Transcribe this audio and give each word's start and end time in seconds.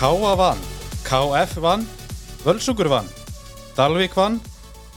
K.A. 0.00 0.34
vann, 0.36 0.56
K.F. 1.04 1.58
vann, 1.60 1.82
Völsungur 2.40 2.88
vann, 2.88 3.08
Dalvik 3.76 4.14
vann, 4.16 4.38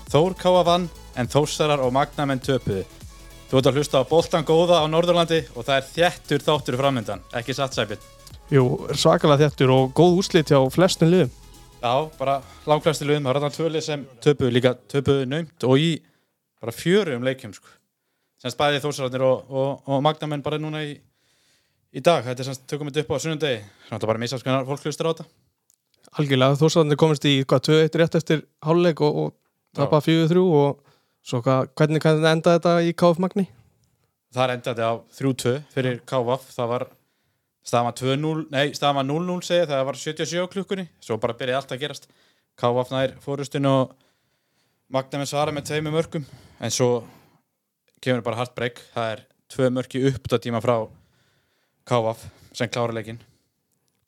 Þór 0.08 0.32
K.A. 0.40 0.62
vann, 0.64 0.86
en 1.20 1.28
Þórsarar 1.28 1.84
og 1.84 1.92
Magnamenn 1.92 2.40
töpuðu. 2.40 2.86
Þú 3.50 3.60
ert 3.60 3.68
að 3.68 3.82
hlusta 3.82 4.00
á 4.00 4.08
Boltan 4.08 4.48
Góða 4.48 4.80
á 4.80 4.88
Norðurlandi 4.88 5.42
og 5.58 5.68
það 5.68 5.76
er 5.76 5.90
þjættur 5.90 6.46
þáttur 6.48 6.80
framöndan, 6.80 7.26
ekki 7.36 7.52
satt 7.58 7.76
sæpinn. 7.76 8.08
Jú, 8.48 8.64
svakalega 8.96 9.50
þettur 9.50 9.76
og 9.76 9.92
góð 9.92 10.22
úslit 10.22 10.56
hjá 10.56 10.62
flestum 10.72 11.12
liðum. 11.12 11.36
Já, 11.84 11.94
bara 12.16 12.40
langflæsti 12.64 13.10
liðum, 13.10 13.28
það 13.28 13.34
er 13.34 13.42
þarna 13.42 13.58
tvölið 13.60 13.88
sem 13.90 14.10
töpuðu 14.24 14.56
líka, 14.56 14.78
töpuðu 14.88 15.28
naumt 15.34 15.68
og 15.68 15.84
í 15.84 15.94
bara 16.64 16.78
fjöru 16.80 17.20
um 17.20 17.28
leikjum, 17.28 17.52
sko. 17.60 17.76
Semst 18.40 18.56
bæði 18.56 18.80
Þórsararnir 18.88 19.28
og, 19.28 19.52
og, 19.52 19.84
og 19.84 20.08
Magnamenn 20.08 20.48
bara 20.48 20.64
núna 20.64 20.88
í, 20.88 20.96
í 21.94 22.02
dag, 22.02 22.24
þetta 22.26 22.42
er 22.42 22.50
semst 22.50 22.66
tökum 22.70 22.90
við 22.90 23.04
upp 23.04 23.14
á 23.14 23.18
sunnundegi, 23.22 23.60
þannig 23.88 24.06
að 24.06 24.12
bara 24.12 24.22
missa 24.24 24.40
skoðan 24.42 24.68
fólk 24.70 24.88
hlustur 24.88 25.10
á 25.10 25.12
þetta. 25.14 25.28
Algjörlega, 26.14 26.58
þórsararnir 26.60 27.00
komist 27.02 27.28
í 27.30 27.34
hvað, 27.46 27.64
2-1 27.70 28.00
rétt 28.02 28.18
eftir 28.20 28.44
hálfleik 28.66 29.02
og, 29.06 29.20
og 29.22 29.36
tappa 29.78 30.02
4-3 30.06 30.42
og 30.44 30.82
svo 31.26 31.42
hvað, 31.46 31.70
hvernig 31.78 32.04
kann 32.04 32.26
enda 32.30 32.58
þetta 32.58 32.76
í 32.86 32.94
KF 32.98 33.22
Magni? 33.24 33.48
Það 34.34 34.56
endaði 34.58 34.90
á 34.90 34.94
3-2 35.20 35.56
fyrir 35.74 36.00
KVF, 36.10 36.48
það 36.56 36.72
var 36.74 36.88
staðan 37.64 37.90
var 37.90 37.98
2-0, 38.02 38.46
nei 38.54 38.74
staðan 38.76 39.00
var 39.00 39.10
0-0 39.10 39.48
segja 39.48 39.68
það 39.70 39.84
var 39.90 40.00
77 40.02 40.48
klukkunni, 40.54 40.88
svo 41.02 41.20
bara 41.22 41.38
byrjaði 41.38 41.60
allt 41.62 41.76
að 41.76 41.86
gerast. 41.86 42.10
KVF 42.60 42.94
nær 42.94 43.14
fórustinu 43.24 43.70
og 43.70 43.94
Magnamenn 44.94 45.30
svara 45.30 45.54
með 45.56 45.72
tveimum 45.72 45.96
mörgum 45.96 46.26
en 46.62 46.74
svo 46.74 46.90
kemur 48.04 48.26
bara 48.26 48.42
hart 48.42 48.54
breyk, 48.58 48.82
það 48.94 49.14
er 49.16 49.24
tvö 49.54 49.70
mörki 49.74 50.04
uppdatíma 50.10 50.62
frá 50.62 50.76
KVF 51.90 52.24
sem 52.56 52.72
klára 52.72 52.96
leikin 52.96 53.20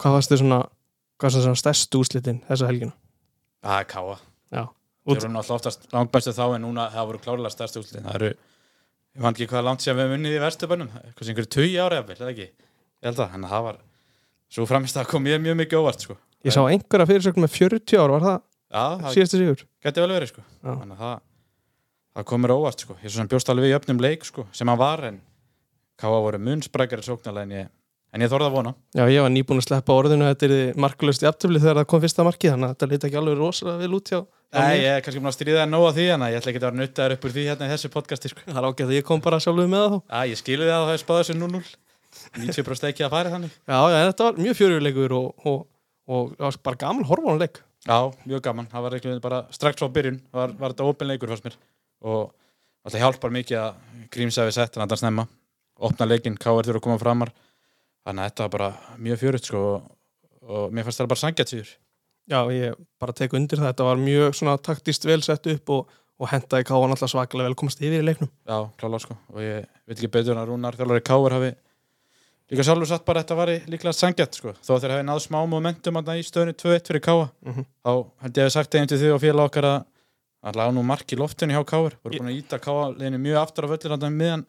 Hvað 0.02 0.18
varst 0.18 0.32
þið 0.32 0.42
svona, 0.44 0.62
hvað 1.20 1.30
er 1.38 1.46
svona 1.46 1.60
stærstu 1.60 2.02
úslitin 2.04 2.42
þessa 2.48 2.70
helgina? 2.72 2.96
Það 3.66 3.82
er 3.82 4.24
Já, 4.56 4.66
þeir 5.06 5.20
eru 5.22 5.32
náttúrulega 5.34 5.58
oftast 5.60 5.88
langbæstu 5.94 6.34
þá 6.34 6.46
en 6.56 6.64
núna 6.66 6.86
það 6.94 7.10
voru 7.10 7.20
klárlega 7.22 7.54
stærstu 7.54 7.82
úrslitin 7.82 8.08
það 8.08 8.16
eru, 8.20 8.30
ég 9.16 9.26
fann 9.26 9.36
ekki 9.36 9.48
hvað 9.52 9.66
langt 9.68 9.86
sem 9.86 9.98
við 10.00 10.12
munnið 10.14 10.38
í 10.38 10.42
verstubannum, 10.42 10.90
eitthvað 11.02 11.28
sem 11.28 11.36
einhverju 11.36 11.52
20 11.56 11.76
ára 11.84 12.00
jafnvel, 12.00 12.18
eða 12.22 12.32
ekki, 12.34 12.48
ég 12.50 13.10
held 13.10 13.22
að, 13.22 13.36
að 13.38 13.52
það 13.52 13.66
var 13.68 13.80
svo 14.56 14.68
framist 14.70 14.98
að 15.02 15.10
kom 15.12 15.26
mjög, 15.26 15.44
mjög 15.46 15.60
mikið 15.62 15.82
óvart 15.82 16.06
sko. 16.08 16.18
ég 16.46 16.56
sá 16.56 16.62
einhverja 16.64 17.10
fyrirsögn 17.12 17.46
með 17.46 17.54
40 17.60 18.02
ár, 18.02 18.16
var 18.16 18.26
það 18.26 18.40
Já, 18.76 18.86
það 19.04 19.16
síðastu 19.18 19.42
sigur? 19.42 19.64
geti 19.86 20.02
vel 20.04 20.12
verið 20.16 20.32
sko. 20.32 20.44
Þannig 20.66 20.96
að 20.96 21.04
það, 21.04 21.22
það 22.18 22.28
komur 22.32 22.56
óvart 22.56 22.86
sko. 22.86 22.98
ég 23.04 23.12
svo 23.12 23.22
sem 23.22 23.30
bjóst 23.30 23.52
alveg 23.54 23.70
í 23.70 23.78
öfnum 23.78 24.02
leik 24.02 24.26
sko, 24.26 24.48
sem 24.56 24.72
hann 24.72 24.82
var 24.82 25.06
en 25.12 25.22
Káa 26.00 26.22
voru 26.24 26.40
munsprækari 26.44 27.06
sóknarlega 27.06 27.48
en 27.48 27.54
ég, 27.56 27.68
en 28.16 28.24
ég 28.26 28.32
þorði 28.32 28.50
að 28.50 28.56
vona. 28.58 28.74
Já, 28.98 29.04
ég 29.08 29.24
var 29.24 29.32
nýbúin 29.32 29.62
að 29.62 29.68
sleppa 29.70 29.96
orðinu 29.96 30.28
þetta 30.28 30.50
er 30.50 30.80
markulust 30.86 31.24
í 31.24 31.30
aftöfli 31.30 31.62
þegar 31.64 31.80
það 31.82 31.88
kom 31.94 32.04
fyrsta 32.04 32.26
markið 32.28 32.56
þannig 32.56 32.68
að 32.68 32.74
þetta 32.76 32.90
lítið 32.92 33.10
ekki 33.10 33.20
alveg 33.22 33.38
rosalega 33.40 33.84
vel 33.84 34.00
út 34.00 34.12
hjá 34.12 34.20
Nei, 34.56 34.76
ég 34.80 34.90
er 34.94 35.02
kannski 35.04 35.20
búin 35.20 35.32
að 35.32 35.36
stríða 35.36 35.62
það 35.64 35.72
nóg 35.72 35.86
á 35.86 35.92
því 35.96 36.04
en 36.14 36.26
ég 36.30 36.38
ætla 36.40 36.52
ekki 36.52 36.60
að 36.62 36.66
vera 36.66 36.80
nuttaður 36.80 37.16
upp 37.16 37.26
úr 37.26 37.34
því 37.36 37.46
hérna 37.50 37.68
í 37.68 37.72
þessu 37.74 37.90
podcasti 37.92 38.32
sko. 38.32 38.44
Það 38.46 38.60
er 38.62 38.68
ágætt 38.70 38.86
að 38.86 38.94
ég 38.96 39.08
kom 39.08 39.24
bara 39.26 39.40
sjálfur 39.44 39.68
með 39.72 39.84
það 39.84 39.96
þá 39.96 40.14
Já, 40.16 40.30
ég 40.32 40.40
skilu 40.40 40.68
það 40.70 40.76
að 40.76 40.86
það 40.86 40.96
er 40.96 41.02
spáðið 41.02 41.26
þessu 41.26 41.38
0-0 41.42 41.74
90% 42.46 42.88
ekki 42.92 43.04
að 43.04 43.12
fara 43.12 43.34
þannig. 43.34 43.56
Já, 43.68 43.80
já, 43.92 43.98
þetta 44.06 44.28
var 44.30 44.40
mjög 44.46 44.58
fjörjuleikur 44.62 45.16
og, 45.18 45.26
og, 45.44 45.58
og, 46.08 46.30
og 46.40 46.46
það 46.46 46.62
bara 46.70 46.82
gaman 46.86 47.10
horfónuleik 47.10 47.60
Já, 47.86 47.98
mjög 48.26 48.46
gaman, 48.48 48.70
það 48.72 48.86
var 48.88 48.96
bara 49.26 49.42
strax 49.54 49.82
frá 49.82 49.92
byrjun 49.94 50.22
var, 50.34 50.56
var 50.58 50.72
þetta 50.74 50.88
opin 50.90 51.12
leikur 51.12 51.34
fannst 51.34 51.50
mér. 51.50 51.58
Og 52.06 52.32
alltaf 52.86 53.04
hjálpar 53.04 53.36
mikið 53.36 53.60
að 53.60 54.08
grímsæfi 54.16 54.56
sett 54.56 54.80
hann 54.80 54.88
að 54.88 55.04
snemma 55.04 55.28
opna 55.80 56.06
leikinn, 56.08 56.38
Káar 56.40 56.64
þurfa 56.66 56.80
að 56.82 56.86
koma 56.88 57.00
framar. 57.02 57.32
Þannig 58.06 58.22
að 58.22 58.30
þetta 58.30 58.46
var 58.46 58.54
bara 58.56 58.98
mjög 59.02 59.20
fjörutt 59.24 59.50
sko, 59.50 59.62
og, 60.46 60.72
mér 60.72 60.86
fannst 60.86 61.02
það 61.02 61.12
bara 61.12 61.24
sangjart 61.24 61.52
síður 61.52 61.72
Já, 62.26 62.40
ég 62.54 62.74
bara 63.02 63.14
tek 63.14 63.34
undir 63.38 63.60
það, 63.62 63.70
þetta 63.72 63.86
var 63.86 64.00
mjög 64.02 64.34
svona 64.38 64.56
taktist 64.58 65.04
vel 65.06 65.22
sett 65.22 65.46
upp 65.52 65.70
og, 65.70 65.90
og 66.22 66.30
hendaði 66.32 66.66
káan 66.66 66.90
alltaf 66.94 67.12
svakalega 67.12 67.50
vel 67.52 67.58
komast 67.60 67.82
yfir 67.82 68.02
í 68.02 68.06
leiknum. 68.06 68.30
Já, 68.50 68.58
klála 68.82 69.00
sko 69.02 69.18
og 69.34 69.42
ég 69.44 69.68
veit 69.86 69.98
ekki 70.00 70.10
betur 70.10 70.34
en 70.34 70.42
að 70.42 70.50
Rúnar 70.50 70.78
þjálfari 70.80 71.04
Káar 71.06 71.36
hafi 71.38 71.52
líka 72.50 72.66
sjálfur 72.66 72.90
satt 72.90 73.06
bara 73.06 73.22
að 73.22 73.26
þetta 73.28 73.38
var 73.42 73.52
líklega 73.74 73.94
sangjart 73.98 74.38
sko, 74.40 74.54
þó 74.58 74.72
þeir 74.80 74.96
hafi 74.96 75.06
náð 75.06 75.22
smá 75.26 75.38
momentum 75.50 76.02
í 76.02 76.26
stöðinu 76.26 76.58
2-1 76.58 76.90
fyrir 76.90 77.04
Káa 77.06 77.30
Mhm. 77.46 77.66
þá 77.86 77.92
held 78.26 78.38
ég 78.42 78.46
að 78.46 78.54
sagt 78.58 78.74
eigin 78.76 78.88
til 78.90 78.98
því 79.02 79.14
og 79.14 79.22
félag 79.22 79.50
okkar 79.50 79.66
að 79.70 79.86
að 80.46 80.60
lág 80.62 80.74
nú 80.74 80.84
mark 80.86 81.10
í 81.10 81.18
loftinu 81.18 81.54
hjá 81.54 81.66
Káar 81.66 81.94
voru 82.02 82.20
búin 82.20 82.30
að 82.30 82.38
íta 82.42 82.58
Káa 82.62 82.90
liðinu 82.98 83.22
mjög 83.22 83.42
aftur 83.42 83.66
á 83.66 83.74
völlir 83.74 83.94
hann 83.94 84.46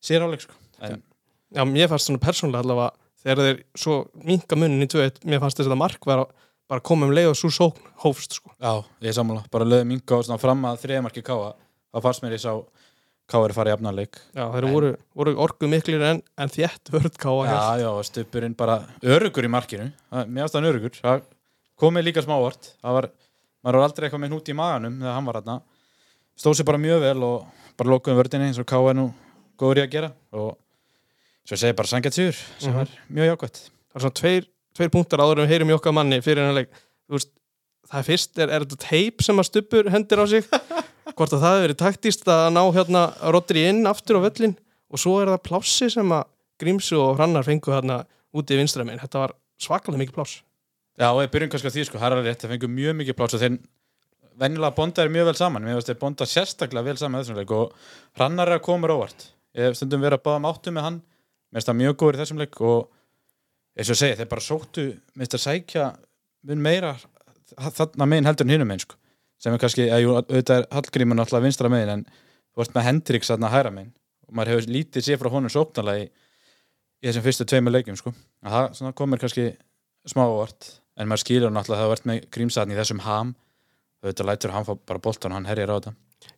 miðan 0.00 0.08
séráleik 0.08 0.40
sko. 0.44 0.54
en 0.82 1.02
Já, 1.50 1.64
mér 1.66 1.88
fannst 1.90 2.06
svona 2.06 2.20
persónulega 2.22 2.62
allavega 2.62 2.90
þegar 3.24 3.40
þeir 3.42 3.62
svo 3.76 3.94
minka 4.24 4.56
munnin 4.56 4.84
í 4.86 4.88
2-1 4.88 5.24
mér 5.26 5.40
fannst 5.42 5.58
þess 5.58 5.66
að 5.70 5.76
mark 5.80 6.06
var 6.06 6.18
að 6.24 6.30
bara 6.70 6.80
koma 6.80 7.06
um 7.08 7.12
leið 7.12 7.32
og 7.32 7.36
svo 7.36 7.50
sókn 7.50 7.88
hófst 8.04 8.36
sko. 8.38 8.52
já, 8.60 8.84
ég 9.02 9.08
er 9.10 9.16
sammála, 9.16 9.42
bara 9.50 9.64
lögum 9.66 9.88
minga 9.90 10.16
og 10.16 10.24
svona 10.24 10.38
fram 10.38 10.62
að 10.64 10.78
þriðamarki 10.84 11.22
Káa 11.26 11.54
þá 11.92 12.00
fannst 12.04 12.22
mér 12.22 12.36
ég 12.38 12.44
sá 12.44 12.54
Káar 13.30 13.52
fara 13.54 13.70
í 13.70 13.74
afnarleik 13.74 14.16
Já, 14.34 14.46
þeir 14.54 14.64
En- 14.64 14.72
voru, 14.74 14.96
voru 15.14 15.34
orgu 15.38 15.66
miklir 15.70 16.02
en, 16.02 16.22
en 16.38 16.48
þétt 16.48 16.90
vörð 16.90 17.18
káa 17.18 17.46
já, 17.46 17.82
já, 17.82 17.88
og 17.90 18.04
stupurinn 18.06 18.54
bara 18.56 18.86
örugur 19.02 19.44
í 19.46 19.50
markinu, 19.50 19.92
Það- 20.10 20.26
mér 20.30 20.44
ást 20.46 20.54
hann 20.54 20.64
örugur 20.66 20.90
það 21.02 21.22
komið 21.78 22.04
líka 22.04 22.22
smávart. 22.22 22.74
Það 22.82 22.92
var, 22.92 23.06
maður 23.64 23.78
var 23.78 23.86
aldrei 23.88 24.06
eitthvað 24.08 24.20
með 24.24 24.30
hnút 24.34 24.48
í 24.50 24.54
maganum 24.58 24.98
þegar 25.00 25.14
hann 25.14 25.24
var 25.30 25.38
hann 25.42 25.62
stóð 26.38 26.56
sér 26.58 26.66
bara 26.66 26.78
mjög 26.82 27.00
vel 27.00 27.22
og 27.22 27.46
bara 27.78 27.90
lokuðum 27.90 28.18
vördinni 28.18 28.46
eins 28.50 28.58
og 28.58 28.66
Káa 28.66 28.90
er 28.90 28.98
nú 28.98 29.06
góður 29.60 29.82
í 29.82 29.84
að 29.84 29.92
gera 29.96 30.14
og 30.32 30.54
svo 31.44 31.56
ég 31.56 31.62
segi 31.64 31.76
bara 31.78 31.90
sangjart 31.90 32.16
sigur 32.16 32.40
sem 32.60 32.74
var 32.76 32.90
mjög 33.08 33.32
jákvæmt 33.34 33.60
Það 33.90 33.98
er 33.98 34.04
svona 34.04 34.18
tveir, 34.20 34.44
tveir 34.78 34.90
punktar 34.94 35.20
áður 35.24 35.40
við 35.42 35.50
heyrum 35.50 35.70
í 35.72 35.74
okkar 35.74 35.94
manni 35.96 36.20
fyrir 36.22 36.44
hennar 36.44 36.60
leik. 36.60 36.82
Veist, 37.10 37.32
það 37.90 38.04
fyrst, 38.06 38.36
er, 38.38 38.52
er 38.54 38.64
þetta 38.64 38.76
teip 38.84 39.24
sem 39.26 39.42
að 39.42 39.48
stupur 39.48 39.88
hendir 39.90 40.22
á 40.22 40.24
sig? 40.30 40.46
Hvort 41.18 41.34
að 41.34 41.42
það 41.42 41.56
hefur 41.56 41.64
verið 41.64 41.80
taktist 41.80 42.30
að 42.30 42.44
ná 42.54 42.60
hérna 42.76 43.02
Rodri 43.34 43.64
inn 43.66 43.82
aftur 43.90 44.20
á 44.22 44.24
völlin 44.28 44.54
og 44.90 45.02
svo 45.02 45.16
er 45.18 45.32
það 45.32 45.42
plássi 45.48 45.90
sem 45.90 46.14
að 46.14 46.30
Grímsu 46.62 47.00
og 47.00 47.18
Hrannar 47.18 47.46
fengu 47.46 47.74
hérna 47.74 48.04
úti 48.36 48.54
í 48.54 48.60
vinstra 48.60 48.86
megin. 48.86 49.02
Þetta 49.02 49.24
var 49.24 49.34
svakalega 49.58 50.04
mikið 50.04 50.16
pláss. 50.20 50.38
Já, 51.00 51.08
og 51.10 51.22
ég 51.24 51.34
byrjum 51.34 51.50
kannski 51.50 51.72
á 51.72 51.74
því, 51.74 51.86
sko, 51.88 51.98
það 51.98 52.06
er 52.06 52.16
alveg 52.16 52.30
rétt, 52.30 52.42
það 52.44 52.54
fengur 52.54 52.72
mjög 52.76 52.96
mikið 53.00 53.18
pláts 53.18 53.36
og 53.36 53.42
þeir 53.42 53.58
venjulega 54.40 54.76
bonda 54.76 55.02
er 55.02 55.12
mjög 55.12 55.30
vel 55.30 55.36
saman, 55.40 55.64
mér 55.64 55.78
finnst 55.78 55.90
þeir 55.90 56.00
bonda 56.02 56.26
sérstaklega 56.28 56.86
vel 56.86 56.96
saman 57.00 57.16
með 57.16 57.24
þessum 57.24 57.38
leik 57.40 57.54
og 57.56 57.72
Hrannar 58.18 58.50
er 58.50 58.60
að 58.60 58.66
koma 58.66 58.90
óvart, 58.92 59.24
ég 59.56 59.68
hef 59.68 59.78
stundum 59.78 60.02
verið 60.04 60.20
að 60.20 60.26
báða 60.26 60.40
um 60.42 60.48
áttu 60.50 60.74
með 60.74 60.86
hann, 60.86 60.98
mér 61.50 61.60
finnst 61.60 61.70
það 61.70 61.80
mjög 61.80 61.96
góður 62.02 62.18
í 62.18 62.22
þessum 62.22 62.42
leik 62.42 62.60
og 62.60 62.80
eins 63.76 63.90
og 63.90 63.98
segi, 64.00 64.18
þeir 64.18 64.30
bara 64.30 64.46
sóttu, 64.46 64.86
mér 65.14 65.24
finnst 65.24 65.38
að 65.38 65.44
sækja 65.46 65.86
mun 66.46 66.64
meira 66.64 66.94
þarna 67.58 68.08
megin 68.08 68.28
heldur 68.28 68.46
en 68.46 68.54
hinum 68.54 68.70
megin, 68.70 68.84
sko, 68.84 68.98
sem 69.40 69.54
er 69.54 69.62
kannski, 69.62 69.86
að 69.90 70.04
jú, 70.04 70.16
auðvitað 70.18 70.60
er 70.60 70.68
Hallgrímur 70.74 71.18
náttúrulega 71.18 71.46
vinstra 71.46 71.70
megin 71.72 71.94
en 71.96 72.04
þú 72.54 72.64
ert 72.64 72.76
með 72.76 72.86
Hendriks 72.88 73.30
þarna 73.32 73.52
hæra 73.52 73.72
megin. 73.74 73.92
Og 74.28 74.36
maður 74.36 74.54
hefur 74.54 74.74
lítið 74.76 75.06
sér 75.06 75.20
frá 75.20 75.30
honum 75.32 75.52
sóknarlega 75.52 76.04
í, 76.04 76.10
í 77.00 77.08
þessum 77.08 77.26
fyrstu 77.26 77.46
tveimur 77.50 77.74
leikjum, 77.74 77.98
sko, 77.98 78.12
að 78.46 78.76
það 78.78 78.94
komir 78.98 79.22
kannski 79.22 79.48
smá 80.10 80.24
óvart. 80.26 80.76
En 81.00 81.08
maður 81.08 81.24
skilur 81.24 81.54
náttúrulega 81.54 81.80
að 81.80 81.86
það 81.86 81.92
vart 81.94 82.08
með 82.10 82.24
grímsatni 82.34 82.76
í 82.76 82.78
þessum 82.78 83.02
ham. 83.06 83.34
Auðvitað 84.04 84.28
lætur 84.28 84.54
hann 84.54 84.66
fá 84.66 84.72
bara 84.88 85.02
boltan 85.02 85.34
hann 85.36 85.48
herjar 85.48 85.72
á 85.72 85.76
þetta. 85.78 85.92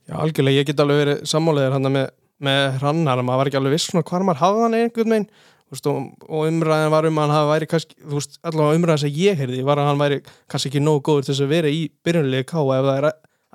Já, 0.06 0.14
algjörlega, 0.22 0.60
ég 0.60 0.68
get 0.68 0.82
alveg 0.82 1.00
verið 1.02 1.22
sammáleðir 1.30 1.74
hann 1.76 1.88
með, 1.90 2.06
með 2.44 2.78
Hrannar 2.80 3.22
maður 3.24 3.40
var 3.40 3.50
ekki 3.50 3.58
alveg 3.60 3.74
viss 3.76 3.88
svona 3.90 4.04
hvar 4.08 4.24
maður 4.26 4.42
hafði 4.42 4.62
hann 4.66 4.78
einhvern 4.78 5.14
veginn. 5.14 5.28
Veist, 5.72 5.86
og, 5.88 5.98
og 6.28 6.48
umræðin 6.50 6.92
var 6.92 7.06
um 7.08 7.18
að 7.22 7.30
hann 7.32 7.46
væri 7.48 7.66
kannski, 7.70 7.96
þú 8.02 8.18
veist, 8.18 8.34
allavega 8.44 8.76
umræðin 8.76 9.02
sem 9.06 9.14
ég 9.16 9.38
heyrði 9.40 9.62
var 9.64 9.80
að 9.80 9.88
hann 9.88 10.02
væri 10.02 10.18
kannski 10.52 10.68
ekki 10.68 10.82
nógu 10.82 11.00
góður 11.08 11.24
til 11.24 11.32
þess 11.32 11.44
að 11.46 11.54
vera 11.54 11.70
í 11.72 11.78
byrjunlegi 12.04 12.48
ká 12.50 12.58
ef 12.60 12.88
það 12.88 12.98
er 12.98 13.06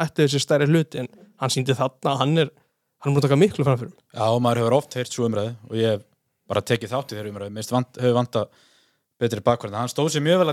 ætti 0.05 0.23
þessi 0.23 0.41
stærri 0.41 0.69
hluti. 0.71 1.03
En 1.03 1.11
hann 1.43 1.53
síndi 1.53 1.77
þarna 1.77 2.15
að 2.15 2.21
hann 2.23 2.33
er 2.41 2.49
hann 2.97 3.11
er 3.11 3.13
múin 3.13 3.21
að 3.21 3.27
taka 3.27 3.37
miklu 3.37 3.65
framfyrir 3.67 3.93
Já, 3.93 4.25
maður 4.41 4.63
hefur 4.63 4.77
oft 4.79 4.97
heyrt 4.97 5.13
svo 5.13 5.27
umræðu 5.27 5.51
og 5.69 5.75
ég 5.77 5.93
hef 5.93 6.01
bara 6.49 6.63
tekið 6.65 6.93
þátt 6.95 7.13
í 7.13 7.19
þeirra 7.19 7.31
umræðu. 7.33 7.53
Mér 7.53 7.69
vant, 7.75 7.91
hefur 8.01 8.17
vanta 8.17 8.41
betri 9.21 9.43
bakverðin 9.45 9.81
hann 9.83 9.91
stóð 9.93 10.09
sér 10.15 10.25
mjög 10.25 10.41
vel 10.41 10.49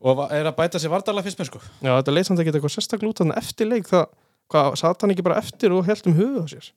og 0.00 0.20
hann 0.24 0.36
er 0.40 0.48
að 0.50 0.56
bæta 0.58 0.80
sér 0.80 0.92
vardarlega 0.92 1.26
fyrst 1.28 1.40
mér 1.40 1.48
sko. 1.50 1.60
Já, 1.84 1.92
þetta 1.98 2.14
leit 2.14 2.26
samt 2.28 2.40
ekki 2.42 2.54
eitthvað 2.54 2.74
sérstaklega 2.76 3.12
út 3.12 3.20
þannig 3.22 3.40
eftir 3.42 3.68
leik. 3.68 3.88
Það, 3.90 4.06
hvað, 4.50 4.70
satt 4.80 5.04
hann 5.04 5.12
ekki 5.14 5.26
bara 5.26 5.40
eftir 5.42 5.74
og 5.76 5.84
held 5.88 6.08
um 6.10 6.22
á 6.40 6.44
sér? 6.48 6.70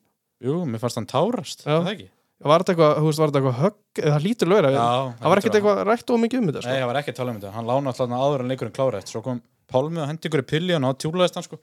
Jú, 0.44 0.58
mér 0.68 0.82
fannst 0.82 0.98
hann 1.00 1.08
tárast, 1.08 1.64
Já. 1.64 1.78
er 1.78 1.84
það 1.86 1.92
ekki? 1.94 2.08
Var 2.44 2.60
þetta 2.60 2.72
eitthvað, 2.74 2.96
þú 2.98 3.06
veist, 3.08 3.20
var 3.22 3.30
þetta 3.30 3.40
eitthvað 3.40 3.60
högg? 3.62 3.76
Eða 4.02 4.14
það 4.14 4.24
lítur 4.26 4.48
lögur 4.50 4.66
að 4.68 4.74
Já, 4.74 4.84
það 5.20 5.30
var 5.32 5.40
ekkert 5.40 5.56
eitthvað 5.58 5.78
rætt 5.88 6.10
og 6.10 6.18
mikið 6.20 6.40
um 6.40 6.48
þetta 6.50 6.60
Nei, 6.60 6.64
sko. 6.66 6.74
það 6.82 6.88
var 6.90 6.98
ekki 7.00 7.12
að 7.14 7.18
tala 7.20 7.30
um 7.32 7.38
þetta, 7.38 7.52
hann 7.54 7.68
lána 7.70 7.92
alltaf 7.94 8.14
áður 8.18 8.42
en 8.44 8.50
leikurinn 8.52 8.74
klára 8.74 9.00
svo 9.08 9.22
kom 9.24 9.40
Pálmi 9.70 10.02
og 10.02 10.08
hendi 10.10 10.28
ykkur 10.28 10.42
í 10.42 10.46
pilli 10.50 10.74
og 10.76 10.82
ná 10.84 10.90
tjúlaðist 11.00 11.38
hann 11.38 11.46
sko. 11.46 11.56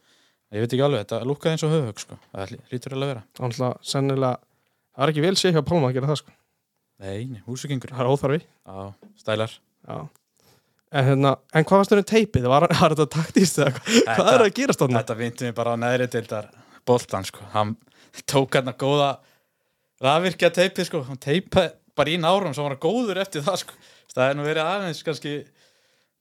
Ég 0.52 0.64
veit 0.64 0.74
ekki 0.74 0.82
alveg, 0.88 1.04
þetta 1.06 1.20
lúkkaði 1.30 1.54
eins 1.54 1.66
og 1.68 1.74
höfug 1.76 2.00
sko. 2.02 2.18
Það 2.34 2.50
lí- 2.56 2.62
lítur 2.72 2.96
alveg 2.96 3.06
að 3.06 3.12
vera. 3.14 3.22
Þannig 3.38 3.60
að 3.68 3.76
sennilega, 3.92 4.32
það 4.96 5.04
er 5.06 5.12
ekki 5.14 5.26
vel 5.28 5.36
sé 5.38 5.52
hjá 5.54 5.62
Pálma 5.68 5.92
að 5.92 5.94
gera 6.00 6.10
það 6.10 6.18
sko. 6.24 6.34
Nei, 7.02 7.42
húsugengur 7.46 7.94
Það 7.94 8.02
er 8.02 8.10
óþarfi. 8.10 8.42
Já, 8.66 8.94
stælar. 9.22 9.54
Já. 9.86 10.00
En, 10.92 11.06
hérna, 11.08 11.36
en 11.56 11.68
hvað 11.68 11.82
varst 11.82 11.94
þau 11.94 12.10
teipið? 12.12 12.48
Var, 12.52 12.68
var 12.82 12.96
þetta 12.96 13.08
taktist 13.14 13.60
eða 13.62 13.76
hvað? 13.78 14.00
Hvað 14.10 14.32
er 14.34 14.46
að 14.46 14.56
gerast 14.58 14.82
þarna? 14.84 15.02
Þetta 15.02 15.20
vinti 15.22 15.48
mig 15.48 15.56
bara 15.56 15.76
á 15.76 15.82
neðri 15.82 16.08
deildar 16.12 16.50
boltan 16.88 17.28
sko, 17.28 17.46
hann 17.54 17.76
tók 18.28 18.58
hann 18.58 18.72
að 18.72 18.82
góða 18.82 19.10
rafvirkja 20.02 20.52
teipið 20.56 20.90
sko, 20.90 21.04
hann 21.08 21.22
teipaði 21.22 21.72
bara 21.98 22.12
í 22.12 22.20
nárum 22.22 22.54
svo 22.56 22.66
var 22.66 22.76
hann 22.76 22.84
góður 22.84 23.22
eftir 23.22 23.44
það 23.46 23.64
sko. 23.64 23.76
það 24.12 24.28
er 24.28 24.38
nú 24.38 24.46
verið 24.46 24.68
aðeins 24.68 25.04
kannski 25.06 25.34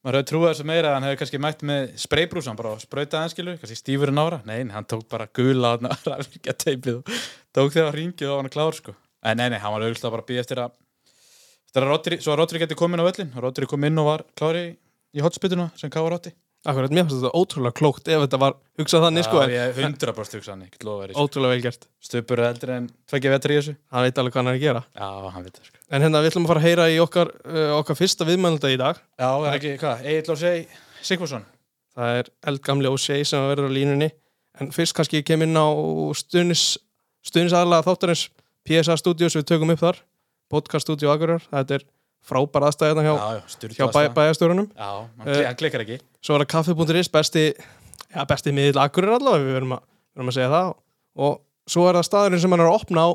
maður 0.01 0.17
hefur 0.17 0.27
trúið 0.31 0.47
þessu 0.49 0.67
meira 0.67 0.93
hann 0.95 1.07
hefur 1.07 1.21
kannski 1.21 1.41
mætt 1.41 1.65
með 1.67 1.93
spraybrúsan 2.01 2.59
bara 2.59 2.73
og 2.75 2.83
sprauta 2.83 3.21
anskilu 3.21 3.55
kannski 3.59 3.79
stífur 3.79 4.11
en 4.11 4.21
ára, 4.21 4.41
nei, 4.47 4.61
nei, 4.63 4.75
hann 4.75 4.87
tók 4.89 5.07
bara 5.11 5.29
gula 5.33 5.75
rafvirkja 6.09 6.55
teipið 6.65 7.01
tók 7.55 7.73
þegar 7.75 7.97
ringið 7.97 8.33
og 8.33 8.41
hann 8.41 8.53
klár 8.53 8.77
sko 8.77 8.95
en 9.21 9.41
nei, 9.41 9.47
nei, 9.53 9.59
hann 9.61 9.75
var 9.75 9.85
auðvitað 9.85 10.15
bara 10.15 10.25
að 10.25 10.31
býja 10.31 10.45
eftir 10.45 10.63
að 10.63 10.77
eftir 11.71 11.87
að 11.87 11.91
Rodri, 11.93 12.21
svo 12.21 12.35
að 12.35 12.41
Rodri 12.43 12.61
geti 12.61 12.77
komin 12.77 13.01
á 13.01 13.07
völlin 13.07 13.33
Rodri 13.39 13.67
kom 13.71 13.87
inn 13.87 13.99
og 14.03 14.09
var 14.11 14.23
klári 14.37 14.63
í, 14.67 14.71
í 15.15 15.23
hotspituna 15.23 15.71
sem 15.79 15.91
K.A. 15.91 16.03
Rotti 16.11 16.35
Akkurat, 16.61 16.91
mér 16.93 17.07
finnst 17.07 17.23
þetta 17.23 17.31
ótrúlega 17.33 17.73
klókt 17.73 18.09
ef 18.11 18.19
þetta 18.21 18.37
var 18.37 18.53
hugsað 18.77 19.05
þannig 19.07 19.25
sko, 19.25 19.39
Já, 19.41 19.45
en 19.47 19.53
ég 19.55 19.79
100% 19.81 20.35
hugsa 20.37 20.51
hann, 20.53 20.65
ekki 20.67 20.85
lofa 20.85 21.07
þér 21.07 21.15
ótrúlega 21.17 21.55
vel 21.55 21.63
gert. 21.63 21.87
Stupur 22.05 22.37
er 22.37 22.51
eldri 22.51 22.75
en 22.75 22.89
tveggja 23.09 23.31
vetri 23.33 23.55
í 23.55 23.57
þessu. 23.57 23.73
Hann 23.89 24.05
veit 24.05 24.21
alveg 24.21 24.35
hvað 24.35 24.43
hann 24.43 24.51
er 24.51 24.59
að 24.59 24.65
gera. 24.67 24.83
Já, 24.93 25.07
hann 25.33 25.47
veit 25.47 25.57
það 25.57 25.71
sko. 25.71 25.81
En 25.89 26.05
hérna 26.05 26.21
við 26.21 26.29
ætlum 26.29 26.45
að 26.45 26.51
fara 26.51 26.61
að 26.61 26.67
heyra 26.67 26.85
í 26.85 26.99
okkar, 27.01 27.31
uh, 27.49 27.73
okkar 27.79 27.97
fyrsta 27.97 28.27
viðmælda 28.29 28.69
í 28.69 28.77
dag. 28.77 29.01
Já, 29.17 29.25
það 29.25 29.47
er 29.49 29.57
ekki, 29.57 29.73
hvað, 29.81 30.05
Egil 30.11 30.35
og 30.35 30.39
segi 30.43 30.61
Sigfursson 31.01 31.49
það 31.97 32.19
er 32.19 32.31
eldgamli 32.53 32.93
O'Shea 32.93 33.25
sem 33.25 33.49
verður 33.49 33.73
á 33.73 33.77
línunni. 33.79 34.11
En 34.61 34.69
fyrst 34.75 34.93
kannski 34.99 35.23
kem 35.25 35.41
inn 35.47 35.57
á 35.57 35.65
stuðnis 36.21 36.75
stuðnisaðalega 37.25 37.89
þáttarins 37.89 38.27
PSA 38.69 39.01
Studios 39.01 39.33
við 39.39 39.49
tökum 39.49 39.73
upp 39.73 39.81
þar 39.81 40.05
podcast 40.51 40.85
studio 40.87 41.11
Akureyrar, 41.13 41.43
þetta 41.51 41.77
er 41.79 41.85
frábær 42.27 42.67
aðstæða 42.67 42.91
hérna 42.91 43.05
hjá, 43.07 43.15
Já, 43.17 43.69
hjá 43.79 43.85
bæ, 43.95 44.01
bæjastjórunum 44.17 44.67
Já, 44.77 44.89
hann, 45.17 45.27
Eh, 45.31 45.45
hann 45.47 45.57
klikkar 45.57 45.83
ekki. 45.85 45.97
svo 46.21 46.35
er 46.37 46.43
það 46.45 46.51
kaffi.is 46.53 47.09
besti 47.15 47.45
ja, 47.55 48.25
besti 48.29 48.53
miðill 48.53 48.81
Akureyrar 48.83 49.17
allavega 49.19 49.47
við 49.47 49.57
verum 49.57 49.75
að, 49.77 49.83
að 50.21 50.33
segja 50.37 50.51
það. 50.53 50.71
Og 51.21 51.37
svo 51.71 51.87
er 51.89 51.97
það 51.99 52.07
staðurinn 52.11 52.43
sem 52.43 52.51
hann 52.55 52.63
er 52.65 52.69
að 52.71 52.77
opna 52.81 53.05
á 53.07 53.09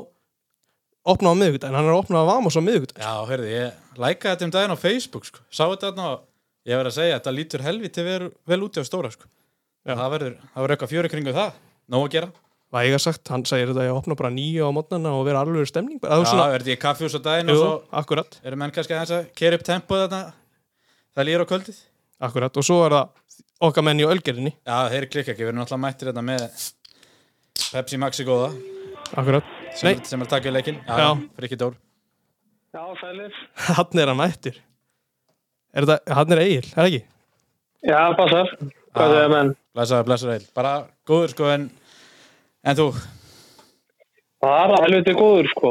opna 1.07 1.31
á 1.31 1.35
miðvikudaginn, 1.39 1.77
hann 1.77 1.87
er 1.87 1.93
að 1.95 2.01
opna 2.03 2.19
á 2.19 2.25
Vamos 2.27 2.57
á 2.59 2.61
miðvikudaginn 2.67 3.05
Já, 3.07 3.13
heyrði, 3.29 3.51
ég 3.53 4.01
lækaði 4.01 4.33
þetta 4.33 4.47
um 4.49 4.53
daginn 4.57 4.75
á 4.75 4.83
Facebook 4.83 5.27
sko. 5.29 5.39
Sá 5.47 5.63
þetta 5.71 5.91
þarna 5.93 6.07
og 6.11 6.25
ég 6.67 6.75
verið 6.81 6.91
að 6.91 6.97
segja 6.97 7.19
Þetta 7.21 7.35
lítur 7.37 7.63
helviti 7.63 8.03
vel, 8.03 8.59
úti 8.67 8.83
á 8.83 8.89
stóra 8.89 9.11
sko. 9.13 9.29
Það 9.87 10.09
verður, 10.11 10.33
það 10.51 10.59
verður 10.65 10.75
eitthvað 10.75 10.91
fjöri 10.91 11.11
kringu 11.13 11.33
það. 11.37 11.53
Nó 11.87 12.01
að 12.03 12.09
gera 12.17 12.27
Væga 12.73 12.97
sagt, 12.99 13.29
hann 13.31 13.45
segir 13.47 13.69
þetta 13.71 13.79
að 13.85 13.87
ég 13.87 13.95
opna 13.95 14.15
bara 14.19 14.29
nýju 14.35 14.65
á 14.67 14.71
mótnana 14.75 15.13
og 15.15 15.21
vera 15.23 15.39
alveg 15.45 15.69
stemning 15.69 16.01
bara, 16.03 16.17
Já, 16.19 16.35
er 16.51 16.59
þetta 16.65 16.73
í 16.73 16.79
kaffjús 16.81 17.15
á 17.15 17.19
daginn 17.23 17.51
og 17.53 17.55
jú, 17.55 17.61
svo 17.61 17.99
akkurat, 18.01 18.39
eru 18.43 18.57
menn 18.59 18.73
kannski 18.75 18.91
aðeins 18.97 19.13
að 19.15 19.29
kera 19.39 19.55
upp 19.55 19.63
tempoð 19.63 20.01
þarna 20.03 20.19
Það 21.15 21.27
líður 21.29 21.43
á 21.47 21.49
kvöldið 21.53 21.77
akkurat 22.27 22.59
og 22.59 22.65
svo 22.67 22.79
er 22.85 22.95
það 22.97 23.39
okkar 23.69 23.85
menn 23.87 24.03
í 24.03 24.07
ölgerinni 24.09 24.51
Já, 24.67 24.77
þeir 24.91 25.07
klikka 25.13 25.31
ekki, 25.31 25.45
við 25.45 25.51
erum 25.53 25.61
náttúrulega 25.61 25.85
mættir 25.85 26.11
þetta 26.11 26.25
með 26.27 26.43
Pepsi 27.71 28.01
Maxi 28.03 28.27
góða 28.27 28.51
akkurat, 29.15 29.47
sem, 29.71 29.87
Nei. 29.87 29.93
er, 29.95 30.03
sem 30.11 30.21
er 30.27 30.31
takið 30.35 30.57
leikinn 30.59 30.81
Já, 30.83 30.99
Já. 30.99 31.07
Frikki 31.39 31.59
Dór 31.63 31.79
Já, 32.75 32.83
sælir. 32.99 33.39
hann 33.79 34.03
er 34.03 34.11
hann 34.11 34.19
mættir 34.19 34.59
er 35.71 35.87
þetta, 35.87 36.15
hann 36.19 36.35
er 36.35 36.43
Egil, 36.43 36.65
er 36.67 36.75
það 36.75 36.91
ekki? 36.91 37.01
Já, 37.87 37.99
passar. 38.19 38.51
Hvað 38.91 39.07
Ah. 39.07 39.11
segir 39.15 39.31
menn? 39.31 39.55
Blessaður, 39.77 40.05
blessaður 40.11 40.33
heil 40.35 40.47
Bara 40.57 40.71
góður 41.07 41.31
sko 41.31 41.49
en 41.53 41.67
En 42.67 42.75
þú, 42.75 42.89
er 44.43 44.73
helviti 44.83 45.13
góður, 45.15 45.47
sko. 45.53 45.69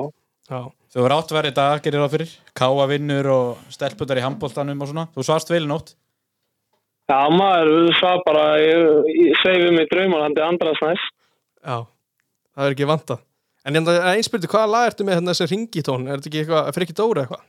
Já, 0.48 0.60
þú 0.94 1.02
verður 1.02 1.14
átt 1.18 1.34
verið 1.36 1.54
dag, 1.58 1.82
gerir 1.84 2.00
það 2.00 2.14
fyrir. 2.14 2.30
Káa 2.56 2.86
vinnur 2.88 3.28
og 3.34 3.74
stelputar 3.74 4.20
í 4.20 4.24
handbóltanum 4.24 4.80
og 4.80 4.88
svona. 4.88 5.04
Þú 5.12 5.26
svarst 5.28 5.52
vel 5.52 5.66
í 5.66 5.68
nótt. 5.68 5.92
Já, 7.10 7.18
maður 7.30 7.92
svað 7.98 8.22
bara, 8.26 8.46
ég, 8.62 9.10
ég 9.12 9.36
segi 9.42 9.68
mig 9.76 9.90
draumalandi 9.92 10.42
andras 10.42 10.80
næst. 10.82 11.12
já, 11.60 11.76
það 12.56 12.64
er 12.70 12.74
ekki 12.78 12.88
vantað. 12.88 13.20
En 13.66 13.76
ég 13.76 13.92
einspyrti, 14.14 14.48
hvaða 14.50 14.72
lag 14.72 14.88
ertu 14.88 15.04
með 15.04 15.18
hérna 15.18 15.34
þessi 15.34 15.50
ringitón, 15.52 16.08
er 16.08 16.18
þetta 16.18 16.30
ekki 16.30 16.40
eitthvað, 16.42 16.72
fyrir 16.74 16.86
ekki 16.86 16.98
dóra 17.02 17.24
eitthvað? 17.26 17.44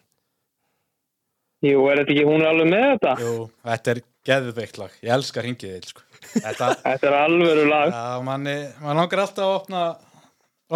Jú, 1.65 1.79
er 1.89 2.03
þetta 2.03 2.13
ekki, 2.13 2.25
hún 2.27 2.43
er 2.43 2.49
alveg 2.51 2.67
með 2.69 2.83
þetta? 2.91 3.13
Jú, 3.23 3.31
þetta 3.65 3.93
er 3.93 4.01
geðveikt 4.29 4.77
lag 4.77 4.97
Ég 5.01 5.13
elska 5.15 5.41
hringið 5.41 5.71
þill 5.73 5.91
sko. 5.91 6.03
Þetta, 6.35 6.67
Þetta 6.83 7.07
er 7.09 7.15
alvöru 7.17 7.63
lag. 7.69 7.93
já, 7.93 8.23
manni 8.27 8.55
Man 8.83 8.99
langar 9.01 9.23
alltaf 9.23 9.45
að 9.45 9.55
opna 9.55 9.83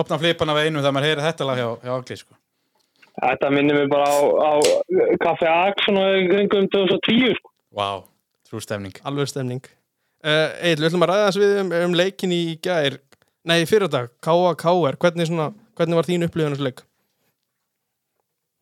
Opna 0.02 0.18
flipana 0.22 0.56
við 0.56 0.70
einu 0.70 0.80
þegar 0.80 0.96
maður 0.96 1.10
heyrir 1.10 1.26
þetta 1.26 1.48
lag 1.50 1.60
hjá, 1.60 1.68
hjá 1.84 1.92
Agli 1.98 2.18
sko. 2.22 2.38
Þetta 3.22 3.50
minnir 3.52 3.76
mig 3.76 3.90
bara 3.92 4.08
á, 4.08 4.20
á 4.24 4.52
Kaffi 5.22 5.50
Axon 5.52 6.00
og 6.00 6.30
kringum 6.32 6.70
2010, 6.72 7.36
sko. 7.38 7.52
Vá, 7.76 7.90
trú 8.48 8.62
stemning 8.64 8.96
Alveg 9.04 9.30
stemning 9.30 9.62
uh, 9.68 10.48
Egil, 10.64 10.80
við 10.82 10.88
ætlum 10.90 11.06
að 11.06 11.12
ræða 11.12 11.26
þess 11.28 11.42
við 11.44 11.58
um, 11.62 11.74
um 11.86 11.98
leikin 12.00 12.34
í 12.36 12.42
gær 12.64 12.98
nei, 13.46 13.60
fyrir 13.70 13.92
dag, 13.92 14.10
K.A.K.R. 14.24 14.98
hvernig, 15.02 15.30
hvernig 15.78 16.00
var 16.00 16.08
þín 16.08 16.26
upplifun 16.28 16.56
þessu 16.56 16.68
leik? 16.70 16.82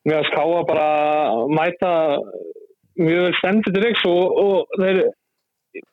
Mér 0.07 0.21
að 0.21 0.29
skáa 0.29 0.59
bara 0.67 0.87
að 1.33 1.55
mæta 1.57 1.93
mjög 2.99 3.25
vel 3.25 3.37
stendur 3.39 3.75
til 3.75 3.83
leiks 3.83 4.05
og, 4.07 4.37
og 4.43 4.79
þeir 4.79 5.01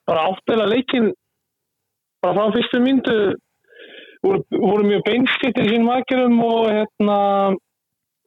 bara 0.07 0.27
áttela 0.31 0.67
leikin 0.69 1.11
bara 2.23 2.35
frá 2.37 2.55
fyrstu 2.55 2.81
myndu 2.83 3.17
voru, 4.25 4.43
voru 4.51 4.87
mjög 4.87 5.03
beinskittir 5.07 5.67
í 5.67 5.73
sínum 5.73 5.91
aðgerðum 5.93 6.37
og 6.43 6.69
hérna 6.71 7.17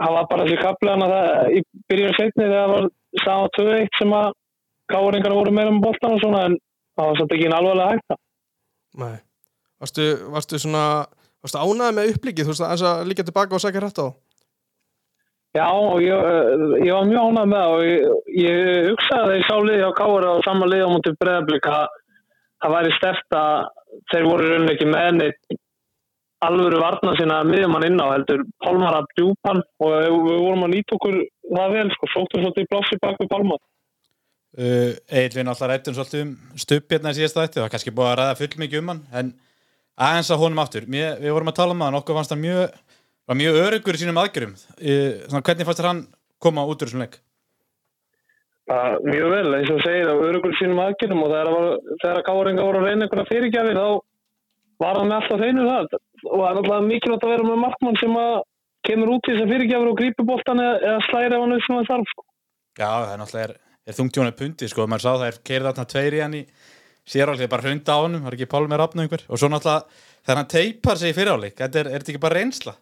það 0.01 0.17
var 0.17 0.29
bara 0.33 0.47
þessi 0.47 0.61
kaplegan 0.61 1.07
að 1.07 1.15
það 1.15 1.55
í 1.57 1.63
byrjun 1.91 2.19
setni 2.19 2.47
þegar 2.47 2.61
það 2.61 2.75
var 2.75 2.89
sama 3.25 3.51
2-1 3.59 3.99
sem 3.99 4.15
að 4.21 4.29
káringar 4.91 5.37
voru 5.37 5.55
meira 5.55 5.75
með 5.75 5.87
boltan 5.87 6.17
og 6.17 6.23
svona 6.23 6.45
en 6.49 6.57
það 6.97 7.11
var 7.11 7.19
svolítið 7.19 7.39
ekki 7.39 7.53
alvarlega 7.59 7.97
hægt 7.97 8.21
Nei. 9.01 9.17
Varstu, 9.81 10.07
varstu 10.33 10.59
svona 10.61 10.85
varstu 11.41 11.61
ánæði 11.61 11.97
með 11.97 12.11
upplíkið, 12.15 12.49
þú 12.49 12.53
veist 12.53 12.85
að, 12.85 13.05
líka 13.09 13.25
tilbaka 13.25 13.57
og 13.57 13.63
sækja 13.63 13.85
rætt 13.85 14.01
á 14.03 14.09
Já, 15.51 15.67
og 15.67 15.99
ég, 15.99 16.15
eh, 16.15 16.87
ég 16.87 16.95
var 16.95 17.09
mjög 17.11 17.25
ánægð 17.27 17.49
með 17.51 17.63
það 17.63 17.73
og 17.75 17.81
ég, 17.83 18.03
ég 18.39 18.91
hugsaði 18.91 19.23
að 19.23 19.33
þeir 19.33 19.47
sá 19.49 19.57
liði 19.67 19.89
á 19.91 19.99
Kára 19.99 20.35
og 20.37 20.45
saman 20.47 20.71
liði 20.71 20.85
á 20.87 20.95
mútið 20.95 21.17
breðablík 21.19 21.67
að 21.67 21.97
það 22.61 22.75
væri 22.77 22.93
stert 22.99 23.35
að 23.35 23.57
þeir 24.13 24.29
voru 24.29 24.45
í 24.47 24.51
rauninni 24.53 24.75
ekki 24.77 24.87
með 24.91 25.11
neitt 25.17 25.59
alvöru 26.47 26.79
varna 26.81 27.17
sína 27.19 27.41
miðjumann 27.49 27.87
inn 27.89 27.99
á 27.99 28.07
heldur 28.13 28.45
Pálmar 28.63 29.01
að 29.01 29.11
djúpan 29.19 29.63
og 29.83 29.91
við, 29.91 30.15
við 30.29 30.39
vorum 30.47 30.65
að 30.69 30.73
nýta 30.77 30.97
okkur 30.97 31.19
það 31.51 31.75
vel 31.75 31.89
sko, 31.97 32.11
sóttum 32.15 32.45
svolítið 32.45 32.65
í 32.65 32.71
blássi 32.71 33.01
bak 33.03 33.19
við 33.21 33.31
Pálmar. 33.35 33.61
uh, 34.55 34.93
Egil 35.11 35.35
við 35.35 35.49
náttúrulega 35.49 35.73
rættum 35.75 35.97
svolítið 35.99 36.23
um 36.29 36.63
stupp 36.63 36.95
hérna 36.95 37.11
í 37.11 37.19
síðasta 37.19 37.43
þetta 37.43 37.59
Það 37.59 37.67
var 37.67 37.75
kannski 37.75 37.97
búið 37.99 38.13
að 38.13 38.19
ræða 38.23 38.39
full 38.39 38.63
mikið 38.63 38.85
um 38.85 38.93
hann 38.95 39.03
En 39.11 39.35
aðeins 39.99 40.31
að 40.31 40.43
honum 40.47 40.63
aftur 40.63 40.87
Mér, 40.87 41.19
Við 41.21 41.35
vorum 41.35 41.53
að 41.53 41.59
tala 41.59 41.77
um 41.77 41.85
hann, 41.85 41.99
okkur 42.01 42.21
fannst 42.21 42.37
hann 42.37 42.45
mjög 42.47 42.79
var 43.29 43.39
mjög 43.39 43.59
örugur 43.65 43.99
í 43.99 44.03
sínum 44.03 44.21
aðgjörum 44.21 44.55
uh, 44.57 45.27
svona, 45.27 45.45
Hvernig 45.47 45.69
fannst 45.69 45.83
þér 45.83 45.91
hann 45.91 46.05
koma 46.41 46.67
út 46.69 46.81
úr 46.81 46.91
þessum 46.91 47.05
leik? 47.05 47.19
Það 48.71 49.09
mjög 49.09 49.33
vel, 49.35 49.55
eins 49.59 49.73
og 49.75 49.83
segir 49.83 50.13
á 50.13 50.15
örugur 50.15 50.55
sínum 50.59 50.81
aðgjörnum 50.85 51.25
og 51.27 51.33
þegar, 51.35 51.81
þegar 52.05 52.23
Káringa 52.29 52.67
voru 52.69 52.81
að 52.81 52.87
reyna 52.87 53.07
einhverja 53.07 53.31
fyrirgjafir 53.33 53.81
þá 53.81 53.89
var 54.81 55.01
hann 55.01 55.11
með 55.11 55.17
alltaf 55.19 55.43
þeinu 55.45 55.67
það 55.67 55.97
og 56.31 56.37
það 56.37 56.47
er 56.49 56.57
náttúrulega 56.59 56.87
mikilvægt 56.87 57.25
að 57.27 57.33
vera 57.35 57.49
með 57.49 57.63
markmann 57.65 57.99
sem 58.01 58.19
að 58.21 58.37
kemur 58.87 59.15
út 59.17 59.29
í 59.29 59.35
þessar 59.35 59.51
fyrirgjafir 59.51 59.91
og 59.91 59.99
grípur 59.99 60.29
boltan 60.29 60.63
eða, 60.65 60.95
slæri 61.09 61.37
ef 61.37 61.43
hann 61.43 61.57
sem 61.65 61.77
hann 61.77 61.89
þarf 61.89 62.13
sko. 62.13 62.27
Já, 62.79 62.91
það 62.91 63.13
er 63.15 63.21
náttúrulega 63.23 63.49
er, 63.49 63.57
er 63.91 63.99
þungtjónið 63.99 64.37
pundi 64.39 64.71
sko, 64.71 64.87
maður 64.89 65.05
sá 65.05 65.11
það 65.11 65.27
er 65.27 65.41
keirið 65.51 65.69
þarna 65.69 65.91
tveir 65.93 66.17
í 66.17 66.23
hann 66.25 66.39
í 66.39 66.43
sérálið, 67.11 67.51
bara 67.51 67.67
hrunda 67.67 67.97
á 67.97 67.99
honum, 68.01 68.23
það 68.23 68.31
er 68.31 68.39
ekki 68.39 68.51
Pálmi 68.55 68.79
Rafn 68.79 69.03
einhver 69.05 69.27
og 69.27 69.41
svo 69.41 69.51
náttúrulega 69.51 70.07
þegar 70.21 70.41
hann 70.41 70.51
teipar 70.55 71.01
sig 71.01 71.13
í 71.13 71.17
fyriráleik, 71.17 71.57
þetta 71.59 71.83
er, 71.83 71.91
er 71.91 72.03
þetta 72.05 72.15
ekki 72.15 72.23
bara 72.23 72.39
reynsla? 72.39 72.77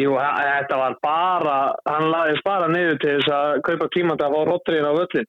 Jú, 0.00 0.16
þetta 0.16 0.76
var 0.80 0.94
bara, 1.04 1.54
hann 1.84 2.08
laðist 2.08 2.44
bara 2.46 2.68
niður 2.72 2.98
til 3.02 3.14
þess 3.18 3.32
að 3.36 3.62
kaupa 3.66 3.88
klímandi 3.92 4.24
að 4.24 4.36
fá 4.36 4.44
rottriðin 4.48 4.88
á 4.88 4.94
völlin. 4.96 5.28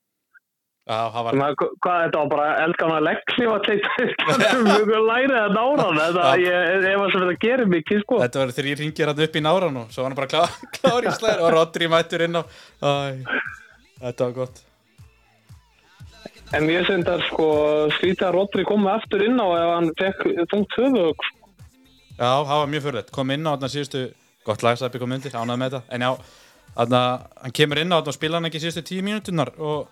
Já, 0.84 0.98
það 1.13 1.24
var, 1.25 1.36
Sem 1.36 1.43
að, 1.43 1.53
hvað 1.84 2.01
þetta 2.03 2.20
var 2.22 2.29
bara 2.34 2.46
eldgamla 2.60 2.96
leggli 3.08 3.46
og 3.48 3.67
þetta 3.67 4.48
mjög 4.67 4.89
lærið 5.08 5.38
að 5.39 5.53
nára 5.55 5.86
hann. 5.88 6.00
Þetta, 6.01 6.25
ég, 6.43 6.74
ef 6.74 6.98
það 7.00 7.13
sem 7.13 7.24
þetta 7.24 7.38
gerir 7.43 7.70
mikið, 7.72 8.01
sko. 8.03 8.17
þetta 8.24 8.41
var 8.41 8.51
þrý 8.58 8.74
ringir 8.82 9.12
hann 9.12 9.22
upp 9.27 9.38
í 9.39 9.43
náran 9.46 9.79
og 9.79 9.93
svo 9.96 10.03
var 10.03 10.12
hann 10.12 10.20
bara 10.20 10.32
klár, 10.34 10.58
klár 10.79 11.08
í 11.08 11.13
slæðir 11.15 11.43
og 11.43 11.55
Rodri 11.55 11.89
mættur 11.91 12.25
inn 12.27 12.36
á 12.36 12.43
Æ, 12.43 12.91
þetta 14.03 14.27
var 14.27 14.36
gott 14.41 14.63
En 16.53 16.67
finnst 16.70 17.08
það 17.08 17.24
sko 17.29 17.46
skrítið 17.96 18.27
að 18.27 18.36
Rodri 18.36 18.65
komi 18.67 18.91
aftur 18.91 19.24
inn 19.25 19.39
á 19.39 19.48
ef 19.58 19.70
hann 19.72 19.88
fekk 19.98 20.20
þungt 20.51 20.75
höfuðug. 20.77 21.24
Já, 22.20 22.29
það 22.29 22.60
var 22.60 22.67
mjög 22.70 22.84
fyrirlegt, 22.86 23.15
kom 23.15 23.32
inn 23.34 23.48
á 23.48 23.55
þarna 23.55 23.72
síðustu 23.74 24.03
gott 24.48 24.64
lagsæpi 24.66 25.02
kom 25.02 25.14
undir, 25.16 25.36
ánað 25.36 25.60
með 25.62 25.76
þetta. 25.76 25.96
En 25.96 26.06
já, 26.06 26.12
þarna, 26.76 27.02
hann 27.44 27.56
kemur 27.60 27.82
inn 27.84 27.94
á 27.94 27.98
þarna 27.98 28.14
og 28.14 28.18
spila 28.18 28.40
hann 28.40 28.50
ekki 28.50 28.64
síðustu 28.64 28.84
tíu 28.90 29.06
mínúturnar 29.06 29.54
og, 29.58 29.88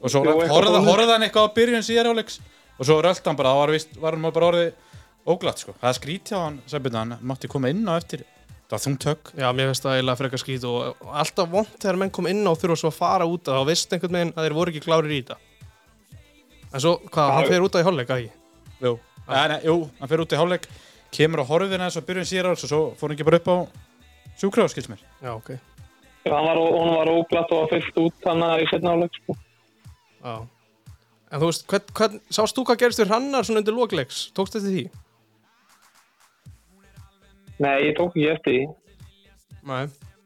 og 0.00 0.12
svo 0.12 0.24
horfði 0.24 1.12
hann 1.12 1.26
eitthvað 1.26 1.48
á 1.48 1.54
byrjun 1.56 1.86
síðarháleiks 1.86 2.40
og 2.78 2.88
svo 2.88 2.98
rölt 3.04 3.30
hann 3.30 3.38
bara, 3.38 3.54
það 3.54 3.62
var, 3.62 3.74
vist, 3.76 3.96
var 4.02 4.18
hann 4.18 4.28
bara 4.28 4.50
orðið 4.50 4.70
óglatt 5.34 5.64
sko, 5.64 5.74
það 5.80 5.98
skrítið 6.00 6.36
á 6.36 6.40
hann 6.42 6.60
sæpina, 6.68 7.02
hann 7.04 7.16
mátti 7.24 7.50
koma 7.50 7.72
inn 7.72 7.84
á 7.88 7.96
eftir. 7.96 8.26
Það 8.64 8.74
var 8.74 8.82
þungt 8.84 9.04
högg 9.08 9.30
Já, 9.36 9.46
mér 9.52 9.66
finnst 9.68 9.84
það 9.84 9.94
eiginlega 9.98 10.18
frekar 10.20 10.40
skýt 10.40 10.62
og, 10.68 11.02
alltaf 11.20 11.50
vond 11.52 11.74
þegar 11.76 11.98
menn 12.00 12.12
kom 12.16 12.28
inn 12.30 12.46
á 12.48 12.50
og 12.50 12.56
þurfa 12.62 12.78
svo 12.80 12.90
að 12.90 12.96
fara 12.96 13.26
út 13.28 13.50
að 13.52 13.58
þá 13.60 13.68
veist 13.68 13.92
einhvern 13.92 14.16
veginn 14.16 14.32
að 14.32 14.46
þeir 14.46 14.56
voru 14.56 14.72
ekki 14.72 14.84
klárir 14.86 15.12
í 15.12 15.18
þetta. 15.20 15.36
En 16.72 16.82
svo, 16.82 16.94
hvað, 17.12 17.28
í 17.44 18.24
í 20.34 20.40
hálfleik, 20.40 20.66
kemur 21.14 21.44
á 21.44 21.48
horfðina 21.48 21.86
þess 21.88 22.00
að 22.00 22.06
byrjun 22.08 22.28
síðarháleiks 22.28 22.64
og 22.66 22.72
svo 22.72 22.80
fór 22.98 23.08
hann 23.08 23.14
ekki 23.14 23.26
bara 23.28 23.38
upp 23.40 23.48
á 23.52 23.56
sjúkrá, 24.40 24.68
skils 24.68 24.90
mér 24.92 25.00
Já, 25.22 25.32
ok 25.34 25.56
hann 26.32 26.46
var, 26.46 26.56
hún 26.56 26.94
var 26.94 27.08
óglatt 27.08 27.52
og 27.52 27.64
var 27.64 27.72
fyllt 27.72 27.98
út 28.00 28.28
hann 28.28 28.44
í 28.56 28.68
setna 28.70 28.94
áleik 28.96 29.16
sko. 29.18 29.36
Já. 30.24 30.34
En 31.34 31.42
þú 31.42 31.50
veist, 31.50 31.66
hvern, 31.68 31.90
hvern, 31.98 32.20
sást 32.32 32.56
þú 32.56 32.64
hvað 32.68 32.80
gerist 32.80 33.02
við 33.02 33.10
hrannar 33.10 33.46
svona 33.46 33.60
undir 33.60 33.76
lokleiks? 33.76 34.20
Tókst 34.36 34.56
þetta 34.56 34.70
því? 34.70 34.84
Nei, 37.64 37.76
ég 37.88 37.96
tók 37.98 38.14
ekki 38.14 38.30
eftir 38.32 38.56
því. 38.56 38.64
Nei. 39.68 39.84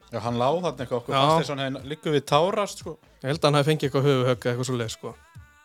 Já, 0.09 0.21
hann 0.25 0.39
láð 0.41 0.63
þarna 0.65 0.85
eitthvað 0.85 1.01
okkur 1.03 1.15
Já. 1.15 1.19
fannst 1.21 1.41
þess 1.43 1.55
að 1.55 1.63
hann 1.65 1.81
líka 1.91 2.13
við 2.15 2.25
tárast 2.31 2.85
sko. 2.85 2.95
Ég 3.23 3.33
held 3.33 3.41
að 3.43 3.49
hann 3.49 3.59
hafi 3.59 3.71
fengið 3.73 3.89
eitthvað 3.89 4.09
höfuhögg 4.09 4.47
eitthvað 4.53 4.69
svo 4.69 4.79
leið, 4.79 4.93
sko. 4.95 5.15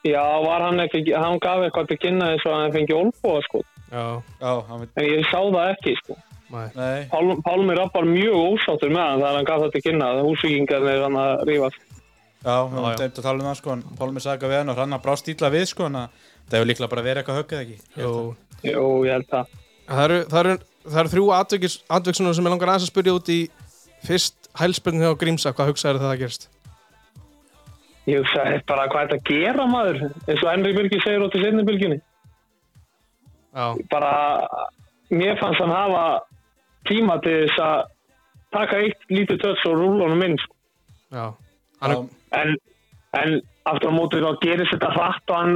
Já, 0.04 0.24
var 0.44 0.66
hann 0.66 0.84
ekki, 0.84 1.04
hann 1.16 1.40
gaf 1.44 1.64
eitthvað 1.64 1.92
til 1.92 2.00
kynna 2.04 2.34
eins 2.34 2.44
og 2.50 2.58
hann 2.58 2.76
fengi 2.76 2.98
olbúa 2.98 3.40
sko. 3.46 3.62
Já, 3.94 4.06
Já, 4.42 4.52
hann 4.68 4.82
veit, 4.82 4.96
En 4.98 5.08
ég 5.08 5.28
sá 5.30 5.40
það 5.40 5.70
ekki 5.76 5.96
sko. 6.02 6.18
Pál, 6.54 7.32
Pálmi 7.46 7.74
Rapp 7.78 7.96
var 7.98 8.06
mjög 8.06 8.36
ósáttur 8.38 8.92
með 8.94 9.04
hann 9.08 9.20
þegar 9.24 9.36
hann 9.40 9.48
gaf 9.50 9.62
það 9.64 9.72
til 9.74 9.82
kynna. 9.88 10.10
Húsvíkingarnir 10.22 11.02
hann 11.04 11.18
að 11.18 11.44
rífast. 11.50 11.80
Já, 12.44 12.56
höfum 12.68 12.84
já. 12.92 12.96
teimt 13.00 13.18
að 13.18 13.24
tala 13.26 13.40
um 13.40 13.48
það 13.48 13.58
sko 13.60 13.70
en 13.74 13.84
Pálmi 13.98 14.20
sagði 14.22 14.34
eitthvað 14.36 14.52
við 14.54 14.60
hann 14.60 14.70
og 14.74 14.78
hann 14.84 14.96
brást 15.04 15.30
ítla 15.32 15.50
við 15.54 15.66
sko 15.72 15.84
en 15.88 15.96
að 15.96 16.08
það 16.50 16.58
hefur 16.58 16.70
líklega 16.70 16.92
bara 16.94 17.06
verið 17.08 17.20
eitthvað 17.24 17.40
höggið 17.42 17.60
ekki 17.64 17.78
Jú. 18.04 18.12
að- 18.12 18.36
Jú, 18.74 18.84
ég 19.08 19.12
held 19.16 19.30
það. 19.32 19.46
Það 19.88 20.04
eru, 20.04 20.18
það 20.34 20.40
eru, 20.44 20.56
það 20.88 21.00
eru 21.04 21.10
þrjú 21.14 21.26
atviksunum 21.98 22.34
sem 22.36 22.46
ég 22.46 22.52
langar 22.54 22.70
aðeins 22.74 22.88
að 22.88 22.92
spyrja 22.94 23.16
út 23.18 23.28
í 23.34 23.40
fyrst 24.04 24.36
hælspilni 24.60 25.06
á 25.08 25.14
Grímsa, 25.16 25.54
hvað 25.56 25.68
hugsaður 25.72 26.00
það 26.04 26.14
að 26.14 26.22
gerst? 26.24 26.44
Ég 28.08 28.16
hugsaði 28.20 28.62
bara 28.68 28.88
hvað 28.92 29.02
er 29.02 29.08
þetta 29.08 29.20
að 29.20 29.28
gera 29.32 29.64
maður 29.66 29.98
eins 30.28 30.44
og 30.44 30.50
Henry 30.52 30.74
Birgir 30.76 31.02
segir 31.02 31.24
út 31.24 31.36
í 31.36 31.42
tíma 36.90 37.20
til 37.24 37.38
þess 37.48 37.64
að 37.64 37.86
taka 38.54 38.82
eitt 38.84 39.08
lítið 39.10 39.42
töts 39.44 39.64
og 39.70 39.80
rúla 39.80 40.06
honum 40.08 40.22
inn. 40.28 40.38
sko. 40.44 40.56
já. 41.14 41.26
Hann 41.84 42.10
En, 42.34 42.56
en 43.14 43.34
aftur 43.70 43.92
á 43.92 43.94
móti 43.94 44.18
þá 44.24 44.32
gerist 44.42 44.72
þetta 44.74 44.88
hratt 44.96 45.30
og 45.30 45.36
hann 45.38 45.52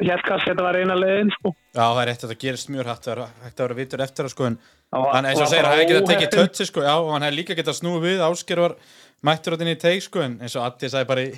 hér 0.00 0.22
kannski 0.24 0.50
þetta 0.54 0.64
var 0.64 0.78
eina 0.80 0.94
leiðin 0.96 1.32
sko. 1.34 1.52
Já, 1.76 1.82
það 1.84 2.00
er 2.02 2.08
rétt 2.10 2.24
að 2.24 2.30
það 2.32 2.38
gerist 2.44 2.70
mjög 2.72 2.86
hrætt 2.88 3.04
það 3.04 3.12
er 3.14 3.20
hægt 3.44 3.58
að 3.60 3.64
vera 3.66 3.76
vitur 3.80 4.04
eftir 4.06 4.24
það 4.24 4.32
sko 4.34 4.46
en 4.48 4.56
hann 4.94 5.26
eins 5.28 5.40
og 5.42 5.48
segir, 5.50 5.62
bara 5.66 5.72
hann 5.74 5.80
hefði 5.82 5.90
getað 5.92 6.08
tekið 6.08 6.26
óheppinn. 6.28 6.48
tötsi 6.48 6.66
sko, 6.70 6.84
já, 6.86 6.94
og 7.02 7.10
hann 7.12 7.26
hefði 7.26 7.36
líka 7.40 7.56
getað 7.58 7.76
snúið 7.80 8.04
við, 8.06 8.22
Ásker 8.28 8.62
var 8.64 8.74
mættur 9.28 9.56
átt 9.56 9.64
inn 9.66 9.72
í 9.74 9.78
teik 9.84 10.02
sko, 10.06 10.22
en 10.24 10.36
eins 10.40 10.54
og 10.56 10.64
Addi 10.68 10.90
sagði 10.92 11.08
bara 11.10 11.24
í, 11.24 11.30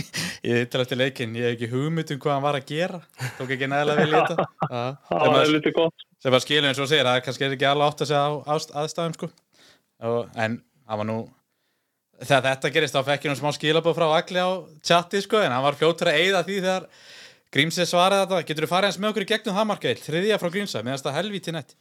í 0.46 0.50
þetta 0.56 0.82
eftir 0.86 1.00
leikinn, 1.02 1.36
ég 1.38 1.46
hef 1.46 1.56
ekki 1.58 1.70
hugmynd 1.74 2.12
um 2.16 2.22
hvað 2.24 2.34
hann 2.38 2.46
var 2.48 2.58
að 2.58 2.66
gera, 2.72 3.00
tók 3.38 3.52
ekki 3.56 3.68
nægilega 3.70 4.00
vel 4.02 4.08
í 4.08 4.16
þetta, 4.16 4.46
Já, 4.72 4.82
Það 5.12 5.26
var 5.28 5.38
að- 5.44 5.54
lítið 5.58 5.76
gott. 5.78 6.06
Sem 6.22 6.34
var 6.34 6.42
skilur 6.44 6.68
eins 6.70 6.80
og 6.82 6.90
segir, 6.90 7.06
það 7.06 7.18
er 7.18 7.24
kannski 7.26 7.48
ekki 7.48 7.68
alveg 7.68 7.88
átt 7.88 8.04
að 8.04 8.10
segja 8.12 8.22
á, 8.22 8.32
á 8.46 8.54
aðstæðum 8.82 9.16
sko, 9.18 9.28
og, 10.06 10.20
en 10.38 10.60
hann 10.62 11.00
var 11.00 11.08
nú, 11.08 11.18
þegar 12.22 12.46
þetta 12.46 12.72
gerist 12.76 12.96
þá 12.98 13.02
fekk 13.08 13.26
ég 13.26 13.32
nú 13.32 13.40
smá 13.40 13.50
skilabóð 13.56 13.98
frá 13.98 14.06
Agli 14.20 14.42
á 14.42 14.50
chati 14.86 15.22
sko, 15.24 15.42
en 15.42 15.54
hann 15.54 15.66
var 15.66 15.78
fljótur 15.78 16.12
að 16.12 16.20
eyða 16.22 16.44
því 16.46 16.60
þegar 16.60 16.88
Grímsið 17.52 17.88
svaraði 17.90 18.24
þetta, 18.24 18.44
getur 18.48 18.64
þú 18.64 18.70
farið 18.70 18.88
hans 18.88 18.98
með 19.02 19.10
okkur 19.10 19.24
í 19.26 19.28
gegnum 19.28 19.56
það 19.58 19.66
markaðil, 19.68 20.04
þriðja 20.06 20.38
frá 20.40 20.50
Grímsa, 20.54 20.80
meðan 20.86 21.02
það 21.04 21.16
helvíti 21.18 21.52
nett. 21.52 21.74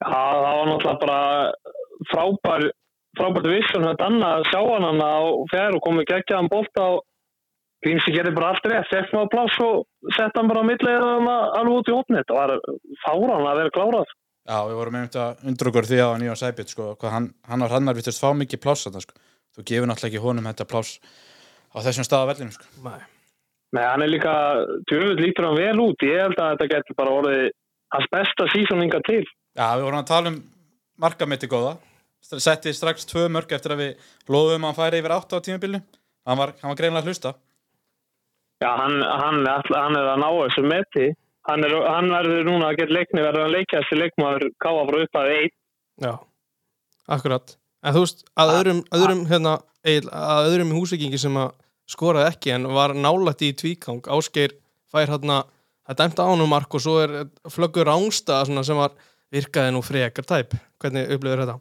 Já, 0.00 0.16
það 0.16 0.46
var 0.46 0.70
náttúrulega 0.70 1.00
bara 1.02 1.18
frábær, 2.08 2.64
frábært 3.20 3.48
vissun 3.52 3.84
þetta 3.84 4.06
annað 4.06 4.38
að 4.38 4.46
sjá 4.48 4.60
hann 4.70 5.02
á 5.04 5.20
fjær 5.50 5.76
og 5.76 5.84
komið 5.84 6.08
geggjaðan 6.08 6.48
bolta 6.54 6.86
og 7.80 7.86
Grímsi 7.86 8.12
gerði 8.12 8.34
bara 8.36 8.50
allt 8.52 8.66
rétt, 8.68 8.88
fekk 8.92 9.12
maður 9.14 9.30
pláss 9.32 9.60
og 9.64 10.12
sett 10.16 10.36
hann 10.36 10.48
bara 10.50 10.60
á 10.60 10.68
millið 10.68 11.04
alveg 11.08 11.76
út 11.78 11.88
í 11.88 11.94
opnið. 11.96 12.26
Það 12.28 12.40
var 12.40 12.50
fáran 13.04 13.46
að 13.48 13.60
vera 13.62 13.72
klárað. 13.76 14.10
Já, 14.50 14.58
við 14.66 14.76
vorum 14.80 14.98
einmitt 14.98 15.16
að 15.20 15.46
undur 15.48 15.70
okkur 15.70 15.88
því 15.88 16.00
á 16.00 16.08
Nýjón 16.20 16.40
Sæbjörn 16.40 16.70
sko, 16.72 16.88
hvað 17.00 17.14
hann, 17.14 17.28
hann 17.48 17.64
og 17.64 17.70
Hrannar 17.72 17.96
vittust 17.96 18.20
fá 18.20 18.30
mikið 18.36 18.62
pláss 18.64 18.84
þarna 18.84 19.02
sko. 19.04 19.16
Þú 19.56 19.64
gefur 19.70 19.88
náttúrulega 19.90 20.10
ekki 20.10 20.24
honum 20.24 20.48
þetta 20.50 20.68
pláss 20.68 21.00
á 21.72 21.78
þessum 21.84 22.06
stað 22.08 22.24
á 22.24 22.30
vellinu 22.32 22.56
sko. 22.56 22.68
nei. 22.84 23.00
Nei, 23.70 23.84
hann 23.86 24.02
er 24.02 24.10
líka, 24.10 24.32
tjöfull 24.90 25.20
lítur 25.20 25.46
hann 25.46 25.60
vel 25.60 25.84
út. 25.84 26.02
Ég 26.02 26.24
held 26.24 26.40
að 26.42 26.56
þetta 26.56 26.70
getur 26.72 26.96
bara 26.98 27.12
orðið 27.20 27.44
hans 27.94 28.08
besta 28.10 28.48
sísóninga 28.50 29.00
til. 29.06 29.22
Já, 29.54 29.68
við 29.78 29.84
vorum 29.86 30.00
að 30.00 30.10
tala 30.10 30.32
um 30.32 30.40
markamitti 31.00 31.50
góða. 31.50 31.76
Setti 32.20 32.74
strax 32.76 33.06
tvö 33.08 33.28
mörg 33.32 33.52
eftir 33.54 33.76
að 33.76 33.84
við 33.84 34.08
loðum 34.28 34.66
að 34.66 34.72
hann 34.72 34.80
færi 34.80 35.00
yfir 35.00 35.14
átta 35.14 35.38
á 35.38 35.44
tímabilnu. 35.46 35.80
Hann 36.26 36.40
var, 36.40 36.52
hann 36.60 36.72
var 36.72 36.80
greinlega 36.80 37.04
að 37.04 37.12
hlusta. 37.12 37.32
Já, 38.60 38.70
hann, 38.76 39.00
hann, 39.00 39.40
hann 39.48 39.96
er 39.96 40.10
að 40.12 40.20
ná 40.20 40.28
þessu 40.28 40.64
meti. 40.68 41.06
Hann, 41.48 41.64
er, 41.64 41.72
hann 41.88 42.10
verður 42.12 42.44
núna 42.44 42.68
að 42.68 42.82
geta 42.82 42.96
leikni, 42.98 43.22
verður 43.24 43.46
að 43.46 43.54
leikjast 43.56 43.88
til 43.88 44.00
leikmaður 44.02 44.44
káa 44.60 44.82
frá 44.90 44.98
upp 45.00 45.18
að 45.22 45.30
einn. 45.36 45.54
Já, 46.04 46.12
akkurat. 47.16 47.54
En 47.80 47.96
þú 47.96 48.02
veist, 48.04 48.26
að 48.36 48.52
öðrum, 48.58 48.82
öðrum 48.98 49.22
hérna, 49.30 49.54
að 49.88 50.50
öðrum 50.50 50.74
húsvikingi 50.76 51.20
sem 51.22 51.38
að 51.40 51.54
skoraði 51.90 52.34
ekki 52.34 52.52
en 52.58 52.68
var 52.76 52.92
nálætt 52.94 53.46
í 53.48 53.54
tvíkang, 53.56 54.04
Ásgeir 54.12 54.52
fær 54.92 55.08
hérna, 55.08 55.40
það 55.88 56.02
dæmta 56.02 56.28
ánum 56.28 56.52
mark 56.52 56.76
og 56.76 56.84
svo 56.84 56.98
er 57.00 57.16
flöggur 57.50 57.88
rángstað 57.88 58.50
svona 58.50 58.66
sem 58.68 58.78
var 58.78 58.92
virkaði 59.32 59.72
nú 59.72 59.80
frekar 59.86 60.28
tæp. 60.28 60.58
Hvernig 60.82 61.08
upplifir 61.16 61.46
þetta? 61.46 61.56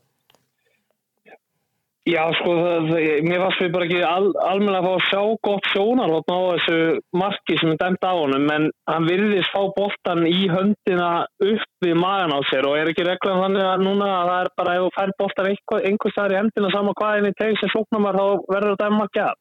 Já, 2.10 2.22
sko, 2.39 2.54
það, 2.56 2.88
mér 3.28 3.42
varst 3.44 3.62
við 3.62 3.72
bara 3.74 3.86
ekki 3.86 4.00
al, 4.08 4.30
almennilega 4.42 4.80
að 4.80 4.86
fá 4.88 4.94
að 4.96 5.08
sjá 5.10 5.42
gott 5.46 5.68
sjónar 5.70 6.13
á 6.16 6.20
þessu 6.30 6.78
marki 7.22 7.58
sem 7.60 7.74
er 7.74 7.80
dæmt 7.82 8.08
á 8.08 8.13
honum, 8.16 8.48
en 8.56 8.68
hann 8.89 9.08
virðist 9.10 9.51
fá 9.54 9.60
boltan 9.75 10.24
í 10.30 10.48
höndina 10.50 11.10
upp 11.44 11.86
við 11.86 11.96
magan 12.00 12.34
á 12.34 12.39
sér 12.50 12.70
og 12.70 12.78
er 12.80 12.92
ekki 12.94 13.06
reglan 13.06 13.44
þannig 13.44 13.68
að 13.68 13.86
núna 13.86 14.10
að 14.16 14.32
það 14.32 14.39
er 14.39 14.51
bara 14.62 14.75
ef 14.78 14.86
þú 14.86 14.89
fær 14.98 15.13
boltan 15.22 15.51
einhver, 15.51 15.86
einhver 15.92 16.16
staðar 16.16 16.36
í 16.36 16.39
hendina 16.39 16.74
sama 16.74 16.96
hvað 16.98 17.20
en 17.20 17.30
í 17.30 17.36
teg 17.39 17.62
sem 17.62 17.74
sóknar 17.75 18.06
maður 18.06 18.20
þá 18.20 18.51
verður 18.56 18.74
það 18.75 18.84
dæma 18.86 19.08
ekki 19.10 19.24
að. 19.25 19.39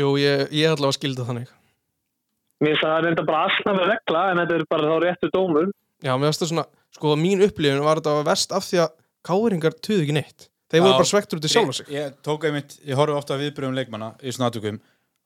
Jú, 0.00 0.12
ég, 0.22 0.46
ég 0.56 0.74
ætla 0.74 0.90
að 0.90 0.98
skilda 0.98 1.30
þannig. 1.30 1.56
Mér 2.60 2.74
finnst 2.74 2.86
að 2.86 2.94
það 2.94 3.00
er 3.00 3.10
enda 3.10 3.26
bara 3.30 3.46
asnafi 3.48 3.90
regla 3.92 4.28
en 4.30 4.42
þetta 4.42 4.56
er 4.56 4.68
bara 4.70 4.90
þá 4.90 4.96
réttu 5.04 5.34
dómur. 5.34 5.74
Já, 6.00 6.14
mér 6.14 6.30
finnst 6.30 6.44
það 6.44 6.52
svona, 6.54 6.70
sko, 6.96 7.16
mín 7.20 7.44
upplifin 7.44 7.84
var 7.84 8.00
þetta 8.00 8.22
verst 8.26 8.56
af 8.56 8.66
því 8.66 8.82
að 8.84 8.96
káringar 9.26 9.76
tuðu 9.84 10.04
ekki 10.04 10.16
neitt. 10.16 10.49
Þeir 10.70 10.84
voru 10.84 10.96
bara 11.00 11.10
svektur 11.10 11.40
út 11.40 11.46
í 11.46 11.50
sjálfa 11.50 11.76
sig. 11.80 11.90
Ég, 11.90 12.06
ég 12.06 12.16
tók 12.26 12.46
einmitt, 12.46 12.76
ég 12.86 12.98
horfi 12.98 13.16
ofta 13.16 13.34
að 13.34 13.46
viðbröðum 13.46 13.78
leikmanna 13.78 14.12
í 14.22 14.34
svona 14.34 14.50
aðtökum 14.50 14.80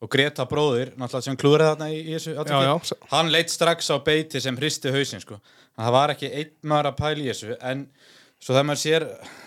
og 0.05 0.11
Greta 0.13 0.45
bróðir, 0.49 0.93
náttúrulega 0.99 1.27
sem 1.29 1.39
klúraði 1.41 1.75
þarna 1.75 1.89
í, 1.93 2.01
í 2.03 2.17
þessu 2.17 2.35
já, 2.35 2.97
Hann 3.13 3.31
leitt 3.33 3.53
strax 3.53 3.89
á 3.93 3.97
beiti 4.05 4.43
sem 4.43 4.57
hristi 4.59 4.93
hausinn 4.93 5.23
sko. 5.23 5.39
Það 5.77 5.97
var 5.97 6.15
ekki 6.15 6.31
einn 6.33 6.53
maður 6.71 6.91
að 6.91 6.99
pæla 7.01 7.25
í 7.25 7.31
þessu 7.31 7.57
en 7.61 7.87
svo 8.41 8.53
þegar 8.53 8.69
maður 8.69 8.83
sér 8.83 9.07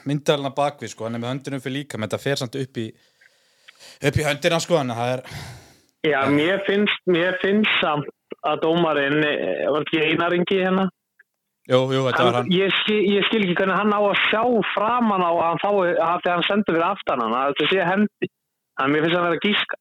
myndalina 0.10 0.54
bakvið 0.58 0.94
sko, 0.94 1.06
hann 1.06 1.18
er 1.18 1.24
með 1.24 1.34
höndinu 1.34 1.62
fyrir 1.62 1.78
líka 1.82 2.00
menn 2.00 2.10
þetta 2.10 2.24
fer 2.24 2.42
samt 2.42 2.58
upp 2.58 2.82
í 2.82 2.88
upp 4.08 4.18
í 4.18 4.26
höndina 4.26 4.60
sko, 4.64 4.80
en 4.82 4.94
það 4.98 5.14
er 5.16 5.26
Já, 6.08 6.20
mér 6.32 6.62
finnst, 6.66 7.04
mér 7.10 7.38
finnst 7.42 7.82
samt 7.82 8.10
að 8.48 8.62
dómarinn, 8.64 9.24
eh, 9.26 9.66
var 9.74 9.84
ekki 9.84 10.04
einaringi 10.06 10.60
hérna? 10.62 10.88
Jú, 11.68 11.80
jú, 11.94 12.06
þetta 12.08 12.24
var 12.24 12.38
hann, 12.38 12.48
hann. 12.48 12.54
ég, 12.56 12.72
skil, 12.82 13.02
ég 13.12 13.28
skil 13.28 13.42
ekki 13.44 13.58
hvernig 13.60 13.78
hann 13.78 13.92
á 13.94 14.00
að 14.00 14.22
sjá 14.28 14.44
framan 14.74 15.26
á 15.26 15.32
að 15.32 15.44
hann 15.44 15.62
fái 15.64 15.76
að 15.76 16.24
þegar 16.24 16.34
hann 16.34 16.48
sendur 16.48 16.74
fyrir 16.78 16.88
aftan 16.88 17.24
hann 17.26 17.36
að 17.36 17.52
þetta 17.52 17.66
sé 17.74 17.80
hendi. 17.92 18.32
Þannig 18.78 18.88
að 18.88 18.94
mér 18.94 19.02
finnst 19.06 19.18
hann 19.18 19.28
vera 19.28 19.38
að 19.38 19.46
gíska. 19.48 19.76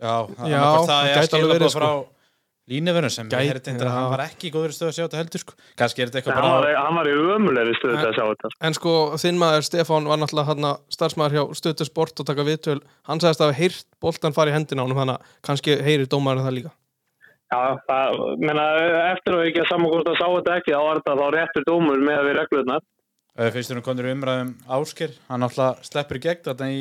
Já, 0.00 0.14
Já, 0.48 0.60
það 0.60 0.86
það 0.90 1.00
er 1.00 1.14
alveg 1.16 1.28
skilabóð 1.30 1.54
verið, 1.58 1.72
frá 1.76 1.90
línuverðum 2.70 3.10
sem 3.10 3.26
Gæti, 3.26 3.34
ég 3.40 3.48
heyrði 3.50 3.62
þetta 3.66 3.86
að 3.86 3.94
hann 3.96 4.10
var 4.12 4.22
ekki 4.28 4.46
í 4.46 4.52
góður 4.54 4.72
stöð 4.76 4.88
að 4.90 4.94
sjá 4.94 5.02
þetta 5.02 5.20
heldur 5.20 5.42
sko. 5.42 5.52
kannski 5.80 5.98
er 6.00 6.06
þetta 6.10 6.18
eitthvað 6.20 6.36
hann 6.38 6.44
var, 6.46 6.60
bara 6.62 6.84
hann 6.84 6.96
var 7.00 7.06
í 7.10 7.14
ömulegri 7.34 7.74
stöðu 7.80 7.96
til 7.98 8.06
að 8.06 8.16
sjá 8.16 8.24
þetta. 8.30 8.46
En 8.68 8.74
sko, 8.78 8.92
þinn 9.20 9.40
maður 9.40 9.66
Stefán 9.66 10.06
var 10.06 10.18
náttúrulega 10.20 10.50
hann 10.52 10.64
starfsmæður 10.94 11.34
hjá 11.36 11.44
Stötu 11.58 11.84
Sport 11.88 12.22
og 12.22 12.26
taka 12.30 12.46
viðtöl. 12.46 12.78
Hann 13.10 13.20
sagðist 13.20 13.42
að 13.42 13.58
Já, 17.50 17.60
það, 17.88 18.20
menna, 18.46 18.64
eftir 19.10 19.34
að 19.34 19.46
ekki 19.48 19.62
að 19.64 19.68
saman 19.72 19.90
hvort 19.90 20.08
að 20.12 20.18
sá 20.20 20.26
þetta 20.36 20.56
ekki 20.60 20.74
þá 20.76 20.82
var 20.86 21.00
þetta 21.00 21.16
þá 21.20 21.26
réttur 21.34 21.64
dómur 21.66 22.04
með 22.06 22.18
að 22.20 22.28
við 22.28 22.36
reglurnar 22.38 22.84
fyrst 23.54 23.72
er 23.72 23.78
hún 23.80 23.86
konur 23.86 24.08
umræðum 24.12 24.52
Ásker 24.76 25.14
hann 25.30 25.46
alltaf 25.46 25.80
sleppur 25.88 26.18
í 26.20 26.22
gegn 26.28 26.44
þetta 26.46 26.68
í, 26.70 26.78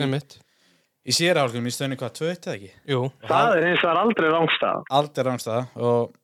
í 1.09 1.15
sér 1.15 1.39
álgum 1.41 1.65
í 1.65 1.73
stöðinu 1.73 1.97
hvað, 2.01 2.13
tvö 2.19 2.29
eitt 2.33 2.45
eða 2.49 2.57
ekki? 2.59 2.71
Jú, 2.93 3.01
það 3.29 3.55
er 3.57 3.67
eins 3.71 3.83
og 3.85 3.91
er 3.93 4.01
aldrei 4.03 4.29
rángstað 4.33 4.91
aldrei 4.99 5.25
rangstæða 5.29 5.63
og 5.79 6.15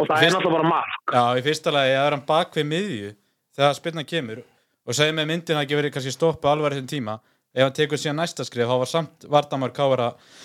og 0.00 0.06
það 0.08 0.14
Fyrst- 0.16 0.28
er 0.30 0.34
náttúrulega 0.36 0.54
bara 0.56 0.68
mark. 0.70 1.00
Já, 1.12 1.24
í 1.36 1.42
fyrsta 1.44 1.72
lagi 1.74 1.90
að 1.96 2.04
vera 2.06 2.16
hann 2.16 2.26
bak 2.30 2.54
við 2.56 2.68
miðju 2.70 3.10
þegar 3.58 3.74
spilna 3.76 4.04
kemur 4.08 4.38
og 4.86 4.96
segja 4.96 5.12
með 5.18 5.26
myndin 5.32 5.58
að 5.58 5.66
ekki 5.66 5.76
verið 5.80 5.92
kannski 5.96 6.14
stoppu 6.14 6.48
alvar 6.48 6.72
þessum 6.76 6.88
tíma 6.94 7.18
ef 7.52 7.64
hann 7.66 7.74
tekur 7.76 8.00
síðan 8.00 8.16
næsta 8.22 8.46
skrif 8.48 8.70
þá 8.70 8.76
var 8.80 8.88
samt 8.88 9.26
Vardamar 9.28 9.74
Káur 9.76 10.00
að 10.06 10.38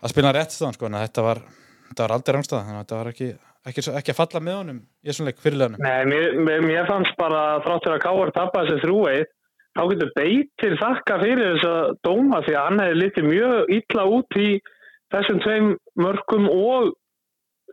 að 0.00 0.12
spila 0.14 0.30
rétt 0.36 0.54
stöðan 0.54 0.76
sko, 0.78 0.86
en 0.86 0.98
þetta 1.00 1.24
var, 1.26 1.40
þetta 1.90 2.06
var 2.06 2.14
aldrei 2.16 2.36
rangstæða 2.36 2.62
þannig 2.64 2.78
að 2.78 2.84
þetta 2.84 3.00
var 3.00 3.10
ekki, 3.10 3.28
ekki, 3.70 3.84
ekki 4.00 4.14
að 4.14 4.18
falla 4.20 4.42
með 4.46 4.58
honum 4.60 4.80
í 4.80 5.10
þessum 5.10 5.28
leik 5.28 5.42
fyrirleganum 5.44 5.84
Nei, 5.84 6.00
mér, 6.10 6.38
mér, 6.46 6.64
mér 6.66 6.88
fannst 6.90 7.18
bara 7.20 7.44
þráttur 7.66 7.96
að 7.96 8.02
Káar 8.06 8.32
tappa 8.36 8.64
þessi 8.64 8.84
þrúið 8.84 9.24
þá 9.76 9.82
getur 9.92 10.12
beitir 10.16 10.76
þakka 10.80 11.18
fyrir 11.22 11.52
þess 11.54 11.68
að 11.70 11.92
dóma 12.06 12.42
því 12.46 12.56
að 12.56 12.68
hann 12.68 12.84
hefði 12.84 13.00
litið 13.00 13.28
mjög 13.30 13.74
illa 13.78 14.06
út 14.16 14.40
í 14.40 14.48
þessum 15.10 15.42
tveim 15.44 15.70
mörgum 15.98 16.48
og 16.50 16.92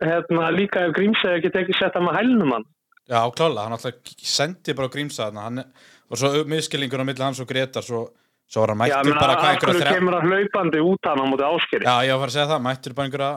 hérna, 0.02 0.50
líka 0.54 0.86
ef 0.86 0.94
Grímsæði 0.96 1.40
ekki 1.40 1.54
tekið 1.54 1.78
sett 1.78 1.98
hann 1.98 2.06
með 2.06 2.20
hælnum 2.20 2.54
hann. 2.54 2.66
Já, 3.08 3.20
klála, 3.34 3.64
hann 3.66 3.74
alltaf 3.74 4.14
sendi 4.20 4.74
bara 4.78 4.90
þarna, 4.92 5.46
hann, 5.46 5.62
og 6.08 6.20
svo 6.20 6.44
miskillingur 6.46 7.02
á 7.02 7.06
milli 7.08 7.24
hans 7.24 7.40
og 7.42 7.48
Gretar 7.50 7.86
svo 7.86 8.08
svo 8.48 8.62
var 8.64 8.72
hann 8.74 8.88
Já, 8.88 8.96
mættur 8.98 9.10
menn 9.10 9.20
bara 9.20 9.34
að 9.34 9.40
hvað 9.42 9.52
einhverja 9.52 9.80
þrjá 9.82 9.94
kemur 9.96 10.16
hann 10.16 10.32
hlaupandi 10.32 10.82
út 10.84 11.08
hann 11.08 11.20
á 11.20 11.24
móti 11.28 11.46
áskeri. 11.48 11.84
Já, 11.84 11.96
ég 12.08 12.12
var 12.14 12.20
að 12.20 12.28
að 12.28 12.36
segja 12.36 12.50
það, 12.52 12.62
mættur 12.64 12.94
bara 12.96 13.08
einhverja 13.08 13.32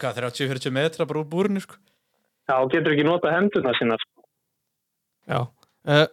hvað, 0.00 0.20
30-40 0.22 0.74
metra 0.74 1.06
bara 1.08 1.22
úr 1.22 1.28
búrinu 1.28 1.62
sko. 1.62 1.78
Já, 2.48 2.56
getur 2.72 2.94
ekki 2.94 3.04
nota 3.06 3.32
hendurna 3.34 3.74
sína. 3.76 3.98
sko. 4.00 4.24
Já. 5.28 5.40
Uh, 5.88 6.06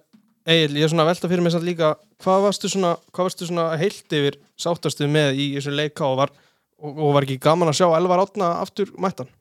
Egil, 0.46 0.76
ég 0.78 0.86
er 0.86 0.92
svona 0.92 1.06
að 1.08 1.14
velta 1.14 1.30
fyrir 1.32 1.42
mig 1.42 1.54
samt 1.56 1.66
líka, 1.66 1.96
hvað 2.22 2.44
varstu 2.44 2.70
svona, 2.70 2.92
hvað 3.16 3.30
varstu 3.30 3.48
svona 3.50 3.64
heilt 3.82 4.14
yfir 4.14 4.36
sáttastu 4.62 5.08
með 5.10 5.40
í 5.42 5.48
þessum 5.56 5.74
leika 5.80 6.06
og 6.06 6.20
var, 6.20 6.34
og, 6.78 6.92
og 6.92 7.16
var 7.16 7.26
ekki 7.26 7.40
gaman 7.42 7.72
að 7.72 7.80
sjá 7.80 7.88
Elvar 7.98 8.22
Átna 8.22 8.52
aftur 8.62 8.92
mættan? 9.02 9.32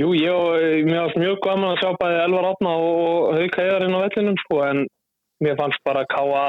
Jú, 0.00 0.08
ég 0.18 0.32
og 0.34 0.58
mér 0.88 1.04
varst 1.04 1.20
mjög 1.22 1.38
gaman 1.44 1.70
að 1.70 1.84
sjá 1.84 1.92
bæði 2.00 2.18
Elvar 2.24 2.48
Átna 2.50 2.72
og 2.82 3.28
Hauka 3.38 3.62
Eðarinn 3.68 3.94
á 3.94 4.00
vellinum, 4.02 4.40
sko, 4.42 4.58
en 4.66 4.82
mér 5.44 5.60
fannst 5.60 5.84
bara 5.86 6.02
að 6.02 6.10
káa 6.16 6.44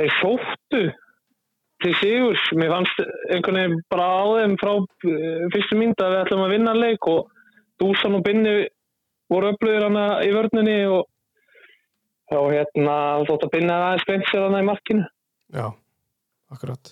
þeir 0.00 0.16
sóttu 0.18 0.82
til 1.82 1.94
sigurs. 2.00 2.42
Mér 2.58 2.72
fannst 2.74 2.98
einhvern 3.30 3.58
veginn 3.60 3.82
bara 3.92 4.06
á 4.08 4.22
þeim 4.40 4.56
frá 4.60 4.72
eh, 4.78 5.44
fyrstu 5.54 5.78
mynd 5.78 6.00
að 6.02 6.14
við 6.14 6.22
ætlum 6.24 6.44
að 6.46 6.54
vinna 6.56 6.74
leik 6.78 7.06
og 7.12 7.28
Dúsan 7.78 8.16
og 8.18 8.24
Binni 8.26 8.54
voru 9.30 9.52
upplöður 9.54 9.86
hana 9.88 10.06
í 10.26 10.32
vörninni 10.34 10.78
og 10.90 11.06
og 12.28 12.50
hérna 12.52 12.94
þótt 13.24 13.46
að 13.46 13.52
Binni 13.54 13.72
aðeins 13.72 14.02
greint 14.04 14.26
sér 14.28 14.42
hana 14.44 14.58
í 14.60 14.66
markinu. 14.68 15.04
Já, 15.54 15.70
akkurat. 16.52 16.90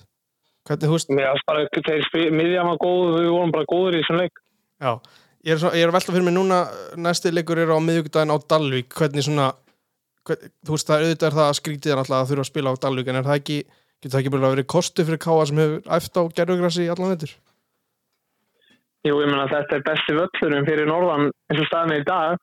Hvernig, 0.67 0.89
veist, 0.95 1.11
Mér 1.13 1.29
fannst 1.35 1.47
bara 1.51 1.67
þeir 1.77 2.05
spil- 2.07 2.31
miðjan 2.33 2.67
var 2.71 2.79
góð, 2.81 3.19
við 3.21 3.29
vorum 3.35 3.53
bara 3.53 3.69
góður 3.69 3.99
í 3.99 4.01
þessum 4.01 4.21
leik. 4.23 4.41
já, 4.81 4.95
ég 5.45 5.53
er, 5.53 5.59
svo, 5.61 5.71
ég 5.77 5.85
er 5.85 5.93
að 5.93 5.97
velta 5.99 6.15
fyrir 6.15 6.25
mig 6.27 6.35
núna, 6.35 6.63
næsti 6.97 7.31
leikur 7.35 7.61
er 7.61 7.69
á 7.71 7.79
miðvíkudaginn 7.79 8.33
á 8.33 8.39
Dalvík, 8.49 8.89
hvernig 8.97 9.27
svona, 9.29 9.51
hvern, 10.27 10.51
þú 10.67 10.75
veist, 10.75 10.89
það 10.89 11.05
auðvitað 11.05 11.29
er 11.29 11.37
það 11.37 11.51
að 11.51 11.59
skrítið 11.61 11.93
er 11.93 12.01
alltaf 12.03 12.17
að 12.23 12.31
þurfa 12.33 12.45
að 12.47 12.51
spila 12.51 12.73
á 12.73 12.81
Dalvík, 12.87 13.09
en 13.13 13.21
er 13.21 13.29
það 13.29 13.39
ekki, 13.43 13.59
getur 14.03 14.15
það 14.17 14.21
ekki 14.23 14.33
bara 14.37 14.53
verið 14.55 14.67
kostu 14.73 15.05
fyrir 15.09 15.21
Káa 15.25 15.47
sem 15.49 15.61
hefur 15.63 15.93
æft 15.99 16.19
á 16.21 16.23
gerðugrassi 16.39 16.87
í 16.87 16.91
allan 16.93 17.13
veitur? 17.15 17.33
Jú, 19.07 19.15
ég 19.23 19.29
meina 19.31 19.47
þetta 19.51 19.79
er 19.79 19.85
besti 19.87 20.17
völlurum 20.17 20.67
fyrir 20.67 20.89
norðan 20.91 21.29
eins 21.51 21.61
og 21.63 21.69
staðinu 21.71 22.01
í 22.01 22.07
dag. 22.09 22.41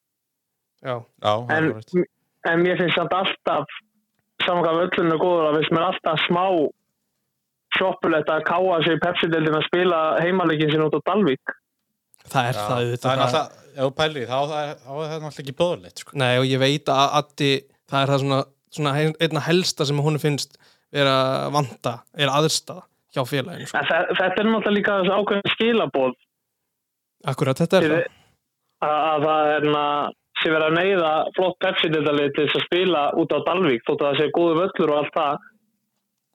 Já, 0.84 0.96
Já, 1.24 1.34
það 1.48 1.58
en, 1.58 2.06
en 2.52 2.64
mér 2.64 2.80
finnst 2.80 2.96
samt 3.00 3.14
alltaf 3.16 3.76
saman 4.44 4.64
hvað 4.66 4.80
völlunum 4.82 5.16
er 5.16 5.22
góður 5.24 5.50
að 5.50 5.58
finnst 5.60 5.76
mér 5.76 5.86
alltaf 5.90 6.24
smá 6.28 6.44
sjoppulegt 7.78 8.30
að 8.30 8.44
káa 8.48 8.80
sig 8.86 8.98
í 8.98 9.02
Pepsi-deldin 9.02 9.58
að 9.58 9.68
spila 9.68 10.00
heimalegin 10.22 10.72
sinni 10.74 10.86
út 10.88 10.98
á 11.00 11.02
Dalvík 11.10 11.54
það 12.30 12.50
er 12.50 12.58
Já, 12.58 12.64
það 12.64 12.82
auðvitað. 12.82 13.24
það 13.24 13.40
er 13.74 13.80
þú 13.84 13.94
pælir 13.98 14.22
í, 14.24 14.28
þá 14.30 14.36
þá 14.38 14.58
er 14.60 14.68
er 14.70 14.76
það 14.84 15.24
náttúrulega 15.24 15.44
ekki 15.44 15.56
bóðulegt 15.60 16.04
sko. 16.04 16.18
Nei, 16.22 16.34
og 16.40 16.46
ég 16.48 16.62
veit 16.62 16.92
að 16.94 17.16
Addi, 17.20 17.50
það 17.90 18.04
er 18.06 18.12
það 18.14 18.22
svona, 18.24 18.38
svona 18.78 18.94
ein- 19.02 19.18
einna 19.26 19.42
helsta 19.48 19.88
sem 19.90 20.00
hún 20.06 20.20
finnst 20.22 20.56
vera 20.94 21.16
vanda, 21.54 21.94
er 22.18 22.30
aðstæða 22.30 22.84
hjá 23.14 23.24
félaginu. 23.30 23.68
Sko. 23.70 23.82
þetta 24.18 24.42
er 24.42 24.48
náttúrulega 24.50 24.78
líka 24.78 25.00
ákveðin 25.18 25.54
skilabóð 25.56 26.14
Akkurat, 27.32 27.58
þetta 27.62 27.80
er 27.80 27.84
það. 27.94 28.04
að, 28.84 28.98
að 29.14 29.26
það 29.28 29.52
er 29.58 29.68
na, 29.74 29.84
sé 30.42 30.50
verið 30.52 30.66
að 30.68 30.78
neyða 30.80 31.12
flott 31.38 31.58
Pepsi-deldalið 31.64 32.34
til 32.36 32.46
þess 32.48 32.58
að 32.60 32.66
spila 32.68 33.04
út 33.22 33.36
á 33.36 33.40
Dalvík 33.48 33.86
þótt 33.88 34.02
að 34.04 34.10
það 34.10 34.20
sé 34.22 34.28
góðu 34.38 34.58
völlur 34.60 34.92
og 34.96 35.00
allt 35.04 35.14
það 35.20 35.50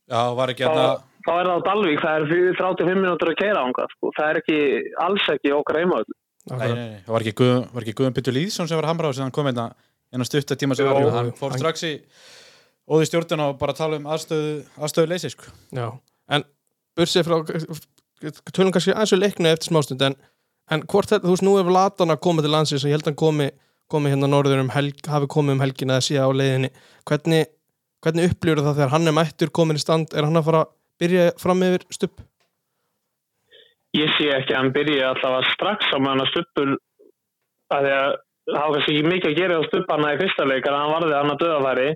Já, 0.09 0.21
var 0.39 0.53
ekki 0.55 0.65
þá, 0.65 0.71
hérna 0.71 0.87
þá 1.29 1.33
er 1.35 1.51
það 1.51 1.59
á 1.59 1.67
Dalvík, 1.69 1.99
það 2.05 2.15
er 2.23 2.29
fyrir 2.31 2.57
35 2.63 3.03
minútur 3.03 3.33
að 3.35 3.39
keira 3.43 3.65
ánga 3.67 3.85
sko. 3.93 4.13
það 4.17 4.31
er 4.33 4.41
ekki, 4.41 4.59
alls 5.05 5.27
ekki 5.35 5.53
okkar 5.59 5.81
heimavöll 5.83 6.17
Nei, 6.49 6.57
nei, 6.63 6.73
nei, 6.79 7.01
það 7.05 7.13
var 7.13 7.25
ekki 7.27 7.37
Guðum, 7.43 7.65
var 7.77 7.85
ekki 7.85 7.97
Guðum 7.99 8.15
Pytur 8.17 8.33
Lýðsson 8.39 8.71
sem 8.71 8.79
var 8.81 8.87
hamrað 8.89 9.19
sem 9.19 9.27
hann 9.27 9.35
kom 9.37 9.51
hérna 9.51 9.67
inn 10.17 10.25
á 10.25 10.27
stutta 10.31 10.57
tíma 10.57 10.79
sem 10.79 10.89
var, 10.89 11.03
hann 11.13 11.35
fór 11.37 11.53
Hann- 11.53 11.61
strax 11.61 11.85
í 11.85 11.91
óði 12.89 13.09
stjórnuna 13.09 13.51
og 13.53 13.61
bara 13.61 13.77
tala 13.77 13.99
um 14.01 14.09
aðstöðu, 14.09 14.55
aðstöðu 14.79 15.13
leysi 15.13 15.33
sko. 15.35 15.53
Já, 15.77 15.87
en 16.35 16.45
bursið 16.99 17.29
frá 17.29 17.37
tölum 18.55 18.73
kannski 18.75 18.95
aðeins 18.95 19.15
við 19.15 19.23
leiknu 19.25 19.53
eftir 19.53 19.71
smástund 19.71 20.05
en, 20.07 20.17
en 20.73 20.85
hvort 20.91 21.11
þetta, 21.13 21.27
þú 21.27 21.35
veist, 21.35 21.47
nú 21.47 21.59
ef 21.61 21.73
Latan 21.75 22.15
að 22.15 22.23
koma 22.27 22.45
til 22.45 22.53
landsins 22.55 22.85
og 22.85 22.91
ég 22.91 22.99
held 22.99 23.07
að 23.07 23.13
hann 23.13 23.21
komi, 23.23 23.51
komi 23.93 24.13
hérna 24.13 24.31
norður 24.31 24.65
um 24.65 24.73
helg, 24.75 24.99
hafi 25.07 25.31
komið 25.31 25.57
um 25.59 25.63
helgina 25.65 25.99
eða 25.99 26.07
síðan 26.09 26.33
á 26.33 26.39
leiðinni 26.41 26.73
hvernig, 27.09 27.53
hvernig 28.05 28.33
upplýur 28.33 28.65
það 28.65 28.81
þegar 28.81 28.95
hann 28.97 29.13
er 29.13 29.17
mættur 29.21 29.55
komin 29.55 29.79
í 29.79 29.85
stand, 29.85 30.17
er 30.17 30.27
hann 30.27 30.41
að 30.41 30.49
fara 30.49 30.65
að 30.65 30.75
byrja 30.99 31.29
fram 31.39 31.63
yfir 31.69 31.87
stupp? 31.95 32.25
ég 33.97 34.11
sé 34.19 34.29
ekki 34.35 34.55
að 34.55 34.61
hann 34.61 34.75
byrji 34.75 34.99
allavega 35.05 35.55
strax 35.55 35.93
á 35.95 35.97
meðan 35.97 36.25
að 36.25 36.31
stuppur 36.33 36.75
að 37.73 37.87
því 37.87 37.95
að 37.95 38.11
það 38.49 38.59
var 38.59 38.75
kannski 38.75 38.95
ekki 38.95 39.13
mikið 39.13 39.31
að 39.31 39.39
gera 39.39 39.57
á 39.57 39.69
stuppana 39.69 40.13
í 40.13 40.21
fyrsta 40.21 40.47
leik 40.49 40.69
en 40.69 40.77
hann 40.77 40.93
varði 40.93 41.17
hann 41.17 41.33
að 41.33 41.43
döðafæri 41.45 41.89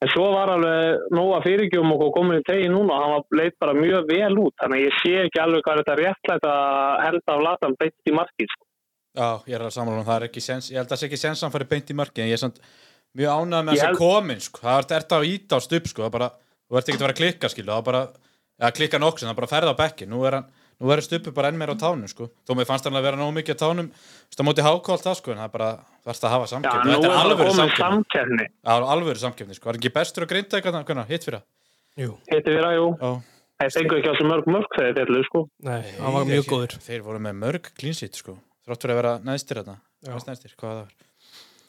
en 0.00 0.08
svo 0.14 0.30
var 0.32 0.48
alveg 0.54 1.10
nóga 1.12 1.42
fyrirgjum 1.44 1.92
og 1.92 2.06
komin 2.14 2.40
í 2.40 2.44
tegi 2.46 2.68
núna 2.72 2.96
og 2.96 3.02
hann 3.14 3.38
leitt 3.40 3.56
bara 3.60 3.74
mjög 3.76 4.06
vel 4.08 4.32
út. 4.46 4.54
Þannig 4.62 4.78
að 4.80 4.86
ég 4.86 4.98
sé 5.02 5.14
ekki 5.26 5.40
alveg 5.42 5.64
hvað 5.66 5.74
er 5.76 5.82
þetta 5.82 5.96
réttlætt 6.00 6.46
að 6.48 7.00
henda 7.06 7.34
af 7.36 7.42
latan 7.46 7.76
beint 7.80 8.08
í 8.08 8.14
markið 8.16 8.48
sko. 8.54 8.64
Já, 9.10 9.28
ég 9.50 9.56
er 9.58 9.64
að 9.66 9.74
samanlunum, 9.74 10.06
það. 10.06 10.16
Er 10.22 10.28
ekki 10.30 10.40
sens, 10.44 10.70
ég 10.70 10.78
held 10.78 10.86
að 10.86 10.94
það 10.94 11.00
sé 11.02 11.06
ekki 11.10 11.18
sens 11.20 11.40
að 11.40 11.46
hann 11.48 11.54
fari 11.56 11.68
beint 11.72 11.90
í 11.90 11.96
marki, 11.98 12.22
en 12.22 12.28
ég 12.30 12.36
er 12.38 12.42
samt 12.44 12.60
mjög 13.18 13.32
ánægð 13.42 13.64
með 13.66 13.74
þessi 13.74 13.86
held- 13.88 13.98
komin, 13.98 14.40
sko, 14.44 14.60
það 14.62 14.78
er 14.78 14.86
þetta 14.92 15.16
að 15.18 15.28
íta 15.34 15.58
á 15.58 15.60
stup, 15.66 15.88
sko, 15.90 16.04
það 16.06 16.12
bara, 16.14 16.28
þú 16.70 16.78
ert 16.78 16.88
ekki 16.92 17.00
að 17.00 17.04
vera 17.04 17.14
að 17.16 17.20
klikka, 17.20 17.50
skilu, 17.50 17.72
það 17.74 17.84
bara, 17.90 18.02
eða 18.60 18.70
klikka 18.78 19.00
nokks, 19.02 19.22
en 19.24 19.28
það 19.32 19.38
bara 19.40 19.48
að 19.50 19.54
ferða 19.56 19.74
á 19.74 19.80
bekki, 19.82 20.06
nú 20.06 20.22
er 20.28 20.36
hann, 20.38 20.46
nú 20.80 20.92
er 20.94 21.02
stupu 21.04 21.32
bara 21.36 21.50
enn 21.52 21.58
meira 21.60 21.74
á 21.76 21.80
tánum, 21.80 22.08
sko, 22.08 22.30
þó 22.48 22.54
mér 22.56 22.68
fannst 22.68 22.86
hann 22.88 22.96
að 22.96 23.06
vera 23.08 23.20
nóg 23.20 23.34
mikið 23.36 23.56
á 23.56 23.62
tánum, 23.62 23.90
á 24.40 24.42
móti 24.46 24.64
háká 24.64 24.94
allt 24.94 25.04
það, 25.04 25.16
sko, 25.20 25.34
en 25.34 25.40
það 25.42 25.48
er 25.48 25.54
bara, 25.54 25.70
þarfst 26.06 26.24
að 26.24 26.34
hafa 26.34 26.46
nú 26.86 26.94
þetta 26.94 27.10
er 27.10 27.10
er 27.10 27.18
alvöru 27.20 27.54
samkefni, 27.58 27.82
samkeppni. 27.84 28.46
Já, 28.64 28.72
alvöru 28.94 29.22
samkefni, 29.24 29.58
sko, 29.58 29.68
var 29.70 29.78
ekki 29.80 29.92
bestur 29.92 30.24
að 30.24 30.32
grinda 30.32 30.60
eitthvað, 30.60 30.80
hvernig, 30.88 31.10
hitt 31.12 31.26
fyrir 31.28 31.40
Jú. 32.00 32.14
Hitti 32.30 32.54
við 32.54 32.64
að 32.64 32.76
jú, 32.78 32.86
það? 33.00 33.16
það 33.60 33.74
fengur 33.76 33.98
ekki 34.00 34.08
á 34.08 34.12
þessu 34.14 34.28
mörg 34.30 34.50
mörg 34.54 34.76
þegar 34.76 34.94
þetta 34.96 35.02
er 35.04 35.26
sko. 35.26 35.42
Nei, 35.68 35.80
hann 35.98 36.14
var 36.16 36.28
mjög 36.30 36.46
góður. 36.48 36.76
Þeir 36.86 37.02
voru 37.04 37.20
með 37.26 37.34
mörg 37.42 37.70
klínsít, 37.76 38.16
sko, 38.16 38.36
þrátt 38.64 38.86
fyrir 38.86 38.94
að 38.94 39.00
vera 39.02 39.12
neðstir 39.26 39.60
þarna, 39.60 39.76
Já. 40.00 40.14
Næst 40.14 40.30
neðstir, 40.30 40.54
hvað 40.56 40.70
það 40.70 40.78
var. 40.80 40.92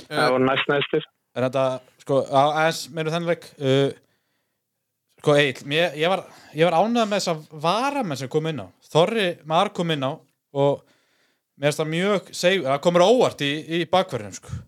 það 0.07 0.31
var 0.31 0.45
næst 0.47 0.71
næstir. 0.71 1.07
Þetta, 1.35 1.63
sko, 5.21 5.35
á 5.37 5.41
Egil, 5.41 5.67
mér, 5.69 5.93
ég 6.01 6.11
var, 6.11 6.25
ég 6.57 6.67
var 6.67 6.77
ánægð 6.81 7.05
með 7.05 7.15
þessa 7.19 7.61
varamenn 7.63 8.19
sem 8.19 8.31
kom 8.31 8.49
inn 8.49 8.63
á. 8.65 8.67
Þorri 8.91 9.27
Mar 9.47 9.71
kom 9.75 9.93
inn 9.93 10.03
á 10.03 10.11
og 10.11 10.81
mér 11.61 11.69
finnst 11.69 11.83
það 11.83 11.93
mjög 11.93 12.33
seg, 12.41 12.65
það 12.65 12.83
komur 12.87 13.05
óvart 13.05 13.45
í, 13.45 13.51
í 13.77 13.85
bakverðinu, 13.91 14.39
sko. 14.41 14.59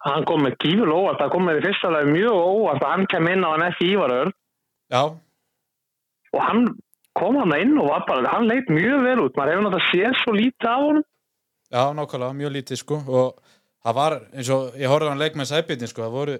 Hann 0.00 0.24
kom 0.28 0.42
með 0.46 0.56
gífur 0.64 0.92
óvart, 0.92 1.20
það 1.20 1.32
kom 1.34 1.46
með 1.46 1.60
í 1.60 1.64
fyrsta 1.68 1.94
lagi 1.94 2.12
mjög 2.14 2.36
óvart 2.40 2.84
að 2.84 2.94
hann 2.94 3.08
kem 3.12 3.30
inn 3.30 3.44
á 3.44 3.48
hann 3.52 3.66
ekki 3.68 3.90
ívaröður 3.94 4.32
Já, 4.90 5.02
og 6.34 6.40
hann 6.42 6.64
kom 7.18 7.38
hann 7.38 7.54
inn 7.58 7.76
og 7.78 7.90
var 7.90 8.04
bara, 8.08 8.34
hann 8.34 8.48
leit 8.50 8.70
mjög 8.72 9.04
vel 9.06 9.18
út 9.26 9.38
maður 9.38 9.54
hefur 9.54 9.66
náttúrulega 9.66 9.90
séð 9.92 10.18
svo 10.22 10.34
lítið 10.36 10.70
af 10.70 10.84
honum. 10.86 11.06
Já, 11.70 11.82
nákvæmlega, 11.94 12.38
mjög 12.40 12.54
lítið, 12.56 12.80
sko 12.80 12.98
og 13.06 13.56
það 13.84 13.96
var, 14.00 14.16
eins 14.34 14.50
og 14.54 14.80
ég 14.80 14.90
horfði 14.90 15.10
á 15.10 15.12
hann 15.12 15.22
leik 15.22 15.38
með 15.38 15.50
sæbyrnin, 15.52 15.90
sko, 15.92 16.06
það 16.06 16.16
voru 16.16 16.38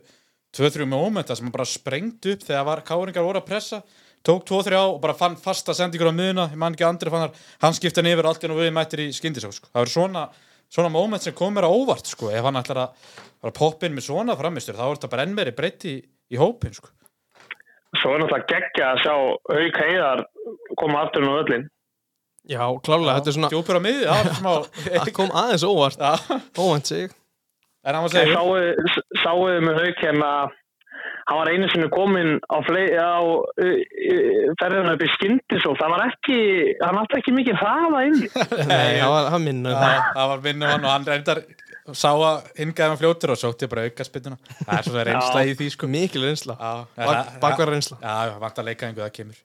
2-3 0.57 0.87
mómenta 0.91 1.37
sem 1.39 1.51
bara 1.53 1.67
sprengt 1.69 2.27
upp 2.27 2.47
þegar 2.47 2.67
var, 2.67 2.83
káringar 2.87 3.27
voru 3.27 3.41
að 3.43 3.49
pressa 3.51 3.83
tók 4.27 4.45
2-3 4.49 4.77
á 4.77 4.85
og 4.85 5.01
bara 5.01 5.17
fann 5.17 5.37
fasta 5.41 5.75
sendingur 5.77 6.11
á 6.13 6.15
miðuna, 6.15 6.47
ég 6.53 6.61
man 6.61 6.77
ekki 6.77 6.87
andri 6.87 7.13
fannar 7.13 7.33
hann 7.63 7.77
skipta 7.77 8.03
hann 8.03 8.11
yfir 8.13 8.29
allt 8.29 8.45
og 8.51 8.61
við 8.61 8.73
mættir 8.77 9.05
í 9.07 9.11
skyndisók 9.17 9.55
sko. 9.57 9.71
það 9.73 9.87
eru 9.87 9.95
svona, 9.95 10.25
svona 10.69 10.93
moment 10.93 11.25
sem 11.25 11.37
kom 11.37 11.55
mér 11.57 11.69
á 11.69 11.73
óvart 11.73 12.11
sko. 12.11 12.29
ef 12.31 12.45
hann 12.45 12.61
ætlar 12.61 12.83
að, 12.85 13.11
að 13.47 13.57
poppa 13.57 13.89
inn 13.89 13.97
með 13.97 14.09
svona 14.11 14.37
framistur, 14.37 14.77
þá 14.77 14.87
er 14.89 14.99
þetta 14.99 15.13
bara 15.15 15.27
enn 15.27 15.37
meiri 15.39 15.55
breytt 15.57 15.87
í, 15.89 15.97
í 16.05 16.41
hópin 16.41 16.77
sko. 16.77 16.93
svo 17.97 18.15
er 18.15 18.25
náttúrulega 18.25 18.51
geggja 18.53 18.91
að 18.93 19.05
sjá 19.07 19.15
Hauk 19.55 19.81
Heiðar 19.85 20.25
koma 20.77 21.05
aftur 21.07 21.25
nú 21.25 21.37
öllin 21.41 21.69
Já, 22.51 22.65
klálega, 22.83 23.19
þetta 23.19 23.31
er 23.31 23.35
svona, 23.37 23.49
djúpur 23.53 23.79
á 23.79 23.83
miði, 23.85 24.05
já, 24.05 24.37
smá 24.37 24.53
það 25.05 25.11
kom 25.17 25.33
aðeins 25.37 25.65
óvart, 25.65 26.01
Já, 26.01 26.41
óvænt 26.61 26.89
sig. 26.93 27.13
en 27.85 27.95
hann 27.97 28.05
var 28.05 28.13
að 28.13 28.17
segja 28.17 29.00
sáu 29.25 29.45
sáu 29.47 29.61
með 29.69 29.79
Hauk 29.85 30.03
hérna 30.05 30.31
hann 31.31 31.39
var 31.39 31.49
einu 31.53 31.69
sinni 31.71 31.89
komin 31.95 32.37
á, 32.51 32.57
flei- 32.67 32.97
á 32.99 33.23
ferðinu 34.61 34.95
upp 34.97 35.05
í 35.07 35.09
skyndisók 35.15 35.77
það 35.79 35.93
var 35.95 36.03
ekki, 36.09 36.39
hann 36.83 36.99
átti 37.01 37.19
ekki 37.21 37.35
mikið 37.37 37.59
hraða 37.61 38.01
inn. 38.09 38.19
Nei, 38.71 38.99
það 38.99 39.13
var, 39.15 39.29
um 39.39 39.77
það, 39.77 39.99
það 40.17 40.31
var 40.33 40.43
minnum 40.49 40.73
hann 40.73 40.87
og 40.89 40.93
hann 40.95 41.07
reyndar 41.09 41.43
sá 41.91 42.11
að 42.13 42.51
hingaði 42.59 42.89
hann 42.93 43.01
fljótur 43.01 43.33
og 43.35 43.39
sótti 43.41 43.69
bara 43.71 43.87
auka 43.89 44.05
spytuna 44.07 44.37
það 44.59 44.75
er 44.77 44.89
svona 44.89 45.05
reynsla 45.09 45.45
í 45.49 45.55
því 45.59 45.71
sko. 45.77 45.89
Mikil 45.91 46.27
reynsla, 46.27 46.57
bakvar 47.43 47.73
reynsla. 47.73 47.99
Já, 48.03 48.35
vant 48.43 48.61
að 48.63 48.69
leika 48.71 48.91
einhver 48.91 49.07
það 49.07 49.15
kemur. 49.21 49.41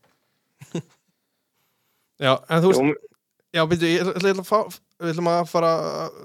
Já, 2.26 2.32
en 2.50 2.62
þú 2.64 2.72
veist, 2.72 3.08
Já, 3.56 3.64
byrju, 3.72 3.88
ég 3.88 4.12
ætla, 4.12 4.34
að 4.36 4.44
fá, 4.50 4.60
við 5.00 5.14
ætlum 5.14 5.32
að 5.32 5.42
fara, 5.48 5.72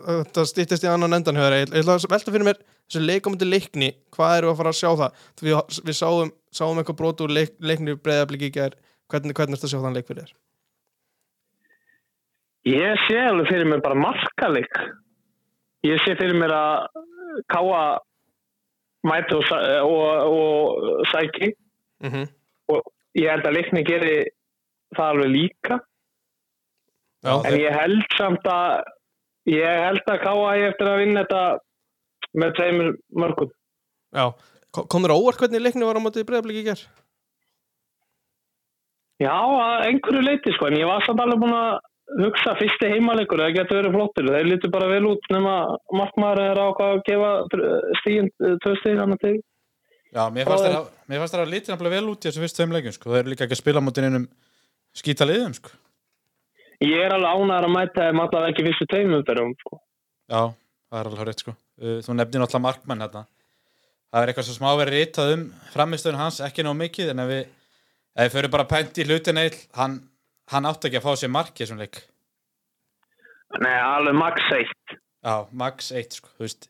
þetta 0.09 0.45
stýttist 0.51 0.87
í 0.87 0.91
annan 0.91 1.15
endan 1.21 1.39
þér, 1.39 1.59
ég 1.61 1.75
ætla 1.79 1.95
að 1.95 2.09
velta 2.11 2.35
fyrir 2.35 2.49
mér 2.49 2.61
þessu 2.91 3.05
leikamöndi 3.05 3.47
leikni, 3.47 3.93
hvað 4.17 4.37
eru 4.41 4.51
að 4.51 4.61
fara 4.61 4.75
að 4.75 4.81
sjá 4.81 4.91
það? 4.99 5.25
Við, 5.47 5.59
við 5.87 5.99
sáum, 6.01 6.33
sáum 6.51 6.83
eitthvað 6.83 6.99
brot 6.99 7.23
úr 7.23 7.35
leik, 7.39 7.55
leikni 7.63 7.95
breyðabliki 7.95 8.51
í 8.51 8.55
gær, 8.59 8.75
hvernig, 9.13 9.37
hvernig 9.39 9.55
er 9.55 9.61
þetta 9.63 9.71
að 9.71 9.75
sjá 9.77 9.85
þann 9.85 10.01
leik 10.01 10.11
fyrir 10.11 10.27
þér? 10.27 10.39
ég 12.69 13.05
sé 13.07 13.17
alveg 13.25 13.49
fyrir 13.49 13.69
mér 13.69 13.83
bara 13.85 13.97
markalik 13.97 14.81
ég 15.87 16.01
sé 16.05 16.17
fyrir 16.19 16.37
mér 16.37 16.53
að 16.53 17.05
káa 17.49 17.99
mæti 19.07 19.37
og, 19.39 19.45
og, 19.87 20.35
og 20.35 21.07
sæki 21.13 21.55
mm 22.05 22.11
-hmm. 22.11 22.27
og 22.69 22.83
ég 23.15 23.31
held 23.31 23.47
að 23.47 23.57
leikni 23.57 23.85
geri 23.85 24.27
það 24.97 25.09
alveg 25.09 25.31
líka 25.31 25.81
Já, 27.25 27.35
en 27.45 27.57
ég 27.61 27.75
held 27.77 28.07
samt 28.17 28.47
að 28.49 28.85
ég 29.51 29.83
held 29.85 30.07
að 30.09 30.23
káa 30.25 30.55
ég 30.57 30.71
eftir 30.71 30.89
að 30.89 31.01
vinna 31.03 31.25
þetta 31.25 31.43
með 32.41 32.55
tveimur 32.57 32.91
mörgum 33.25 33.51
já. 34.15 34.25
Ko- 34.71 34.87
Kom 34.87 35.03
þér 35.05 35.13
á 35.13 35.21
óvart 35.21 35.41
hvernig 35.43 35.63
leikni 35.65 35.85
var 35.85 35.99
á 35.99 36.05
mótið 36.05 36.27
breyðablík 36.29 36.61
í 36.63 36.67
ger? 36.71 36.81
Já, 39.21 39.35
að 39.37 39.83
einhverju 39.91 40.23
leiti 40.25 40.53
sko, 40.57 40.71
en 40.71 40.79
ég 40.81 40.89
var 40.89 41.03
samt 41.05 41.21
alveg 41.21 41.41
búin 41.43 41.53
að 41.53 41.81
hugsa 42.25 42.55
fyrsti 42.59 42.89
heimalegur, 42.95 43.43
það 43.45 43.53
getur 43.59 43.79
verið 43.83 43.97
flottur 43.99 44.31
þeir 44.33 44.49
lítur 44.49 44.73
bara 44.73 44.89
vel 44.91 45.05
út 45.13 45.29
nema 45.31 45.57
markmaður 45.95 46.41
er 46.47 46.61
ákvað 46.65 46.95
að 46.97 47.03
gefa 47.11 47.33
stíðin 48.01 48.31
tvö 48.65 48.73
stíðin 48.81 49.03
hann 49.05 49.19
til 49.21 49.37
Já, 50.11 50.25
mér 50.35 50.49
fannst 50.49 50.65
þeir 50.65 50.75
að- 50.75 50.89
að 51.45 51.53
nefnilega 51.69 51.95
vel 52.01 52.09
út 52.11 52.25
í 52.25 52.31
þessu 52.31 52.43
fyrst 52.43 52.57
tveim 52.59 52.73
leikjum 52.75 52.97
sko. 52.97 53.11
þeir 53.13 53.21
eru 53.21 53.31
líka 53.31 53.45
ekki 53.47 53.55
að 53.59 53.63
spila 53.63 53.81
mútið 53.85 54.09
einum 54.09 54.27
skýta 54.97 55.29
liðum 55.29 55.55
sko. 55.55 55.71
Ég 56.81 57.03
er 57.05 57.13
alveg 57.13 57.37
ánæður 57.37 57.67
að 57.69 57.75
mæta 57.75 58.07
þeim 58.07 58.23
allavega 58.25 58.53
ekki 58.55 58.67
fyrstu 58.69 58.87
fyrir 58.91 59.53
sko. 59.61 59.81
Já, 60.31 60.43
það 60.89 61.01
er 61.01 61.11
alveg 61.11 61.29
rétt 61.29 61.45
sko. 61.45 61.55
Uh, 61.81 61.99
Þú 62.05 62.17
nefnir 62.17 62.43
náttúrulega 62.43 62.67
markmann 62.67 63.05
hérna 63.05 63.27
Það 64.11 64.25
er 64.25 64.31
eitthvað 64.33 64.47
svo 64.49 64.55
smá 64.57 64.71
verið 64.75 64.97
ritað 64.97 65.33
um 65.37 65.43
framistöðun 65.71 66.19
hans, 66.19 66.41
ekki 66.43 66.65
nóg 66.67 66.75
mikið 66.81 67.13
en 67.13 67.21
ef 67.23 67.29
við, 67.31 67.43
ef 68.17 68.25
við 68.25 68.33
fyrir 68.35 68.51
bara 68.51 68.67
pænt 68.73 68.99
í 68.99 69.05
hlutin 69.07 69.39
eil 69.39 69.53
hann, 69.79 70.01
hann 70.51 70.67
átti 70.67 70.89
ekki 70.89 70.99
að 70.99 71.05
fá 71.05 71.21
sér 71.21 71.31
mark 71.31 71.53
í 71.55 71.63
þessum 71.63 71.79
leik. 71.79 72.01
Nei, 73.63 73.77
alveg 73.79 74.19
max 74.19 74.51
1 74.57 74.99
Já, 74.99 75.35
max 75.63 75.93
1 75.95 76.19
sko, 76.19 76.33
þú 76.35 76.47
veist. 76.47 76.67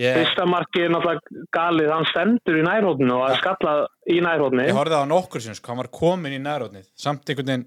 Ég, 0.00 0.14
Fyrsta 0.20 0.44
markið 0.48 0.84
er 0.84 0.92
náttúrulega 0.94 1.46
galið, 1.56 1.88
hann 1.94 2.06
stendur 2.12 2.60
í 2.60 2.66
nærhóttinu 2.66 3.16
og 3.16 3.24
er 3.30 3.40
skallað 3.40 3.80
í 4.12 4.20
nærhóttinu 4.24 4.68
ég 4.68 4.76
horfði 4.76 5.00
á 5.00 5.04
nokkur 5.10 5.42
sem 5.44 5.56
sko, 5.56 5.72
hann 5.72 5.80
var 5.80 5.90
komin 5.92 6.36
í 6.36 6.38
nærotnið 6.44 6.86
samt 6.92 7.24
einhvern 7.24 7.50
veginn 7.50 7.66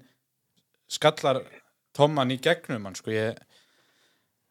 skallar 0.94 1.42
Tomman 1.94 2.32
í 2.34 2.40
gegnum 2.42 2.88
hann 2.88 2.96
sko, 2.98 3.12
ég, 3.14 3.36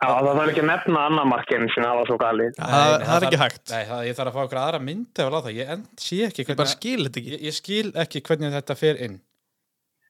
Já, 0.04 0.08
það 0.20 0.30
þarf 0.38 0.50
ekki 0.52 0.64
að 0.64 0.68
nefna 0.68 1.02
annar 1.08 1.28
markið 1.32 1.62
sem 1.72 1.84
það 1.86 1.98
var 2.00 2.10
svo 2.10 2.16
galið. 2.20 2.56
Það, 2.58 2.94
það 3.04 3.14
er 3.18 3.26
ekki 3.28 3.40
hægt. 3.40 3.62
Nei, 3.72 3.84
það, 3.88 4.02
ég 4.08 4.18
þarf 4.18 4.32
að 4.32 4.36
fá 4.36 4.42
okkur 4.48 4.60
aðra 4.64 4.80
myndi 4.84 5.24
af 5.24 5.36
það, 5.36 5.54
ég 5.58 5.70
en, 5.76 5.86
sé 6.04 6.18
ekki 6.28 6.44
Ég 6.44 6.50
bara 6.50 6.58
hvernig, 6.58 6.74
skil 6.74 7.06
þetta 7.06 7.22
ekki. 7.22 7.32
ég, 7.36 7.44
ég 7.48 7.56
skil 7.56 7.94
ekki 8.04 8.22
hvernig 8.28 8.58
þetta 8.58 8.76
fer 8.80 9.00
inn. 9.08 9.22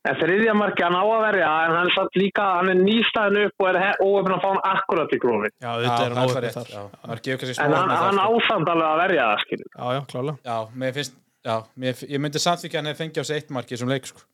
En 0.03 0.17
þriðja 0.19 0.53
markið 0.59 0.83
hann 0.83 0.97
á 0.99 1.03
að 1.07 1.21
verja 1.23 1.49
en 1.63 1.73
hann 1.77 1.87
er 1.87 1.93
satt 1.95 2.17
líka, 2.19 2.47
hann 2.57 2.71
er 2.73 2.79
nýstæðin 2.81 3.37
upp 3.45 3.63
og 3.63 3.69
er 3.69 4.01
óöfn 4.03 4.33
að 4.35 4.41
fá 4.43 4.47
hann 4.49 4.63
akkurat 4.73 5.13
í 5.15 5.19
grófi 5.23 5.51
Já, 5.53 5.69
þetta 5.79 5.99
er 6.07 6.15
hann 6.17 6.33
er 6.33 6.43
rétt, 6.43 6.57
þar. 6.57 6.73
En 6.73 7.13
hann, 7.13 7.87
með 7.87 7.93
það, 7.93 8.03
hann 8.03 8.19
sko. 8.19 8.33
ásamt 8.33 8.71
alveg 8.73 8.89
að 8.89 8.99
verja 8.99 9.27
það, 9.29 9.43
skilur 9.45 9.69
Já, 9.69 9.85
já, 9.95 10.01
klálega. 10.11 10.35
Já, 10.49 10.57
mér 10.83 10.97
finnst, 10.97 11.15
já, 11.47 11.55
mér, 11.85 12.03
ég 12.17 12.23
myndi 12.25 12.41
samþykja 12.43 12.81
hann 12.81 12.91
hefði 12.91 13.03
fengið 13.05 13.23
á 13.23 13.25
sig 13.29 13.39
eitt 13.39 13.55
mark 13.55 13.71
í 13.71 13.77
þessum 13.77 13.93
leik, 13.93 14.09
sko. 14.11 14.25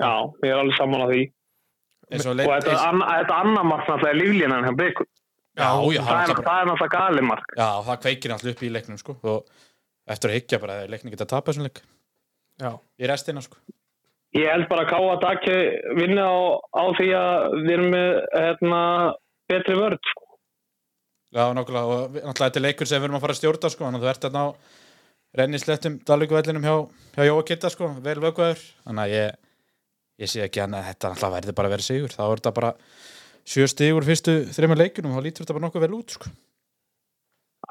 Já, 0.00 0.12
ég 0.44 0.50
er 0.52 0.60
alveg 0.62 0.76
saman 0.78 1.04
á 1.04 1.08
því 1.12 1.22
og 2.12 2.64
þetta, 2.64 3.36
annar 3.40 3.64
mark 3.64 3.86
náttúrulega 3.88 4.10
er 4.12 4.18
líflínan 4.20 4.64
hjá 4.66 4.72
Byggur 4.76 5.06
já, 5.56 5.68
já, 5.92 6.00
það, 6.00 6.08
það, 6.08 6.22
er- 6.32 6.44
það 6.46 6.58
er 6.62 6.66
náttúrulega 6.70 6.96
galið 6.98 7.26
mark. 7.28 7.46
Já, 7.56 7.68
það 7.86 8.00
kveikir 8.06 8.32
alltaf 8.34 8.50
upp 8.54 8.62
í 8.62 8.70
leiknum, 8.72 8.98
sko, 9.00 9.14
og 9.22 9.46
eftir 10.12 10.30
að 10.32 10.36
higgja 10.38 10.58
bara 10.62 10.76
að 10.82 10.90
leiknum 10.92 11.12
geta 11.14 11.26
tapað 11.28 11.52
þessum 11.52 11.66
leik. 11.68 11.80
Já, 12.62 12.70
í 13.00 13.08
restina, 13.10 13.42
sko. 13.44 13.60
Ég 14.32 14.48
held 14.48 14.64
bara 14.70 14.86
að 14.86 14.90
Káa 14.92 15.16
Daki 15.20 15.56
vinni 15.98 16.20
á, 16.24 16.32
á 16.72 16.82
því 16.96 17.08
að 17.16 17.56
við 17.66 17.72
erum 17.76 17.90
með 17.92 18.10
hérna, 18.32 18.80
betri 19.52 19.76
vörð 19.76 20.00
sko. 20.08 20.28
Já, 21.32 21.44
nákvæmlega, 21.56 21.84
og 21.84 22.16
náttúrulega 22.16 22.48
þetta 22.48 22.60
er 22.60 22.66
leikur 22.66 22.88
sem 22.88 23.00
við 23.00 23.08
erum 23.10 23.16
að 23.20 23.24
fara 23.26 23.36
að 23.36 23.40
stjórna, 23.42 23.70
sko, 23.72 23.84
þannig 23.84 24.00
að 24.00 24.04
þú 24.06 24.12
ert 24.12 24.24
þarna 24.26 24.42
á 24.44 24.48
rennislettum 25.40 25.94
Dalvíkuvellinum 26.08 26.64
hjá, 26.66 26.74
hjá 27.16 27.24
Jóa 27.28 27.44
Kitta, 27.48 27.70
sko, 27.72 27.88
vel 28.04 28.18
vökuður, 28.24 28.60
þannig 28.84 29.04
að 29.06 29.14
ég, 29.16 29.38
ég 30.20 30.28
sé 30.30 30.42
ekki 30.44 30.60
hann 30.62 30.74
að 30.76 30.88
þetta 30.90 31.12
náttúrulega 31.12 31.36
verði 31.38 31.54
bara 31.56 31.68
að 31.70 31.74
vera 31.76 31.86
sigur, 31.86 32.12
þá 32.12 32.22
er 32.26 32.40
þetta 32.42 32.52
bara 32.58 32.72
sjö 33.52 33.66
stigur 33.70 34.04
fyrstu 34.06 34.34
þreymur 34.54 34.80
leikunum, 34.82 35.14
þá 35.16 35.22
lítur 35.24 35.44
þetta 35.46 35.56
bara 35.56 35.66
nokkuð 35.66 35.84
vel 35.86 35.94
út, 35.98 36.16
sko. 36.18 36.32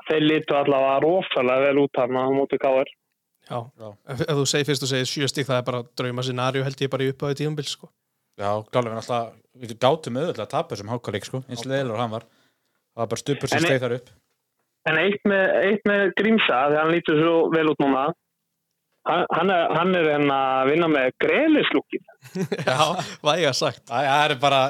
Þeir 0.08 0.24
lítu 0.26 0.56
allavega 0.58 0.98
rosalega 1.04 1.66
vel 1.68 1.82
út 1.84 2.00
hann 2.02 2.18
á 2.18 2.24
móti 2.34 2.58
Káar 2.62 2.88
já. 2.88 3.60
Já. 3.78 3.88
Ef, 4.14 4.22
ef 4.26 4.36
þú 4.40 4.46
segir 4.50 4.68
fyrst 4.70 4.86
og 4.86 4.92
segir 4.92 5.10
sjö 5.10 5.28
stík 5.30 5.48
það 5.50 5.60
er 5.62 5.66
bara 5.68 5.82
drauma 6.00 6.24
scenarió 6.26 6.64
held 6.66 6.82
ég 6.84 6.92
bara 6.94 7.06
í 7.06 7.12
uppáði 7.14 7.38
tíumbil 7.42 7.68
sko. 7.68 7.90
Já, 8.40 8.50
klálega, 8.72 8.96
við 8.96 9.00
náttúrulega, 9.02 9.32
við 9.62 9.74
gátum 9.84 10.18
auðvitað 10.22 10.46
að 10.46 10.52
tapa 10.56 10.74
þessum 10.76 10.92
hákaleik, 10.94 11.28
sko, 11.28 11.42
eins 11.52 11.66
leðilur 11.68 12.00
hann 12.00 12.14
var. 12.16 12.26
Það 12.92 13.02
var 13.04 13.10
bara 13.12 13.22
stupur 13.24 13.52
sem 13.52 13.60
En- 13.62 13.68
steið 13.68 13.84
þar 13.86 13.96
upp. 14.00 14.10
En 14.90 14.98
eitt 14.98 15.28
með, 15.30 15.44
eitt 15.70 15.84
með 15.86 16.04
Grímsa 16.18 16.62
því 16.72 16.78
hann 16.82 16.92
lítur 16.96 17.20
svo 17.22 17.34
vel 17.54 17.68
út 17.70 17.84
núna 17.84 18.06
hann, 19.10 19.24
hann 19.38 19.54
er, 19.54 19.64
hann 19.78 19.96
er 19.98 20.10
hérna 20.16 20.40
að 20.62 20.72
vinna 20.74 20.90
með 20.92 21.12
greiðlislúkin 21.24 22.04
Já, 22.70 22.80
væga 23.26 23.54
sagt 23.58 23.86
Æ, 23.90 23.98
það 24.06 24.26
er 24.26 24.36
bara 24.42 24.62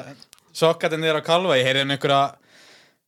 sokkatinn 0.56 1.02
niður 1.04 1.20
á 1.20 1.28
kalva, 1.28 1.58
ég 1.60 1.68
heyrði 1.68 1.84
um 1.86 1.94
einhverja 1.96 2.22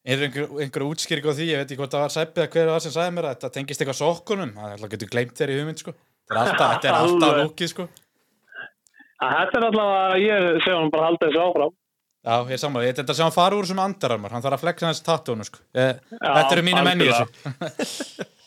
heyrði 0.05 0.27
einhver, 0.29 0.49
einhverja 0.65 0.91
útskýring 0.95 1.29
á 1.29 1.33
því, 1.33 1.47
ég 1.51 1.61
veit 1.63 1.69
ekki 1.71 1.81
hvort 1.81 1.95
það 1.97 2.05
var 2.07 2.13
sæpið 2.15 2.43
að 2.45 2.51
hver 2.57 2.73
var 2.75 2.83
sem 2.85 2.95
sagði 2.95 3.15
mér 3.17 3.29
að 3.29 3.37
þetta 3.37 3.53
tengist 3.57 3.85
eitthvað 3.85 4.01
sokkunum, 4.01 4.53
það 4.57 4.67
er 4.69 4.75
alltaf 4.77 4.93
getur 4.95 5.13
gleymt 5.15 5.39
þér 5.41 5.53
í 5.55 5.57
hugmynd, 5.61 5.81
sko. 5.85 5.95
Það 6.29 6.35
er 6.35 6.43
alltaf, 6.43 6.75
þetta 6.75 6.91
er 6.91 6.99
alltaf 6.99 7.33
lúkið, 7.41 7.71
sko. 7.73 7.87
Þetta 9.25 9.59
er 9.61 9.67
allavega, 9.71 10.21
ég 10.21 10.61
sé 10.65 10.75
hann 10.77 10.93
bara 10.93 11.09
halda 11.09 11.31
þessu 11.31 11.43
áfram 11.47 11.73
Já, 12.25 12.37
ég 12.49 12.61
sammála, 12.61 12.87
ég 12.89 12.95
þetta 12.97 13.15
sem 13.17 13.27
hann 13.27 13.35
fara 13.37 13.57
úr 13.61 13.67
sem 13.69 13.81
andararmar, 13.85 14.33
hann 14.33 14.45
þarf 14.45 14.57
að 14.59 14.63
flexa 14.65 14.89
hans 14.89 15.01
tattónu, 15.05 15.45
sko. 15.49 15.61
Ég, 15.77 15.99
Já, 16.13 16.29
þetta 16.39 16.55
eru 16.57 16.65
mínu 16.69 16.85
menn 16.87 17.03
í 17.05 17.09
algjörlega. 17.09 17.65
þessu. 17.81 18.29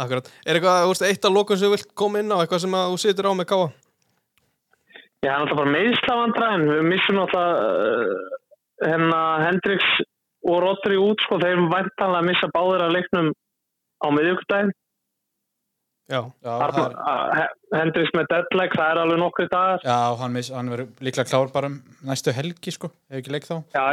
Akkurat, 0.00 0.28
er 0.46 0.56
eitthvað, 0.56 0.82
þú 0.86 0.92
veist, 0.94 1.02
eitt 1.04 1.26
af 1.28 1.34
lokum 1.34 1.58
sem 1.60 1.68
þú 1.68 1.74
vilt 1.76 1.90
koma 2.00 2.22
inn 2.22 2.32
á, 2.32 2.40
eitthvað 2.40 2.62
sem 2.64 2.76
að 2.78 2.92
þú 2.94 3.00
situr 3.02 3.28
á 3.28 3.32
með 3.36 3.48
káa 3.52 3.66
Já, 5.22 5.30
hann 5.30 5.34
er 5.34 5.42
alltaf 5.44 5.58
bara 5.60 5.74
meðslavandræðin 5.76 6.64
við 6.72 6.86
missum 6.88 7.18
náttúrulega 7.20 7.66
uh, 7.68 8.38
hérna 8.82 9.18
Hendriks 9.44 9.90
og 10.48 10.56
Rodri 10.64 10.96
út 10.98 11.20
sko, 11.26 11.38
þeir 11.42 11.60
væntanlega 11.70 12.26
missa 12.30 12.48
báðir 12.56 12.86
að 12.88 12.94
leiknum 12.96 13.28
á 14.02 14.06
miðjögdæðin 14.16 14.72
Já, 16.10 16.18
Já, 16.42 16.50
það 16.58 16.96
er, 17.38 17.52
Hendriks 17.76 18.10
með 18.16 18.26
deadleg, 18.32 18.74
það 18.74 18.90
er 18.90 18.98
alveg 19.04 19.20
nokkru 19.22 19.46
dagar 19.52 19.84
já 19.86 19.98
hann, 20.18 20.34
miss, 20.34 20.50
hann 20.52 20.72
verður 20.72 21.06
líklega 21.06 21.28
klár 21.30 21.52
bara 21.54 21.70
um 21.70 21.76
næstu 22.08 22.34
helgi, 22.36 22.74
sko, 22.74 22.90
hefur 23.12 23.20
ekki 23.22 23.32
leik 23.36 23.46
þá. 23.46 23.54
Já, 23.76 23.84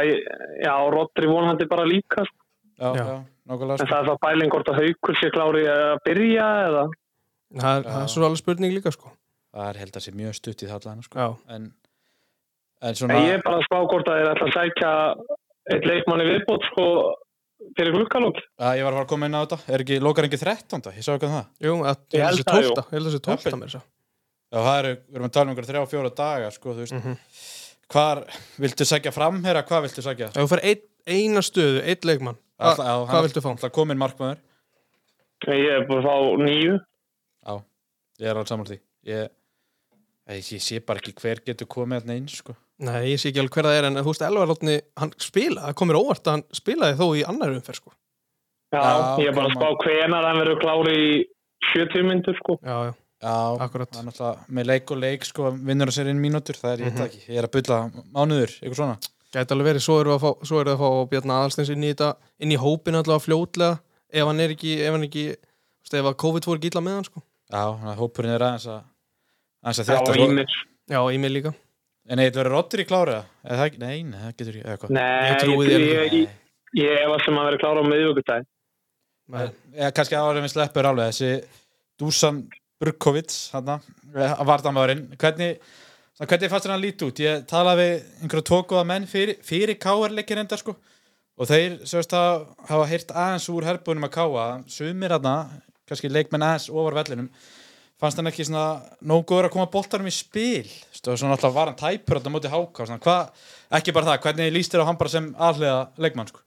já 0.64 0.74
Rodri 0.96 1.30
vonandi 1.30 1.68
bara 1.70 1.86
líka 1.88 2.24
sko. 2.26 2.36
Já, 2.80 2.88
Já. 2.96 3.04
já, 3.06 3.14
nákvæmlega, 3.50 3.76
en 3.76 3.80
sko. 3.80 3.90
það 3.90 4.00
er 4.00 4.08
það 4.10 4.20
bæling 4.26 4.52
hvort 4.54 4.70
að 4.72 4.80
haukur 4.80 5.18
sé 5.20 5.30
klári 5.34 5.64
að 5.70 5.96
byrja 6.06 6.48
eða 6.68 6.84
það 7.60 7.72
er, 7.80 7.88
það 7.90 8.02
er 8.04 8.12
svo 8.14 8.26
alveg 8.28 8.42
spurning 8.44 8.76
líka 8.78 8.94
sko 8.96 9.12
Það 9.50 9.66
er 9.72 9.78
held 9.82 9.96
að 9.98 10.02
sé 10.04 10.12
mjög 10.14 10.34
stutt 10.38 10.60
í 10.62 10.66
það 10.70 10.76
allan, 10.78 11.00
sko. 11.02 11.18
Já, 11.18 11.28
En, 11.50 11.62
en 12.80 12.88
en 12.92 12.94
svona... 13.00 13.16
ég 13.26 13.32
er 13.34 13.42
bara 13.42 13.58
að 13.58 13.64
spá 13.66 13.78
hvort 13.82 14.06
að 14.12 14.20
þeir 14.20 14.28
ætla 14.30 14.46
að 14.46 14.54
sækja 14.54 14.90
eitt 15.74 15.88
leikmanni 15.90 16.26
viðbót 16.28 16.68
sko 16.70 16.84
fyrir 17.76 17.92
glukkalók 17.96 18.38
Já, 18.38 18.68
ég 18.78 18.84
var 18.86 18.92
að 18.94 18.98
fara 19.00 19.04
að 19.04 19.10
koma 19.10 19.26
inn 19.26 19.34
á 19.34 19.42
þetta. 19.42 19.58
Er 19.74 19.82
ekki, 19.84 19.98
lokar 20.06 20.28
ekki 20.28 20.38
13. 20.40 20.86
Ég 20.96 21.04
sá 21.04 21.10
ekki 21.16 21.26
um 21.26 21.34
það. 21.34 21.48
jú, 21.66 21.74
að, 21.82 21.96
Ég 22.14 22.22
held 22.24 22.38
held 22.38 22.46
það, 22.46 22.46
þessi 22.46 22.46
tólta 22.46 22.84
Ég 22.86 22.94
held 22.94 23.26
Jafnvel. 23.26 23.58
mér 23.64 23.74
svo 23.74 23.82
Já, 24.50 24.58
það 24.58 24.78
eru, 24.78 24.92
við 25.10 25.18
erum 25.18 25.26
að 25.26 25.34
tala 25.34 25.44
um 25.44 25.50
einhverja 25.52 25.70
þrjá, 25.70 25.82
fjóra 25.90 26.10
daga, 26.22 26.48
sko, 26.54 26.68
Mhm. 32.60 32.76
Hvað 32.76 32.84
hva, 32.84 32.94
Alltaf- 33.08 33.26
viltu 33.26 33.42
fá? 33.44 33.50
Alltaf 33.54 33.72
komin 33.72 33.98
markmaður. 33.98 34.38
ég 35.48 35.70
er 35.80 35.86
bara 35.88 36.00
að 36.00 36.06
fá 36.06 36.16
nýju 36.44 36.80
Já, 37.46 37.54
ég 38.20 38.26
er 38.28 38.34
alveg 38.36 38.48
saman 38.48 38.66
því. 38.68 38.78
Ég, 39.06 39.28
ég, 40.28 40.42
ég 40.52 40.60
sé 40.60 40.80
bara 40.84 41.00
ekki 41.00 41.14
hver 41.16 41.40
getur 41.46 41.66
komið 41.66 42.02
þarna 42.02 42.16
inn, 42.20 42.28
sko. 42.28 42.54
Nei, 42.80 43.12
ég 43.12 43.18
sé 43.20 43.30
ekki 43.30 43.40
alveg 43.40 43.56
hver 43.56 43.64
það 43.68 43.78
er 43.78 43.84
en 43.88 43.94
þú 44.00 44.10
veist, 44.12 44.22
Elvar 44.26 44.52
Átni, 44.54 44.80
hann 45.00 45.12
spila, 45.18 45.60
það 45.70 45.74
komir 45.80 45.98
óvart 46.00 46.24
að 46.28 46.36
hann 46.36 46.44
spilaði 46.52 46.96
þó 47.00 47.06
í 47.16 47.24
annar 47.28 47.54
umferð 47.56 47.80
sko 47.80 47.92
Já, 48.70 48.78
Já, 48.80 49.16
ég 49.18 49.28
er 49.28 49.34
bara 49.34 49.48
að 49.50 49.56
spá 49.56 49.68
hvenar 49.82 50.26
hann 50.28 50.38
verður 50.38 50.60
klári 50.62 50.92
í 50.94 51.24
70 51.74 52.04
myndur 52.06 52.36
sko. 52.38 52.58
Já, 52.62 52.76
já, 52.86 52.92
Já, 53.20 53.32
Akkúrat. 53.60 53.90
Það 53.92 54.00
er 54.00 54.06
náttúrulega 54.08 54.44
með 54.56 54.68
leik 54.70 54.90
og 54.94 55.00
leik, 55.02 55.24
sko, 55.28 55.50
vinnur 55.52 55.90
að 55.90 55.96
sér 55.98 56.08
inn 56.08 56.20
mínútur, 56.22 56.56
það 56.56 56.72
er 56.72 56.84
ég 56.86 56.92
mm 56.94 57.02
ekki. 57.04 57.18
Ég 57.28 57.36
er 57.40 57.48
að 57.48 57.52
bylla 57.56 57.78
mánuður, 58.14 58.54
eitthvað 58.62 58.78
svona. 58.78 58.96
Gæti 59.34 59.54
alveg 59.54 59.68
verið, 59.70 59.84
svo 59.84 59.98
eru 60.02 60.14
að 60.16 60.22
fá, 60.24 60.30
svo 60.48 60.60
eru 60.62 60.74
að 60.74 60.82
fá 60.82 60.88
Bjarni 61.12 61.34
Aðalsteins 61.36 61.72
inn 61.74 61.86
í 61.86 61.92
þetta, 61.92 62.10
inn 62.42 62.54
í 62.54 62.58
hópin 62.60 62.98
allavega 62.98 63.24
fljótlega, 63.26 63.80
ef 64.10 64.30
hann 64.30 64.42
er 64.44 64.54
ekki 64.56 64.76
ef 64.82 64.94
hann 64.96 65.06
ekki, 65.06 65.24
ef 65.90 66.08
að 66.10 66.18
COVID 66.24 66.46
ekki 66.60 66.72
illa 66.72 66.84
með 66.86 66.98
hann 66.98 67.08
sko 67.10 67.22
Já, 67.50 67.62
þannig 67.62 67.92
að 67.94 68.00
hópurinn 68.04 68.34
er 68.36 68.46
aðeins 68.46 68.68
að, 68.70 68.80
aðeins 69.64 69.82
að 69.82 69.90
Já, 69.90 69.92
þetta, 69.96 70.14
sko. 70.14 70.28
Ímir. 70.30 70.56
Já, 70.90 71.00
í 71.14 71.20
mig 71.22 71.34
líka 71.34 71.54
En 72.10 72.18
eitthvað 72.18 72.40
verður 72.42 72.54
Rodri 72.56 72.84
það 73.60 73.66
ekki? 73.68 73.80
Nei, 73.80 73.96
nei, 74.02 74.18
það 74.20 74.30
getur 74.40 74.54
ekki, 74.56 74.62
eða 74.66 74.78
hvað. 74.80 74.92
Nei, 74.96 75.26
Ég 75.30 75.36
trúi 75.42 75.58
því 75.60 75.74
ég, 75.74 75.82
alveg. 75.82 76.14
ég, 76.16 76.38
ég 76.80 77.02
efast 77.04 77.26
sem 77.28 77.36
að 77.38 77.46
verður 77.46 77.60
klára 77.62 77.82
á 77.82 77.90
miðvíkudaginn. 77.90 78.48
Men, 79.30 79.52
eða 79.76 79.90
kannski 79.94 80.16
áður 80.18 80.40
við 80.40 80.52
sleppur 80.54 80.88
alveg 80.90 81.12
þessi 81.12 81.30
Dusan 82.00 82.40
Burkovic 82.80 83.36
hann 83.54 83.70
að 83.76 84.42
vartamæðurinn 84.48 85.04
hvernig, 85.20 85.60
svona, 86.20 86.28
hvernig 86.28 86.50
fannst 86.52 86.66
hann 86.68 86.82
lítið 86.82 87.06
út? 87.08 87.20
Ég 87.24 87.44
talaði 87.48 87.84
við 87.86 87.92
einhverju 88.20 88.44
tókuða 88.50 88.84
menn 88.84 89.06
fyrir, 89.08 89.38
fyrir 89.40 89.78
káarleikin 89.80 90.42
enda 90.42 90.58
sko. 90.60 90.74
Og 91.40 91.48
þeir 91.48 91.78
sérst 91.88 92.12
að 92.12 92.42
hafa 92.68 92.88
heyrt 92.90 93.14
aðeins 93.16 93.46
úr 93.48 93.64
herbúinum 93.64 94.04
að 94.04 94.18
káa 94.18 94.44
sumir 94.68 95.14
hann, 95.16 95.30
kannski 95.88 96.10
leikmenn 96.12 96.44
aðeins 96.44 96.68
ofar 96.68 96.98
vellinum 97.00 97.30
fannst 98.00 98.20
hann 98.20 98.28
ekki 98.30 98.44
svona 98.48 98.82
nóg 99.00 99.24
góður 99.28 99.48
að 99.48 99.54
koma 99.56 99.70
boltarum 99.72 100.08
í 100.08 100.12
spil. 100.12 100.68
Og 101.00 101.16
svona 101.16 101.38
alltaf 101.38 101.56
var 101.56 101.72
hann 101.72 101.80
tæpur 101.80 102.20
á 102.20 102.32
móti 102.32 102.52
háka 102.52 102.84
og 102.84 102.88
svona, 102.90 103.00
hvað, 103.00 103.48
ekki 103.80 103.96
bara 103.96 104.12
það, 104.12 104.22
hvernig 104.26 104.54
líst 104.54 104.76
þér 104.76 104.84
á 104.84 104.88
hann 104.90 105.00
bara 105.00 105.12
sem 105.12 105.32
aðlega 105.40 105.80
leikmann 106.00 106.28
sko? 106.28 106.44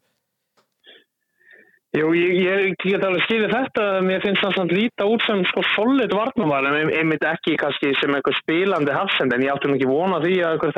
Jú, 1.94 2.08
ég, 2.18 2.32
ég 2.42 2.72
get 2.82 3.04
alveg 3.06 3.22
skilið 3.28 3.52
þetta, 3.54 3.84
mér 4.02 4.24
finnst 4.24 4.42
það 4.42 4.56
samt 4.56 4.72
líta 4.74 5.06
út 5.06 5.22
sem 5.28 5.44
sko 5.52 5.62
solid 5.76 6.14
varnumar, 6.18 6.66
en 6.66 6.90
myndi 7.06 7.28
ekki 7.30 7.54
kannski 7.62 7.92
sem 8.00 8.16
eitthvað 8.18 8.40
spilandi 8.40 8.96
hafsend, 8.96 9.36
en 9.36 9.44
ég 9.46 9.54
átti 9.54 9.70
nú 9.70 9.78
ekki 9.78 9.90
vona 9.92 10.18
því 10.24 10.40
að 10.42 10.56
eitthvað 10.56 10.74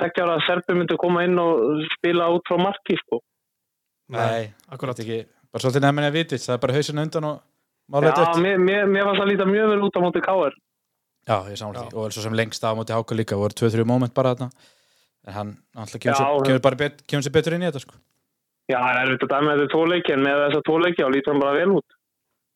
36 0.00 0.24
ára 0.24 0.40
serbi 0.48 0.74
myndi 0.80 0.96
koma 0.98 1.22
inn 1.28 1.38
og 1.38 1.84
spila 1.92 2.26
út 2.34 2.50
frá 2.50 2.58
marki, 2.58 2.96
sko. 3.04 3.20
Nei, 4.16 4.48
akkurat. 4.66 4.98
ekki, 5.04 5.20
bara 5.54 5.62
svolítið 5.62 5.86
nefnir 5.86 6.08
að 6.08 6.18
vitið, 6.18 6.42
það 6.48 6.56
er 6.56 6.64
bara 6.66 6.76
hausinu 6.80 7.06
undan 7.06 7.28
og 7.30 7.38
Já, 7.38 7.94
málega 7.94 8.18
dött. 8.18 8.42
mér, 8.42 8.58
mér, 8.66 8.90
mér 8.90 9.06
fannst 9.06 9.22
það 9.22 9.30
líta 9.30 9.48
mjög 9.52 9.72
vel 9.76 9.86
út 9.86 9.94
á 9.94 10.00
móti 10.02 10.24
káir. 10.26 10.58
Já, 11.26 11.36
ég 11.52 11.62
samlega 11.62 11.86
því, 11.86 12.02
og 12.02 12.10
svo 12.18 12.26
sem 12.26 12.34
lengst 12.42 12.66
á 12.66 12.74
móti 12.74 12.98
háka 12.98 13.14
líka, 13.14 13.38
voru 13.38 13.54
2-3 13.54 13.86
moment 13.86 14.14
bara 14.14 14.34
þarna, 14.34 14.50
en 15.22 15.38
hann 15.38 15.56
Já, 15.86 16.02
kemur 16.02 17.22
sér 17.22 17.34
betur 17.38 17.54
inn 17.54 17.62
í 17.62 17.70
þetta 17.70 17.86
sko. 17.86 18.02
Já, 18.66 18.78
það 18.82 18.88
er 18.90 19.00
auðvitað 19.02 19.32
dæmið 19.32 19.52
þetta 19.60 19.72
tóleiki, 19.76 20.12
en 20.16 20.24
með 20.26 20.40
þessa 20.42 20.62
tóleiki 20.66 21.04
á 21.06 21.08
lítur 21.14 21.32
hann 21.32 21.42
bara 21.44 21.58
vel 21.60 21.68
út. 21.76 21.96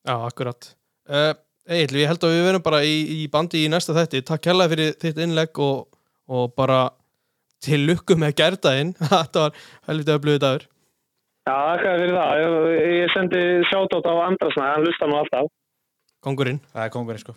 Já, 0.09 0.14
akkurat 0.27 0.70
uh, 1.12 1.33
Egil, 1.70 2.01
ég 2.01 2.09
held 2.11 2.25
að 2.27 2.33
við 2.35 2.46
verum 2.49 2.64
bara 2.66 2.81
í, 2.88 2.94
í 3.14 3.29
bandi 3.31 3.61
í 3.66 3.68
næsta 3.70 3.92
þætti 3.94 4.23
Takk 4.27 4.49
hérlega 4.49 4.73
fyrir 4.73 4.94
þitt 5.03 5.20
innlegg 5.23 5.61
og, 5.62 5.83
og 6.33 6.55
bara 6.57 6.79
til 7.62 7.83
lukku 7.85 8.16
með 8.18 8.33
gerðaðinn 8.40 8.94
Þetta 9.12 9.44
var 9.44 9.59
helviti 9.90 10.14
öflugur 10.16 10.40
dagur 10.42 10.64
Já, 11.51 11.57
þér 11.83 12.01
fyrir 12.03 12.16
það. 12.16 12.33
Ég, 12.40 12.81
ég 13.01 13.12
sendi 13.14 13.40
sjátótt 13.70 14.07
á 14.07 14.14
Andrasna, 14.27 14.66
hann 14.75 14.85
lusta 14.85 15.07
nú 15.09 15.16
alltaf. 15.18 15.46
Kongurinn 16.23 16.59
Það 16.70 16.85
er 16.85 16.92
kongurinn 16.94 17.23
sko. 17.23 17.35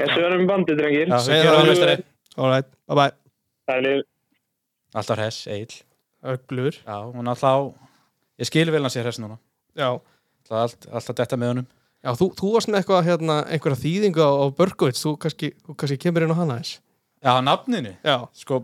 Ég 0.00 0.12
svörum 0.12 0.42
í 0.44 0.48
bandi, 0.48 0.76
drengir. 0.78 1.10
Já, 1.12 1.18
við 1.20 1.42
það, 1.42 1.44
gerum 1.44 1.68
meistari. 1.70 1.96
Alright, 2.36 2.70
bye 2.88 2.96
bye 2.98 3.12
Það 3.68 3.76
er 3.76 3.84
líf. 3.86 4.08
alltaf 4.96 5.20
hress, 5.20 5.42
Egil. 5.52 5.76
Öflugur 6.34 6.78
Já, 6.82 6.96
hún 7.12 7.30
alltaf, 7.32 7.72
ég 8.40 8.50
skil 8.50 8.70
vel 8.74 8.82
hann 8.82 8.92
sér 8.92 9.06
hress 9.06 9.20
núna. 9.22 9.38
Já, 9.76 9.94
Alltaf, 10.46 10.62
allt, 10.62 10.86
alltaf 10.94 11.16
detta 11.18 11.36
með 11.40 11.52
honum. 11.52 11.66
Já 12.06 12.12
þú, 12.14 12.28
þú 12.38 12.50
varst 12.54 12.70
með 12.70 12.80
eitthvað 12.80 13.06
hérna, 13.08 13.36
einhverja 13.50 13.80
þýðingu 13.82 14.22
á, 14.22 14.30
á 14.30 14.46
Börgovits 14.54 15.02
þú 15.02 15.16
kannski, 15.24 15.50
þú 15.66 15.74
kannski 15.80 15.98
kemur 16.04 16.26
inn 16.26 16.34
á 16.34 16.38
hana 16.38 16.58
eins 16.60 16.76
Já, 17.24 17.32
nafninu, 17.42 17.94
Já. 18.06 18.16
Sko, 18.36 18.60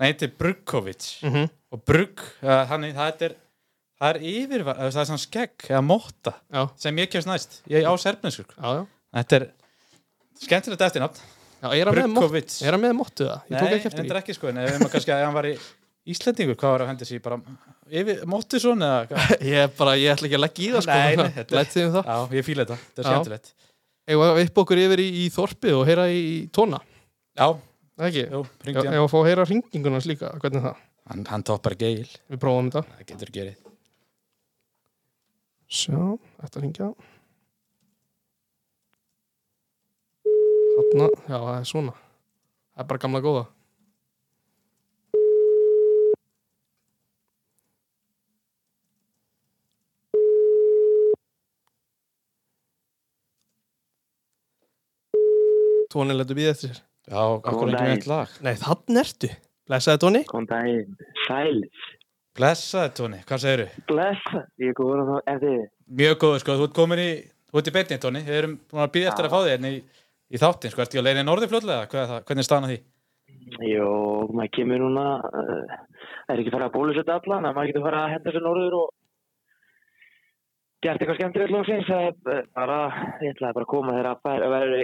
hann 0.00 0.08
heitir 0.10 0.32
Brugkovic 0.38 1.20
mm 1.22 1.30
-hmm. 1.30 1.50
og 1.70 1.84
Brugg, 1.84 2.24
uh, 2.42 2.64
hann, 2.66 2.82
það 2.82 3.22
er, 3.28 3.36
það 4.00 4.08
er 4.08 4.18
yfir, 4.22 4.64
það 4.64 5.00
er 5.00 5.04
svona 5.04 5.18
skegg 5.18 5.68
eða 5.68 5.82
motta 5.82 6.34
Já, 6.50 6.68
sem 6.76 6.98
ég 6.98 7.10
kemst 7.10 7.28
næst, 7.28 7.62
ég 7.68 7.86
á 7.86 7.92
serfnesku. 7.96 8.42
sko. 8.42 8.54
já, 8.62 8.74
já. 8.74 8.86
Þetta 9.14 9.36
er 9.36 9.46
skemmtilegt 10.40 10.82
eftirnafn, 10.82 11.20
Já, 11.62 11.68
er 11.70 11.86
hann 11.86 11.94
með, 11.94 12.88
er 12.88 12.92
mottu 12.92 13.24
það? 13.24 13.40
Ég 13.50 13.58
tók 13.58 13.68
ekki 13.70 13.86
eftir 13.86 13.90
þetta 13.90 14.02
því. 14.02 14.10
er 14.10 14.22
ekki 14.22 14.34
sko, 14.34 14.48
en 14.48 14.58
ef 14.58 14.78
maður 14.80 14.92
kannski 14.92 15.12
að 15.12 15.24
hann 15.24 15.34
var 15.34 15.46
í 15.46 15.58
Íslendingur, 16.02 16.56
hvað 16.58 16.72
var 16.74 16.82
að 16.82 16.88
hendi 16.90 17.06
sér 17.06 17.20
bara 17.22 17.36
yfir 17.94 18.22
Mottisson 18.26 18.82
eða 18.82 19.02
hvað? 19.10 19.34
Ég, 19.52 19.74
bara, 19.78 19.92
ég 20.00 20.10
ætla 20.16 20.26
ekki 20.28 20.38
að 20.38 20.42
leggja 20.42 20.64
í 20.64 20.70
það 20.74 20.86
sko 20.86 20.96
Nei, 20.98 21.18
nei, 21.20 21.28
þetta 21.36 21.60
er- 21.62 21.84
um 21.84 21.98
Já, 22.02 22.16
ég 22.38 22.46
fíla 22.48 22.64
þetta, 22.66 22.78
þetta 22.88 23.02
er 23.04 23.08
skemmtilegt. 23.10 23.52
Eða 24.12 24.30
að 24.32 24.40
upp 24.42 24.58
okkur 24.64 24.80
yfir 24.82 25.02
í, 25.04 25.06
í 25.22 25.26
þorpið 25.30 25.76
og 25.78 25.84
heyra 25.86 26.08
í, 26.10 26.22
tóna 26.50 26.80
Já, 27.38 27.46
Það 27.92 28.08
ekki? 28.08 28.24
jú, 28.32 28.40
ringdi 28.66 28.80
hann. 28.82 28.94
Eða 28.96 29.04
að 29.06 29.10
fá 29.12 29.18
að 29.20 29.28
heyra 29.30 29.44
hringingunars 29.46 30.08
líka, 30.10 30.32
hvernig 30.42 30.58
er 30.58 30.66
það? 30.66 30.82
Hann, 31.12 31.22
hann 31.30 31.44
toppar 31.46 31.74
geil, 31.78 32.08
Við 32.32 32.40
prófum 32.42 32.70
þetta 32.72 32.82
það 32.98 33.06
getur 33.12 33.32
gerið. 33.38 33.56
Sjá, 35.72 36.00
þetta 36.42 36.62
ringja 36.66 36.90
Þarna, 40.72 41.06
já, 41.28 41.36
það 41.38 41.56
er 41.60 41.66
svona 41.68 41.94
Það 41.96 42.82
er 42.82 42.88
bara 42.90 43.02
gamla 43.06 43.20
góða 43.24 43.42
Tóni 55.92 56.16
letur 56.16 56.38
við 56.38 56.52
eftir 56.52 56.72
sér 56.72 56.82
Já, 57.12 57.18
okkur 57.22 57.56
Góðan 57.56 57.74
ekki 57.74 57.88
með 57.88 57.96
eitt 57.96 58.06
lag. 58.10 58.36
Nei, 58.46 58.54
þann 58.62 59.02
ertu 59.02 59.32
Blessaði 59.68 60.02
Tóni 60.04 60.22
Góðan 60.28 60.48
daginn, 60.52 60.94
sæl, 61.26 61.58
Blessaði, 62.38 62.92
Tóni, 62.96 63.18
hvað 63.28 63.42
segirðu? 63.42 63.82
blessa, 63.90 64.40
ég 64.62 64.70
er 64.72 64.76
góður 64.78 65.02
að 65.02 65.08
það 65.10 65.26
eftir 65.34 65.50
þið. 65.52 65.64
Mjög 66.00 66.14
góður, 66.22 66.38
sko, 66.40 66.54
þú 66.56 66.68
ert 66.68 66.76
komin 66.78 67.02
í, 67.02 67.10
þú 67.50 67.60
ert 67.60 67.68
í 67.68 67.74
beinni, 67.74 67.98
Tóni. 68.00 68.22
Við 68.24 68.38
erum 68.38 68.54
búin 68.70 68.84
að 68.86 68.92
býða 68.94 69.10
eftir 69.10 69.28
að 69.28 69.34
fá 69.34 69.40
þig 69.42 69.52
hérna 69.52 69.72
í, 69.74 69.80
í 70.32 70.40
þáttin, 70.40 70.72
sko, 70.72 70.82
ertu 70.86 70.96
í 70.96 71.00
að 71.02 71.06
leiðin 71.10 71.28
norði 71.28 71.48
fljóðlega? 71.50 71.90
Hvað 71.92 72.02
er 72.02 72.10
það? 72.12 72.22
Hvernig 72.30 72.44
er 72.44 72.48
staðan 72.48 72.68
að 72.68 72.72
því? 72.72 72.78
Jó, 73.68 73.90
maður 74.32 74.52
kemur 74.56 74.80
núna, 74.86 75.04
uh, 75.28 75.76
er 76.32 76.40
ekki 76.40 76.54
farið 76.54 76.68
að 76.70 76.74
bólusetta 76.78 77.18
alla, 77.20 77.40
maður 77.50 77.68
getur 77.68 77.84
farið 77.84 78.00
að 78.00 78.14
henda 78.14 78.32
sér 78.32 78.46
norður 78.46 78.78
og 78.80 78.88
gert 80.82 81.02
eitthvað 81.02 81.18
skemmtilegt 81.20 81.52
lóksins, 81.54 81.86
það 81.88 82.06
er 82.36 82.46
bara, 82.56 82.78
ég 83.22 83.34
ætlaði 83.36 83.56
bara 83.58 83.66
að 83.66 83.70
koma 83.72 83.94
þegar 83.96 84.08
að 84.12 84.22
færa, 84.26 84.48
veri, 84.52 84.80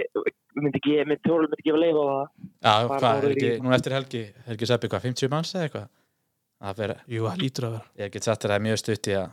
myndi 0.59 0.79
ekki, 0.81 0.95
myndi 1.09 1.23
tjólu 1.27 1.49
myndi 1.51 1.65
gefa 1.67 1.81
leif 1.83 1.99
á 1.99 2.05
það. 2.09 2.23
Já, 2.63 2.73
hvað, 2.93 3.19
er 3.27 3.35
ekki, 3.35 3.49
í- 3.49 3.59
nú 3.65 3.73
eftir 3.75 3.95
helgi, 3.97 4.23
er 4.45 4.55
ekki 4.55 4.69
seppi 4.71 4.91
hvað, 4.93 5.05
50 5.09 5.31
manns 5.33 5.53
eða 5.55 5.67
eitthvað? 5.67 5.87
Það 6.59 6.79
fer, 6.81 6.93
Jú, 7.07 7.27
það 7.29 7.43
lítur 7.43 7.67
að 7.69 7.75
vera 7.77 8.05
ég 8.05 8.11
get 8.15 8.25
það 8.29 8.55
er 8.57 8.63
mjög 8.67 8.79
stutt 8.81 9.07
í 9.11 9.13
að 9.19 9.29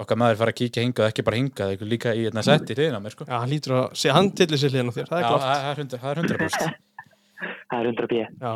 okkar 0.00 0.16
maður 0.22 0.38
fara 0.40 0.52
að 0.54 0.58
kíkja 0.60 0.84
hingað, 0.86 1.08
ekki 1.12 1.24
bara 1.26 1.36
hingað, 1.40 1.72
eitthvað 1.74 1.90
líka 1.92 2.12
í 2.16 2.22
hérna 2.24 2.44
setti 2.46 2.76
hliðin 2.78 2.96
á 2.96 3.00
mér, 3.04 3.12
sko. 3.16 3.26
Já, 3.28 3.36
hann 3.42 3.50
lítur 3.52 3.74
að 3.76 3.88
sé 4.00 4.14
hann 4.16 4.30
tillir 4.32 4.60
sér 4.62 4.72
hliðin 4.72 4.88
á 4.88 4.96
þér 4.96 5.10
Það 5.10 5.18
er 5.18 5.24
Já, 5.24 5.28
klart 5.28 5.44
það 5.44 5.66
er 5.70 5.82
100%. 5.82 5.98
Það 6.00 6.10
er 6.10 6.22
100%. 6.24 6.78
Það 7.70 7.80
er 7.80 7.86
undra 7.90 8.06
bíð. 8.10 8.30
Já. 8.40 8.52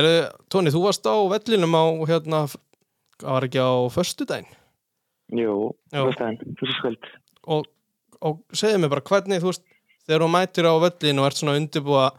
Er, 0.00 0.06
Tóni, 0.52 0.70
þú 0.72 0.82
varst 0.86 1.04
á 1.08 1.14
vellinum 1.32 1.74
á 1.76 1.84
hérna, 2.08 2.38
var 3.24 3.44
ekki 3.48 3.60
á 3.60 3.72
föstudaginn 3.92 4.46
Jú, 5.32 5.72
fyrstu 5.92 6.74
skvöld. 6.76 7.06
og, 7.48 7.64
og 8.20 8.42
segðu 8.52 8.82
mér 8.82 8.92
bara 8.92 9.04
hvernig 9.08 9.40
þú 9.42 9.48
veist, 9.52 9.64
þegar 10.06 10.24
þú 10.26 10.30
mætir 10.34 10.68
á 10.68 10.74
völlin 10.82 11.20
og 11.22 11.28
ert 11.30 11.40
svona 11.40 11.56
undirbúa 11.60 12.10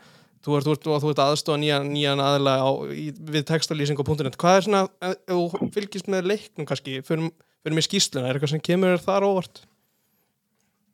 þú 0.43 0.57
ert, 0.57 0.67
ert, 0.73 0.87
ert 1.11 1.21
aðstofa 1.23 1.59
nýjan, 1.61 1.91
nýjan 1.93 2.19
aðla 2.23 2.55
á, 2.59 2.69
í, 2.91 3.11
við 3.15 3.45
textalýsing.net 3.51 4.35
hvað 4.41 4.57
er 4.57 4.65
svona, 4.67 4.81
þú 5.29 5.69
fylgist 5.75 6.09
með 6.11 6.31
leiknum 6.33 6.67
kannski, 6.67 6.97
fyrir, 7.05 7.29
fyrir 7.63 7.77
mér 7.77 7.85
skýsluna 7.87 8.27
er 8.31 8.39
eitthvað 8.39 8.55
sem 8.55 8.65
kemur 8.65 8.99
þar 9.03 9.29
óvart 9.29 9.63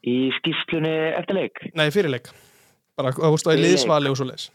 Í 0.07 0.29
skýrslunni 0.37 0.93
eftir 1.19 1.35
leik. 1.35 1.57
nei, 1.75 1.89
fyrirleik, 1.91 2.29
bara, 2.95 3.11
þú 3.11 3.33
veist, 3.33 3.47
að 3.49 3.55
Fyrir 3.57 3.63
leik. 3.65 3.71
liðsvali 3.73 4.11
og 4.13 4.19
svo 4.19 4.27
leis 4.29 4.49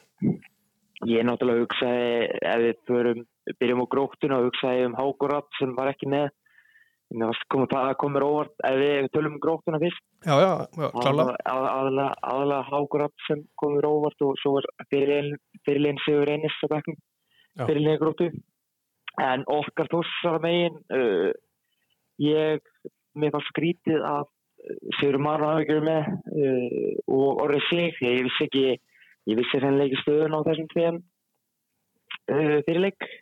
Ég 1.05 1.27
náttúrulega 1.27 1.65
hugsaði, 1.67 2.05
ef 2.49 2.63
við 2.65 3.25
byrjum 3.61 3.83
á 3.85 3.87
gróktuna 3.93 4.39
og 4.39 4.47
hugsaði 4.49 4.87
um 4.87 4.95
Hákurat 4.97 5.45
sem 5.59 5.75
var 5.77 5.91
ekki 5.91 6.09
með. 6.09 6.31
Komið 7.15 7.69
það 7.71 7.89
að 7.89 7.97
komur 8.03 8.25
óvart, 8.27 8.55
ef 8.67 8.77
við 8.81 9.09
tölum 9.15 9.37
um 9.37 9.43
gróktuna 9.43 9.79
fyrst. 9.79 10.03
já, 10.27 10.35
já, 10.35 10.53
já, 10.81 10.89
Aðalega 10.99 12.09
aðalega 12.27 12.63
Hákurat 12.71 13.15
sem 13.29 13.45
komur 13.61 13.87
óvart 13.87 14.25
og 14.27 14.35
svo 14.43 14.57
var 14.57 14.67
fyrirlegin 14.91 16.01
Sigur 16.03 16.33
Einis 16.33 16.57
á 16.65 16.67
bekknum, 16.73 16.99
Já. 17.55 17.67
fyrirlegin 17.69 18.03
gróttu. 18.03 18.31
En 19.23 19.45
okkar 19.47 19.87
þossara 19.93 20.43
megin, 20.43 20.81
uh, 20.91 21.31
ég, 22.19 22.67
mér 23.15 23.31
var 23.37 23.47
skrítið 23.53 24.03
að 24.03 24.27
uh, 24.27 24.77
Sigur 24.99 25.21
Marra 25.23 25.53
hafi 25.55 25.69
ekki 25.69 25.79
verið 25.79 25.89
með 25.93 26.03
uh, 26.35 26.93
og 27.15 27.45
orðið 27.47 27.69
sig, 27.71 28.03
ég 28.03 28.27
vissi 28.27 28.49
ekki, 28.49 28.67
ég 29.31 29.39
vissi 29.39 29.63
henni 29.63 29.87
ekki 29.87 30.03
stöðun 30.03 30.35
á 30.35 30.47
þessum 30.51 30.71
tveim 30.75 31.03
uh, 32.35 32.59
fyrirleik. 32.67 33.13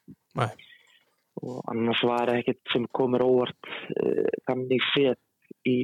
Nei. 0.41 0.49
Og 1.43 1.59
annars 1.73 2.03
var 2.07 2.31
ekkert 2.37 2.61
sem 2.73 2.85
komur 2.95 3.25
óvart 3.27 3.71
uh, 3.99 4.29
þannig 4.47 4.83
séð 4.93 5.19
í. 5.67 5.77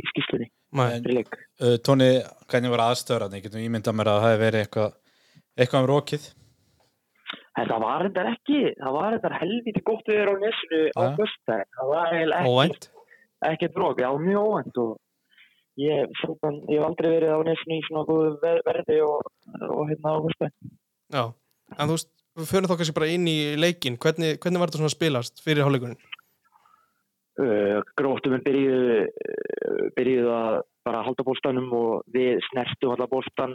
Uh, 1.58 1.76
Tóni, 1.82 2.10
hvernig 2.50 2.70
var 2.74 2.84
aðstöðarni? 2.90 3.40
Getum 3.42 3.62
ímyndað 3.64 3.96
mér 3.98 4.10
að 4.12 4.20
það 4.20 4.28
hefði 4.28 4.42
verið 4.44 4.64
eitthvað, 4.64 4.92
eitthvað 5.58 5.82
um 5.82 5.88
rókið. 5.90 6.28
En 7.58 7.66
það 7.66 7.82
var 7.82 8.04
þetta 8.06 8.24
ekki, 8.32 8.60
það 8.78 8.94
var 8.98 9.16
þetta 9.16 9.38
helviti 9.40 9.82
gott 9.88 10.08
við 10.12 10.20
erum 10.22 10.38
á 10.38 10.42
nesinu 10.44 10.80
á 10.94 11.02
föstudaginn. 11.18 11.70
Það 11.78 11.92
var 11.94 12.48
óvænt 12.52 12.88
ekkert 13.48 13.74
brók, 13.74 14.00
já 14.02 14.08
mjög 14.18 14.46
óvænt 14.46 14.78
og 14.82 14.92
ég, 15.78 16.04
ég 16.04 16.78
hef 16.78 16.86
aldrei 16.86 17.10
verið 17.16 17.34
á 17.34 17.40
nesinu 17.48 17.78
í 17.78 17.84
svona 17.86 18.04
góðu 18.08 18.30
ver- 18.42 18.62
verði 18.66 19.00
og, 19.06 19.26
og 19.72 19.82
hérna 19.90 20.14
á 20.14 20.18
föstudaginn. 20.26 20.72
já, 21.18 21.24
en 21.78 21.90
þú 21.90 21.96
veist, 21.96 22.10
fyrir 22.46 22.70
þá 22.70 22.76
kannski 22.76 22.96
bara 22.96 23.10
inn 23.10 23.26
í 23.30 23.38
leikin 23.58 23.98
hvernig, 23.98 24.38
hvernig 24.42 24.62
var 24.62 24.70
þetta 24.70 24.82
svona 24.82 24.92
að 24.92 24.96
spilast 24.96 25.44
fyrir 25.44 25.66
hálfleikurinn 25.66 25.98
Uh, 27.38 27.84
gróttuminn 27.94 28.42
byrjuðu, 28.42 28.94
uh, 29.06 29.82
byrjuðu 29.94 30.30
að 30.34 30.56
bara 30.88 31.04
halda 31.06 31.22
bólstanum 31.22 31.68
og 31.70 32.08
við 32.10 32.40
snertum 32.48 32.96
allar 32.96 33.06
bólstan 33.12 33.52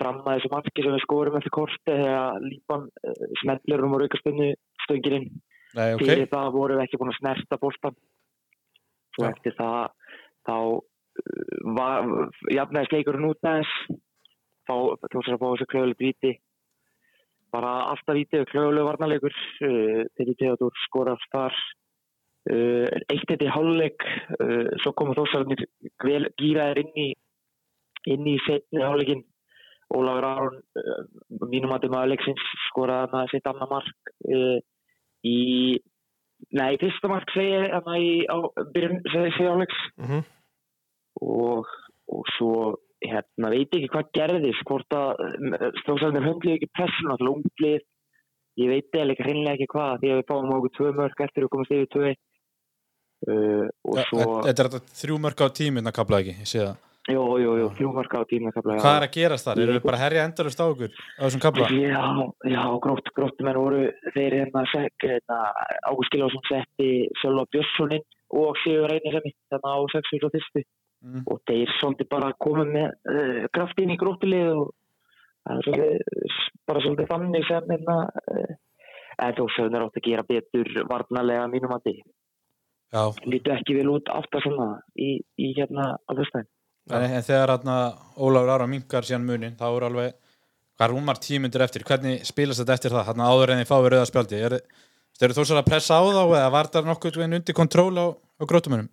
fram 0.00 0.22
að 0.22 0.38
þessu 0.38 0.50
marki 0.54 0.84
sem 0.86 0.94
við 0.94 1.02
skorum 1.02 1.36
eftir 1.36 1.52
korti 1.52 1.82
þegar 1.90 2.38
lípan 2.46 2.86
uh, 2.88 3.26
smellur 3.42 3.84
um 3.84 3.98
að 3.98 4.06
rauka 4.06 4.22
stöngirinn. 4.22 5.28
Nei, 5.74 5.90
ok. 5.98 6.00
fyrir 6.00 6.30
það 6.32 6.48
vorum 6.56 6.80
við 6.80 6.86
ekki 6.86 7.02
búin 7.02 7.12
að 7.12 7.18
snerta 7.18 7.60
bóltan 7.60 8.00
svo 9.18 9.26
Já. 9.26 9.30
eftir 9.34 9.56
það 9.58 9.78
þá 10.48 10.56
var, 11.76 12.10
jafnæðis 12.56 12.94
leikurinn 12.94 13.28
út 13.28 13.50
aðeins 13.50 13.74
fá, 14.64 14.76
tóksar 15.10 15.36
að 15.36 15.42
fá 15.42 15.48
þessu 15.50 15.68
klöðulegt 15.74 16.04
víti 16.06 16.32
bara 17.54 17.72
alltaf 17.92 18.16
víti 18.18 18.40
og 18.42 18.48
klöðuleg 18.50 18.86
varnarleikur 18.88 19.34
uh, 19.68 20.02
Peti 20.18 20.34
Theodor 20.40 20.74
skorar 20.84 21.20
þar 21.32 21.54
uh, 22.50 22.88
eitt 23.12 23.30
eitt 23.30 23.44
í 23.46 23.52
hálfleik 23.54 24.02
uh, 24.40 24.72
svo 24.82 24.92
komu 24.98 25.14
þósararnir 25.18 25.64
gýraðir 26.40 26.82
inn 26.84 26.98
í 27.06 27.08
inn 28.12 28.26
í 28.28 28.36
setni 28.48 28.82
hálfleikin 28.84 29.24
Ólafur 29.94 30.24
Aron 30.26 30.54
mínum 31.52 31.72
að 31.76 31.84
maður 31.92 32.14
leiksins 32.14 32.44
skoraði 32.70 33.12
með 33.12 33.28
sitt 33.30 33.46
annar 33.46 33.68
mark 33.70 34.12
í 35.24 35.38
nei, 36.56 36.78
fyrsta 36.80 37.10
mark 37.12 37.30
segi 37.34 37.52
ég 37.52 37.68
þarna 37.70 37.98
í 38.00 38.08
byrjun 38.74 39.02
segi 39.12 39.46
hálfleiks 39.46 39.82
Mhm. 40.00 40.24
og, 41.20 41.68
og 42.10 42.24
svo 42.34 42.54
hérna, 43.10 43.50
veit 43.52 43.74
ekki 43.76 43.90
hvað 43.92 44.12
gerðist 44.16 44.64
hvort 44.68 44.96
að 44.96 45.24
stróðsarnir 45.82 46.24
höndlu 46.28 46.54
ekki 46.54 46.70
pressun 46.74 47.12
á 47.12 47.16
lunglið 47.20 47.82
ég 48.60 48.70
veit 48.70 48.94
eða 48.94 49.14
ekki 49.14 49.26
hreinlega 49.26 49.58
ekki 49.58 49.70
hvað 49.74 50.00
því 50.02 50.12
að 50.12 50.20
við 50.20 50.30
fáum 50.30 50.54
okkur 50.56 50.74
tvö 50.78 50.94
mörg 51.00 51.22
eftir 51.26 51.46
að 51.46 51.52
komast 51.54 51.74
yfir 51.74 51.92
tvö 51.94 52.08
uh, 52.10 53.66
og 53.90 53.98
Ja, 53.98 54.08
svo 54.10 54.26
Þetta 54.46 54.64
er 54.64 54.72
þetta 54.74 54.98
þrjú 55.02 55.20
mörg 55.24 55.44
á 55.44 55.48
tíminn 55.60 55.90
að 55.90 55.96
kapla 55.98 56.20
ekki, 56.22 56.36
ég 56.40 56.50
sé 56.50 56.60
það. 56.62 56.76
jú, 57.14 57.24
jú, 57.42 57.56
jú, 57.60 57.66
þrjú 57.78 57.90
mörg 57.98 58.14
á 58.16 58.20
tíma 58.30 58.52
Hvað 58.54 58.94
er 58.94 59.06
að 59.08 59.14
gerast 59.18 59.48
þar? 59.48 59.62
Eru 59.64 59.76
við 59.76 59.86
bara 59.88 59.98
að 59.98 60.04
herja 60.06 60.26
endalust 60.28 60.62
á 60.62 60.66
okkur 60.66 60.94
á 60.94 61.22
þessum 61.26 61.44
kapla? 61.44 61.68
Já, 61.74 62.04
já, 62.54 62.62
grótt, 62.86 63.10
gróttumenn 63.18 63.60
voru 63.60 63.82
þeir 64.14 64.38
hérna, 64.40 64.64
hérna 65.02 65.40
Gilvarsson 66.14 66.46
setti 66.48 66.90
Sölva 67.20 67.44
Björnssoninn 67.50 68.06
og 68.34 68.56
Sigur 68.62 68.88
Reynisemi 68.90 69.34
þannig 69.52 69.68
á 69.68 69.78
61. 69.98 70.64
Mm. 71.04 71.20
og 71.28 71.40
þeir 71.44 71.68
svolítið 71.76 72.08
bara 72.08 72.30
komið 72.40 72.70
með 72.72 72.86
uh, 73.12 73.40
kraft 73.52 73.80
inn 73.82 73.92
í 73.92 74.00
gróttilið 74.00 74.46
og 74.56 74.70
er 75.52 75.66
svolítið, 75.66 76.38
bara 76.64 76.80
svolítið 76.80 77.10
þannig 77.10 77.44
sem 77.44 77.72
hérna 77.74 77.96
uh, 78.08 78.54
en 79.20 79.36
þó 79.36 79.42
þeir 79.52 79.84
átt 79.84 80.00
að 80.00 80.06
gera 80.06 80.24
betur 80.30 80.70
varnarlega 80.88 81.50
mínum 81.52 81.74
að 81.76 81.90
því 81.90 81.94
lítu 83.28 83.52
ekki 83.52 83.76
vel 83.76 83.90
út 83.98 84.08
aftar 84.14 84.46
svona 84.46 84.70
í, 84.96 85.18
í 85.20 85.52
hérna 85.58 85.92
á 85.92 86.10
þessstæðin 86.14 86.48
en, 86.94 87.06
en 87.10 87.28
þegar 87.28 87.52
hérna 87.52 87.76
Ólafur 88.16 88.56
Ára 88.56 88.70
minkar 88.70 89.04
síðan 89.04 89.28
munin, 89.28 89.60
þá 89.60 89.66
er 89.68 89.88
alveg 89.90 90.18
hvað 90.74 90.90
rúmar 90.94 91.20
tímundur 91.22 91.68
eftir, 91.68 91.84
hvernig 91.86 92.24
spilast 92.26 92.62
þetta 92.62 92.78
eftir 92.78 92.96
það, 92.96 93.08
hérna 93.10 93.28
áður 93.30 93.52
en 93.54 93.60
þið 93.62 93.70
fáið 93.70 93.92
rauða 93.92 94.10
spjaldi 94.10 94.42
er, 94.48 94.60
eru 95.20 95.36
þú 95.36 95.46
svo 95.46 95.60
að 95.60 95.68
pressa 95.68 96.00
á 96.00 96.02
þá 96.02 96.22
eða 96.24 96.52
var 96.54 96.72
það 96.72 96.92
veginn 97.04 97.38
undir 97.42 97.56
kontról 97.60 97.92
á, 98.00 98.06
á 98.16 98.42
grótumönum? 98.48 98.88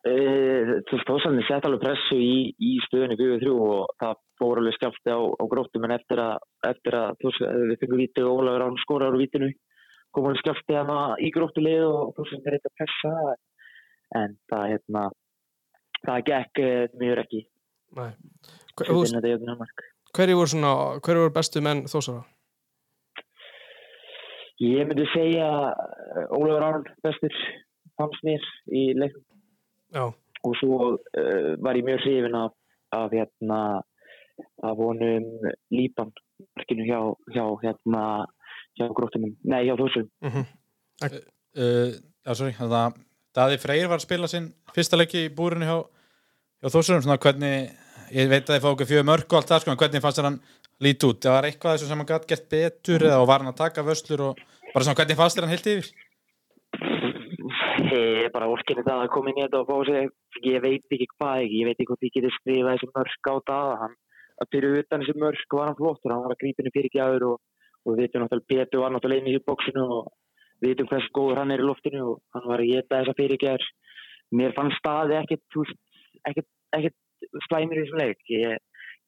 Uh, 0.00 0.78
þú 0.88 0.96
veist, 0.96 1.08
Þósarni 1.10 1.42
sett 1.44 1.66
alveg 1.68 1.82
pressu 1.82 2.16
í, 2.16 2.36
í 2.56 2.70
stöðunni 2.86 3.18
4-3 3.20 3.50
og 3.52 3.90
það 4.00 4.14
fór 4.40 4.60
alveg 4.62 4.76
skjálfti 4.78 5.12
á, 5.12 5.20
á 5.20 5.44
gróttum 5.52 5.84
en 5.84 5.92
eftir 5.92 6.22
að, 6.24 6.46
eftir 6.70 6.96
að 6.96 7.26
eh, 7.28 7.58
við 7.68 7.82
fengum 7.82 8.00
víti 8.00 8.24
og 8.24 8.40
Ólafur 8.40 8.64
án 8.64 8.80
skorar 8.80 9.12
úr 9.12 9.20
vítinu 9.20 9.50
kom 10.16 10.30
alveg 10.30 10.40
skjálfti 10.40 10.78
hana 10.78 10.98
í 11.20 11.28
gróttulið 11.34 11.84
og 11.84 12.16
er 12.16 12.56
eitthvað 12.56 12.70
að 12.70 12.78
pressa 12.80 13.12
en 14.22 14.36
það 14.48 14.66
hérna 14.72 15.04
það 16.00 16.24
gekk 16.30 16.64
uh, 16.64 16.98
mjög 17.04 17.24
ekki. 17.26 17.44
Er 18.00 18.12
hverju 20.16 20.36
voru 20.40 20.52
svona 20.54 20.74
hverju 21.04 21.26
voru 21.26 21.34
bestu 21.36 21.62
menn 21.62 21.84
þósara? 21.92 22.24
Ég 24.64 24.88
myndi 24.88 25.04
segja 25.12 25.50
eh, 25.76 26.24
Ólafur 26.32 26.64
Arn 26.64 26.88
bestur 27.04 27.36
fannst 28.00 28.24
mér 28.24 28.48
í 28.72 28.94
leiknum 28.96 29.26
Já, 29.90 30.04
og 30.46 30.56
svo 30.60 30.80
uh, 30.94 31.52
var 31.62 31.78
ég 31.78 31.86
mjög 31.86 32.04
hrifin 32.04 32.38
af, 32.38 32.56
af 32.96 33.14
hérna 33.14 33.60
af 34.64 34.76
honum 34.78 35.26
Líban 35.74 36.12
markinu 36.56 36.86
hjá, 36.88 37.00
hjá 37.34 37.44
hérna 37.64 38.02
hjá 38.78 38.88
gróttumum, 38.96 39.36
nei 39.44 39.64
hjá 39.68 39.76
þósum 39.80 40.08
mm 40.24 40.48
Uh, 41.58 41.96
já, 42.22 42.34
sorry, 42.36 42.52
þannig 42.54 42.74
að 42.76 42.98
Daði 43.34 43.56
Freyr 43.58 43.88
var 43.90 43.98
að 43.98 44.04
spila 44.04 44.28
sinn 44.30 44.44
fyrsta 44.74 44.98
leiki 44.98 45.24
í 45.26 45.30
búrinu 45.34 45.66
hjá, 45.66 45.78
hjá 46.62 46.68
Þórsurum, 46.74 47.02
svona 47.02 47.18
hvernig 47.24 47.72
ég 48.14 48.28
veit 48.30 48.44
að 48.44 48.54
þið 48.54 48.62
fá 48.62 48.68
okkur 48.70 48.88
fjögur 48.90 49.08
mörg 49.08 49.26
og 49.26 49.38
allt 49.38 49.50
það, 49.50 49.62
sko, 49.64 49.74
hvernig 49.80 50.04
fannst 50.04 50.22
hann 50.22 50.38
lít 50.84 51.06
út? 51.08 51.18
Það 51.24 51.34
var 51.34 51.48
eitthvað 51.48 51.82
sem 51.82 52.02
hann 52.02 52.10
gætt 52.10 52.28
gert 52.30 52.46
betur 52.52 53.06
eða 53.08 53.24
var 53.26 53.42
hann 53.42 53.52
að 53.52 53.58
taka 53.64 53.86
vöslur 53.86 54.24
og 54.28 54.44
bara 54.70 54.86
svona 54.86 55.00
hvernig 55.00 55.18
fannst 55.18 55.42
hann 55.42 55.50
heilt 55.50 55.68
yfir? 55.72 55.90
Ég 57.96 58.26
er 58.26 58.32
bara 58.34 58.48
orkinni 58.50 58.84
það 58.86 59.02
að 59.04 59.12
koma 59.14 59.30
inn 59.30 59.40
í 59.40 59.44
þetta 59.44 59.60
og 59.60 59.68
fá 59.70 59.76
sig 59.88 60.46
ég 60.46 60.62
veit 60.62 60.94
ekki 60.94 61.08
hvað 61.16 61.44
ekki, 61.44 61.60
ég 61.60 61.68
veit 61.68 61.76
ekki 61.76 61.88
hvort 61.90 62.06
ég 62.06 62.14
geti 62.16 62.32
skrifað 62.36 62.72
þessi 62.74 62.88
mörg 62.94 63.30
á 63.30 63.34
það 63.50 63.70
hann, 63.82 63.94
að 64.40 64.50
fyrir 64.54 64.78
utan 64.80 65.04
þessi 65.04 65.22
mörg 65.24 65.56
var 65.58 65.70
hann 65.70 65.78
flottur. 65.80 66.14
Hann 66.14 66.24
var 66.24 66.34
að 66.34 66.40
grípinu 66.42 66.72
fyrir 66.74 66.94
gjafur 66.94 67.26
og, 67.30 67.36
og 67.84 67.94
við 67.94 68.02
veitum 68.04 68.24
náttúrulega 68.24 68.50
Petur 68.52 68.84
var 68.84 68.94
náttúrulega 68.94 69.24
inn 69.24 69.32
í 69.32 69.44
bóksinu 69.50 69.84
og 69.98 70.10
við 70.60 70.74
veitum 70.74 70.90
hversu 70.92 71.12
góður 71.16 71.42
hann 71.42 71.54
er 71.54 71.64
í 71.64 71.68
loftinu 71.68 72.02
og 72.12 72.22
hann 72.36 72.48
var 72.52 72.64
að 72.64 72.72
geta 72.74 73.00
þessa 73.00 73.16
fyrir 73.18 73.42
gjafur 73.44 73.68
mér 74.40 74.54
fann 74.54 74.70
staði 74.78 75.18
ekkert 75.18 75.60
ekkert, 76.30 76.50
ekkert 76.76 76.98
slæmur 77.48 77.80
í 77.80 77.84
þessum 77.84 78.02
leik. 78.04 78.22
Ég 78.30 78.60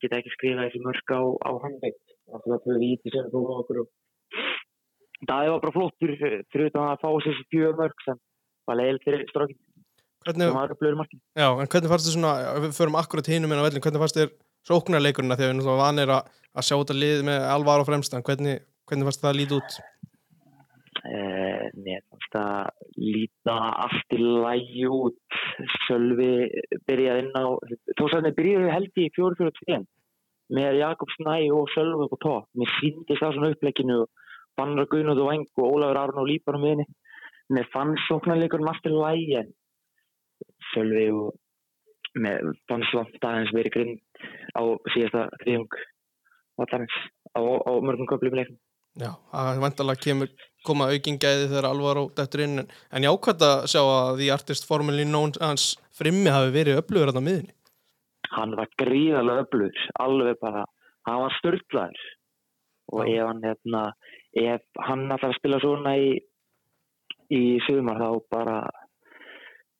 get 0.03 0.17
ekki 0.19 0.35
skrifað 0.35 0.69
þessi 0.69 0.83
mörg 0.83 1.15
á, 1.15 1.23
á 1.23 1.51
hann 1.63 1.79
veit 1.85 2.01
náttúrulega 2.33 2.65
fyrir 2.67 2.83
víti 2.83 3.15
sem 3.15 3.31
þú 3.31 3.47
okkur 3.61 3.85
og 3.85 3.93
það 5.29 5.49
var 5.53 5.63
bara 5.63 5.75
flottur 5.77 6.15
fyrir 6.19 6.69
utan 6.69 6.89
að 6.91 7.03
fá 7.05 7.09
þessi 7.15 7.49
fjögur 7.53 7.79
mörg 7.79 8.07
sem 8.09 8.19
var 8.69 8.79
leiðilegt 8.81 9.07
fyrir 9.09 9.25
strákin 9.31 9.61
hvernig, 10.23 11.17
já, 11.35 11.49
en 11.51 11.71
hvernig 11.71 11.91
fannst 11.91 12.07
þér 12.07 12.15
svona 12.15 12.35
við 12.63 12.75
förum 12.77 12.99
akkurat 13.01 13.31
hinum 13.31 13.53
inn 13.53 13.63
á 13.63 13.67
vellin, 13.67 13.83
hvernig 13.83 14.03
fannst 14.03 14.19
þér 14.19 14.31
sóknarleikurina 14.69 15.39
þegar 15.39 15.51
við 15.51 15.59
náttúrulega 15.59 15.83
vanir 15.83 16.13
að, 16.15 16.37
að 16.55 16.67
sjá 16.69 16.77
þetta 16.77 16.99
lið 16.99 17.25
með 17.27 17.47
alvar 17.51 17.83
á 17.83 17.89
fremstan, 17.89 18.25
hvernig, 18.27 18.63
hvernig 18.87 19.09
fannst 19.09 19.25
það 19.25 19.33
að 19.33 19.41
líta 19.41 19.59
út? 19.59 19.79
Eh, 21.03 21.65
mér 21.83 22.03
fannst 22.07 22.37
það 22.37 23.01
líta 23.03 23.57
allt 23.87 24.15
í 24.15 24.21
lægi 24.23 24.87
út. 24.87 25.41
Sölvi 25.89 26.31
byrjaði 26.87 27.25
inn 27.25 27.35
á, 27.35 27.45
þó 27.99 28.05
sem 28.13 28.29
þeir 28.29 28.39
byrjaði 28.39 28.75
held 28.77 29.03
í 29.03 29.09
4-4-2 29.19 29.81
með 30.53 30.79
Jakob 30.83 31.15
Snæ 31.17 31.37
og 31.57 31.71
Sölvi 31.75 32.07
á 32.07 32.17
topp. 32.23 32.51
Mér 32.55 32.71
síndist 32.79 33.23
það 33.25 33.39
svona 33.39 33.55
upplegginu 33.57 34.03
og 34.05 34.31
Bannar 34.59 34.87
Guðnóð 34.93 35.25
og 35.25 35.31
Veng 35.33 35.49
og 35.57 35.75
Ólafur 35.79 36.03
Arn 36.05 36.23
og 36.23 36.29
Líbar 36.29 36.61
á 36.61 36.63
miðinni. 36.63 36.87
Mér 37.53 37.69
fannst 37.73 38.07
sóknarleikurinn 38.09 38.71
allt 38.71 38.89
í 38.89 38.93
lægi 38.93 39.39
en 39.43 39.53
Sölvi 40.73 41.07
og 41.13 41.33
mér 42.19 42.53
fannst 42.71 42.95
langt 42.97 43.25
aðeins 43.29 43.53
verið 43.55 43.77
grind 43.77 44.27
á 44.57 44.63
síðasta 44.95 45.27
þriðung 45.43 45.79
vallarins 46.61 46.99
á, 47.37 47.41
á 47.41 47.73
mörgum 47.85 48.09
köflum 48.09 48.37
leiknum. 48.39 48.61
Já, 49.01 49.13
það 49.33 49.63
vantalega 49.65 50.05
kemur 50.05 50.33
koma 50.67 50.91
aukingæði 50.93 51.49
þegar 51.49 51.69
alvar 51.71 52.01
á 52.01 52.05
dættur 52.19 52.45
inn 52.45 52.63
en, 52.63 52.73
en 52.93 53.07
jákvæmt 53.07 53.45
að 53.47 53.67
sjá 53.73 53.81
að 53.81 54.19
því 54.21 54.29
artist 54.35 54.69
formuli 54.69 55.07
nón 55.09 55.33
hans 55.41 55.73
frimmi 55.97 56.33
hafi 56.33 56.53
verið 56.57 56.83
þarna 56.85 57.25
á 57.25 57.27
miðinni. 57.29 57.55
hann 58.33 58.57
var 58.57 58.69
gríðarlega 58.81 59.45
öflugur, 59.45 59.87
alveg 60.01 60.39
bara, 60.41 60.65
hann 61.09 61.23
var 61.25 61.35
störtlaður 61.39 62.05
og 62.93 63.09
ef 63.09 63.27
hann, 63.27 63.43
hérna, 63.45 63.83
ef 64.37 64.85
hann 64.87 65.07
að 65.13 65.35
spila 65.39 65.61
svona 65.63 65.95
í, 66.01 66.15
í 67.33 67.43
sumar 67.67 68.01
þá 68.01 68.09
bara, 68.33 68.59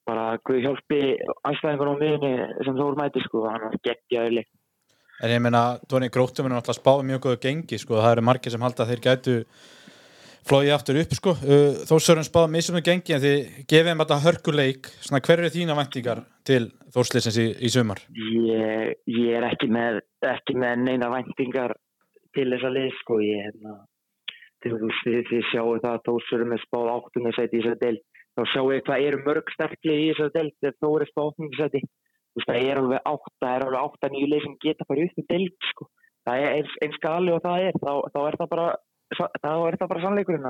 bara 0.09 0.27
Guð 0.47 0.65
hjálpi 0.65 1.03
anstæðingur 1.49 1.93
á 1.93 2.01
miðunni 2.01 2.33
sem 2.65 2.79
Þór 2.79 2.99
mæti 2.99 3.23
sko, 3.27 3.47
hann 3.51 3.69
var 3.69 3.79
geggjaður 3.85 4.39
leik. 4.41 4.51
En 5.23 5.31
ég 5.31 5.43
meina, 5.45 5.63
Tóni 5.87 6.09
Gróttum 6.11 6.49
er 6.49 6.57
náttúrulega 6.57 6.81
spáð 6.81 7.05
mjög 7.07 7.23
góðu 7.27 7.41
gengi, 7.45 7.79
sko, 7.79 8.01
það 8.01 8.17
eru 8.17 8.27
margir 8.27 8.55
sem 8.55 8.65
halda 8.65 8.83
að 8.83 8.93
þeir 8.93 9.03
gætu 9.05 9.37
flóið 10.49 10.73
aftur 10.75 10.99
upp, 10.99 11.15
sko. 11.15 11.35
Uh, 11.45 11.83
Þórsörun 11.87 12.27
spáð 12.27 12.49
misum 12.57 12.79
með 12.79 12.89
gengi 12.89 13.15
en 13.15 13.23
þið 13.23 13.37
gefið 13.71 13.91
þeim 13.91 14.03
þetta 14.03 14.19
hörkuleik, 14.25 14.91
svona 15.05 15.23
hver 15.23 15.43
eru 15.45 15.53
þína 15.55 15.77
væntingar 15.79 16.25
til 16.49 16.65
Þórsleisins 16.95 17.39
í, 17.39 17.47
í 17.63 17.71
sumar? 17.71 18.03
Ég, 18.17 18.97
ég 19.07 19.39
er 19.39 19.47
ekki 19.53 19.71
með, 19.71 20.01
ekki 20.33 20.59
með 20.59 20.83
neina 20.89 21.13
væntingar 21.13 21.77
til 22.35 22.49
þessa 22.51 22.73
lið 22.75 22.91
sko, 22.99 23.21
ég, 23.23 23.47
hérna, 23.47 23.77
þú 23.77 23.79
veist, 23.79 23.92
þið, 24.65 25.33
sjáu 25.51 25.79
það 25.83 25.91
að 25.93 26.05
Þórsörum 26.09 26.55
er 26.55 26.63
spáð 26.63 26.91
setja 27.37 27.59
í 27.59 27.63
þessari 27.63 27.81
del, 27.83 27.99
þá 28.37 28.43
sjáu 28.53 28.71
ég 28.73 28.87
hvað 28.87 29.07
eru 29.09 29.21
mörg 29.27 29.53
sterkli 29.57 29.99
í 29.99 30.07
þessari 30.13 30.35
del 30.37 30.51
þegar 30.61 30.79
Þór 30.85 31.05
er 31.05 31.11
spáð. 31.11 31.35
Þú 32.33 32.41
veist, 32.41 32.49
það 32.49 32.63
er 32.65 32.79
alveg 32.81 33.03
átta, 33.05 33.33
það 33.45 33.55
er 33.55 33.65
alveg 33.67 33.83
átta 33.83 34.09
nýju 34.09 34.29
leið 34.31 34.45
sem 34.47 34.55
geta 34.63 34.87
bara 34.89 35.03
upp 35.05 35.19
í 35.21 35.25
deild, 35.29 35.67
sko. 35.69 35.87
Það 36.25 36.45
er 36.45 36.55
eins, 36.57 36.77
eins 36.87 37.03
gali 37.03 37.35
og 37.35 37.43
það 37.45 37.65
er, 37.67 37.77
þá, 37.83 37.93
þá 38.15 38.21
er 38.23 38.39
það 38.41 38.49
bara, 38.55 38.69
bara 39.91 40.05
sannleikurinn 40.07 40.49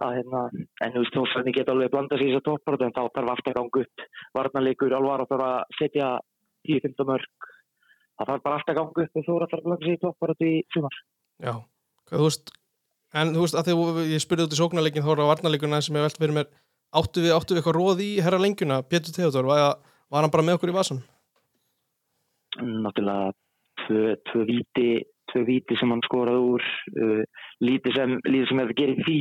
hérna, 0.00 0.42
en 0.84 0.92
þú 0.92 1.04
veist, 1.04 1.16
Þórsarni 1.16 1.54
geta 1.56 1.72
alveg 1.72 1.92
blandað 1.94 2.20
sér 2.20 2.28
í 2.28 2.34
þess 2.34 2.42
að 2.42 2.46
topparötu, 2.50 2.86
en 2.86 2.96
þá 2.96 3.02
þarf 3.16 3.32
aftur 3.32 3.52
að 3.52 3.58
ganga 3.60 3.82
upp. 3.86 4.04
Varnarleikur, 4.36 4.96
alvar 4.96 5.24
að 5.24 5.32
þarf 5.32 5.46
að 5.48 5.74
setja 5.78 6.10
10-15 6.68 7.10
mörg. 7.10 7.50
Það 8.20 8.30
þarf 8.30 8.44
bara 8.44 8.60
alltaf 8.60 8.74
að 8.74 8.80
ganga 8.80 9.04
upp 9.06 9.20
og 9.20 9.26
Þóra 9.30 9.50
þarf 9.50 9.60
að 9.60 9.68
blanda 9.70 9.88
sér 9.88 10.50
í 10.50 10.54
sumar. 10.74 10.96
Já, 11.40 11.54
hvað 12.10 12.20
þú 12.20 12.28
veist 12.28 12.52
en 13.14 13.32
þú 13.34 13.44
veist 13.44 13.58
að 13.58 13.70
þegar 13.70 14.10
ég 14.10 14.24
spurði 14.24 14.46
út 14.46 14.56
í 14.56 14.60
sóknarleikin 14.60 15.06
þá 15.06 15.12
er 15.14 15.22
á 15.24 15.30
varnarleikuna 15.30 15.80
sem 15.84 15.96
ég 15.98 16.06
velt 16.06 16.20
fyrir 16.20 16.36
mér. 16.36 16.50
Áttu 16.90 17.22
við, 17.22 17.32
áttu 17.36 17.54
við 17.54 17.60
eitthvað 17.60 17.78
róð 17.78 18.02
í 18.02 18.10
herra 18.24 18.40
lengjuna, 18.42 18.82
Pétur 18.82 19.14
Theodor 19.14 19.46
var, 19.46 19.78
var 20.10 20.24
hann 20.24 20.32
bara 20.34 20.46
með 20.46 20.58
okkur 20.58 20.72
í 20.72 20.78
vasan? 20.80 21.02
náttúrulega 22.60 23.30
tvö, 23.84 24.16
tvö 24.26 24.44
víti 24.48 24.88
tvö 25.30 25.44
víti 25.46 25.78
sem 25.78 25.92
hann 25.92 26.02
skoraði 26.02 26.42
úr 26.42 26.64
uh, 26.98 27.22
lítið 27.62 27.96
sem, 27.96 28.14
lítið 28.26 28.50
sem 28.50 28.62
er 28.62 28.72
að 28.72 28.78
gera 28.80 29.06
því. 29.06 29.18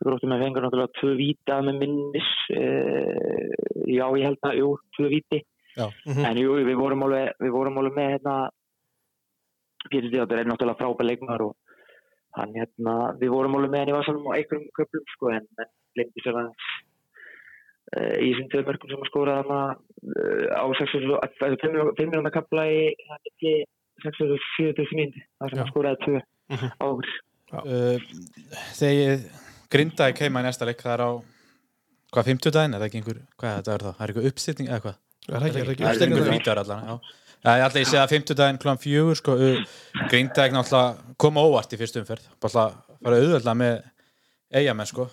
Gróttum 0.00 0.32
að 0.32 0.44
fengur 0.46 0.64
náttúrulega 0.64 0.96
tvö 0.96 1.10
víti 1.18 1.54
að 1.54 1.66
með 1.68 1.80
minnis 1.82 2.30
uh, 2.56 3.50
já 3.84 4.06
ég 4.06 4.26
held 4.28 4.48
að, 4.48 4.60
jú, 4.62 4.74
tvö 4.96 5.14
víti. 5.16 5.42
Mhm. 5.80 6.24
en 6.26 6.36
jú, 6.36 6.54
við 6.66 6.76
vorum 6.76 7.04
alveg 7.06 7.36
við 7.40 7.52
vorum 7.54 7.76
alveg 7.78 7.94
með 7.94 8.08
hérna 8.10 8.32
Pétur 9.86 10.10
Díðatur 10.10 10.40
er 10.40 10.48
náttúrulega 10.50 10.80
frábær 10.80 11.06
leikmar 11.06 11.44
og 11.46 11.54
hann 12.38 12.54
hérna 12.54 12.94
við 13.20 13.32
vorum 13.34 13.56
alveg 13.58 13.72
með 13.72 13.80
hann 13.84 13.92
í 13.92 13.96
vasanum 13.98 14.28
á 14.30 14.36
einhverjum 14.38 14.68
köplum 14.78 15.04
sko 15.14 15.32
en, 15.34 15.46
glemdi 15.96 16.22
sér 16.24 16.36
aðeins 16.38 16.68
uh, 17.96 18.16
í 18.22 18.28
þessum 18.30 18.50
tvö 18.52 18.62
mörgum 18.68 18.92
sem 18.92 19.02
að 19.04 19.10
skora 19.10 19.38
þarna 19.40 19.60
uh, 19.74 20.46
á 20.54 20.64
5 20.64 22.06
minúna 22.06 22.30
kapla 22.34 22.66
í 22.70 22.80
hann 23.10 23.30
ekki 23.32 23.54
640 24.04 24.94
minn 24.96 25.12
þar 25.40 25.50
sem 25.50 25.58
Já. 25.58 25.62
hann 25.64 25.72
skoraði 25.74 26.04
tvö 26.06 26.20
Mhm. 26.50 26.70
á 26.82 26.84
okkur 26.90 27.10
uh, 27.62 27.98
þegar 28.74 29.20
grindaði 29.70 30.16
keima 30.18 30.40
í 30.42 30.46
næsta 30.48 30.66
leik 30.66 30.80
það 30.82 30.94
er 30.96 31.02
á 31.06 31.10
hvað, 32.10 32.24
50 32.26 32.54
daginn, 32.56 32.74
er 32.74 32.80
það 32.82 32.88
ekki 32.88 32.98
einhver 33.00 33.20
hvað 33.38 33.50
er 33.50 33.60
þetta 33.60 33.74
er 33.76 33.84
það, 33.84 33.94
það 33.94 34.02
er 34.02 34.10
eitthvað 34.10 34.28
uppstýtting 34.32 34.70
eða 34.72 34.82
hvað 34.86 34.96
Er 35.30 35.36
það 35.36 35.46
ekki, 35.46 35.60
er 35.60 35.70
ekki 35.70 35.84
það 35.84 35.86
er 35.86 35.92
uppstekning 35.92 36.16
einhver 36.18 36.30
það? 36.32 36.38
vítar 36.40 36.60
allan 36.64 36.86
já. 36.90 36.94
Já, 37.40 37.54
ég 37.56 37.64
ætla 37.64 37.80
ég 37.80 37.88
segja 37.88 38.04
að 38.04 38.14
50 38.18 38.36
daginn 38.36 38.58
klúan 38.60 38.80
fjögur 38.80 39.16
sko, 39.16 39.34
grindaði 40.10 40.52
náttúrulega 40.52 41.14
koma 41.20 41.44
óvart 41.46 41.72
í 41.72 41.78
fyrstu 41.80 42.02
umferð. 42.02 42.26
Bara 42.42 42.66
fara 43.00 43.20
auðvölda 43.20 43.54
með 43.56 43.78
eigamenn 44.60 44.90
sko. 44.90 45.06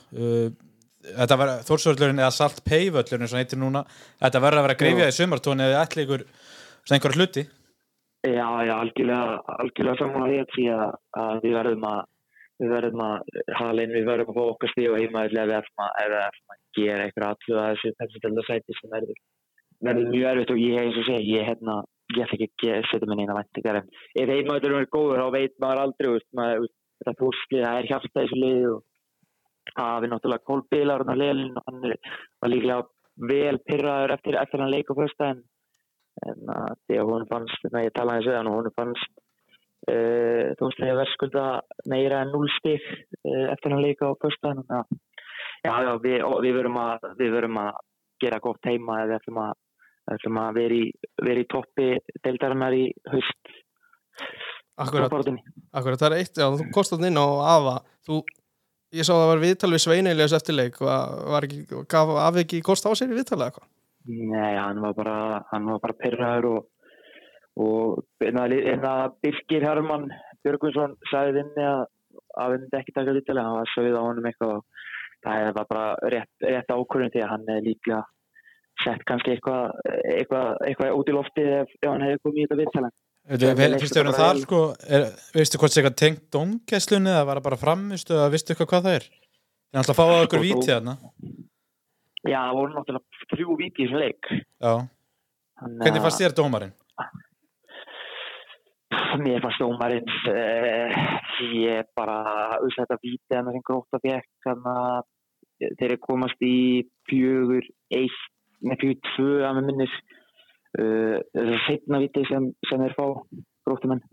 Þetta 1.08 1.38
var 1.40 1.54
Þórsvöldurinn 1.64 2.20
eða 2.20 2.34
Salt 2.36 2.60
Pay-völlurinn 2.68 3.32
sem 3.32 3.40
heitir 3.40 3.62
núna, 3.62 3.86
þetta 4.20 4.42
verður 4.44 4.60
að 4.60 4.68
vera 4.68 4.80
greifja 4.82 5.08
í 5.08 5.16
sumartóni 5.16 5.64
eða 5.70 5.86
ætla 5.86 6.04
ykkur 6.04 6.26
svona 6.28 6.98
einhverja 6.98 7.22
hluti. 7.22 7.46
Já, 8.28 8.48
já, 8.68 8.74
algjörlega, 8.76 9.40
algjörlega 9.64 10.00
saman 10.02 10.26
að 10.26 10.36
ég 10.36 10.54
því 10.56 10.70
að, 10.74 10.86
að 11.24 11.44
við 11.46 11.58
verðum 11.62 11.88
að 11.88 12.00
við 12.58 12.72
verðum 12.74 13.04
að 13.06 13.42
halin, 13.60 13.94
við 13.94 14.08
verðum 14.10 14.32
að 14.34 14.38
fá 14.40 14.44
okkar 14.52 14.72
stíð 14.74 14.90
og 14.92 15.00
heima 15.00 15.24
eða 15.28 15.44
við 15.48 15.60
ætlum 15.62 15.84
að, 15.86 16.16
ætlum 16.28 16.56
að 16.56 16.62
gera 16.78 17.04
eitthvað 17.06 17.28
aðtöðu 17.30 17.60
að 17.62 17.68
þessu 17.70 17.92
pepsitölda 18.02 18.46
sæti 18.48 18.78
sem 18.80 18.94
verður 18.96 19.20
verður 19.86 20.10
mjög 20.10 20.32
erfitt 20.32 20.54
og 20.56 20.62
ég, 20.64 20.80
eins 20.82 20.98
og 20.98 21.06
segja, 21.06 21.38
ég 21.38 21.52
hérna 21.52 21.76
ég 22.16 22.24
ætla 22.24 22.48
ekki 22.48 22.70
að 22.72 22.86
setja 22.92 23.10
mig 23.10 23.20
neina 23.20 23.36
væntingar 23.38 23.82
en 23.82 23.90
ef 24.22 24.32
heimæður 24.32 24.78
er 24.80 24.88
góður 24.96 25.24
þá 25.24 25.28
veit 25.36 25.56
maður 25.64 25.82
aldrei 25.84 26.10
veist, 26.14 26.30
maður, 26.40 26.70
þetta 27.02 27.18
fórslið, 27.22 27.66
það 27.66 27.80
er 27.82 27.90
hjarta 27.92 28.14
í 28.14 28.24
þessu 28.24 28.40
liði 28.42 28.70
og 28.72 28.84
að 29.84 30.02
við 30.04 30.12
náttúrulega 30.14 30.48
kólbílar 30.48 31.04
og 31.04 31.12
hann 31.12 31.84
er- 31.92 32.00
var 32.42 32.52
líklega 32.54 32.88
vel 33.18 33.58
pyrraður 33.68 34.14
eftir, 34.16 34.38
eftir 34.40 34.62
hann 34.64 34.72
leik 34.72 34.92
á 34.92 35.00
fyrstæðin 35.00 35.44
en 36.28 36.50
að 36.50 36.76
því 36.88 36.98
að 36.98 37.10
hún 37.12 37.28
fannst, 37.30 37.62
þegar 37.66 37.84
ég 37.86 37.94
talaði 37.94 38.26
þessu 38.26 38.50
og 38.50 38.56
hún 38.58 38.76
fannst 38.78 39.12
uh, 39.92 40.46
þú 40.58 40.70
veist 40.70 40.82
þegar 40.82 41.00
verðskulda 41.02 41.46
meira 41.94 42.22
en 42.24 42.34
0 42.34 42.50
stig 42.58 42.82
uh, 42.88 43.46
eftir 43.54 43.76
hann 43.76 43.84
leika 43.84 44.10
á 44.10 44.14
fyrstæðin 44.24 44.64
já, 44.66 44.82
já, 45.68 45.74
já 45.86 45.94
við, 46.08 46.26
við 46.48 46.58
verum 46.62 46.80
að 46.82 47.08
við 47.20 47.36
verum 47.38 47.62
að 47.62 47.72
gera 48.24 48.42
gott 48.42 48.66
heima 48.66 49.02
eða 49.04 49.12
við 49.12 49.20
ætlum 49.20 49.42
að, 49.44 49.56
við 50.08 50.18
ætlum 50.18 50.40
að 50.42 50.60
vera, 50.62 50.80
í, 50.80 51.12
vera 51.28 51.44
í 51.44 51.48
toppi 51.52 51.88
deildarinnar 52.26 52.76
í 52.78 52.84
haust. 53.12 53.54
Akkurat, 54.78 55.14
akkurat, 55.74 56.00
það 56.00 56.12
er 56.12 56.18
eitt, 56.22 56.38
já, 56.38 56.48
þú 56.54 56.68
kostat 56.74 57.06
inn 57.08 57.18
á 57.18 57.28
Ava, 57.56 57.80
þú, 58.06 58.22
ég 58.94 59.08
sá 59.08 59.16
að 59.16 59.22
það 59.24 59.32
var 59.32 59.44
viðtal 59.44 59.72
við 59.74 59.84
Sveineiljus 59.84 60.36
eftirleik, 60.38 60.80
var, 60.82 61.48
ekki, 61.48 61.82
gaf 61.90 62.14
Afi 62.22 62.44
ekki 62.46 62.64
kost 62.66 62.86
á 62.86 62.94
sér 62.94 63.10
í 63.10 63.18
viðtalið 63.18 63.42
eða 63.42 63.52
eitthvað? 63.52 63.70
Nei, 64.08 64.54
hann 64.56 64.82
var 64.84 64.94
bara, 64.96 65.18
hann 65.50 65.66
var 65.74 65.82
bara 65.84 65.98
pyrraður 65.98 66.50
og, 66.52 66.68
og 67.66 68.24
einn 68.24 68.40
að, 68.40 68.56
einn 68.72 68.86
að 68.88 69.18
Birgir 69.26 69.66
Hermann 69.66 70.08
Björgvinsson 70.46 70.94
sagði 71.10 71.42
inni 71.42 71.66
að 71.66 71.88
að 72.38 72.54
við 72.54 72.64
myndi 72.64 72.80
ekki 72.80 72.96
taka 72.96 73.16
lítið 73.16 73.42
hann 73.42 73.58
var 73.58 73.72
sögð 73.74 73.98
á 73.98 74.02
honum 74.04 74.30
eitthvað 74.30 74.54
og 74.58 74.86
það 75.26 75.50
var 75.58 75.68
bara 75.72 75.88
rétt, 76.14 76.32
rétt 76.46 76.74
ákvörðin 76.74 77.14
því 77.14 77.24
að 77.24 77.32
hann 77.34 77.52
er 77.54 77.66
líklega 77.66 78.02
sett 78.84 79.04
kannski 79.10 79.36
eitthvað 79.36 79.76
eitthvað, 80.14 80.48
eitthvað 80.70 80.96
út 81.00 81.12
í 81.12 81.18
lofti 81.18 81.46
ef, 81.62 81.76
ef 81.82 81.90
hann 81.90 82.06
hefði 82.06 82.24
komið 82.24 82.40
í 82.40 82.48
þetta 82.48 82.60
viðtala 82.62 82.92
um 83.28 84.08
bara 84.08 84.18
þar 84.22 84.42
sko 84.44 84.62
er, 84.88 85.08
veistu 85.36 85.60
hvort 85.60 85.74
það 85.74 85.80
er 85.82 85.84
eitthvað 85.84 86.00
tengt 86.04 86.24
domgæslunni 86.32 87.12
eða 87.12 87.26
var 87.28 87.42
það 87.42 87.48
bara 87.50 87.62
framistu 87.64 88.16
eða 88.16 88.32
veistu 88.32 88.54
eitthvað 88.54 88.72
hvað 88.72 88.88
það 88.88 88.98
er? 89.02 89.08
En 89.74 89.82
alltaf 89.82 90.00
fáið 90.00 90.22
okkur 90.22 90.40
Sko, 90.40 90.46
víti 90.48 90.72
þarna 90.72 90.96
Já, 92.28 92.40
það 92.50 92.58
voru 92.58 92.74
náttúrulega 92.76 93.28
þrjú 93.32 93.56
víti 93.60 93.84
í 93.84 93.88
þessum 93.88 94.02
leik. 94.02 94.30
Já. 94.34 94.74
Þannig 95.58 95.84
hvernig 95.84 96.00
að- 96.00 96.06
fannst 96.06 96.22
þér 96.22 96.38
dómarinn? 96.38 96.74
Mér 99.22 99.44
fannst 99.44 99.62
dómarinn 99.62 100.10
uh, 100.32 100.98
ég 101.58 101.88
bara, 101.98 102.18
veist 102.64 102.80
þetta 102.82 102.98
víti 103.04 103.38
hann 103.38 103.52
sem 103.52 103.64
gróta 103.66 104.00
að 104.02 105.06
þeir 105.58 105.88
eru 105.88 106.00
komast 106.04 106.42
í 106.46 106.86
fjögur, 107.10 107.66
eitt, 107.94 108.20
með 108.66 108.84
fjögur 108.84 109.02
tvö 109.12 109.34
að 109.48 109.58
með 109.58 109.68
minnis 109.70 109.96
uh, 110.82 111.18
að 111.38 111.54
setna 111.68 112.02
víti 112.04 112.24
sem, 112.30 112.52
sem 112.70 112.84
þeir 112.86 112.96
fá 112.98 113.06
grótumenn 113.68 114.04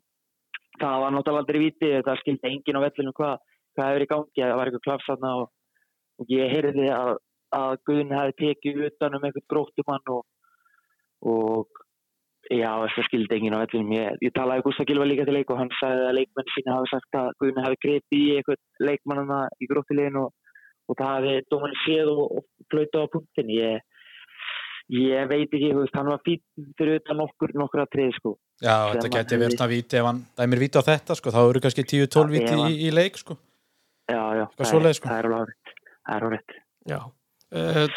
það 0.80 1.00
var 1.04 1.14
náttúrulega 1.14 1.44
aldrei 1.44 1.60
víti, 1.62 1.92
það 2.06 2.20
skildi 2.22 2.50
enginn 2.50 2.80
á 2.80 2.84
vellinu 2.84 3.14
hvað, 3.14 3.36
hvað 3.76 3.90
hefur 3.90 4.04
í 4.04 4.10
gangi, 4.10 4.42
það 4.42 4.56
var 4.58 4.70
eitthvað 4.70 4.86
klafsatna 4.88 5.32
og, 5.42 5.48
og 6.20 6.34
ég 6.34 6.52
heyrði 6.52 6.90
að, 6.94 7.14
að 7.54 7.76
Guðin 7.86 8.16
hefði 8.18 8.36
tekið 8.42 8.84
utan 8.88 9.18
um 9.18 9.26
eitthvað 9.28 9.48
grótumann 9.54 10.14
og, 10.16 10.24
og 11.30 11.82
Já, 12.52 12.68
það 12.92 13.06
skildi 13.06 13.36
enginn 13.38 13.54
á 13.56 13.62
vellunum. 13.62 13.92
Ég, 13.96 14.16
ég 14.20 14.32
talaði 14.36 14.64
Gustaf 14.66 14.84
Gilva 14.88 15.06
líka 15.08 15.24
til 15.24 15.32
leik 15.32 15.48
og 15.48 15.56
hann 15.62 15.70
sagði 15.78 16.02
að 16.10 16.16
leikmenn 16.18 16.50
sína 16.52 16.74
hafi 16.76 16.90
sagt 16.90 17.16
að 17.16 17.30
Guðni 17.40 17.64
hafi 17.64 17.78
greipið 17.80 18.18
í 18.18 18.34
eitthvað 18.34 18.84
leikmannana 18.84 19.38
í 19.64 19.68
gróttilegin 19.70 20.18
og, 20.20 20.34
og 20.84 20.98
það 20.98 21.12
hafi 21.14 21.32
dómarinn 21.54 21.80
séð 21.86 22.10
og, 22.12 22.44
flöytið 22.68 23.00
á 23.00 23.12
punktin. 23.14 23.54
Ég, 23.54 23.93
ég 24.92 25.28
veit 25.30 25.48
ekki, 25.48 25.70
þú 25.72 25.80
veist, 25.84 25.94
hann 25.96 26.10
var 26.12 26.20
fín 26.26 26.40
fyrir 26.78 27.00
utan 27.00 27.16
nokkur, 27.22 27.54
nokkur 27.56 27.80
að 27.84 27.90
treði, 27.94 28.14
sko. 28.18 28.34
Já, 28.62 28.92
Sem 28.92 29.00
þetta 29.00 29.18
hefði- 29.22 29.40
verið 29.40 29.56
svona 29.56 29.70
víti 29.72 29.98
ef 29.98 30.04
hann 30.04 30.20
dæmir 30.38 30.60
víti 30.62 30.78
á 30.78 30.82
þetta 30.84 31.16
sko, 31.18 31.30
þá 31.34 31.40
eru 31.50 31.60
kannski 31.64 31.84
10-12 31.84 32.28
Já, 32.28 32.34
víti 32.34 32.54
í, 32.54 32.88
í 32.88 32.90
leik 32.94 33.16
sko 33.18 33.36
Já, 34.04 34.20
já, 34.36 34.44
það, 34.60 34.84
er, 34.84 34.92
sko. 34.98 35.08
það 35.08 35.18
er 35.18 35.24
alveg 35.24 35.40
áriðt. 35.40 35.70
Það 36.04 36.16
er 36.16 36.24
áriðt. 36.28 36.56
Já. 36.92 36.98
Uh, 37.54 37.88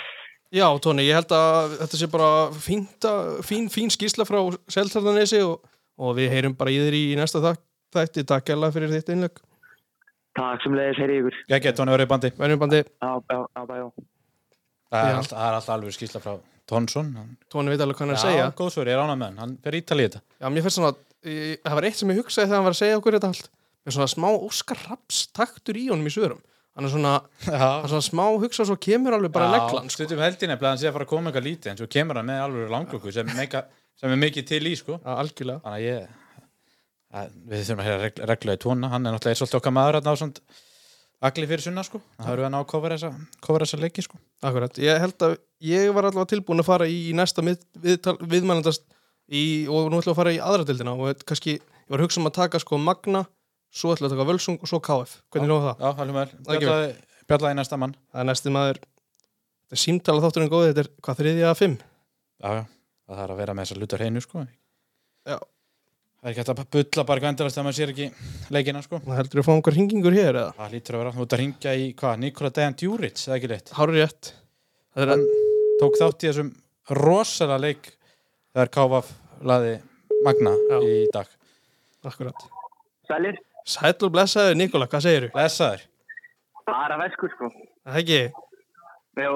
já, 0.56 0.68
Tóni, 0.80 1.04
ég 1.04 1.18
held 1.20 1.34
að 1.36 1.74
þetta 1.82 2.00
sé 2.00 2.08
bara 2.14 2.30
fínta, 2.56 3.12
fín, 3.44 3.68
fín 3.68 3.92
skýsla 3.92 4.24
frá 4.24 4.40
Seltarnanesi 4.72 5.42
og, 5.44 5.66
og 6.00 6.16
við 6.16 6.32
heyrum 6.32 6.56
bara 6.56 6.72
í 6.72 6.80
þér 6.80 6.96
í 6.96 7.04
næsta 7.20 7.42
þætti. 7.92 8.24
Takk 8.24 8.54
hérlega 8.54 8.72
fyrir 8.78 8.94
þitt 8.96 9.12
innleg. 9.12 9.42
Takk 10.38 10.64
sem 10.64 10.78
leiðis, 10.78 11.02
heyri 11.02 11.20
ykkur. 11.20 11.40
Geti 11.50 11.76
hann 11.82 11.90
að 11.92 11.98
vera 11.98 12.08
í 12.08 12.12
bandi 12.14 12.32
bandi, 12.64 12.84
á, 13.04 13.12
á, 13.20 13.62
bæjó. 13.68 13.92
Það 14.88 15.04
er 15.04 15.12
Já. 15.12 15.18
alltaf, 15.20 15.38
það 15.38 15.48
er 15.52 15.58
alltaf 15.60 15.76
alveg 15.76 15.98
skýrsla 15.98 16.24
frá 16.24 16.38
Tonsson 16.68 17.14
Tóni 17.52 17.72
veit 17.74 17.84
alveg 17.84 17.98
hvað 17.98 18.06
hann 18.06 18.14
er 18.14 18.20
að 18.20 18.26
segja. 18.26 18.46
Já, 18.48 18.56
góðsvör, 18.60 18.90
ég 18.92 18.98
er 18.98 19.04
ánað 19.04 19.20
með 19.22 19.30
hann, 19.32 19.40
hann 19.44 19.56
fer 19.64 19.78
ítali 19.80 20.04
í 20.04 20.10
þetta 20.10 20.22
Já, 20.44 20.50
mér 20.54 20.66
finnst 20.66 20.80
svona, 20.80 20.92
ég, 21.28 21.62
það 21.64 21.78
var 21.80 21.88
eitt 21.90 22.02
sem 22.02 22.12
ég 22.14 22.20
hugsaði 22.22 22.48
þegar 22.50 22.60
hann 22.60 22.68
var 22.68 22.76
að 22.76 22.82
segja 22.82 23.00
okkur 23.00 23.18
þetta 23.18 23.32
allt. 23.34 23.50
Með 23.88 23.96
svona 23.98 24.10
smá 24.12 24.28
Óskar 24.36 24.84
Raps 24.90 25.22
taktur 25.38 25.80
í 25.80 25.86
honum 25.92 26.10
í 26.10 26.14
svörum. 26.14 26.44
Hann 26.78 26.86
er 26.86 26.94
svona, 26.94 27.14
hann 27.48 27.58
Já, 27.58 27.70
er 27.88 27.90
svona 27.94 28.06
smá 28.06 28.24
hugsa 28.44 28.62
og 28.66 28.70
svo 28.70 28.78
kemur 28.84 29.16
alveg 29.18 29.34
bara 29.34 29.48
neglan, 29.56 29.88
sko. 29.90 30.04
Stundum 30.04 30.22
heldin 30.22 30.54
er 30.54 30.60
að 30.60 30.68
hann 30.70 30.82
sé 30.84 30.92
að 30.92 30.98
fara 31.00 31.08
að 31.08 31.14
koma 31.16 31.32
eitthvað 31.32 31.48
lítið 31.48 31.72
en 31.72 31.80
svo 31.82 31.88
kemur 31.96 32.20
hann 32.20 32.28
með 32.30 32.44
alveg 32.44 32.74
langlöku 32.76 33.14
sem, 33.16 33.32
sem 34.02 34.14
er 34.14 34.22
mikið 34.22 34.48
til 34.52 34.62
í 34.68 34.76
sko 34.78 35.00
Já, 35.00 35.12
algjörlega. 35.24 35.64
Þannig 35.64 35.80
að 35.80 35.88
ég 35.88 36.12
að, 37.18 37.32
Við 37.48 37.64
þurfum 37.64 37.82
að 37.82 37.88
heyra 37.88 38.30
regla, 38.34 38.58
í 38.58 38.62
tóna 38.62 38.92
hann 38.92 39.08
er 39.08 39.16
náttúrulega 39.16 39.40
svolítið 39.42 39.60
okkar 39.62 39.76
maður 39.80 39.98
að 40.02 40.10
ná 40.12 40.20
svona 40.22 40.60
agli 41.24 41.48
fyrir 41.50 41.64
sunna 41.64 41.84
sko. 41.86 42.02
Það 42.18 42.30
verður 42.30 42.44
við 42.44 42.48
að 42.48 42.54
ná 42.54 42.60
að 42.60 42.68
kofra 42.72 42.98
þessa, 42.98 43.10
þessa 43.48 43.80
leiki 43.82 44.04
sko. 44.06 44.20
Akkurat, 44.46 44.78
ég 44.82 45.02
held 45.02 45.26
að 45.26 45.34
ég 45.66 45.90
var 45.96 46.08
allavega 46.10 46.32
tilbúin 46.34 46.62
að 46.62 46.70
fara 46.70 46.90
í, 46.90 47.00
næsta 47.18 47.46
við, 47.46 47.64
við, 47.82 48.12
viðmælendast 48.34 48.86
í, 49.28 49.44
og 49.72 49.90
nú 49.92 50.02
ætlum 50.02 50.14
að 50.14 50.20
fara 50.22 50.36
í 50.36 50.40
aðra 50.44 50.68
dildina 50.68 50.94
og 50.94 51.26
kannski, 51.28 51.58
ég 51.58 51.90
var 51.90 52.04
að 52.04 52.08
hugsa 52.08 52.22
um 52.22 52.30
að 52.30 52.38
taka 52.38 52.62
sko 52.62 52.80
Magna, 52.82 53.26
svo 53.74 53.96
ætlum 53.96 54.12
að 54.12 54.16
taka 54.16 54.30
Völsung 54.30 54.62
og 54.62 54.72
svo 54.72 54.82
KF, 54.84 55.18
hvernig 55.34 55.52
lóða 55.52 55.74
það? 55.74 55.84
Já, 55.84 55.90
hælum 56.02 56.22
vel, 56.22 56.30
bjallaði, 57.28 57.58
næsta 57.60 57.82
mann. 57.82 57.98
Það 58.14 58.24
er 58.24 58.30
næsti 58.32 58.54
maður, 58.54 58.82
þetta 59.66 59.78
er 59.80 59.84
símtala 59.84 60.24
þátturinn 60.24 60.54
góði, 60.54 60.72
þetta 60.72 60.86
er 60.86 60.94
hvað 61.04 61.22
þriðja 61.24 61.52
að 61.52 61.60
fimm? 61.64 61.78
Já, 62.38 62.50
já, 62.54 62.64
það 63.10 63.24
er 63.26 63.34
að 63.34 63.42
vera 63.42 63.58
með 63.58 63.68
þessa 63.68 63.82
lutar 63.82 64.04
hreinu 64.04 64.24
sko. 64.24 64.46
Já. 65.28 65.38
Það 66.28 66.34
er 66.34 66.42
ekki 66.42 66.44
hægt 66.44 66.50
að 66.52 66.72
bulla 66.76 67.04
bara 67.08 67.20
eitthvað 67.22 67.32
endalast 67.32 67.56
þegar 67.56 67.66
maður 67.66 67.76
sér 67.78 67.92
ekki 67.94 68.06
leikina 68.52 68.80
sko 68.84 68.98
Það 69.00 69.16
heldur 69.18 69.38
við 69.38 69.42
að 69.42 69.46
fá 69.48 69.52
einhver 69.54 69.76
hingingur 69.78 70.16
hér 70.18 70.40
eða? 70.42 70.48
Það 70.58 70.74
lítur 70.74 70.96
að 70.98 71.00
vera, 71.00 71.12
þú 71.16 71.22
ert 71.24 71.36
að 71.36 71.40
ringja 71.40 71.76
í 71.80 71.86
hvað, 72.02 72.18
Nikola 72.20 72.50
Dejan 72.58 72.74
Djuric, 72.82 73.22
eða 73.24 73.38
ekki 73.38 73.50
leitt 73.52 73.72
Hárið 73.78 74.00
rétt. 74.02 74.32
Það 74.92 75.04
er 75.06 75.12
að, 75.14 75.24
tók 75.80 75.96
þátt 76.02 76.26
í 76.26 76.28
þessum 76.28 76.50
rosalega 77.00 77.60
leik 77.64 77.88
þegar 78.52 78.72
Káfaf 78.76 79.14
laði 79.54 79.72
Magna 80.28 80.54
Já. 80.68 80.76
í 80.84 80.98
dag 81.16 81.32
akkurat. 82.12 82.44
Sælir? 83.08 83.40
Sæll 83.78 83.96
og 83.96 84.14
blessaður 84.18 84.60
Nikola, 84.60 84.90
hvað 84.92 85.08
segirðu? 85.08 85.32
Lesaður 85.40 85.88
Bara 86.68 87.00
veskur, 87.06 87.32
sko. 87.38 87.54
Það 87.88 88.02
ekki, 88.04 88.20
Jó, 89.24 89.32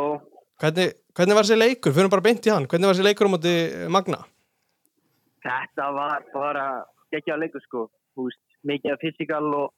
hvernig, 0.59 0.91
hvernig 1.15 1.39
var 1.39 1.47
þessi 1.47 1.61
leikur? 1.63 1.95
Fyrir 1.95 2.11
bara 2.11 2.27
beint 2.27 2.43
í 2.43 2.51
hann, 2.51 2.67
hvernig 2.67 2.91
var 2.91 2.99
þessi 2.99 3.07
leikur 3.07 3.31
á 3.31 3.33
móti 3.37 3.55
Magna? 3.95 4.25
Þetta 5.41 5.87
var 5.95 6.25
bara 6.33 6.65
ekki 7.15 7.33
að 7.33 7.41
leikur 7.45 7.63
sko, 7.65 7.85
veist, 8.19 8.41
mikið 8.67 8.93
af 8.93 9.01
fysikal 9.01 9.45
og 9.57 9.71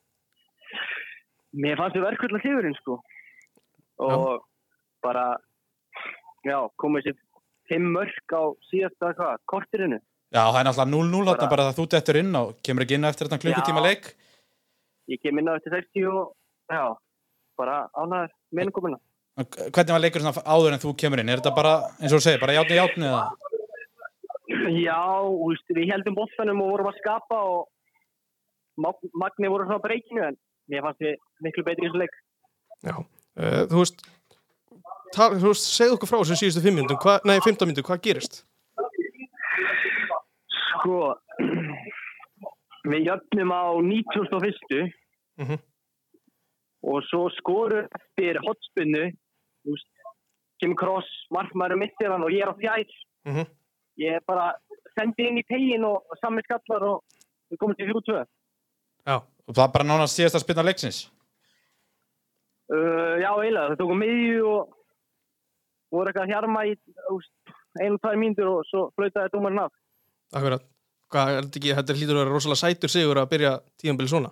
mér 1.53 1.77
fannst 1.79 1.95
við 1.97 2.05
verkvöld 2.07 2.37
að 2.39 2.45
sigurinn 2.47 2.77
sko 2.81 2.97
og 4.03 4.43
bara, 5.05 5.37
já, 6.47 6.57
komið 6.81 7.07
sér 7.07 7.17
fimm 7.69 7.91
mörg 7.95 8.33
á 8.35 8.43
síðasta 8.71 9.13
hvað, 9.15 9.37
kortirinu. 9.47 9.99
Já, 10.33 10.41
það 10.49 10.59
er 10.59 10.67
náttúrulega 10.67 10.91
0-0 10.97 11.23
þarna 11.29 11.37
Bara- 11.37 11.49
bara 11.53 11.65
það 11.69 11.77
þú 11.79 11.85
dettur 11.93 12.19
inn 12.19 12.35
og 12.35 12.53
kemur 12.65 12.83
ekki 12.85 12.95
inn 12.97 13.05
eftir 13.05 13.27
þetta 13.29 13.41
klukkutíma 13.43 13.81
Já. 13.83 13.87
leik 13.87 14.05
Ég 15.11 15.19
kem 15.21 15.37
inn 15.37 15.49
á 15.51 15.53
eftir 15.59 15.71
60 15.75 16.07
og 16.09 16.33
já, 16.71 16.95
bara 17.59 17.89
ánæður 17.93 18.31
með 18.55 18.63
innkomuna. 18.65 18.97
Hvernig 19.35 19.91
var 19.93 19.99
leikur 19.99 20.21
svona 20.23 20.43
áður 20.47 20.73
en 20.73 20.79
þú 20.79 20.93
kemur 20.97 21.19
inn? 21.19 21.29
Er 21.29 21.41
þetta 21.41 21.55
bara, 21.55 21.73
eins 21.99 22.13
og 22.13 22.19
þú 22.19 22.23
segir, 22.23 22.39
bara 22.39 22.55
játni 22.55 22.77
játni 22.79 23.09
eða? 23.09 23.25
Já, 24.63 25.01
veist, 25.43 25.67
við 25.75 25.89
heldum 25.91 26.15
bóttanum 26.15 26.61
og 26.63 26.71
vorum 26.73 26.87
að 26.91 26.99
skapa 27.01 27.39
og 27.43 27.69
Mag- 28.77 29.09
Magni 29.13 29.49
voru 29.51 29.67
svona 29.67 29.77
á 29.77 29.85
breykinu 29.85 30.23
en 30.25 30.37
mér 30.71 30.81
fannst 30.85 31.01
við 31.03 31.17
miklu 31.45 31.63
betri 31.67 31.85
í 31.85 31.89
þessu 31.91 31.99
leik. 32.01 32.15
Já, 32.83 32.95
uh, 32.97 33.63
þú 33.69 33.81
veist 33.83 33.99
veist, 35.43 35.67
segð 35.77 35.93
okkur 35.97 36.09
frá 36.09 36.17
þessum 36.23 36.39
síðustu 36.41 36.63
5 36.63 36.77
myndum, 36.79 36.97
hva, 37.03 37.19
nei 37.27 37.37
15 37.45 37.69
myndum, 37.69 37.85
hvað 37.85 38.01
gerist? 38.07 38.39
Sko, 40.79 41.13
við 42.91 43.05
jöfnum 43.11 43.53
á 43.53 43.63
91. 43.77 44.89
Mhm. 45.43 45.57
og 46.83 46.99
svo 47.07 47.29
skorur 47.37 47.85
eftir 47.95 48.37
hotspunnu, 48.43 49.05
kemur 50.59 50.77
kross, 50.81 51.07
markmaður 51.31 51.79
mittir 51.79 52.11
hann 52.11 52.25
og 52.25 52.33
ég 52.35 52.43
er 52.43 52.51
á 52.51 52.55
fjær. 52.59 52.89
Mhm. 53.29 53.45
Ég 54.01 54.23
bara 54.25 54.51
sendi 54.97 55.27
inn 55.29 55.41
í 55.41 55.45
tegin 55.45 55.85
og 55.85 56.15
sami 56.21 56.41
skallar 56.45 56.85
og 56.87 57.19
við 57.51 57.59
komum 57.61 57.77
til 57.77 57.91
3-2. 57.91 58.23
Já, 59.05 59.19
Og 59.43 59.55
það 59.57 59.73
bara 59.73 59.85
nánast 59.85 60.17
síðast 60.17 60.39
að 60.39 60.45
spilna 60.45 60.65
leiksins 60.69 61.03
Uh, 62.71 63.19
já, 63.19 63.27
eiginlega, 63.27 63.73
það 63.73 63.79
tókum 63.81 63.99
miðju 63.99 64.43
og 64.47 64.69
voru 65.91 66.09
eitthvað 66.09 66.23
að 66.23 66.29
hjarma 66.31 66.61
í 66.63 66.71
einu 67.83 67.97
tvær 67.99 68.15
mínútur 68.21 68.51
og 68.53 68.61
svo 68.69 68.83
flautaði 68.95 69.33
dómarinn 69.33 69.65
af. 69.65 69.73
akkurat 70.31 70.63
þetta 71.11 71.59
ekki, 71.59 71.73
þetta 71.75 71.97
hlýtur 71.97 72.15
að 72.15 72.21
vera 72.21 72.33
rosalega 72.33 72.61
sætur 72.61 72.93
sigur 72.93 73.19
að 73.19 73.29
byrja 73.33 73.51
tíðanbili 73.83 74.13
svona 74.13 74.31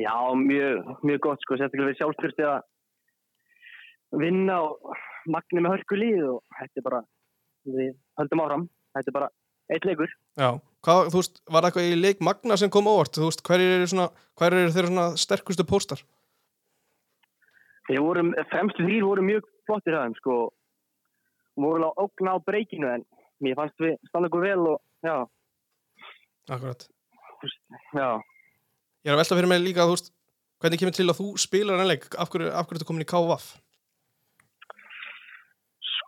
Já, 0.00 0.14
mjög, 0.38 0.94
mjög 1.02 1.20
gott 1.26 1.42
sko, 1.42 1.58
sérstaklega 1.58 1.90
við 1.90 1.98
sjálfstyrsti 1.98 2.46
að 2.46 4.22
vinna 4.22 4.60
og 4.70 4.94
magni 5.34 5.60
með 5.60 5.74
hörku 5.74 5.98
líð 5.98 6.22
og 6.36 6.40
þetta 6.60 6.80
er 6.80 6.86
bara, 6.86 7.02
við 7.74 7.90
höldum 8.20 8.42
áfram, 8.44 8.66
þetta 8.96 9.12
er 9.12 9.16
bara 9.16 9.30
eitt 9.70 9.86
leikur. 9.88 10.14
Já, 10.40 10.50
hvað, 10.86 11.10
þú 11.12 11.20
veist, 11.22 11.42
var 11.46 11.64
það 11.64 11.68
eitthvað 11.70 11.90
í 11.90 11.98
leik 12.00 12.24
Magna 12.26 12.58
sem 12.60 12.72
kom 12.72 12.90
óvart, 12.90 13.16
þú 13.16 13.28
veist, 13.28 13.44
hverjir 13.46 13.76
eru 13.76 13.88
eru 14.60 14.72
þeirra 14.76 14.92
svona 14.92 15.06
sterkustu 15.20 15.66
póstar? 15.68 16.04
Við 17.90 18.02
vorum, 18.04 18.32
fremstu 18.52 18.86
þrýr 18.86 19.06
voru 19.06 19.26
mjög 19.26 19.48
flottir 19.66 19.96
það, 19.96 20.16
sko, 20.20 20.38
voru 21.58 21.88
alveg 21.88 22.04
ógna 22.04 22.36
á 22.36 22.38
breykinu 22.46 22.90
en 22.94 23.06
mér 23.42 23.58
fannst 23.58 23.82
við 23.82 23.96
standa 24.08 24.30
okkur 24.30 24.46
vel 24.46 24.60
og 24.74 24.78
já, 25.06 25.16
Akkurat 26.50 26.86
já. 27.94 28.20
Ég 29.00 29.08
er 29.08 29.14
að 29.14 29.22
velta 29.22 29.36
fyrir 29.38 29.50
mig 29.50 29.62
líka, 29.64 29.86
þú 29.88 29.96
veist, 29.96 30.12
hvernig 30.60 30.80
kemur 30.80 30.96
til 30.96 31.08
að 31.08 31.20
þú 31.20 31.26
spilar 31.40 31.80
en 31.80 31.88
leik, 31.88 32.08
af 32.20 32.30
hverju, 32.32 32.50
af 32.52 32.66
hverju 32.68 32.80
ertu 32.80 32.88
komin 32.88 33.04
í 33.04 33.08
KVF? 33.08 33.52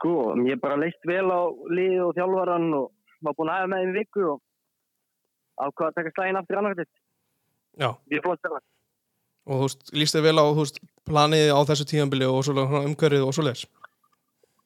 Sko, 0.03 0.33
ég 0.49 0.59
bara 0.59 0.75
leist 0.83 1.05
vel 1.07 1.29
á 1.31 1.41
lið 1.71 2.01
og 2.09 2.17
þjálfaran 2.17 2.65
og 2.75 2.89
var 3.23 3.37
búinn 3.39 3.53
að 3.53 3.61
hafa 3.61 3.69
með 3.71 3.85
í 3.87 3.93
viku 4.01 4.25
og 4.33 4.41
ákvað 5.63 5.89
að 5.93 5.95
taka 6.01 6.11
slægin 6.17 6.39
aftur 6.41 6.59
annar 6.59 6.75
þetta. 6.75 6.99
Já, 7.79 7.89
Við 8.11 8.17
erum 8.19 8.25
flott 8.27 8.41
stefna. 8.43 8.59
og 9.47 9.55
þú 9.61 9.69
veist, 9.69 9.93
líst 9.95 10.17
þið 10.17 10.25
vel 10.27 10.35
á, 10.43 10.45
þú 10.51 10.65
veist, 10.65 10.81
planið 11.07 11.45
á 11.55 11.61
þessu 11.71 11.87
tíðanbili 11.93 12.27
og 12.27 12.41
svo 12.47 12.65
umhverfið 12.83 13.27
og 13.29 13.33
svo 13.37 13.45
leis 13.47 13.63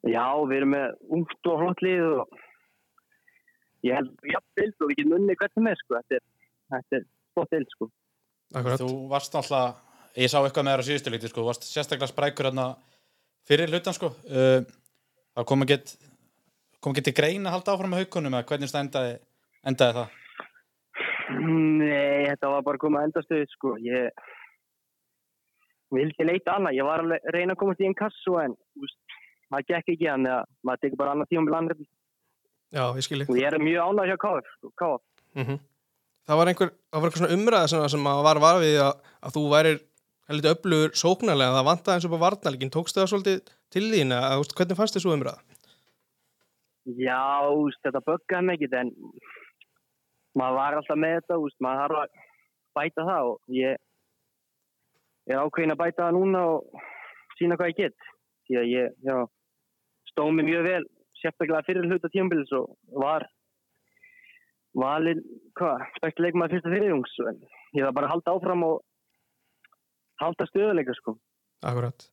Já, 0.06 0.24
við 0.48 0.56
erum 0.56 0.72
með 0.72 0.96
ungt 1.18 1.50
og 1.52 1.60
flott 1.62 1.84
lið 1.84 2.02
og 2.22 2.40
ég 3.86 3.94
held 4.00 4.10
jafn 4.32 4.48
dild 4.56 4.80
og 4.80 4.90
við 4.90 4.98
getum 5.02 5.14
unni 5.18 5.36
hvernig 5.36 5.64
með, 5.68 5.78
sko. 5.82 6.00
Þetta 6.00 6.18
er, 6.18 6.24
þetta 6.74 6.98
er 7.00 7.06
flott 7.36 7.52
dild, 7.54 7.70
sko. 7.76 7.88
Akkurat, 8.56 8.80
Þú 8.82 8.90
varst 9.10 9.36
alltaf, 9.36 9.84
ég 10.16 10.30
sá 10.32 10.38
eitthvað 10.40 10.66
með 10.68 10.76
þér 10.76 10.82
á 10.82 10.88
síðustu 10.88 11.12
líti 11.12 11.30
sko, 11.30 11.42
þú 11.44 11.48
varst 11.50 11.68
sérstaklega 11.68 12.10
sprækur 12.12 12.48
hérna 12.50 12.66
fyrir 13.46 13.70
hlutan 13.70 13.94
sko 13.96 14.12
uh, 14.30 14.60
það 15.36 15.48
kom 15.50 15.66
ekki 15.66 15.80
kom 16.80 16.94
ekki 16.94 17.06
til 17.08 17.16
greina 17.16 17.50
að 17.50 17.58
halda 17.58 17.74
áfram 17.74 17.92
með 17.94 18.04
haukunum 18.04 18.36
eða 18.38 18.48
hvernig 18.50 18.72
það 18.72 18.84
endaði, 18.86 19.18
endaði 19.72 19.98
það 20.00 20.22
Nei, 21.36 22.26
þetta 22.30 22.50
var 22.52 22.64
bara 22.66 22.78
komið 22.80 23.00
að 23.00 23.06
endastöðu, 23.08 23.46
sko. 23.50 23.72
Ég 23.82 24.26
vildi 25.94 26.26
leita 26.26 26.54
annað. 26.54 26.76
Ég 26.78 26.86
var 26.86 27.02
alveg 27.02 27.24
að 27.24 27.34
reyna 27.34 27.56
að 27.56 27.60
komast 27.62 27.82
í 27.82 27.88
einn 27.88 27.96
kassu 27.98 28.36
en, 28.42 28.54
veist, 28.78 29.16
það 29.50 29.70
gekk 29.72 29.92
ekki 29.94 30.10
hann 30.10 30.28
eða 30.28 30.42
maður 30.66 30.82
tekur 30.84 31.00
bara 31.02 31.16
annað 31.16 31.32
tíum 31.32 31.50
já, 32.74 32.84
ég 32.98 33.04
skilji 33.06 33.26
Og 33.30 33.38
ég 33.38 33.46
er 33.46 33.62
mjög 33.62 33.90
ánægð 33.90 34.10
hjá 34.10 34.18
KF, 34.24 34.52
sko, 34.58 34.72
KF. 34.82 35.02
mm 35.38 35.58
Það 36.26 36.38
var 36.40 36.48
einhver, 36.50 36.70
það 36.90 37.02
var 37.02 37.06
eitthvað 37.06 37.20
svona 37.22 37.34
umræða 37.36 37.66
sem, 37.70 37.82
sem 37.92 38.06
að 38.10 38.20
var 38.26 38.38
var 38.42 38.56
við 38.58 38.80
að, 38.82 38.94
að 39.22 39.34
þú 39.36 39.42
værir 39.52 39.76
heldur 40.30 40.56
öflugur 40.56 40.94
sóknarlega, 40.98 41.54
það 41.54 41.68
vantaði 41.70 41.96
eins 41.96 42.06
og 42.08 42.12
på 42.14 42.22
varnalgin, 42.22 42.72
tókstu 42.74 43.02
það 43.02 43.10
svolítið 43.12 43.52
til 43.74 43.84
þín 43.92 44.14
veist, 44.16 44.54
hvernig 44.58 44.78
fannst 44.78 44.96
þið 44.96 45.04
svo 45.04 45.14
umræða? 45.16 45.40
Já, 46.98 47.22
veist, 47.50 47.82
þetta 47.86 48.02
böggaði 48.06 48.56
ekkert 48.56 48.76
en 48.80 48.92
maður 50.38 50.58
var 50.60 50.78
alltaf 50.80 51.00
með 51.02 51.16
þetta, 51.20 51.38
veist, 51.44 51.60
maður 51.64 51.82
þarf 51.82 52.02
að 52.02 52.24
bæta 52.76 53.06
það 53.10 53.30
og 53.30 53.56
ég 53.56 53.80
er 55.26 55.40
ákveðin 55.42 55.74
að 55.74 55.80
bæta 55.82 56.04
það 56.04 56.18
núna 56.18 56.42
og 56.50 56.84
sína 57.38 57.58
hvað 57.58 57.72
ég 57.72 57.80
get. 57.80 58.12
Því 58.46 58.60
að 58.60 58.68
ég, 58.70 58.92
já, 59.06 59.16
stóð 60.12 60.34
mig 60.36 60.46
mjög 60.50 60.68
vel, 60.68 60.82
sérstaklega 61.20 61.66
fyrir 61.66 61.88
hluta 61.88 62.10
tímabils 62.12 62.52
og 62.54 62.76
var 62.94 63.26
valin, 64.76 65.22
hvað, 65.58 65.86
bæst 66.02 66.22
leikmaður 66.22 66.56
fyrsta 66.56 66.74
fyrirjungs 66.74 67.16
en 67.30 67.40
ég 67.78 67.86
var 67.86 67.96
bara 67.96 68.10
að 68.10 68.14
halda 68.16 68.36
áfram 68.36 68.66
og 68.66 68.82
halda 70.22 70.46
stöðuleika, 70.50 70.94
sko. 70.98 71.16
Akkurat. 71.66 72.06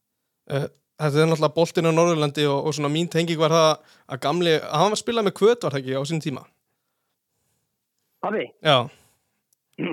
Uh, 0.51 0.65
þetta 0.99 1.21
er 1.23 1.29
náttúrulega 1.29 1.55
boltinn 1.55 1.87
á 1.87 1.91
Norðurlandi 1.95 2.45
og, 2.49 2.67
og 2.67 2.75
svona 2.75 2.91
mín 2.93 3.09
tenging 3.11 3.39
var 3.39 3.53
það 3.55 3.69
að 4.13 4.21
gamli, 4.25 4.53
að 4.59 4.75
hann 4.81 4.91
var 4.91 4.97
að 4.97 5.03
spila 5.03 5.23
með 5.25 5.35
kvöt 5.39 5.63
var 5.65 5.75
það 5.75 5.81
ekki 5.83 5.95
á 5.99 6.03
sín 6.09 6.23
tíma? 6.23 6.43
Hafi? 8.23 8.45
Já, 8.63 8.77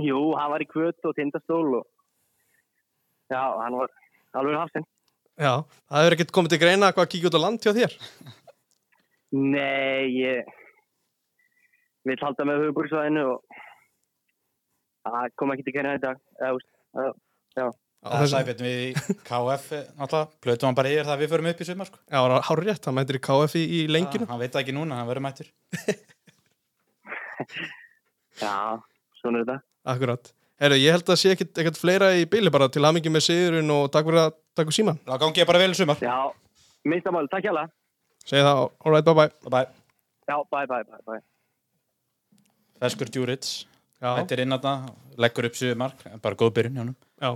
Jú, 0.04 0.18
hann 0.36 0.50
var 0.52 0.60
í 0.60 0.68
kvöt 0.68 1.06
og 1.08 1.14
tindastól 1.16 1.78
og 1.80 1.86
já, 3.32 3.40
hann 3.62 3.78
var 3.78 3.88
alveg 4.36 4.58
hafsinn. 4.60 4.84
já, 5.40 5.54
það 5.88 6.02
hefur 6.04 6.16
ekkert 6.18 6.34
komið 6.36 6.52
til 6.52 6.60
greina 6.60 6.90
hvað 6.92 7.06
að 7.06 7.12
kíkja 7.14 7.30
út 7.30 7.38
á 7.40 7.44
land 7.46 7.64
hjá 7.64 7.72
þér. 7.78 7.94
Nei, 9.30 10.10
ég 10.20 10.50
vil 12.08 12.18
halda 12.20 12.44
með 12.48 12.64
höfubursvæðinu 12.66 13.24
og 13.30 13.58
það 15.06 15.34
kom 15.40 15.54
ekki 15.54 15.66
til 15.68 15.74
kæra 15.78 15.96
í 15.96 16.02
dag. 16.02 16.20
Eða, 16.40 16.52
úst, 16.58 16.70
að, 17.00 17.14
Á 17.60 17.66
það 18.00 18.22
er 18.24 18.30
sæfinn 18.32 18.62
við 18.64 18.78
í 18.80 18.88
KF 19.28 19.66
náttúrulega, 20.00 20.28
plötum 20.44 20.68
hann 20.70 20.76
bara 20.78 20.88
yfir 20.92 21.04
það 21.08 21.14
að 21.16 21.20
við 21.24 21.30
förum 21.34 21.48
upp 21.50 21.60
í 21.60 21.66
sumar 21.68 21.88
sko. 21.90 21.98
Já, 22.06 22.16
það 22.16 22.30
var 22.32 22.44
hár 22.48 22.60
rétt, 22.64 22.84
hann 22.88 22.96
mætir 22.96 23.18
í 23.18 23.22
KF 23.26 23.52
í, 23.60 23.64
í 23.76 23.78
lenginu. 23.92 24.24
hann 24.30 24.40
veit 24.40 24.52
það 24.54 24.62
ekki 24.64 24.74
núna, 24.76 24.96
hann 25.00 25.08
verður 25.10 25.24
mættur 25.26 25.48
já, 28.40 28.54
svona 29.20 29.36
er 29.40 29.44
þetta. 29.44 29.56
Akkurat. 29.94 30.24
Herru, 30.60 30.76
ég 30.76 30.92
held 30.92 31.08
að 31.12 31.16
sé 31.22 31.28
ekkert, 31.34 31.54
ekkert 31.62 31.78
fleira 31.80 32.08
í 32.20 32.26
byli 32.28 32.50
bara 32.52 32.66
til 32.72 32.84
hamingi 32.84 33.08
með 33.12 33.22
sigurinn 33.30 33.70
og 33.72 33.86
takk 33.92 34.04
fyrir 34.10 34.20
að 34.26 34.32
takk 34.58 34.68
síman. 34.76 34.98
þá 35.08 35.14
gangi 35.22 35.40
ég 35.40 35.48
bara 35.48 35.60
vel 35.62 35.72
í 35.72 35.76
sumar 35.78 35.96
Já, 36.04 36.16
minnstamáli, 36.84 37.28
takk 37.32 37.44
hjá 37.48 37.54
það. 37.56 37.68
Segði 38.28 38.44
það, 38.44 38.60
all 38.84 38.92
right, 38.92 39.06
bye 39.08 39.16
bye. 39.16 39.30
bye 39.44 39.52
bye 39.56 39.68
Já, 40.28 40.36
bye, 40.52 40.66
bye, 40.68 40.84
bye, 40.84 41.00
bye. 41.08 41.22
Feskur 42.80 43.08
Djurits, 43.12 43.64
Já, 44.00 44.10
þetta 44.20 44.32
er 44.36 44.40
inn 44.44 44.56
að 44.56 44.68
leggur 45.20 45.48
upp 45.48 45.56
sumar, 45.56 45.92
bara 46.20 46.36
góð 46.40 46.52
byrjun 46.58 46.76
hjá 46.76 46.82
honum 46.84 46.96
já, 47.20 47.30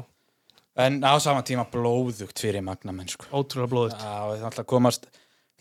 en 0.80 0.98
á 1.06 1.14
sama 1.22 1.44
tíma 1.46 1.66
blóðugt 1.70 2.40
fyrir 2.42 2.64
magnamenn 2.66 3.10
sko. 3.10 3.28
ótrúlega 3.30 3.70
blóðið. 3.70 3.94
Já, 4.00 4.14
það 4.40 4.48
ætla 4.50 4.64
að 4.64 4.72
komast 4.72 5.10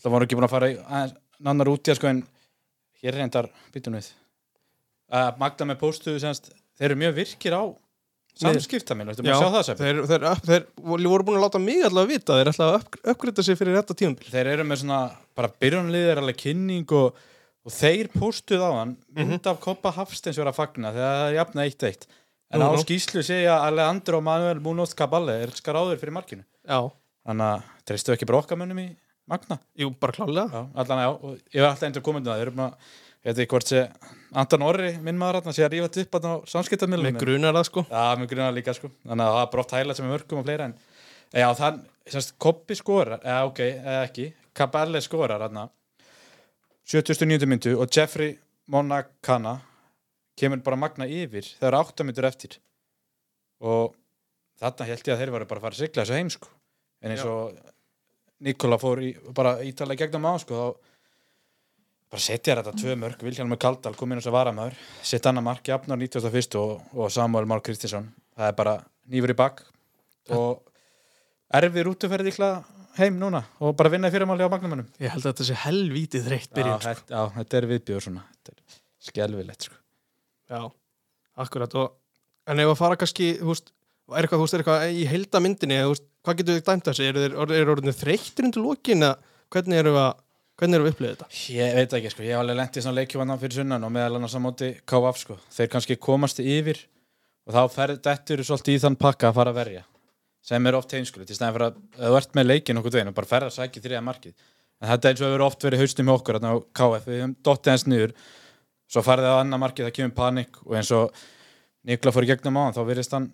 Það 0.02 0.12
voru 0.14 0.26
ekki 0.26 0.36
búin 0.38 0.48
að 0.48 0.52
fara 0.52 0.68
aðeins 0.72 1.14
nannar 1.44 1.70
út 1.70 1.88
í 1.88 1.92
að 1.92 1.98
sko 1.98 2.10
en 2.10 2.20
hér 3.00 3.12
er 3.12 3.20
reyndar 3.22 3.48
býtum 3.74 3.96
við 3.96 4.10
uh, 5.12 5.30
Magda 5.40 5.66
með 5.68 5.80
póstuðu 5.80 6.20
semst 6.22 6.50
þeir 6.78 6.90
eru 6.90 7.00
mjög 7.00 7.16
virkir 7.18 7.56
á 7.56 7.62
samskipta 8.38 8.96
minn, 8.98 9.10
veitum 9.10 9.28
Já, 9.28 9.36
að 9.36 9.42
sjá 9.42 9.54
það 9.54 9.66
sem 9.66 9.78
þeir, 9.78 10.00
þeir, 10.10 10.24
þeir, 10.48 10.64
voru 10.82 11.26
búin 11.26 11.38
að 11.38 11.44
láta 11.44 11.60
mig 11.62 11.84
allavega 11.86 12.10
vita, 12.10 12.38
þeir 12.40 12.50
ætla 12.50 12.66
að 12.66 12.78
upp, 12.80 12.98
uppgriða 13.12 13.44
sig 13.46 13.58
fyrir 13.60 13.78
þetta 13.78 13.96
tímabil. 14.00 14.30
þeir 14.32 14.50
eru 14.50 14.66
með 14.66 14.80
svona 14.82 14.98
bara 15.38 15.50
byrjunliðir 15.62 16.20
alveg 16.22 16.40
kynning 16.40 16.94
og, 16.98 17.20
og 17.62 17.76
þeir 17.76 18.10
póstuð 18.14 18.64
á 18.66 18.70
hann 18.80 18.96
mynd 19.14 19.46
af 19.50 19.60
Koppa 19.62 19.94
Hafsteins 19.94 20.40
vera 20.40 20.50
að 20.50 20.58
fagna 20.58 20.90
þegar 20.96 21.14
það 21.20 21.28
er 21.28 21.38
jafna 21.38 21.68
1-1 21.70 22.08
en 22.54 22.64
á 22.64 22.70
skýslu 22.80 23.22
segja 23.26 23.60
Alejandro 23.66 24.20
Manuel 24.24 24.60
Munoz 24.64 24.94
Caballe 24.96 25.38
er 25.44 25.54
skaráður 25.56 26.00
fyrir 26.00 26.14
markinu. 26.16 26.44
Já, 26.64 26.78
þannig 27.26 27.50
að 27.50 27.72
treystu 27.90 28.14
ekki 28.14 28.28
bara 28.30 28.42
okkar 28.42 28.60
mönnum 28.60 28.82
í 28.84 28.88
Magna? 29.30 29.56
Jú, 29.80 29.88
bara 30.00 30.12
klálega. 30.12 30.66
Allan 30.76 31.00
já, 31.00 31.10
ég 31.56 31.64
var 31.64 31.70
alltaf 31.70 31.88
endur 31.88 32.04
komundina, 32.04 32.36
þeir 32.36 32.50
eru 32.50 32.56
búin 32.58 32.66
að 32.66 32.74
ég 33.24 33.30
veit 33.30 33.38
ekki 33.44 33.54
hvort 33.54 33.70
sé 33.70 33.84
Anton 34.36 34.66
Orri, 34.66 34.90
minn 35.00 35.16
maður 35.16 35.40
hann, 35.46 35.56
sé 35.56 35.64
að 35.64 35.78
rífa 35.78 36.02
upp 36.02 36.18
á 36.20 36.32
samskiptamilunum 36.52 37.16
með 37.16 37.22
grunar 37.22 37.56
það 37.56 37.68
sko. 37.70 37.86
Já, 37.88 38.02
með 38.20 38.28
grunar 38.34 38.52
líka 38.52 38.74
sko. 38.76 38.90
Þannig 39.06 39.30
að 39.30 39.38
það 39.38 39.48
brótt 39.54 39.74
hæla 39.78 39.96
sem 39.96 40.04
er 40.04 40.12
mörgum 40.12 40.42
og 40.42 40.48
fleira 40.48 40.68
en 40.68 40.76
Já, 41.34 41.48
þann, 41.58 41.80
semst, 42.06 42.36
Koppi 42.38 42.76
skorar 42.78 43.18
eða 43.24 43.46
ok, 43.48 43.60
eða 43.64 44.02
ekki, 44.04 44.28
Cabelle 44.54 45.00
skorar 45.02 45.42
hann 45.48 45.64
79. 46.84 47.48
myndu 47.48 47.72
og 47.80 47.88
Jeffrey 47.88 48.36
Monacana 48.70 49.56
kemur 50.38 50.62
bara 50.66 50.78
magna 50.80 51.06
yfir 51.06 51.46
það 51.60 51.68
eru 51.70 51.82
8 51.82 52.06
myndur 52.08 52.28
eftir. 52.28 52.58
Og 53.64 53.94
þarna 54.60 54.88
held 54.90 55.06
ég 55.08 55.14
að 55.14 55.22
þeir 55.22 55.34
varu 55.34 55.48
bara 55.50 55.62
að 55.62 55.66
fara 55.68 55.78
að 55.78 55.82
sigla 55.84 56.04
þessu 56.04 56.18
heim 56.18 56.32
sko. 56.34 56.50
En 57.04 57.14
eins 57.14 57.24
og 57.28 57.54
Nikola 58.44 58.76
fór 58.82 59.00
í, 59.04 59.12
bara 59.36 59.56
ítalega 59.64 60.04
gegnum 60.04 60.26
á 60.26 60.34
sko 60.42 60.58
þá 60.58 60.66
bara 62.14 62.22
setja 62.22 62.56
þetta 62.58 62.74
tvö 62.78 62.96
mörg 63.00 63.22
Vilhelm 63.26 63.54
Kaldal 63.60 63.94
kom 63.98 64.12
inn 64.12 64.20
og 64.20 64.26
svo 64.26 64.34
varamæður 64.34 64.76
setja 65.02 65.30
annar 65.30 65.44
mark 65.46 65.66
í 65.70 65.74
afnar 65.74 65.98
91. 65.98 66.58
og, 66.60 66.82
og 66.94 67.10
Samuel 67.14 67.48
Már 67.50 67.62
Kristinsson 67.64 68.10
það 68.36 68.50
er 68.50 68.56
bara 68.58 68.74
nýfur 69.10 69.34
í 69.34 69.38
bakk 69.38 69.62
og 70.34 70.62
erfið 71.54 71.88
rútuferði 71.88 72.34
heim 72.98 73.18
núna 73.18 73.42
og 73.64 73.74
bara 73.78 73.90
vinna 73.94 74.10
í 74.10 74.14
fyrirmáli 74.14 74.46
á 74.46 74.50
magnumannum 74.52 74.90
ég 75.02 75.14
held 75.14 75.24
að 75.24 75.32
þetta 75.32 75.48
sé 75.48 75.58
helvítið 75.64 76.28
þreytt 76.28 76.50
já, 76.50 76.56
byrjun 76.58 76.78
sko. 76.80 76.90
þetta- 76.90 77.16
já, 77.16 77.22
þetta 77.38 77.58
er 77.58 77.66
er 78.52 78.62
skelvilegt 79.04 79.66
sko. 79.68 79.80
Já, 80.50 80.60
akkurat 81.44 81.78
og, 81.80 81.94
en 82.50 82.64
ef 82.64 82.72
að 82.72 82.80
fara 82.80 82.98
kannski 83.00 83.30
veist, 83.40 83.72
er 84.12 84.26
eitthvað, 84.26 84.44
veist, 84.44 84.56
er 84.56 84.64
eitthvað 84.64 84.84
í 84.92 85.06
heildamyndinni 85.10 85.80
þú 85.82 85.94
veist, 85.94 86.06
hvað 86.24 86.40
getur 86.40 86.58
þið 86.58 86.68
dæmt 86.68 86.90
þessi 86.90 87.08
eru 87.08 87.24
þeir 87.24 87.56
eru 87.60 87.74
orðinni 87.76 87.96
þreyttir 87.96 88.48
undir 88.48 88.64
lokin 88.64 89.08
eða 89.08 89.16
hvernig 89.54 89.82
eru 89.82 89.96
að 90.00 90.12
hvernig 90.54 90.78
eru 90.78 90.86
að 90.86 90.92
upplifa 90.92 91.14
þetta? 91.14 91.30
Ég 91.54 91.78
veit 91.78 91.96
ekki, 91.98 92.12
sko, 92.12 92.22
ég 92.24 92.36
hef 92.36 92.42
alveg 92.44 92.58
lent 92.60 92.76
í 92.76 92.84
svona 92.84 93.00
leikjumann 93.00 93.40
fyrir 93.40 93.58
sunnan 93.58 93.86
og 93.86 93.94
meðal 93.94 94.20
annars 94.20 94.36
á 94.38 94.40
móti 94.44 94.70
KF 94.86 95.18
sko. 95.18 95.38
þeir 95.56 95.72
kannski 95.72 95.96
komast 95.98 96.38
yfir 96.42 96.84
og 97.44 97.56
þá 97.56 97.74
ferð 97.74 98.00
dettur 98.04 98.44
svolítið 98.46 98.78
í 98.78 98.82
þann 98.84 99.00
pakka 99.00 99.30
að 99.30 99.38
fara 99.40 99.54
að 99.54 99.60
verja 99.60 99.82
sem 100.44 100.66
er 100.68 100.76
oft 100.76 100.92
heimskulit 100.92 101.30
í 101.32 101.36
stæðan 101.36 101.54
fyrir 101.56 101.66
að 101.70 101.78
þú 101.96 102.18
ert 102.20 102.34
með 102.36 102.48
leikin 102.50 102.80
okkur 102.80 102.92
dveginn 102.94 103.10
og 103.10 103.16
bara 103.16 103.30
ferð 103.30 103.48
að 103.48 103.54
sækja 103.56 103.82
þriða 103.84 104.02
markið. 104.04 104.34
En 104.82 104.90
þetta 104.90 105.08
er 105.08 105.14
eins 105.14 105.22
og 105.22 105.30
hefur 105.30 105.44
oft 105.46 105.64
verið 105.64 105.80
haustum 105.80 106.08
með 106.08 106.18
okkur 106.18 106.38
á 106.38 106.52
KF, 106.76 107.06
við 107.08 107.20
höfum 107.22 107.36
dottið 107.48 107.72
hans 107.72 107.86
niður 107.88 108.12
svo 108.94 109.02
farið 109.04 109.26
á 109.34 109.42
annar 109.42 109.60
markið, 109.62 109.88
það 109.88 109.96
kemur 109.98 110.14
panik 110.20 110.60
og 110.64 110.76
eins 110.78 110.92
og 110.94 111.24
Nikla 111.84 112.12
fór 112.16 112.24
í 112.24 112.30
gegnum 112.30 112.56
á 112.56 112.62
hann 112.64 112.76
þá 112.78 112.82
virðist 112.88 113.12
hann, 113.12 113.26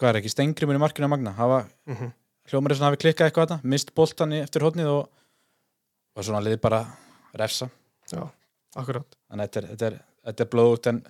hvað 0.00 0.08
er 0.14 0.18
ekki, 0.22 0.30
stengrimur 0.32 0.78
í 0.78 0.80
markinu 0.80 1.08
að 1.08 1.12
magna, 1.12 1.32
hafa 1.36 1.58
Mhm. 1.90 2.12
hljómar 2.48 2.72
þess 2.72 2.80
að 2.84 2.88
hafi 2.88 3.00
klikkað 3.02 3.26
eitthvað 3.28 3.46
þetta, 3.50 3.58
mist 3.74 3.90
boltan 3.98 4.32
eftir 4.38 4.62
hodnið 4.64 4.88
og, 4.94 5.08
og 6.16 6.24
svona 6.24 6.40
liði 6.46 6.60
bara 6.62 6.84
refsa 7.36 7.68
já, 8.12 8.22
akkurat. 8.76 9.04
Þannig 9.28 9.42
að 9.44 9.50
þetta 9.58 9.86
er, 9.90 9.98
er, 10.30 10.34
er 10.40 10.50
blóðut 10.54 10.86
en 10.92 11.02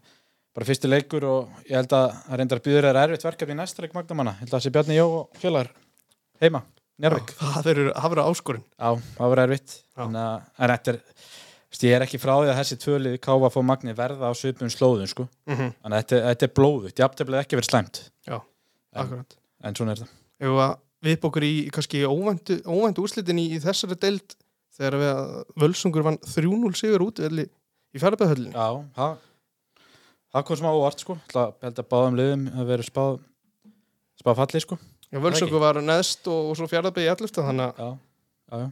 bara 0.56 0.66
fyrsti 0.66 0.88
leikur 0.90 1.24
og 1.28 1.50
ég 1.68 1.76
held 1.76 1.92
að 1.92 2.06
það 2.24 2.40
reyndar 2.40 2.62
býður 2.64 2.88
er 2.90 2.98
erfitt 3.04 3.26
verkefni 3.28 3.54
í 3.54 3.60
næsta 3.60 3.84
leik 3.84 3.94
Magdamanna, 3.94 4.32
ég 4.40 4.46
held 4.46 4.50
að 4.54 4.56
það 4.56 4.64
sé 4.66 4.72
Bjarni 4.74 4.96
Jó 4.96 5.06
og 5.20 5.36
félagar 5.42 5.70
heima, 6.40 6.62
Njárvík 6.96 7.34
það 7.36 7.66
eru 7.74 7.82
það 7.92 8.10
verður 8.14 8.30
áskorun. 8.32 8.62
Já, 8.80 8.90
það 9.18 9.28
var 9.34 9.42
erfitt. 9.44 9.72
Já. 9.92 10.02
en, 10.08 10.14
að, 10.16 10.46
en 10.58 10.70
þetta 10.72 10.94
er, 10.94 11.00
ég 11.84 11.96
er 11.96 12.04
ekki 12.06 12.20
frá 12.22 12.34
því 12.38 12.50
að 12.52 12.58
þessi 12.60 12.78
tvölið 12.84 13.16
káfa 13.26 13.50
fór 13.52 13.66
Magni 13.66 13.92
verða 13.96 14.30
á 14.30 14.32
svipum 14.38 14.70
slóðum 14.72 15.08
sko. 15.10 15.28
mm 15.46 15.54
-hmm. 15.54 15.72
þannig 15.82 15.96
að 15.96 16.02
þetta, 16.02 16.22
þetta 16.28 16.46
er 16.46 16.54
blóðut, 16.58 16.98
jafnteflið 16.98 17.40
ekki 17.40 17.56
verið 17.56 17.70
slæmt. 17.70 18.10
Já, 18.26 18.40
En- 18.94 19.02
akkurat. 19.02 19.36
en 19.62 19.74
svona 19.74 19.92
er 19.92 19.96
þetta 19.96 20.10
ef 20.40 20.48
að 20.48 20.78
við 21.06 21.28
okkur 21.28 21.44
í 21.46 21.54
kannski 21.72 22.02
óvæntu, 22.06 22.62
óvæntu 22.64 23.04
úrslitin 23.04 23.38
í, 23.38 23.46
í 23.56 23.60
þessari 23.60 23.96
deild 24.00 24.34
þegar 24.76 24.98
við 25.00 25.12
að 25.12 25.44
völsungur 25.56 26.04
vann 26.06 26.18
3-0 26.18 26.74
sigur 26.76 27.06
út 27.06 27.20
í 27.20 28.00
fjárabæðhöllinni 28.00 28.52
Já, 28.52 28.84
það 28.96 29.16
það 30.36 30.44
kom 30.48 30.58
smá 30.60 30.68
óvart 30.74 31.00
sko. 31.00 31.16
Ég 31.32 31.62
held 31.64 31.80
að 31.80 31.88
báðum 31.92 32.18
liðum 32.18 32.44
að 32.52 32.68
vera 32.72 32.84
spáð 32.84 33.20
spáð 34.20 34.40
falli 34.42 34.60
sko. 34.60 34.78
Já, 35.12 35.20
völsungur 35.22 35.62
var 35.62 35.80
neðst 35.80 36.28
og, 36.28 36.50
og 36.50 36.58
svo 36.58 36.68
fjárabæði 36.68 37.06
í 37.06 37.12
11 37.14 37.46
þannig 37.46 37.80
að 37.80 38.66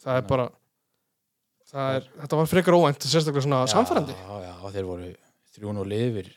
það 0.00 0.16
er 0.16 0.26
bara 0.30 0.48
það 0.48 0.59
er, 1.74 2.06
þetta 2.22 2.38
var 2.40 2.48
frekar 2.50 2.76
óvænt 2.78 3.04
sérstaklega 3.06 3.44
svona 3.46 3.60
samfærandi 3.70 4.16
Já, 4.16 4.32
já, 4.46 4.54
þeir 4.74 4.88
voru 4.88 5.10
þrjún 5.54 5.82
og 5.82 5.90
lifir 5.90 6.32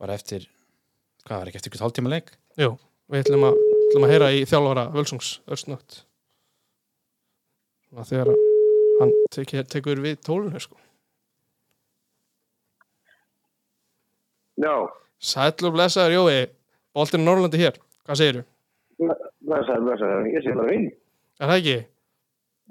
bara 0.00 0.16
eftir 0.18 0.48
hvað 1.26 1.40
var 1.40 1.50
ekki 1.50 1.60
eftir 1.60 1.70
eitthvað 1.72 1.86
hálftíma 1.86 2.12
leik 2.12 2.34
Jú, 2.60 2.74
við 3.12 3.24
ætlum 3.24 3.46
að, 3.48 3.62
ætlum 3.86 4.08
að 4.08 4.12
heyra 4.14 4.32
í 4.36 4.44
þjálfara 4.48 4.88
völsungs 4.96 5.30
örsnögt 5.48 6.02
þegar 8.04 8.28
hann 9.00 9.12
tek, 9.32 9.52
tekur 9.72 10.00
við 10.04 10.18
tólunni 10.24 10.60
sko. 10.60 10.76
Já, 14.60 14.72
Sæll 15.20 15.68
og 15.68 15.74
blessaður 15.76 16.14
Jói 16.16 16.36
Boltinn 16.96 17.24
í 17.24 17.26
Norrlandi 17.28 17.60
hér, 17.60 17.76
hvað 18.08 18.20
segirðu? 18.20 18.44
blessaður, 19.46 19.82
blessaður, 19.84 20.28
ég 20.32 20.44
sé 20.44 20.54
bara 20.56 20.70
vinn. 20.72 20.86
Er 21.36 21.50
það 21.50 21.58
ekki? 21.60 21.76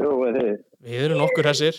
Jú, 0.02 0.10
við. 0.26 0.50
Við 0.86 1.06
erum 1.08 1.22
nokkur 1.24 1.48
þessir 1.48 1.78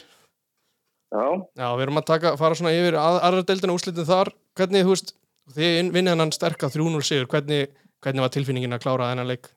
Já, 1.12 1.26
Já, 1.54 1.66
við 1.76 1.84
erum 1.84 2.00
að 2.00 2.08
taka, 2.08 2.32
fara 2.40 2.56
svona 2.58 2.72
yfir 2.74 2.96
að, 2.98 3.20
aðra 3.28 3.44
deildina 3.46 3.74
úrslitin 3.76 4.08
þar 4.08 4.32
hvernig, 4.58 4.86
þú 4.86 4.94
veist, 4.94 5.12
þið 5.54 5.90
vinnið 5.94 6.14
hennan 6.14 6.32
sterka 6.34 6.70
3-0 6.72 7.04
sigur, 7.06 7.28
hvernig, 7.30 7.70
hvernig 8.02 8.24
var 8.24 8.32
tilfinningin 8.34 8.74
að 8.74 8.82
klára 8.82 9.12
þennan 9.12 9.30
leik? 9.30 9.52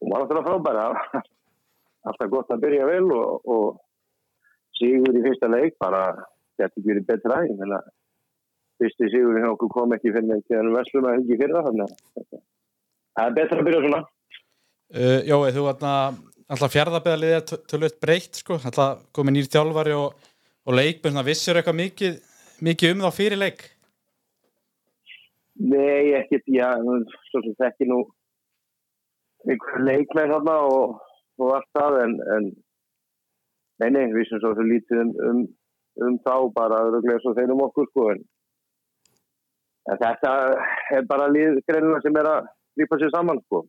hún 0.00 0.12
var 0.12 0.24
alltaf 0.24 0.44
frábæra. 0.44 0.86
Alltaf 2.08 2.30
gott 2.32 2.52
að 2.54 2.62
byrja 2.62 2.86
vel 2.88 3.10
og, 3.12 3.42
og 3.44 3.64
sigur 4.78 5.16
í 5.18 5.20
fyrsta 5.20 5.50
leik, 5.52 5.74
bara 5.82 6.14
þetta 6.56 6.70
ekki 6.70 6.86
verið 6.86 7.08
betra. 7.10 7.42
Ég 7.44 7.58
meina, 7.60 7.80
fyrsti 8.80 9.10
sigurinn 9.12 9.50
okkur 9.50 9.68
kom 9.74 9.92
ekki 9.92 10.14
fyrir 10.14 10.30
mig 10.30 10.46
þegar 10.48 10.70
Veslum 10.78 11.08
að 11.10 11.18
huggi 11.20 11.36
fyrra, 11.42 11.60
þannig 11.66 11.84
að 11.90 12.30
það 12.30 13.26
er 13.26 13.36
betra 13.36 13.60
að 13.60 13.68
byrja 13.68 13.82
svona. 13.84 14.00
uh, 14.96 15.18
Jói, 15.28 15.52
þú 15.58 15.66
var 15.66 15.76
alltaf 16.50 16.72
fjárðabeðalið 16.74 17.36
er 17.36 17.44
tölvöld 17.70 17.98
breytt 18.02 18.40
sko, 18.42 18.58
alltaf 18.58 19.04
komið 19.16 19.36
nýr 19.36 19.50
þjálfari 19.52 19.94
og, 19.96 20.16
og 20.66 20.76
leikmenn, 20.76 21.22
vissir 21.26 21.58
eitthvað 21.58 21.78
mikið, 21.78 22.16
mikið 22.66 22.96
um 22.96 23.04
þá 23.06 23.10
fyrir 23.14 23.40
leik 23.40 23.68
Nei, 25.60 26.16
ekkert, 26.16 26.46
já, 26.48 26.70
svo 27.28 27.42
sem 27.44 27.54
þekki 27.60 27.86
nú 27.90 28.00
einhver 29.44 29.82
leikmenn 29.84 30.32
þarna 30.32 30.54
og, 30.72 30.94
og 31.40 31.50
allt 31.58 31.68
það, 31.76 31.96
en, 32.04 32.14
en 32.36 32.46
nei, 33.82 33.90
nei, 33.92 34.06
við 34.14 34.30
sem 34.30 34.40
svo 34.40 34.54
lítið 34.56 35.02
um, 35.02 35.10
um, 35.28 35.42
um 36.06 36.16
þá, 36.24 36.32
bara 36.56 36.80
öðruglega 36.86 37.20
svo 37.20 37.34
þeir 37.36 37.52
um 37.52 37.60
okkur, 37.66 37.90
sko, 37.90 38.06
en, 38.14 38.22
en 39.92 40.00
þetta 40.00 40.32
er 40.96 41.04
bara 41.10 41.28
lið 41.28 41.60
greinuna 41.68 42.00
sem 42.04 42.16
er 42.22 42.30
að 42.30 42.48
lípa 42.80 43.00
sér 43.02 43.12
saman, 43.12 43.42
sko. 43.44 43.66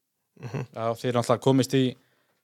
Já, 0.48 0.86
þeir 1.02 1.20
alltaf 1.20 1.44
komist 1.44 1.76
í 1.76 1.90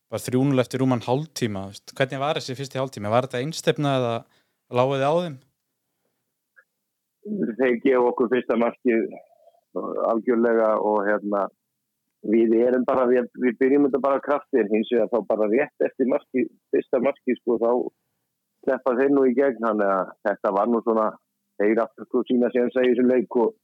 bara 0.08 0.24
þrjúnul 0.24 0.64
eftir 0.64 0.82
rúman 0.82 1.04
hálftíma 1.04 1.68
hvernig 1.94 2.22
var 2.22 2.40
þessi 2.40 2.56
fyrsti 2.58 2.80
hálftíma, 2.80 3.12
var 3.12 3.28
þetta 3.28 3.44
einstefna 3.44 3.96
eða 4.00 4.14
láguði 4.72 5.08
á 5.08 5.14
þeim? 5.24 5.38
Þeir 7.60 7.80
gefa 7.84 8.06
okkur 8.12 8.30
fyrsta 8.32 8.56
markið 8.60 9.10
algjörlega 10.08 10.70
og 10.80 11.06
hérna, 11.08 11.46
við 12.28 12.56
erum 12.62 12.86
bara, 12.88 13.06
við, 13.10 13.28
við 13.38 13.58
byrjum 13.62 13.88
þetta 13.88 14.02
bara 14.04 14.24
kraftir, 14.24 14.68
hins 14.72 14.90
vegar 14.94 15.12
þá 15.12 15.30
bara 15.30 15.50
rétt 15.52 15.86
eftir 15.86 16.10
markið, 16.12 16.50
fyrsta 16.74 17.02
markið, 17.04 17.40
sko, 17.42 17.58
þá 17.62 17.72
sleppa 18.66 18.96
þeir 18.98 19.14
nú 19.14 19.26
í 19.28 19.36
gegn, 19.38 19.62
þannig 19.64 19.94
að 19.94 20.12
þetta 20.28 20.54
var 20.58 20.72
nú 20.72 20.82
svona, 20.86 21.08
þeir 21.62 21.84
aftur 21.84 22.10
sko 22.10 22.24
sína 22.28 22.52
sem 22.54 22.72
segja 22.74 22.96
þessu 22.96 23.08
leik 23.08 23.40
og, 23.44 23.56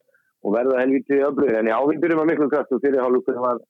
og 0.44 0.58
verða 0.58 0.82
helvítið 0.84 1.28
öflugir, 1.30 1.60
en 1.60 1.72
já, 1.72 1.78
við 1.90 2.02
byrjum 2.04 2.24
að 2.24 2.32
miklu 2.32 2.50
kraft 2.54 2.76
og 2.76 2.84
fyrir 2.84 3.04
hálflugur 3.04 3.42
var 3.44 3.64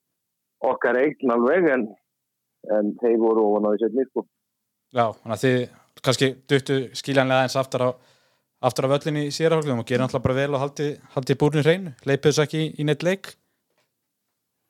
okkar 0.64 1.00
eign 1.00 1.34
alveg, 1.34 1.70
en, 1.74 1.88
en 2.78 2.94
þeir 3.02 3.20
voru 3.22 3.46
ofan 3.50 3.68
á 3.68 3.70
setni, 3.82 4.06
sko. 4.10 4.26
Já, 4.94 5.06
þannig 5.20 5.36
að 5.36 5.44
þið 5.44 6.04
kannski 6.04 6.28
duttu 6.50 6.80
skiljanlega 6.96 7.46
eins 7.46 7.56
aftur 7.60 7.88
á 7.88 7.90
aftur 8.64 8.88
á 8.88 8.92
völlinni 8.94 9.26
í 9.28 9.32
sérahálfum 9.34 9.82
og 9.82 9.88
gerir 9.88 10.04
alltaf 10.06 10.22
bara 10.24 10.36
vel 10.38 10.54
og 10.56 10.62
haldi, 10.62 10.94
haldi 11.14 11.36
búrinu 11.40 11.64
hreinu, 11.64 11.92
leipið 12.08 12.30
þess 12.30 12.44
ekki 12.46 12.60
í, 12.62 12.68
í 12.80 12.86
neitt 12.88 13.04
leik 13.06 13.34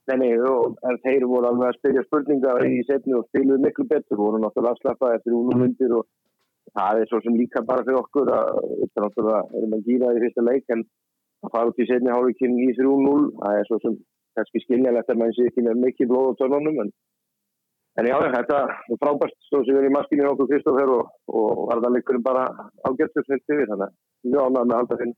Nei, 0.05 0.19
nei, 0.21 0.33
og, 0.37 0.75
en 0.85 0.99
þeir 1.01 1.25
voru 1.31 1.49
alveg 1.49 1.71
að 1.71 1.77
spyrja 1.79 2.03
spurningar 2.05 2.67
í 2.69 2.83
setni 2.85 3.15
og 3.17 3.25
spiluðu 3.31 3.63
miklu 3.63 3.87
betur, 3.89 4.19
voru 4.21 4.41
náttúrulega 4.43 4.77
afslappaði 4.77 5.17
eftir 5.17 5.37
únum 5.39 5.63
myndir 5.63 5.95
og 5.97 6.05
það 6.77 7.01
er 7.01 7.09
svo 7.09 7.21
sem 7.25 7.39
líka 7.39 7.63
bara 7.65 7.87
fyrir 7.87 8.03
okkur 8.03 8.33
að 8.35 8.51
þetta 8.83 9.05
náttúrulega 9.05 9.61
erum 9.61 9.77
að 9.79 9.89
gýra 9.89 10.11
í 10.13 10.21
fyrsta 10.25 10.45
leik 10.45 10.75
en 10.77 10.85
að 11.45 11.55
fara 11.55 11.71
út 11.71 11.81
í 11.81 11.87
setni 11.89 12.13
hálfvíkinn 12.13 12.61
í 12.67 12.69
3-0, 12.77 13.25
það 13.41 13.63
er 13.63 13.71
svo 13.71 13.81
sem 13.81 13.97
kannski 14.37 14.65
skiljanlegt 14.67 15.15
að 15.15 15.21
mann 15.23 15.35
sé 15.39 15.49
ekki 15.49 15.65
með 15.65 15.81
mikið 15.87 16.13
blóð 16.13 16.31
á 16.35 16.39
törnunum 16.43 16.83
en, 16.85 16.93
en 18.01 18.09
já, 18.09 18.15
þetta 18.35 18.61
er 18.63 19.01
frábært 19.01 19.37
stóð 19.47 19.67
sem 19.69 19.79
er 19.81 19.89
í 19.89 19.93
maskinu 19.95 20.31
okkur 20.33 20.49
Kristófer 20.51 20.93
og, 20.97 21.13
og 21.31 21.67
varðanleikurinn 21.71 22.25
bara 22.25 22.47
ágættur 22.87 23.27
fyrir 23.27 23.45
því, 23.45 23.61
þannig 23.71 23.87
að 23.87 24.31
mjög 24.31 24.49
ánægð 24.49 24.65
með 24.65 24.75
að 24.75 24.81
halda 24.81 24.99
þinn. 25.03 25.15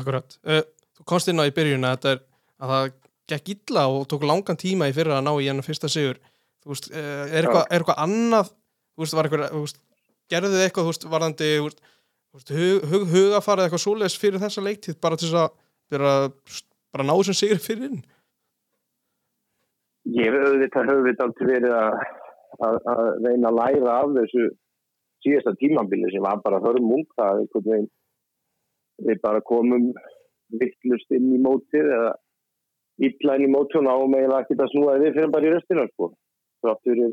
Akkurat. 0.00 0.38
Uh, 0.46 0.62
þú 0.96 1.08
komst 1.12 1.32
inn 1.32 1.42
á 1.42 1.48
í 1.48 1.54
byrjun 1.56 1.88
að, 1.88 2.08
er, 2.12 2.22
að 2.62 2.74
það 2.74 2.88
gekk 3.32 3.52
illa 3.56 3.84
og 3.92 4.06
tók 4.10 4.24
langan 4.26 4.60
tíma 4.60 4.88
í 4.90 4.96
fyrra 4.96 5.18
að 5.18 5.26
ná 5.26 5.32
í 5.34 5.50
hennar 5.50 5.66
fyrsta 5.66 5.90
sigur. 5.92 6.22
Þú 6.64 6.72
veist, 6.72 6.88
uh, 6.92 7.26
er, 7.26 7.44
eitthvað, 7.44 7.66
er 7.68 7.82
eitthvað 7.82 8.02
annað, 8.06 8.54
þú 8.94 9.04
veist, 9.04 9.18
var 9.18 9.28
eitthvað, 9.28 9.46
þú 9.52 9.62
veist, 9.66 9.82
gerðu 10.32 10.54
þið 10.54 10.64
eitthvað, 10.66 10.88
þú 10.88 10.94
veist, 10.94 11.08
varðandi 11.12 11.52
þú 11.60 11.68
veist, 11.70 12.52
hug, 12.56 12.90
hug, 12.90 13.06
hugafarið 13.12 13.66
eitthvað 13.66 13.82
svoleiðis 13.84 14.18
fyrir 14.20 14.42
þessa 14.42 14.64
leiktíð 14.64 14.98
bara 15.00 15.18
til 15.18 15.28
þess 15.30 15.42
að 15.44 15.54
bara, 15.92 16.14
bara 16.92 17.06
ná 17.06 17.14
sem 17.24 17.36
sigur 17.36 17.62
fyrir 17.62 17.90
inn 17.90 18.02
Ég 20.14 20.30
hef 20.30 20.44
auðvitað 20.46 20.90
höfðið 20.92 21.46
verið 21.48 21.72
að, 21.74 21.94
að, 22.62 22.76
að 22.92 23.08
reyna 23.24 23.50
að 23.50 23.56
læra 23.58 23.94
af 23.96 24.12
þessu 24.14 24.44
síðasta 25.24 25.54
tímambili 25.58 26.12
sem 26.12 26.22
var 26.22 26.42
bara 26.44 26.62
hörmung 26.62 27.06
það 27.18 27.40
einhvern 27.42 27.66
veginn 27.70 27.88
við 29.08 29.20
bara 29.24 29.42
komum 29.50 29.90
vittlust 30.60 31.10
inn 31.16 31.32
í 31.34 31.40
mótið 31.42 31.90
eða 31.96 32.12
inn 33.02 33.48
í 33.48 33.50
mótið 33.52 33.90
og 33.90 34.14
ekkert 34.38 34.62
að 34.62 34.72
snúa 34.72 34.96
við 35.02 35.16
fyrir 35.18 35.32
bara 35.34 35.48
í 35.48 35.52
restina 35.52 35.86
sko. 35.90 36.12
Þrátt 36.62 36.82
fyrir 36.86 37.12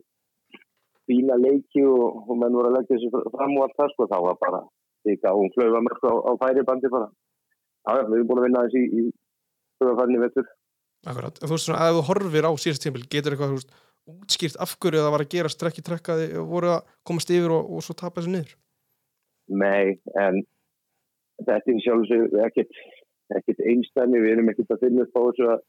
fína 1.10 1.36
leiki 1.42 1.84
og, 1.84 2.24
og 2.30 2.38
menn 2.40 2.56
voru 2.56 2.70
að 2.70 2.78
leggja 2.78 3.00
þessu 3.00 3.32
fram 3.34 3.58
og 3.58 3.66
allt 3.66 3.78
það 3.80 3.94
sko, 3.96 4.08
þá 4.08 4.18
var 4.28 4.38
bara 4.40 4.62
líka 5.10 5.34
og 5.34 5.42
hún 5.42 5.54
flög 5.58 5.76
að 5.76 5.86
mörg 5.90 6.06
á, 6.08 6.14
á 6.30 6.32
færibandi 6.46 6.94
bara. 6.94 7.10
Já, 7.84 7.92
já, 7.98 8.04
við 8.08 8.18
erum 8.20 8.30
búin 8.30 8.44
að 8.44 8.48
vinna 8.48 8.64
þessi 8.68 8.84
í, 8.84 9.02
í 9.02 9.82
flögafærni 9.82 10.22
vettur. 10.22 10.48
Akkurat, 11.04 11.40
þú 11.42 11.52
veist 11.52 11.68
svona, 11.68 11.88
ef 11.90 11.98
þú 11.98 12.04
horfir 12.08 12.48
á 12.48 12.52
síðast 12.56 12.86
tímabil 12.86 13.08
getur 13.12 13.36
eitthvað, 13.36 13.54
þú 13.54 13.60
veist, 13.60 13.74
útskýrt 14.14 14.60
af 14.64 14.76
hverju 14.80 15.04
það 15.04 15.14
var 15.16 15.24
að 15.24 15.34
gera 15.34 15.52
strekki 15.52 15.84
trekkaði 15.84 16.28
og 16.40 16.50
voru 16.52 16.72
að 16.74 16.90
komast 17.08 17.32
yfir 17.32 17.54
og, 17.56 17.70
og 17.76 17.84
svo 17.84 17.96
tapa 18.00 18.22
þessu 18.22 18.34
niður? 18.34 18.56
Nei, 19.52 20.00
en 20.20 20.42
þetta 21.44 21.74
er 21.74 21.84
sjálfsög 21.86 22.36
ekkert, 22.48 23.64
einstæmi, 23.64 24.24
við 24.24 24.36
erum 24.36 24.52
ekkert 24.54 24.76
að 24.76 24.84
finna 24.86 25.06
upp 25.06 25.20
á 25.20 25.22
þessu 25.28 25.48
að, 25.54 25.64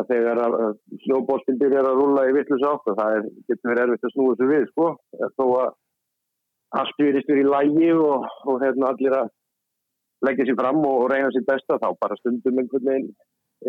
að 0.00 0.10
þegar 0.12 0.42
að 0.46 0.58
snjóbólstinn 1.04 1.60
byrjar 1.60 1.90
að 1.90 2.00
rúla 2.00 2.26
í 2.28 2.34
vittlus 2.36 2.66
átt 2.68 2.92
og 2.92 3.00
það 3.00 3.18
er, 3.18 3.30
getur 3.48 3.72
verið 3.72 3.84
erfitt 3.86 4.08
að 4.08 4.14
snúa 4.16 4.34
þessu 4.34 4.50
við, 4.52 4.68
sko, 4.72 4.90
þó 5.36 5.44
að 5.46 5.70
allt 6.80 7.00
virist 7.00 7.30
verið 7.30 7.46
í 7.46 7.52
lægi 7.52 7.92
og, 7.94 8.28
og 8.48 8.60
hérna 8.64 8.92
allir 8.92 9.20
að 9.20 9.32
leggja 10.26 10.48
sér 10.48 10.60
fram 10.60 10.84
og, 10.84 11.00
og 11.04 11.10
reyna 11.12 11.32
sér 11.32 11.48
besta, 11.48 11.80
þá 11.80 11.88
bara 12.00 12.20
stundum 12.20 12.60
einhvern 12.60 12.88
veginn 12.88 13.10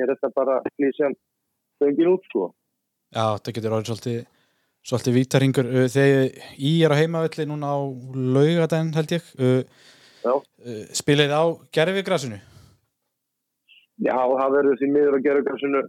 er 0.04 0.14
þetta 0.14 0.32
bara 0.36 0.58
klísjan 0.76 1.16
þengin 1.82 2.14
út, 2.14 2.26
sko. 2.32 2.50
Já, 3.14 3.26
það 3.39 3.54
getur 3.58 3.78
orðið 3.78 3.91
svolítið 3.91 4.20
svolítið 4.88 5.18
vítaringur. 5.18 5.70
Uh, 5.72 5.88
þegar 5.91 6.52
í 6.58 6.74
er 6.86 6.95
á 6.95 7.00
heimavelli 7.00 7.48
núna 7.50 7.74
á 7.76 7.78
laugadaginn 8.16 8.95
held 8.95 9.16
ég 9.18 9.32
uh, 9.39 9.62
uh, 10.28 10.41
spilið 10.95 11.32
á 11.36 11.43
gerfigrasinu 11.76 12.39
Já, 13.98 14.14
það 14.14 14.54
verður 14.54 14.76
því 14.78 14.88
miður 14.93 15.16
að 15.18 15.24
gera 15.26 15.45
græsunu 15.45 15.80
uh, 15.82 15.88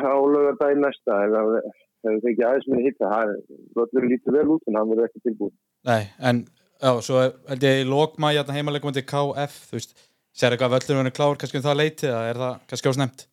á 0.00 0.16
lögardaginn 0.34 0.84
næsta 0.86 1.12
ef 1.26 1.30
það 1.34 1.44
hefur 1.60 2.22
fengið 2.24 2.46
aðeins 2.48 2.68
með 2.72 2.86
hitta 2.86 3.06
það 3.10 3.28
verður 3.76 4.06
lítið 4.14 4.32
vel 4.38 4.48
út 4.54 4.64
en 4.64 4.76
það 4.78 4.90
verður 4.94 5.08
ekki 5.10 5.24
tilbúin 5.26 5.54
Nei, 5.90 6.02
en 6.30 6.36
já, 6.80 6.90
svo 7.04 7.16
held 7.50 7.62
ég 7.68 7.74
í 7.82 7.88
lokma 7.88 8.28
hérna 8.32 8.56
heimalegum 8.56 8.96
til 8.96 9.08
KF 9.12 9.54
þú 9.68 9.74
veist, 9.76 9.92
sér 10.36 10.54
eitthvað 10.54 10.76
völlur 10.76 11.02
verið 11.02 11.16
klár 11.18 11.38
kannski 11.40 11.60
um 11.60 11.66
það 11.66 11.80
leiti 11.80 12.08
eða 12.10 12.22
er 12.30 12.40
það 12.44 12.64
kannski 12.70 12.92
ásnemt 12.92 13.26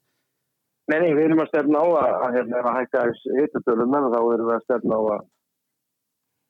Nei, 0.87 1.01
nei, 1.03 1.09
við 1.17 1.25
erum 1.27 1.41
að 1.43 1.49
stefna 1.51 1.79
á 1.83 1.87
að, 1.99 2.13
að 2.23 2.35
hérna, 2.37 2.59
ef 2.61 2.67
að 2.69 2.77
hækka 2.77 3.01
hittatölu 3.41 3.87
menn 3.91 4.05
þá 4.13 4.19
erum 4.21 4.47
við 4.47 4.53
að 4.55 4.61
stefna 4.63 4.95
á 4.95 5.01
að 5.17 5.25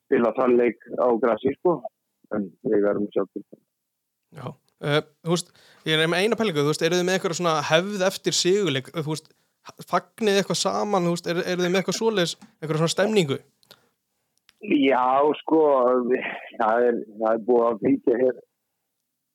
spila 0.07 0.33
þann 0.37 0.55
leik 0.59 0.85
á 0.93 1.07
græsi 1.23 1.53
sko. 1.57 1.73
En 2.35 2.45
við 2.67 2.85
verðum 2.85 3.09
sjálf 3.15 3.31
til 3.33 3.43
það. 3.43 3.59
Já, 4.37 4.45
uh, 4.51 5.01
þú 5.25 5.33
veist, 5.33 5.51
ég 5.87 6.03
er 6.03 6.11
með 6.11 6.23
eina 6.23 6.39
pælingu, 6.39 6.63
þú 6.63 6.73
veist, 6.73 6.85
eru 6.85 6.99
þið 6.99 7.07
með 7.07 7.17
eitthvað 7.17 7.37
svona 7.39 7.55
hefð 7.69 8.07
eftir 8.11 8.37
sigurleik, 8.37 8.89
þú 8.93 9.07
veist, 9.07 9.29
fagnið 9.87 10.41
eitthvað 10.41 10.59
saman, 10.61 11.07
þú 11.07 11.13
veist, 11.15 11.29
eru, 11.31 11.45
eru 11.45 11.63
þið 11.63 11.71
með 11.71 11.81
eitthvað 11.81 11.99
svoleiðis, 11.99 12.35
eitthvað 12.59 12.81
svona 12.83 12.93
stemningu? 12.93 13.39
Já, 14.67 15.07
sko, 15.41 15.63
það 16.59 16.89
er, 16.91 17.01
það 17.21 17.31
er 17.31 17.41
búið 17.47 17.65
að 17.69 17.81
fylgja 17.85 18.21
hér 18.21 18.43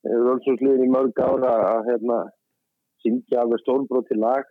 völdsúsliðin 0.03 0.87
í 0.87 0.91
mörg 0.91 1.19
ára 1.23 1.53
að 1.73 1.91
hérna, 1.91 2.19
syngja 3.03 3.43
alveg 3.43 3.61
stórbróti 3.63 4.17
lag 4.19 4.47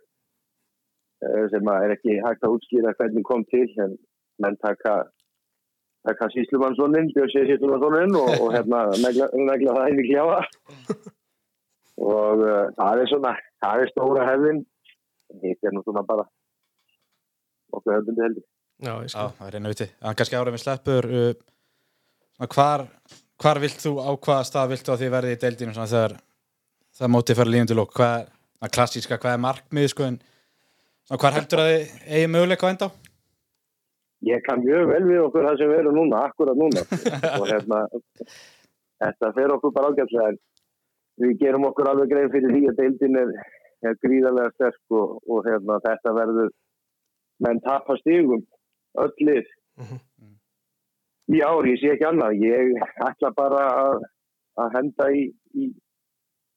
eh, 1.25 1.45
sem 1.53 1.69
að 1.69 1.87
er 1.87 1.95
ekki 1.97 2.19
hægt 2.25 2.45
að 2.45 2.57
útskýra 2.57 2.95
hvernig 2.97 3.27
kom 3.27 3.45
til 3.53 3.67
en 3.83 3.97
menn 4.41 4.57
taka 4.61 5.03
taka 6.03 6.29
síslumannssonin, 6.33 7.11
Björn 7.15 7.31
síslumannssonin 7.31 8.15
og, 8.19 8.29
og 8.43 8.49
hérna 8.55 8.85
negla, 8.99 9.29
negla 9.49 9.75
það 9.77 9.91
inn 9.91 10.01
í 10.03 10.07
kljáða 10.09 10.39
og 12.03 12.43
uh, 12.43 12.65
það 12.77 13.03
er 13.03 13.11
svona 13.11 13.33
það 13.63 13.83
er 13.83 13.91
stóra 13.93 14.29
hefðin. 14.31 14.63
Hitt 15.43 15.65
er 15.65 15.73
nú 15.73 15.83
svona 15.85 16.03
bara 16.05 16.25
okkur 17.73 17.95
hefðundi 17.95 18.25
heldur. 18.25 18.45
Já, 18.83 18.93
ég 18.99 19.07
Já, 19.07 19.11
skil. 19.13 19.29
það 19.37 19.47
er 19.47 19.57
einu 19.57 19.71
viti 19.71 19.89
en 19.89 20.17
kannski 20.19 20.39
árið 20.39 20.57
við 20.57 20.63
sleppur 20.65 21.09
uh, 21.21 22.47
hvar, 22.53 22.85
hvar 23.41 23.59
vilt 23.63 23.79
þú 23.81 23.91
á 23.99 24.09
hvaða 24.13 24.43
stað 24.47 24.69
vilt 24.73 24.85
þú 24.87 24.93
að 24.93 25.01
þið 25.03 25.13
verði 25.15 25.33
í 25.35 25.39
deildinu 25.41 25.73
svona, 25.75 25.89
þegar 25.93 26.13
það 26.99 27.13
mótið 27.15 27.39
fyrir 27.39 27.53
lífum 27.53 27.69
til 27.71 27.77
lók 27.79 27.93
hvað 27.97 28.13
er 28.19 28.27
það 28.63 28.73
klassíska, 28.77 29.17
hvað 29.19 29.33
er 29.37 29.41
markmið 29.43 29.87
sko, 29.91 30.09
en, 30.11 30.19
svona, 31.07 31.21
hvar 31.23 31.37
heldur 31.37 31.63
að 31.63 31.71
þið 31.71 31.95
eigi 32.17 32.29
möguleika 32.35 32.69
á 32.69 32.71
enda 32.73 32.87
á? 32.87 32.91
ég 34.23 34.43
kann 34.45 34.61
mjög 34.63 34.85
vel 34.87 35.03
við 35.09 35.21
okkur 35.25 35.47
það 35.49 35.57
sem 35.59 35.71
við 35.73 35.79
erum 35.81 35.97
núna, 35.99 36.21
akkurat 36.29 36.59
núna 36.59 36.83
og 37.41 37.47
hérna 37.49 37.79
þetta 39.03 39.31
fer 39.35 39.55
okkur 39.57 39.73
bara 39.75 39.89
ágætlega 39.91 40.29
en 40.31 40.37
við 41.23 41.33
gerum 41.41 41.67
okkur 41.67 41.89
alveg 41.91 42.13
grein 42.13 42.31
fyrir 42.31 42.53
því 42.55 42.61
að 42.71 42.77
deildin 42.79 43.19
er, 43.19 43.33
er 43.83 43.97
gríðarlega 44.05 44.53
sterk 44.55 44.95
og, 44.95 45.17
og 45.27 45.43
hérna 45.49 45.81
þetta 45.83 46.13
verður 46.15 46.53
menn 47.43 47.59
tapa 47.65 47.97
stigum 47.99 48.45
öll 49.03 49.13
lið 49.27 49.51
Mhm. 49.73 49.95
Ári, 51.31 51.73
ég 51.73 51.79
sé 51.79 51.93
ekki 51.93 52.07
annað 52.09 52.41
ég 52.43 52.73
ætla 53.07 53.31
bara 53.35 53.63
að, 53.83 54.07
að 54.59 54.77
henda 54.77 55.09
í, 55.15 55.23
í, 55.55 55.69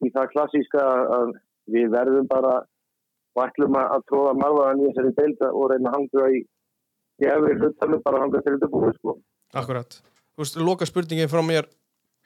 í 0.03 0.11
það 0.15 0.33
klassíska 0.35 0.87
að 1.19 1.37
við 1.71 1.91
verðum 1.95 2.27
bara 2.31 2.59
og 3.37 3.43
ætlum 3.45 3.77
að, 3.77 3.89
að 3.97 4.05
tróða 4.11 4.37
marfaðan 4.41 4.83
í 4.83 4.89
þessari 4.89 5.15
deilda 5.21 5.51
og 5.53 5.71
reyna 5.73 5.93
að 5.93 5.99
hanga 5.99 6.29
í 6.33 6.43
verið 7.21 7.65
hlutanum 7.65 8.03
bara 8.05 8.23
hanga 8.23 8.43
til 8.45 8.55
þetta 8.57 8.71
búið 8.73 8.97
sko. 8.99 9.17
Akkurat. 9.57 9.99
Þú 10.37 10.43
veist, 10.43 10.59
loka 10.61 10.89
spurningin 10.89 11.31
frá 11.33 11.43
mér, 11.45 11.69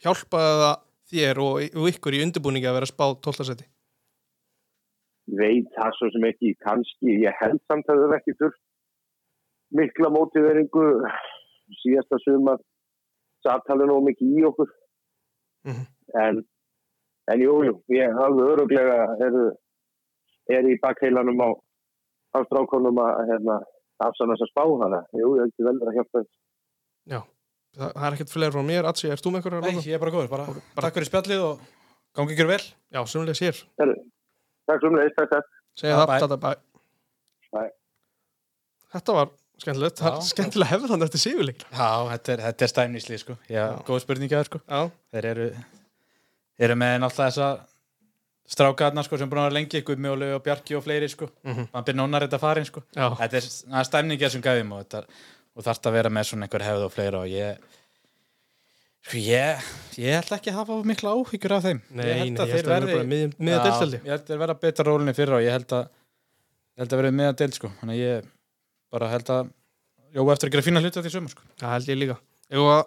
hjálpaði 0.03 0.55
það 0.63 0.79
þér 1.11 1.43
og, 1.45 1.61
og 1.79 1.91
ykkur 1.91 2.17
í 2.17 2.23
undirbúningi 2.25 2.71
að 2.71 2.79
vera 2.81 2.91
spá 2.91 3.05
12. 3.13 3.47
seti? 3.51 3.69
Veit 5.41 5.69
það 5.77 5.93
svo 5.99 6.09
sem 6.15 6.27
ekki, 6.27 6.55
kannski, 6.65 7.19
ég 7.23 7.37
held 7.39 7.61
samt 7.71 7.91
að 7.93 8.03
það 8.07 8.17
ekki 8.19 8.37
þurft 8.41 8.63
mikla 9.79 10.11
mótiveringu 10.11 10.87
síðasta 11.83 12.19
sumar 12.25 12.59
sattalið 13.47 13.91
nóg 13.93 14.03
mikið 14.11 14.39
í 14.41 14.45
okkur 14.51 14.71
Mhm. 15.65 15.83
en, 16.25 16.39
en 17.29 17.41
jú, 17.41 17.55
jú, 17.67 17.75
ég 17.93 18.17
alveg 18.25 18.53
öruglega 18.55 18.95
er, 19.27 19.35
er 20.57 20.65
í 20.71 20.79
bakheilanum 20.81 21.37
á, 21.45 21.49
á 22.33 22.39
strákonum 22.49 22.97
að 22.97 23.29
hérna, 23.29 23.59
afsann 24.01 24.33
þess 24.33 24.47
að 24.47 24.53
spá 24.55 24.63
hana, 24.83 25.03
jú, 25.13 25.35
ég 25.37 25.51
ekki 25.51 25.67
vel 25.67 25.77
verið 25.77 25.91
að 25.93 25.99
hjálpa 25.99 26.19
þess. 26.23 26.33
Já. 27.13 27.21
Það, 27.77 27.93
það 27.95 28.07
er 28.09 28.15
ekkert 28.17 28.33
fleiri 28.33 28.53
frá 28.57 28.63
mér, 28.67 28.89
Atsi, 28.89 29.11
erst 29.13 29.25
þú 29.25 29.31
með 29.31 29.37
eitthvað 29.43 29.59
að 29.61 29.67
Nei, 29.69 29.85
ég 29.87 29.95
er 29.95 30.01
bara 30.03 30.11
góður, 30.17 30.31
bara, 30.33 30.47
bara- 30.47 30.83
takk 30.89 30.95
fyrir 30.97 31.11
spjallið 31.11 31.45
og 31.45 31.61
gangi 32.17 32.35
ykkur 32.35 32.49
vel 32.51 32.65
Já, 32.91 33.01
sumlega 33.07 33.39
sér. 33.39 33.61
Takk 33.77 34.81
fyrir 34.81 34.93
mig, 34.97 35.13
takk, 35.17 35.31
takk. 35.31 35.47
Segja 35.77 36.01
það, 36.01 36.07
bye. 36.11 36.21
þetta, 36.25 36.39
bæ. 36.41 36.51
Bye. 37.53 37.71
Þetta 38.97 39.13
var 39.21 39.29
skemmtilegt, 39.63 40.01
það 40.01 40.15
er 40.17 40.29
skemmtilega 40.29 40.71
hefði 40.75 40.91
þannig 40.91 41.09
eftir 41.11 41.23
sigurleik. 41.25 41.65
Já, 41.71 41.91
þetta 42.13 42.33
er, 42.35 42.45
þetta 42.47 42.67
er 42.67 42.73
stæmnísli 42.73 43.19
sko. 43.21 43.37
Já, 43.51 43.65
góð 43.87 44.03
spurningi 44.05 44.37
að 44.37 44.43
þér 44.45 44.51
sko. 44.51 44.61
Já, 44.67 44.81
þeir 45.15 45.29
eru, 45.33 45.49
eru 46.67 46.79
með 46.81 46.95
náttúrulega 47.05 47.35
þessa 47.35 47.51
strákaðna 48.51 49.05
sko, 49.07 49.19
sem 49.21 49.31
búin 49.31 49.43
að 49.43 49.51
vera 49.51 49.59
lengi 49.61 49.83
Gummi 49.87 50.11
og 50.11 50.17
Lau 50.19 50.31
og 50.37 50.43
Bjarki 50.47 50.79
og 50.79 50.83
fleiri 50.87 51.11
sko. 51.11 51.29
Mhm. 51.47 51.69
mann 51.75 51.85
byrja 51.87 52.01
nónar 52.01 52.27
þetta 52.27 52.41
farin 52.43 52.67
sko. 52.67 52.83
já, 52.97 53.07
þetta 53.21 53.37
er 53.39 53.45
það 53.51 53.79
er 53.83 53.91
stæmningi 53.91 54.25
þessum 54.27 54.43
gæðum 54.47 54.73
og, 54.75 54.87
þetta, 54.87 55.05
og 55.55 55.69
þarf 55.69 55.87
að 55.87 55.93
vera 56.01 56.11
með 56.11 56.25
svona 56.31 56.49
einhver 56.49 56.67
hefð 56.67 56.87
og 56.89 56.93
fleira 56.97 57.21
og 57.21 57.31
ég 57.31 57.61
sko 59.07 59.17
ég, 59.17 59.71
ég 59.97 60.19
ætla 60.19 60.37
ekki 60.37 60.51
að 60.53 60.59
hafa 60.61 60.81
mikla 60.85 61.15
áhyggjur 61.17 61.55
af 61.57 61.65
þeim 61.65 61.81
nei, 61.89 62.05
ég 62.05 62.19
held 62.21 62.43
að 62.43 62.51
þeir 62.53 62.61
að 62.61 62.67
það 62.67 62.77
er 62.77 62.85
verði 62.85 63.07
deltaldi. 63.65 64.01
ég 64.05 64.11
held 64.11 64.21
að 68.19 68.31
bara 68.93 69.09
held 69.13 69.31
að 69.35 69.51
Jó, 70.11 70.25
eftir 70.33 70.49
að 70.49 70.53
gera 70.57 70.65
fína 70.67 70.81
hluti 70.83 70.99
á 70.99 71.03
því 71.07 71.11
sömur 71.15 71.31
sko. 71.31 71.45
Það 71.61 71.71
held 71.77 71.89
ég 71.93 71.99
líka. 72.01 72.15
Ef 72.51 72.59
að 72.67 72.81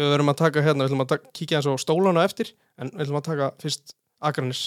við 0.00 0.08
verum 0.10 0.30
að 0.32 0.38
taka 0.40 0.62
hérna, 0.64 0.82
við 0.82 0.88
ætlum 0.90 1.02
að 1.04 1.10
taka, 1.12 1.28
kíkja 1.38 1.58
eins 1.60 1.68
á 1.70 1.74
stólana 1.78 2.24
eftir, 2.26 2.48
en 2.82 2.90
við 2.94 3.04
ætlum 3.04 3.18
að 3.20 3.26
taka 3.28 3.46
fyrst 3.62 3.92
Akranis, 4.26 4.62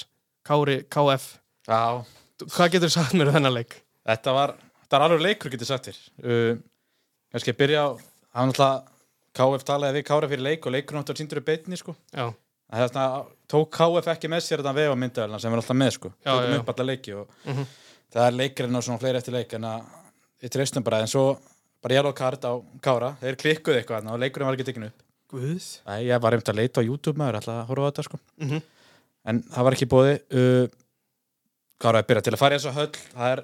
Kári, 0.48 0.78
KF. 0.88 1.26
Já, 1.68 1.82
Hvað 2.44 2.72
getur 2.78 2.92
sagt 2.96 3.14
mér 3.20 3.30
um 3.32 3.36
þennan 3.36 3.54
leik? 3.58 3.76
Þetta 4.08 4.34
var, 4.36 4.54
þetta 4.84 5.00
var 5.00 5.06
alveg 5.10 5.22
leikur 5.26 5.52
getur 5.54 5.68
sagt 5.70 5.90
þér 5.90 6.00
uh, 6.24 6.56
Kannski 7.32 7.54
að 7.54 7.60
byrja 7.62 7.84
á 7.84 7.90
Það 7.94 8.40
var 8.40 8.50
náttúrulega 8.50 9.58
KF 9.58 9.66
talaði 9.68 9.98
við 10.00 10.06
Kára 10.10 10.30
fyrir 10.32 10.44
leik 10.48 10.66
og 10.70 10.74
leikur 10.76 10.98
náttúrulega 10.98 11.22
síndur 11.24 11.42
í 11.42 11.46
beinni 11.48 11.80
sko. 11.80 11.96
Já, 12.16 12.26
Það 12.74 12.88
svona, 12.94 13.06
tók 13.54 13.70
KF 13.78 14.10
ekki 14.16 14.32
með 14.32 14.44
sér 14.48 14.64
þetta 14.64 14.74
vega 14.80 14.96
myndavelna 14.98 15.40
sem 15.44 15.54
er 15.54 15.62
alltaf 15.62 15.78
með 15.78 15.92
sko. 15.98 16.14
Já, 16.24 16.32
já, 16.40 16.48
já. 16.56 17.20
og 17.20 17.28
Mhm. 17.46 17.68
það 18.14 18.28
er 18.28 18.38
leikurinn 18.40 18.76
og 18.80 18.84
svona 18.88 19.00
fleiri 19.04 19.18
eftir 19.22 19.34
leik 19.38 19.54
en 19.60 19.68
að 19.68 19.84
við 20.44 20.54
treystum 20.58 20.84
bara 20.86 21.00
en 21.04 21.10
svo 21.12 21.26
bara 21.84 21.98
yellow 21.98 22.14
card 22.16 22.44
á 22.48 22.54
Kára 22.84 23.14
þeir 23.22 23.40
klikkuðu 23.40 23.80
eitthvað 23.82 24.12
og 24.14 24.20
leikurinn 24.22 24.50
var 24.50 24.58
ekki 24.60 24.68
tekinu 24.70 24.92
upp 24.92 25.02
Guð 25.34 25.66
Nei, 25.88 26.04
ég 26.12 26.22
var 26.22 26.36
einmitt 26.36 26.52
að 26.54 26.60
leita 26.62 26.84
á 26.84 26.88
YouTube 26.88 27.18
maður 27.18 27.40
alltaf 27.40 27.56
að 27.64 27.68
horfa 27.72 27.88
á 27.88 27.90
þetta 27.92 28.06
sko 28.10 28.20
Mhm. 28.44 28.62
en 29.26 29.42
það 29.50 29.64
var 29.68 29.74
ekki 29.78 29.90
bóði 29.92 30.14
uh, 30.36 30.68
Kára 31.84 32.00
er 32.04 32.08
byrjað 32.08 32.28
til 32.28 32.34
að 32.36 32.42
fara 32.44 32.56
í 32.56 32.60
þessa 32.62 32.76
höll 32.78 32.92
það 32.94 33.32
er, 33.34 33.42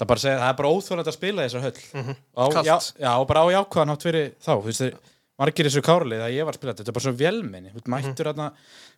það 0.00 0.06
bara 0.10 0.18
að 0.20 0.24
segja, 0.24 0.38
það 0.40 0.50
er 0.52 0.58
bara 0.60 0.72
óþjóðlega 0.74 1.10
að 1.12 1.18
spila 1.18 1.42
í 1.44 1.48
þessa 1.50 1.64
höll 1.66 1.80
Mhm. 2.00 2.16
á, 2.34 2.44
Kalt. 2.54 2.66
já, 2.66 2.76
já, 3.04 3.10
og 3.20 3.26
bara 3.30 3.42
á 3.44 3.46
jákvæðan 3.54 3.92
átt 3.94 4.06
fyrir 4.06 4.30
þá 4.40 4.50
þú 4.56 4.64
veist, 4.70 4.80
þeir, 4.80 4.94
margir 5.40 5.66
þessu 5.68 5.82
kárlið 5.86 6.20
að 6.24 6.34
ég 6.36 6.44
var 6.44 6.54
að 6.54 6.58
spila 6.60 6.72
þetta 6.72 6.82
þetta 6.84 6.90
er 6.90 6.98
bara 6.98 7.06
svo 7.06 7.12
þú 7.70 7.78
veist, 7.78 7.92
mættur 7.94 8.30
þarna 8.30 8.48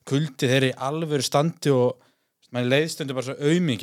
kuldi 0.09 0.49
þeir 0.53 0.65
í 0.71 0.73
alvöru 0.89 1.23
standi 1.27 1.71
og 1.75 1.97
mann 2.53 2.69
leiðstundu 2.71 3.15
bara 3.15 3.27
svo 3.29 3.37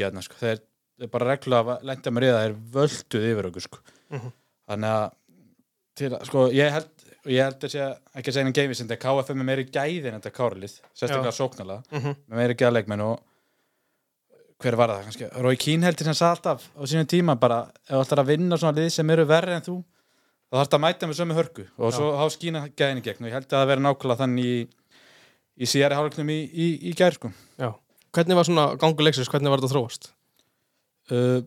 þarna 0.10 0.24
sko, 0.26 0.36
þeir 0.40 0.60
bara 1.08 1.26
reglulega 1.36 1.80
lenda 1.84 2.12
mér 2.12 2.24
í 2.24 2.32
það 2.34 2.44
þeir 2.44 2.56
völduð 2.76 3.28
yfir 3.32 3.46
okkur 3.52 3.62
sko. 3.62 3.78
Mhm. 4.12 4.32
þannig 4.70 4.90
að 4.90 5.12
að- 6.12 6.26
sko, 6.28 6.48
ég 6.52 6.72
held 6.72 6.90
ég 7.26 7.44
held 7.44 7.60
að 7.60 7.70
sé 7.70 7.98
ekki 8.16 8.30
að 8.30 8.34
segja 8.34 8.46
en 8.48 8.54
geimi 8.54 8.76
sem 8.76 8.88
þetta 8.88 9.00
KFM 9.04 9.40
er 9.42 9.46
meiri 9.46 9.66
gæði 9.70 10.08
en 10.14 10.22
þetta 10.22 10.32
kárlið 10.32 10.80
sérstaklega 10.96 11.36
sóknarlega, 11.36 11.84
Mhm. 11.92 12.16
með 12.30 12.38
meiri 12.38 12.56
gæðleikmenn 12.56 13.02
og 13.04 13.20
hver 14.60 14.76
var 14.76 14.90
það 14.90 15.04
kannski 15.08 15.30
Rói 15.44 15.56
Kín 15.58 15.84
heldur 15.84 16.04
sem 16.10 16.14
sagði 16.14 16.36
alltaf 16.36 16.70
á 16.76 16.82
sínum 16.88 17.08
tíma 17.08 17.36
bara, 17.40 17.72
ef 17.88 17.96
þú 17.96 18.04
ætlar 18.06 18.24
að 18.24 18.28
vinna 18.34 18.58
svona 18.58 18.76
lið 18.78 18.92
sem 18.92 19.10
eru 19.10 19.26
verri 19.26 19.56
en 19.56 19.62
þú 19.62 19.84
þá 20.52 20.56
þarfst 20.58 20.76
að 20.78 20.84
mæta 20.86 21.08
með 21.08 21.20
sömu 21.20 21.38
hörku 21.38 21.68
og 21.78 21.94
svo 21.94 22.10
há 22.18 22.26
skína 22.34 22.64
gæðin 22.76 23.00
í 23.00 23.04
gegn 23.06 23.24
og 23.24 23.30
ég 23.30 23.38
held 23.38 23.48
að 23.48 23.60
það 23.60 23.68
veri 23.68 23.82
nákvæmlega 23.86 24.22
þannig 24.24 24.46
í, 24.46 24.68
í 25.60 25.66
síðari 25.66 25.96
hálfleiknum 26.00 26.30
í, 26.34 26.40
í, 26.54 26.68
í 26.90 26.94
gær 26.96 27.14
sko. 27.14 27.32
Já 27.60 27.74
Hvernig 28.12 28.36
var 28.40 28.44
svona 28.48 28.64
gangu 28.82 29.04
leiksins, 29.06 29.30
hvernig 29.30 29.52
var 29.54 29.60
þetta 29.62 29.76
þróast? 29.76 30.10
Uh, 31.12 31.42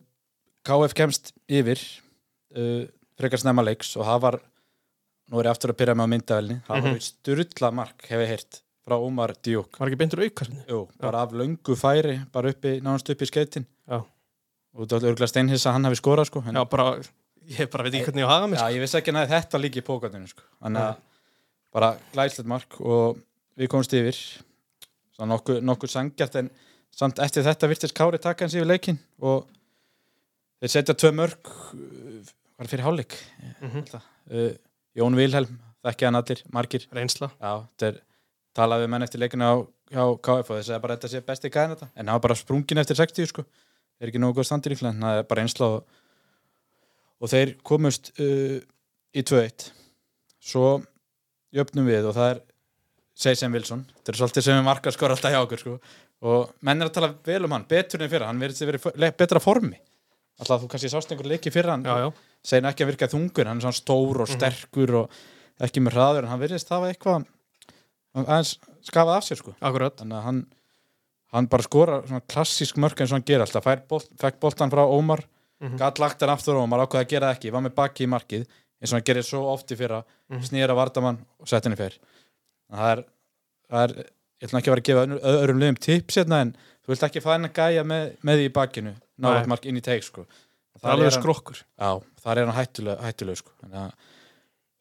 KF 0.66 0.94
kemst 0.98 1.32
yfir 1.50 1.80
uh, 2.56 2.84
frekar 3.18 3.38
snemma 3.42 3.64
leiks 3.66 3.94
og 3.98 4.04
það 4.06 4.20
var 4.26 4.36
nú 5.32 5.40
er 5.40 5.48
ég 5.48 5.54
aftur 5.54 5.72
að 5.72 5.78
byrja 5.82 5.94
með 5.98 6.06
á 6.06 6.12
myndavelni 6.12 6.56
það 6.66 6.76
Mhm. 6.82 6.92
var 6.92 7.00
sturla 7.08 7.72
mark 7.72 8.06
hef 8.10 8.20
ég 8.24 8.28
heyrt 8.32 8.60
frá 8.82 8.96
Ómar 8.98 9.32
Díuk 9.42 9.78
Var 9.78 9.88
ekki 9.88 9.98
beintur 10.00 10.22
aukarfinni? 10.24 10.64
Jú, 10.68 10.88
bara 11.00 11.22
af 11.22 11.30
löngu 11.32 11.76
færi 11.78 12.16
bara 12.32 12.50
uppi, 12.50 12.80
nánast 12.82 13.08
uppi 13.14 13.24
í 13.24 13.30
skeitin 13.30 13.66
Já. 13.88 14.00
og 14.74 14.88
það 14.88 14.96
er 15.04 15.12
örgulega 15.12 15.30
steinhins 15.30 15.66
að 15.66 15.72
hann 15.76 15.84
hafi 15.84 16.00
skorað 16.00 16.26
sko, 16.26 16.42
Já, 16.42 16.64
bara, 16.68 16.86
ég 17.48 17.70
bara 17.70 17.84
veit 17.84 17.94
ekki 17.94 18.10
hvernig 18.10 18.24
ég 18.24 18.28
haga 18.32 18.46
mig 18.50 18.58
Já, 18.58 18.64
sko. 18.66 18.74
ég 18.74 18.80
vissi 18.82 18.98
ekki 18.98 19.14
að 19.14 19.28
þetta 19.30 19.60
líki 19.62 19.78
í 19.82 19.86
pókatinu 19.86 20.28
sko. 20.28 20.42
þannig 20.62 20.82
að 20.82 20.96
bara 21.72 21.92
glæslegt 22.12 22.46
mark 22.50 22.80
og 22.80 23.18
við 23.56 23.68
komumst 23.70 23.94
yfir 23.94 24.18
nokkuð 25.22 25.60
nokku 25.62 25.86
sangjart 25.86 26.34
en 26.40 26.50
samt 26.93 27.18
eftir 27.24 27.45
þetta 27.47 27.68
virtist 27.70 27.95
Kári 27.97 28.20
taka 28.22 28.45
hans 28.45 28.55
yfir 28.57 28.68
leikin 28.68 28.99
og 29.20 29.47
þeir 30.62 30.72
setja 30.76 30.95
tvö 30.99 31.11
mörg 31.16 31.51
uh, 31.51 32.32
var 32.61 32.70
fyrir 32.70 32.84
hálfleik 32.86 33.16
Mhm. 33.62 33.84
uh, 33.93 34.53
Jón 34.99 35.16
Vilhelm, 35.16 35.55
þekki 35.82 36.05
hann 36.05 36.18
allir 36.18 36.43
margir, 36.53 36.82
Reynsla. 36.93 37.30
Já, 37.40 37.64
þeir 37.80 38.01
talaði 38.55 38.84
við 38.84 38.90
menn 38.93 39.03
eftir 39.07 39.22
leikinu 39.22 39.47
á, 39.49 39.55
á 39.97 40.05
KF 40.20 40.51
og 40.53 40.59
þeir 40.59 40.66
segja 40.68 40.80
bara 40.84 40.97
þetta 40.99 41.09
sé 41.14 41.22
besti 41.24 41.49
gæðin 41.51 41.72
þetta 41.76 41.88
en 41.97 42.07
það 42.11 42.12
var 42.18 42.24
bara 42.26 42.36
sprungin 42.36 42.78
eftir 42.82 42.99
60 43.01 43.30
sko. 43.32 43.45
Er 44.03 44.11
ekki 44.11 44.20
nógu 44.20 44.36
góð 44.40 44.49
standir 44.51 44.74
í 44.74 44.76
flæn, 44.76 45.01
það 45.01 45.18
er 45.22 45.26
bara 45.30 45.43
einsla 45.47 45.68
og, 45.78 45.86
og 47.22 47.32
þeir 47.32 47.55
komust 47.64 48.12
uh, 48.20 48.59
í 49.16 49.22
2-1 49.24 49.70
svo 50.43 50.82
jöfnum 51.57 51.88
við 51.88 52.09
og 52.11 52.16
það 52.18 52.30
er 52.34 52.40
Seisen 53.22 53.53
Wilson, 53.53 53.82
þetta 53.97 54.12
er 54.12 54.18
svolítið 54.20 54.45
sem 54.47 54.57
er 54.61 54.64
markaskor 54.66 55.12
alltaf 55.14 55.32
hjá 55.32 55.40
okkur 55.45 55.61
sko 55.61 55.74
og 56.23 56.53
menn 56.62 56.81
er 56.83 56.89
að 56.89 56.95
tala 56.95 57.14
vel 57.27 57.45
um 57.49 57.53
hann, 57.57 57.64
betur 57.68 58.03
en 58.05 58.11
fyrir 58.12 58.27
hann 58.29 58.39
verður 58.41 58.70
verið 58.95 59.16
betra 59.18 59.41
formi. 59.43 59.79
Alltaf 60.41 60.62
þú 60.62 60.68
kannski 60.73 60.91
sást 60.93 61.11
einhver 61.12 61.29
leiki 61.29 61.51
fyrir 61.53 61.70
hann 61.75 61.85
segir 62.43 62.66
ekki 62.70 62.85
að 62.87 62.91
virka 62.93 63.09
þungur, 63.12 63.47
hann 63.47 63.59
er 63.61 63.66
svona 63.66 63.79
stór 63.79 64.23
og 64.25 64.29
sterkur 64.31 64.95
og 65.03 65.11
ekki 65.62 65.83
með 65.85 65.93
hraður 65.99 66.25
en 66.25 66.31
hann 66.33 66.41
virðist 66.43 66.70
hafa 66.73 66.89
eitthvað 66.91 67.27
aðeins 68.14 68.57
skafað 68.87 69.16
af 69.16 69.25
sér 69.29 69.39
sko. 69.41 69.55
Þannig 69.61 70.16
að 70.18 70.25
hann, 70.27 70.41
hann 71.33 71.47
bara 71.53 71.62
skora 71.66 72.01
svona 72.07 72.23
klassísk 72.29 72.77
mörk 72.83 73.01
eins 73.01 73.12
og 73.12 73.18
hann 73.20 73.27
gerir 73.29 73.45
alltaf. 73.47 73.68
Bolt, 73.89 74.09
fekk 74.20 74.41
boltan 74.41 74.70
frá 74.73 74.83
Ómar 74.87 75.25
Mhm. 75.62 75.77
gat 75.79 75.99
lagt 76.03 76.20
hann 76.20 76.31
aftur 76.31 76.57
Ómar, 76.59 76.81
ákveða 76.83 77.05
að 77.05 77.09
gera 77.09 77.27
það 77.31 77.37
ekki 77.39 77.53
var 77.53 77.61
með 77.62 77.75
baki 77.77 78.03
í 78.05 78.09
markið, 78.11 78.47
eins 78.83 78.91
og 78.93 78.97
hann 78.99 79.05
gerir 79.07 79.23
svo 79.23 79.45
oft 79.53 79.68
í 79.70 79.77
fyrra 79.79 80.03
Mhm. 80.29 80.41
snýra 80.43 80.75
vardamann 80.75 81.20
og 81.39 81.47
sett 81.47 81.62
henni 81.64 81.77
fyrr 81.77 81.99
það 82.73 82.99
er, 82.99 83.05
það 83.70 83.85
er 83.99 84.07
ég 84.43 84.49
ætla 84.51 84.61
ekki 84.61 84.72
að 84.72 84.74
vera 84.74 84.82
að 84.82 84.88
gefa 84.90 85.32
öðrum, 85.32 85.61
liðum 85.62 85.78
tips 85.86 86.18
hérna 86.20 86.40
en 86.47 86.55
þú 86.82 86.93
vilt 86.93 87.05
ekki 87.09 87.22
fæna 87.22 87.51
gæja 87.55 87.84
með, 87.86 88.09
með 88.26 88.40
því 88.43 88.49
í 88.49 88.55
bakinu 88.59 88.95
návægt 89.22 89.47
Nei. 89.47 89.53
mark 89.55 89.68
inn 89.70 89.78
í 89.78 89.84
teik 89.86 90.03
sko 90.07 90.26
Það 90.82 90.88
er 90.88 90.97
alveg 90.97 91.14
skrokkur 91.14 91.61
Já, 91.62 91.90
þar 92.24 92.38
er 92.40 92.49
hann 92.49 92.57
hættuleg, 92.59 93.03
hættuleg 93.07 93.38
sko. 93.38 93.53
Að 93.70 93.93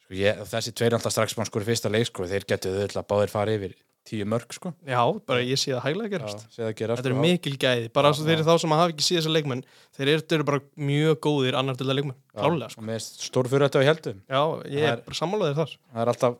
sko, 0.01 0.15
ég, 0.17 0.39
þessi 0.49 0.73
tveir 0.73 0.95
alltaf 0.97 1.13
strax 1.13 1.35
búin 1.37 1.45
skori 1.49 1.67
fyrsta 1.67 1.91
leik 1.93 2.07
sko, 2.09 2.25
þeir 2.31 2.45
getur 2.49 2.77
auðvitað 2.79 3.07
báðir 3.11 3.33
farið 3.35 3.57
yfir 3.59 3.75
tíu 4.09 4.25
mörg 4.25 4.49
sko. 4.55 4.71
Já, 4.87 4.97
bara 5.29 5.43
ég 5.45 5.59
sé 5.61 5.75
það 5.75 5.83
hæglega 5.85 6.09
Já, 6.09 6.13
gerast 6.15 6.45
sé 6.55 6.63
það 6.63 6.71
gera 6.79 6.95
Þetta 6.97 7.09
eru 7.11 7.17
sko. 7.19 7.25
mikil 7.27 7.53
gæði, 7.61 7.91
bara 7.93 8.09
Já, 8.09 8.15
svo 8.17 8.25
þeir 8.25 8.39
já. 8.41 8.45
þá 8.47 8.53
sem 8.63 8.73
hafa 8.73 8.87
ekki 8.95 9.05
síðan 9.05 9.21
þessar 9.21 9.35
leikmenn 9.35 9.61
þeir 9.99 10.09
eru, 10.15 10.23
eru 10.39 10.47
bara 10.49 10.61
mjög 10.89 11.19
góðir 11.27 11.57
annar 11.59 11.77
til 11.77 11.85
að 11.85 11.99
leikmenn 11.99 12.17
Já, 12.17 12.69
sko. 12.73 12.81
og 12.81 12.87
Með 12.89 13.05
stór 13.27 13.49
fyrir 13.51 13.67
þetta 13.67 13.83
við 13.83 13.89
heldum 13.91 14.17
Já, 14.25 14.41
Það 14.41 14.79
er 14.81 14.87
er- 14.95 15.03
bara 15.05 15.19
sammálaðið 15.21 15.59
þar 15.61 15.75
Það 15.77 16.01
er 16.01 16.11
alltaf 16.15 16.39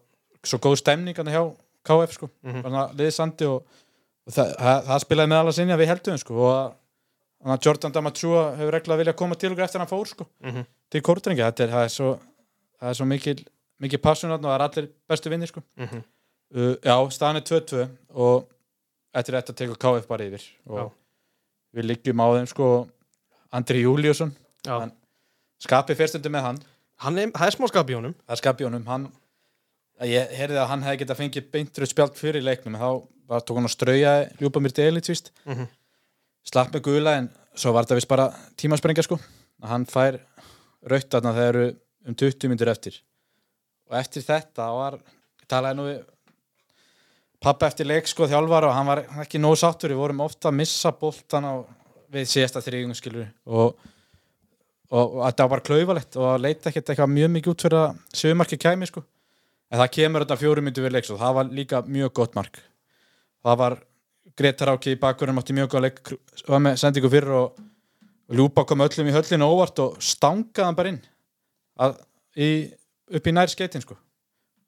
svo 0.49 0.61
góð 0.65 0.80
stemning 0.82 1.22
hann 1.22 1.30
hjá 1.36 1.43
KF 1.88 2.13
sko. 2.17 2.29
Mhm. 2.43 2.61
Þannig 2.65 2.82
að 2.84 2.93
liðið 2.99 3.15
sandi 3.17 3.47
og, 3.49 3.63
og 4.27 4.34
það, 4.36 4.51
það, 4.59 4.84
það 4.91 5.03
spilaði 5.05 5.32
með 5.34 5.41
alla 5.43 5.55
sinni 5.57 5.73
að 5.75 5.82
við 5.84 5.91
heldum 5.91 6.17
sko, 6.21 6.36
og 6.45 6.75
þannig 7.41 7.55
að 7.57 7.65
Jordan 7.65 7.95
Damatúa 7.95 8.43
hefur 8.59 8.75
reglulega 8.77 9.01
viljað 9.03 9.17
koma 9.21 9.36
til 9.41 9.51
okkur 9.51 9.65
eftir 9.65 9.82
hann 9.82 9.89
fór 9.91 10.07
sko, 10.11 10.27
Mhm. 10.45 10.65
til 10.91 11.01
kórdrengi 11.01 11.41
þetta 11.45 11.63
er, 11.65 11.69
það 11.75 11.84
er 11.88 11.93
svo, 11.95 12.09
það 12.82 12.89
er 12.89 12.93
svo 12.99 13.05
mikil, 13.09 13.38
mikil 13.82 13.99
þarna 13.99 14.36
og 14.36 14.41
það 14.43 14.55
er 14.59 14.65
allir 14.67 14.89
bestu 15.09 15.29
vinni 15.29 15.47
sko. 15.47 15.63
Mhm. 15.77 16.03
Uh, 16.53 16.75
já, 16.84 16.95
staðan 17.15 17.38
er 17.39 17.45
2-2 17.47 17.89
og 18.13 18.45
eftir 19.15 19.36
þetta 19.38 19.53
tekur 19.55 19.77
KF 19.79 20.07
bara 20.07 20.25
yfir 20.27 20.43
og 20.67 20.91
við 21.73 21.86
liggjum 21.88 22.19
á 22.19 22.27
þeim 22.36 22.47
sko 22.51 22.65
Andri 23.55 23.82
Júliusson 23.86 24.34
Já, 24.67 24.91
skapið 25.63 25.95
fyrstundi 26.01 26.27
með 26.29 26.41
hann 26.43 26.59
hann 27.05 27.17
er, 27.17 27.32
það 27.32 27.47
er 27.47 27.55
smá 27.55 27.67
skap 27.71 27.88
í 27.89 27.95
honum 27.95 28.13
það 28.27 28.36
er 28.36 28.41
skapið 28.41 28.67
honum 28.67 28.86
hann, 28.86 29.05
að 29.07 29.11
ég 30.10 30.32
heyrði 30.38 30.58
að 30.62 30.68
hann 30.72 30.84
hefði 30.86 30.99
getað 31.04 31.20
fengið 31.20 31.52
beintur 31.54 31.86
spjald 31.89 32.16
fyrir 32.18 32.41
leiknum 32.45 32.76
en 32.76 32.82
þá 32.82 32.89
var 33.32 33.43
tók 33.45 33.60
hann 33.60 33.68
að 33.70 33.76
strauja 33.76 34.14
ljúpa 34.41 34.60
mér 34.64 34.74
deli 34.74 35.02
tvist 35.02 35.32
Mhm. 35.45 35.68
slapp 36.43 36.72
með 36.74 36.82
gula 36.88 37.18
en 37.18 37.30
svo 37.56 37.72
var 37.74 37.84
þetta 37.86 37.95
vist 37.99 38.08
bara 38.08 38.30
tímasprengja 38.58 39.04
sko. 39.04 39.20
Að 39.62 39.70
hann 39.70 39.86
fær 39.86 40.20
raut 40.89 41.10
þarna 41.10 41.34
þegar 41.36 41.56
eru 41.56 41.76
um 42.08 42.16
20 42.16 42.49
myndir 42.49 42.68
eftir. 42.72 42.97
Og 43.91 43.97
eftir 43.99 44.24
þetta 44.26 44.66
var 44.74 44.97
talaði 45.47 45.76
nú 45.78 45.84
við 45.86 46.02
pappa 47.41 47.68
eftir 47.68 47.86
leik 47.89 48.08
sko 48.10 48.28
þjálfar 48.30 48.68
og 48.70 48.74
hann 48.74 48.88
var 48.89 49.04
ekki 49.24 49.39
nóg 49.41 49.56
sáttur, 49.60 49.89
við 49.93 50.02
vorum 50.02 50.22
ofta 50.26 50.49
að 50.49 50.58
missa 50.62 50.91
boltan 50.91 51.45
á 51.45 51.54
við 52.12 52.28
síðasta 52.30 52.62
þrýjungum 52.66 52.97
skilur 52.97 53.28
og, 53.45 53.76
og, 54.91 55.06
og 55.16 55.22
þetta 55.30 55.45
var 55.45 55.49
bara 55.56 55.66
klaufalegt 55.70 56.18
og 56.20 56.28
að 56.36 56.41
leita 56.45 56.70
ekkert 56.70 56.89
eitthvað 56.91 57.14
mjög 57.16 57.32
mikið 57.38 57.54
út 57.54 57.62
fyrir 57.66 57.80
að 57.80 58.02
sögumarki 58.22 58.60
kæmi 58.62 58.89
sko 58.89 59.04
en 59.72 59.80
það 59.80 59.93
kemur 59.95 60.26
þetta 60.26 60.39
fjórum 60.41 60.67
myndu 60.67 60.84
við 60.84 60.95
leiks 60.97 61.11
og 61.13 61.22
það 61.22 61.38
var 61.39 61.55
líka 61.57 61.82
mjög 61.88 62.13
gott 62.19 62.38
mark. 62.38 62.61
Það 63.41 63.59
var 63.63 63.78
Gretar 64.38 64.74
Áki 64.76 64.95
í 64.95 64.99
bakverðum 64.99 65.41
átti 65.41 65.55
mjög 65.55 65.74
góð 65.74 65.86
leik 65.88 66.01
var 66.47 66.63
með 66.63 66.80
sendingu 66.82 67.11
fyrir 67.11 67.36
og, 67.39 67.59
Ljúpa 68.32 68.63
kom 68.63 68.80
öllum 68.84 69.09
í 69.09 69.11
höllinu 69.11 69.47
óvart 69.51 69.80
og 69.84 69.97
stangaði 69.99 70.63
hann 70.63 70.78
bara 70.78 70.91
inn 70.93 70.99
að, 71.84 71.97
í, 72.39 72.47
upp 73.11 73.28
í 73.28 73.34
nær 73.36 73.51
skeitin 73.51 73.84
sko. 73.84 73.97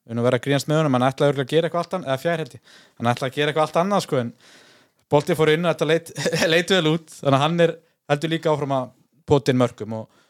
Við 0.03 0.11
erum 0.11 0.23
að 0.23 0.27
vera 0.27 0.39
grínast 0.43 0.67
með 0.67 0.81
honum, 0.81 0.97
hann 0.97 1.05
ætlaði 1.07 1.45
að 1.45 1.53
gera 1.53 1.69
eitthvað 1.69 1.83
allt 1.85 1.95
annað, 1.95 2.09
eða 2.09 2.21
fjær 2.23 2.41
held 2.43 2.57
ég, 2.57 2.73
hann 2.99 3.09
ætlaði 3.13 3.31
að 3.31 3.37
gera 3.37 3.53
eitthvað 3.53 3.67
allt 3.69 3.79
annað 3.79 4.03
sko, 4.03 4.19
en 4.19 4.33
boltið 5.13 5.39
fór 5.39 5.51
inn 5.53 5.63
og 5.63 5.71
þetta 5.71 5.87
leit, 5.87 6.11
leit 6.53 6.75
vel 6.75 6.91
út, 6.91 7.15
þannig 7.21 7.37
að 7.37 7.45
hann 7.45 7.63
er 7.63 7.75
heldur 8.11 8.33
líka 8.33 8.51
áfram 8.51 8.75
að 8.75 8.91
potin 9.31 9.59
mörgum 9.61 9.95
og, 10.01 10.25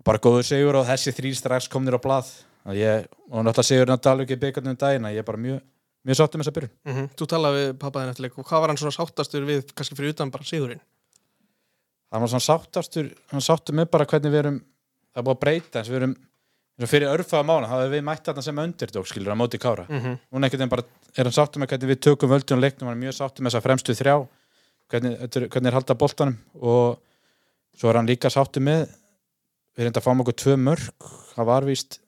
og 0.00 0.08
bara 0.08 0.24
góður 0.24 0.48
sigur 0.48 0.80
og 0.80 0.88
þessi 0.88 1.12
þrý 1.18 1.34
strax 1.36 1.68
komnir 1.68 1.98
á 2.00 2.04
blað 2.06 2.32
ég, 2.72 3.06
og 3.30 3.44
náttúrulega 3.44 3.62
sigur 3.68 3.86
náttúrulega 3.92 4.24
ekki 4.24 4.40
byggarnum 4.40 4.70
um 4.72 4.76
daginn 4.80 5.04
að 5.04 5.12
ég 5.12 5.18
er 5.18 5.22
bara 5.28 5.38
mjög, 5.38 5.60
mjög 6.04 6.16
sátt 6.16 6.34
um 6.34 6.40
þessa 6.40 6.52
byrjun. 6.56 6.70
Mm 6.88 7.08
Þú 7.16 7.26
talaði 7.28 7.64
við 7.66 7.78
pappaðin 7.78 8.08
eftir 8.10 8.22
leik 8.24 8.38
og 8.38 8.46
hvað 8.48 8.60
var 8.60 8.68
hann 8.68 8.76
svona 8.80 8.96
sáttastur 8.96 9.44
við 9.44 9.72
kannski 9.74 9.94
fyrir 9.96 10.14
utan 10.14 10.30
bara 10.30 10.44
sigurinn? 10.44 10.80
Hann 12.12 12.20
var 12.24 12.28
svona 12.28 12.40
sáttastur, 12.40 13.10
hann 13.32 13.40
sáttur 13.44 13.74
með 13.74 13.90
bara 13.90 14.06
hvernig 14.06 14.32
við 14.32 14.38
erum, 14.44 14.60
það 15.12 15.20
er 15.20 15.26
búið 15.28 15.36
að 15.36 15.40
breyta 15.44 15.78
eins 15.78 15.88
og 15.88 15.94
við 15.94 16.00
erum, 16.00 16.14
eins 16.78 16.86
og 16.86 16.90
fyrir 16.94 17.08
örfaða 17.12 17.44
mánu 17.48 17.66
þá 17.68 17.74
hefur 17.74 17.92
við 17.94 18.04
mætt 18.08 18.24
þarna 18.28 18.42
sem 18.42 18.58
underdog 18.64 19.06
skilur 19.06 19.34
á 19.34 19.36
móti 19.36 19.58
kára. 19.58 19.86
Mm 19.88 20.00
-hmm. 20.00 20.18
núna 20.32 20.46
einhvern 20.46 20.60
veginn 20.60 20.68
bara 20.70 20.84
er 21.18 21.24
hann 21.24 21.32
sáttur 21.32 21.60
með 21.60 21.68
hvernig 21.68 21.88
við 21.90 22.00
tökum 22.00 22.30
völdun 22.30 22.56
og 22.56 22.62
leiknum, 22.62 22.88
hann 22.88 22.96
er 22.98 23.04
mjög 23.06 23.14
sáttur 23.18 23.42
með 23.44 23.50
þessa 23.50 23.62
fremstu 23.62 23.92
þrjá 23.94 24.26
hvernig, 24.88 25.18
þetta 25.20 25.40
er- 25.40 25.48
hvernig 25.48 25.66
er 25.68 25.72
halda 25.74 25.94
boltanum 25.94 26.38
og 26.60 26.98
svo 27.76 27.88
er 27.90 27.96
hann 27.96 28.06
líka 28.06 28.30
sáttur 28.30 28.62
með 28.62 28.88
við 29.76 29.84
reynda 29.84 30.00
að 30.00 30.04
fáum 30.06 30.20
okkur 30.22 30.34
tvö 30.38 30.56
mörg 30.56 30.94
það 31.34 31.44
var 31.46 31.62
víst 31.64 31.98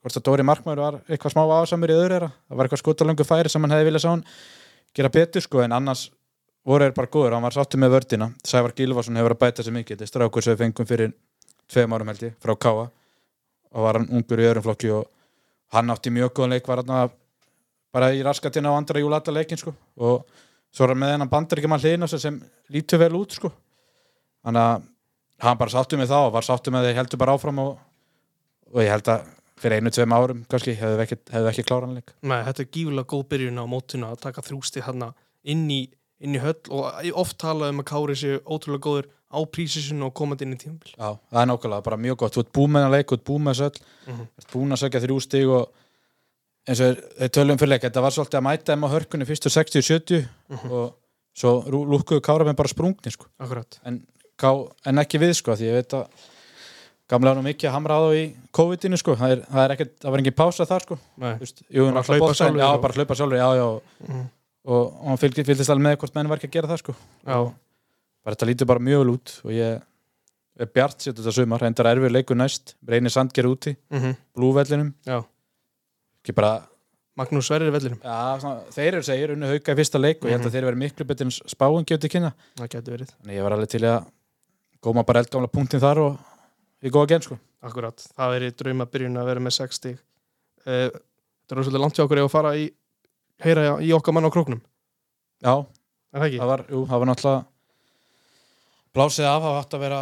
hvort 0.00 0.16
að 0.16 0.24
Dóri 0.26 0.46
Markmaður 0.46 0.84
var 0.84 0.98
eitthvað 1.08 1.34
smá 1.34 1.42
ásamur 1.60 1.92
í 1.92 1.98
öðru 1.98 2.30
það 2.30 2.56
var 2.56 2.66
eitthvað 2.66 2.82
skotalöngu 2.84 3.26
færi 3.28 3.52
sem 3.52 3.64
hann 3.64 3.74
hefði 3.74 3.88
viljað 3.90 4.04
sá 4.04 4.10
hann 4.10 4.24
gera 4.96 5.12
betur 5.12 5.44
sko 5.44 5.62
en 5.64 5.76
annars 5.76 6.08
voru 6.66 6.86
þeir 6.86 6.96
bara 6.96 7.10
góður, 7.10 7.36
hann 7.36 7.46
var 7.46 7.56
sáttur 7.56 7.80
með 7.80 7.94
vördina 7.96 8.30
Sævar 8.46 8.74
Gilvason 8.76 9.16
hefur 9.16 9.34
að 9.34 9.40
bæta 9.40 9.64
sig 9.64 9.74
mikið. 9.74 9.96
Þetta 9.96 10.06
er 10.06 10.10
strákur 10.12 10.44
sem 10.44 10.54
við 10.54 10.64
fengum 10.64 10.88
fyrir 10.88 11.14
tveim 11.70 11.94
árum 11.94 12.12
held 12.12 12.26
ég, 12.26 12.36
frá 12.42 12.54
Káa 12.56 12.86
og 13.70 13.86
var 13.86 14.00
hann 14.00 14.08
ungur 14.10 14.42
í 14.42 14.46
öðrum 14.48 14.66
flokki 14.66 14.92
og 14.92 15.08
hann 15.74 15.92
átti 15.94 16.12
mjög 16.12 16.34
góðan 16.36 16.56
leik 16.56 16.68
var 16.68 16.82
hann 16.82 17.12
bara 17.94 18.12
í 18.14 18.22
raskatina 18.26 18.74
á 18.74 18.78
andra 18.78 19.00
júlata 19.00 19.32
leikin 19.32 19.58
sko. 19.60 19.72
Og 19.96 20.24
svo 20.70 20.86
er 20.86 20.94
hann 20.94 21.02
með 21.02 21.14
hennan 21.14 21.32
bandaríkjumann 21.32 21.82
hliðin 21.82 22.06
á 22.06 22.08
sig 22.10 22.22
sem 22.22 22.40
lítur 22.70 23.00
vel 23.02 23.14
út 23.18 23.38
sko. 23.38 23.52
Þannig 24.44 24.66
að 24.66 24.88
hann 25.46 25.60
bara 25.60 25.72
sáttu 25.72 25.98
með 25.98 26.12
það 26.12 26.26
og 26.26 26.34
var 26.36 26.46
sáttu 26.46 26.74
með 26.74 26.88
þeir 26.88 27.00
heldur 27.00 27.22
bara 27.22 27.36
áfram 27.38 27.62
og, 27.62 27.78
og 28.74 28.82
ég 28.84 28.92
held 28.92 29.08
að 29.14 29.30
fyrir 29.60 29.78
einu, 29.80 29.90
tveim 29.94 30.12
árum 30.16 30.42
kannski 30.50 30.74
hefðu 30.80 31.02
ekki, 31.04 31.16
hefðu 31.34 31.48
ekki 31.52 31.64
kláran 31.68 31.94
leik 31.98 32.12
Nei, 32.22 32.40
þetta 32.48 32.64
er 32.64 32.70
gífulega 32.74 33.08
góð 33.12 33.24
byrjun 33.34 33.60
á 33.60 33.64
mótuna 33.68 34.10
að 34.14 34.22
taka 34.26 34.44
þrjústi 34.46 34.84
hann 34.86 35.04
inn 35.44 35.66
í, 35.70 35.80
inn 36.20 36.34
í 36.36 36.40
höll 36.42 36.56
og 36.70 37.10
oft 37.20 37.38
talað 37.40 37.74
um 37.74 37.82
að 37.84 37.88
Kári 37.92 38.16
séu 38.20 38.40
ótrúlega 38.44 38.84
góður 38.88 39.10
á 39.30 39.38
prísisinu 39.46 40.08
og 40.08 40.14
komandi 40.18 40.44
inn 40.48 40.56
í 40.56 40.60
tímabil 40.60 40.94
Já, 40.96 41.12
það 41.30 41.42
er 41.42 41.50
nákvæmlega, 41.52 41.84
bara 41.86 41.96
mjög 42.00 42.16
gott 42.24 42.34
þú 42.34 42.42
ert 42.44 42.52
búið 42.56 42.72
með 42.74 42.82
hann 42.86 42.94
leik, 42.96 43.06
þú 43.12 43.16
ert 43.20 43.28
búið 43.30 43.44
með 43.46 43.54
þessu 43.54 43.68
öll 43.70 43.80
Mhm. 44.10 44.24
þú 44.26 44.42
ert 44.42 44.52
búin 44.54 44.72
að 44.74 44.80
sökja 44.82 45.00
þrjú 45.04 45.20
stig 45.22 45.48
og 45.48 45.70
eins 46.68 46.80
og 46.80 46.86
þeir- 46.90 47.04
þeir 47.20 47.30
tölum 47.36 47.58
fyrir 47.60 47.70
leik 47.74 47.82
þetta 47.86 48.02
var 48.02 48.10
svolítið 48.16 48.38
að 48.40 48.46
mæta 48.48 48.72
þeim 48.74 48.84
á 48.84 48.88
hörkunni 48.94 49.26
fyrstu 49.28 49.48
60-70 49.54 50.28
Mhm. 50.50 50.70
og 50.72 50.94
svo 51.36 51.52
lúkkuðu 51.70 52.20
kára 52.20 52.44
með 52.44 52.56
bara 52.56 52.68
sprungni 52.68 53.10
sko. 53.12 53.26
En, 53.86 54.02
en 54.84 54.96
ekki 54.98 55.18
við 55.20 55.34
sko, 55.36 55.52
því 55.52 55.68
ég 55.70 55.78
veit 55.78 55.94
að 55.94 56.08
gamlega 57.10 57.36
nú 57.38 57.42
mikið 57.46 57.68
að 57.70 57.74
hamra 57.76 57.96
á 57.98 58.00
þá 58.06 58.10
í 58.20 58.24
COVID-inu 58.56 58.98
sko. 59.00 59.16
það, 59.18 59.32
er, 59.34 59.40
það, 59.50 59.62
er 59.64 59.74
ekkert, 59.74 59.94
það 60.04 60.10
var 60.14 60.22
engin 60.22 60.36
pása 60.40 60.66
þar 60.70 60.84
sko. 60.86 60.98
Nei. 61.18 61.32
Þú 61.34 61.44
veist, 61.46 61.62
jú, 61.66 61.86
Bara 61.90 62.02
hlaupa 62.06 62.34
sjálfur 62.38 62.60
já, 62.62 62.68
og- 62.70 62.82
bara 62.84 62.94
hlaupa 62.98 63.16
sjálfur 63.18 63.40
já, 63.40 63.48
já, 63.60 63.68
Mhm. 64.08 64.24
og, 64.64 64.82
og 65.00 65.06
hann 65.08 65.18
fylgdi, 65.18 65.44
fylgdist 65.48 65.70
alveg 65.74 65.86
með 65.88 65.96
hvort 65.98 66.14
menn 66.14 66.28
var 66.28 66.38
ekki 66.38 66.48
að 66.50 66.56
gera 66.58 66.68
það 66.70 66.78
sko. 66.84 66.94
Já, 67.26 67.38
bara 68.24 68.36
þetta 68.36 68.46
lítur 68.50 68.66
bara 68.66 68.78
mjög 68.80 69.04
vel 69.04 69.14
út 69.16 69.40
og 69.44 69.50
ég 69.50 69.82
er 70.60 70.66
bjart 70.66 70.98
sér 71.00 71.14
þetta 71.16 71.32
sumar 71.32 71.60
reyndar 71.64 71.86
erfið 71.88 72.12
leikur 72.12 72.36
næst, 72.36 72.74
reynir 72.86 73.10
sandger 73.10 73.46
úti 73.48 73.76
mm 73.90 74.14
blúvellinum 74.36 74.92
Já. 75.06 75.24
ekki 76.22 76.34
bara, 76.36 76.62
Magnús 77.16 77.46
Sverrir 77.48 77.72
vellinum 77.72 77.98
já, 78.04 78.38
svona, 78.40 78.60
þeir 78.70 78.92
eru 78.94 79.02
segir 79.02 79.32
unnu 79.34 79.48
hauka 79.50 79.72
í 79.72 79.76
fyrsta 79.80 79.98
leik 80.00 80.20
og 80.22 80.28
ég 80.30 80.36
held 80.38 80.46
að 80.46 80.52
þeir 80.54 80.66
verið 80.68 80.82
miklu 80.84 81.06
betur 81.08 81.26
en 81.26 81.30
spáin 81.48 81.84
til 81.88 82.08
kynna 82.12 82.32
Það 82.60 82.68
getur 82.74 82.94
verið 82.96 83.10
þannig 83.16 83.36
ég 83.36 83.42
var 83.42 83.52
alveg 83.56 83.68
til 83.72 83.80
að 83.88 84.04
góma 84.84 85.04
bara 85.06 85.20
eldgamla 85.24 85.48
punktin 85.52 85.80
þar 85.80 85.98
og 85.98 86.18
ég 86.84 86.94
góða 86.94 87.12
genn 87.14 87.26
sko. 87.26 87.38
Akkurat, 87.60 88.06
það 88.16 88.34
verið 88.36 88.56
drauma 88.62 88.86
byrjun 88.88 89.20
að 89.20 89.30
vera 89.30 89.44
með 89.44 89.56
6 89.58 89.80
stig. 89.80 89.98
Uh, 90.64 90.88
Þetta 91.50 91.58
er 91.58 91.66
svolítið 91.66 91.82
langt 91.82 91.98
hjá 91.98 92.04
okkur 92.04 92.18
að 92.22 92.30
fara 92.30 92.50
í 92.54 92.66
heyra 93.42 93.62
í 93.82 93.88
okkar 93.96 94.14
mann 94.14 94.28
á 94.28 94.30
króknum. 94.30 94.60
Já, 95.42 95.54
Er 96.10 96.24
það 96.24 96.36
það 96.40 96.48
var, 96.50 96.62
jú, 96.66 96.78
það 96.90 97.00
var 97.00 97.08
náttúrulega 97.10 97.42
blásið 98.98 99.26
af, 99.30 99.44
það 99.44 99.58
átt 99.60 99.74
að 99.76 99.82
vera 99.84 99.98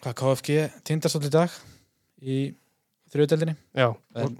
hvað 0.00 0.14
KFG 0.20 0.60
tindastóll 0.88 1.26
í 1.28 1.32
dag 1.34 1.56
í 2.20 2.36
en 4.22 4.38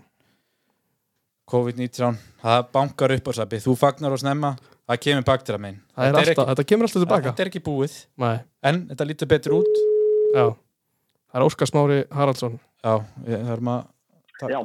COVID-19 1.50 2.16
það 2.40 2.62
bankar 2.72 3.14
upp 3.16 3.28
á 3.28 3.32
sabbi, 3.36 3.60
þú 3.60 3.74
fagnar 3.76 4.16
og 4.16 4.22
snemma 4.22 4.54
það 4.88 5.02
kemur 5.04 5.28
að 5.28 5.60
megin 5.60 5.82
það 5.92 6.08
er 6.08 6.18
alltaf, 6.22 6.50
þetta 6.54 6.66
kemur 6.72 6.88
alltaf 6.88 7.04
tilbaka 7.04 7.28
þetta 7.28 7.44
er 7.44 7.52
ekki 7.52 7.64
búið. 7.68 7.98
Nei, 8.24 8.36
en 8.70 8.82
þetta 8.92 9.08
lítur 9.10 9.32
betur 9.34 9.56
út. 9.60 9.80
Já 10.32 10.44
Það 11.30 11.40
er 11.40 11.46
Óskar 11.46 11.68
Smári 11.70 11.98
Haraldsson 12.10 12.56
já, 12.58 12.94
við 13.26 13.44
þurfum 13.48 13.72
að 13.74 14.50
Já, 14.50 14.60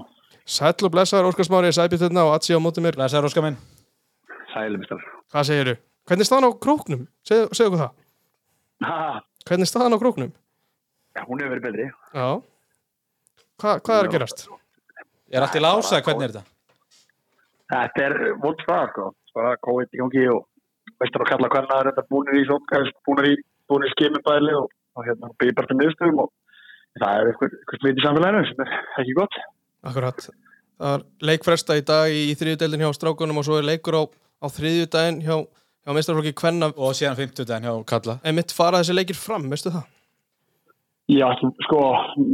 Sæll 0.46 0.86
og 0.88 0.92
blessaður 0.94 1.28
Óskar 1.32 1.48
Smári, 1.48 1.72
sæbjörn 1.76 2.18
og 2.22 2.34
Atsi 2.36 2.56
á 2.56 2.60
móti 2.62 2.82
mér 2.82 2.98
læsa 2.98 3.22
róska 3.22 3.42
minn 3.44 3.58
sælumistar. 4.54 5.02
Hvað 5.34 5.48
segirðu? 5.50 5.76
Hvernig 6.08 6.24
er 6.26 6.30
staðan 6.30 6.48
á 6.48 6.52
króknum? 6.64 7.06
Segðu 7.28 7.68
okkur 7.68 7.82
það 7.82 7.92
Ha, 8.86 9.22
Hvernig 9.46 9.66
er 9.68 9.72
staðan 9.72 9.96
á 9.96 10.00
króknum? 10.02 10.32
já, 11.16 11.22
hún 11.28 11.40
hefur 11.40 11.60
verið 11.60 11.66
betri. 11.68 11.86
Já 12.14 12.28
Hva, 13.62 13.80
Hvað 13.80 14.00
er 14.00 14.08
að 14.08 14.12
gerast? 14.16 14.48
er 15.32 15.42
allt 15.42 15.56
í 15.56 15.62
lása, 15.64 16.02
hvernig 16.02 16.24
er 16.30 16.34
þetta? 16.36 16.46
Þetta 17.72 18.04
er 18.06 18.16
vond 18.44 18.60
stað, 18.62 18.90
sko. 18.94 19.12
Bara 19.36 19.58
COVID 19.68 19.92
í 19.92 20.00
gangi 20.00 20.26
og 20.32 20.46
veistur 21.02 21.24
að 21.26 21.30
kalla 21.34 21.50
hvernig 21.50 21.72
það 21.72 21.80
er 21.82 21.90
þetta 21.92 22.08
búinir 23.68 23.88
í 23.90 23.94
skimubæli 23.96 24.54
og, 24.56 24.70
og 24.96 25.08
hérna 25.08 25.32
byrjir 25.40 25.56
bara 25.58 25.68
til 25.68 25.80
miðstöðum 25.82 26.22
og 26.24 26.32
það 27.02 27.20
er 27.20 27.30
eitthvað, 27.32 27.56
eitthvað 27.60 27.84
smit 27.84 28.00
í 28.02 28.06
samfélaginu 28.06 28.50
sem 28.50 28.66
er 28.66 28.76
ekki 29.04 29.18
gott. 29.20 29.40
Akkurat 29.86 30.28
Það 30.76 30.94
er 30.98 31.04
leikfresta 31.30 31.78
í 31.80 31.84
dag 31.88 32.12
í, 32.12 32.22
í 32.32 32.36
þriðjudeldin 32.36 32.82
hjá 32.84 32.90
strákunum 32.98 33.40
og 33.40 33.46
svo 33.48 33.60
er 33.62 33.68
leikur 33.70 33.96
á, 33.96 34.04
á 34.44 34.48
þriðjudaginn 34.52 35.22
hjá, 35.24 35.38
hjá 35.48 35.92
meistarflokki 35.96 36.36
Kvenna 36.36 36.72
og 36.76 36.98
síðan 36.98 37.16
50 37.20 37.48
daginn 37.48 37.68
hjá 37.70 37.76
Kalla 37.88 38.18
Einmitt 38.28 38.52
fara 38.56 38.82
þessi 38.82 38.98
leikir 38.98 39.20
fram, 39.20 39.48
veistu 39.52 39.72
það? 39.72 39.86
Já, 41.06 41.28
sko, 41.68 41.80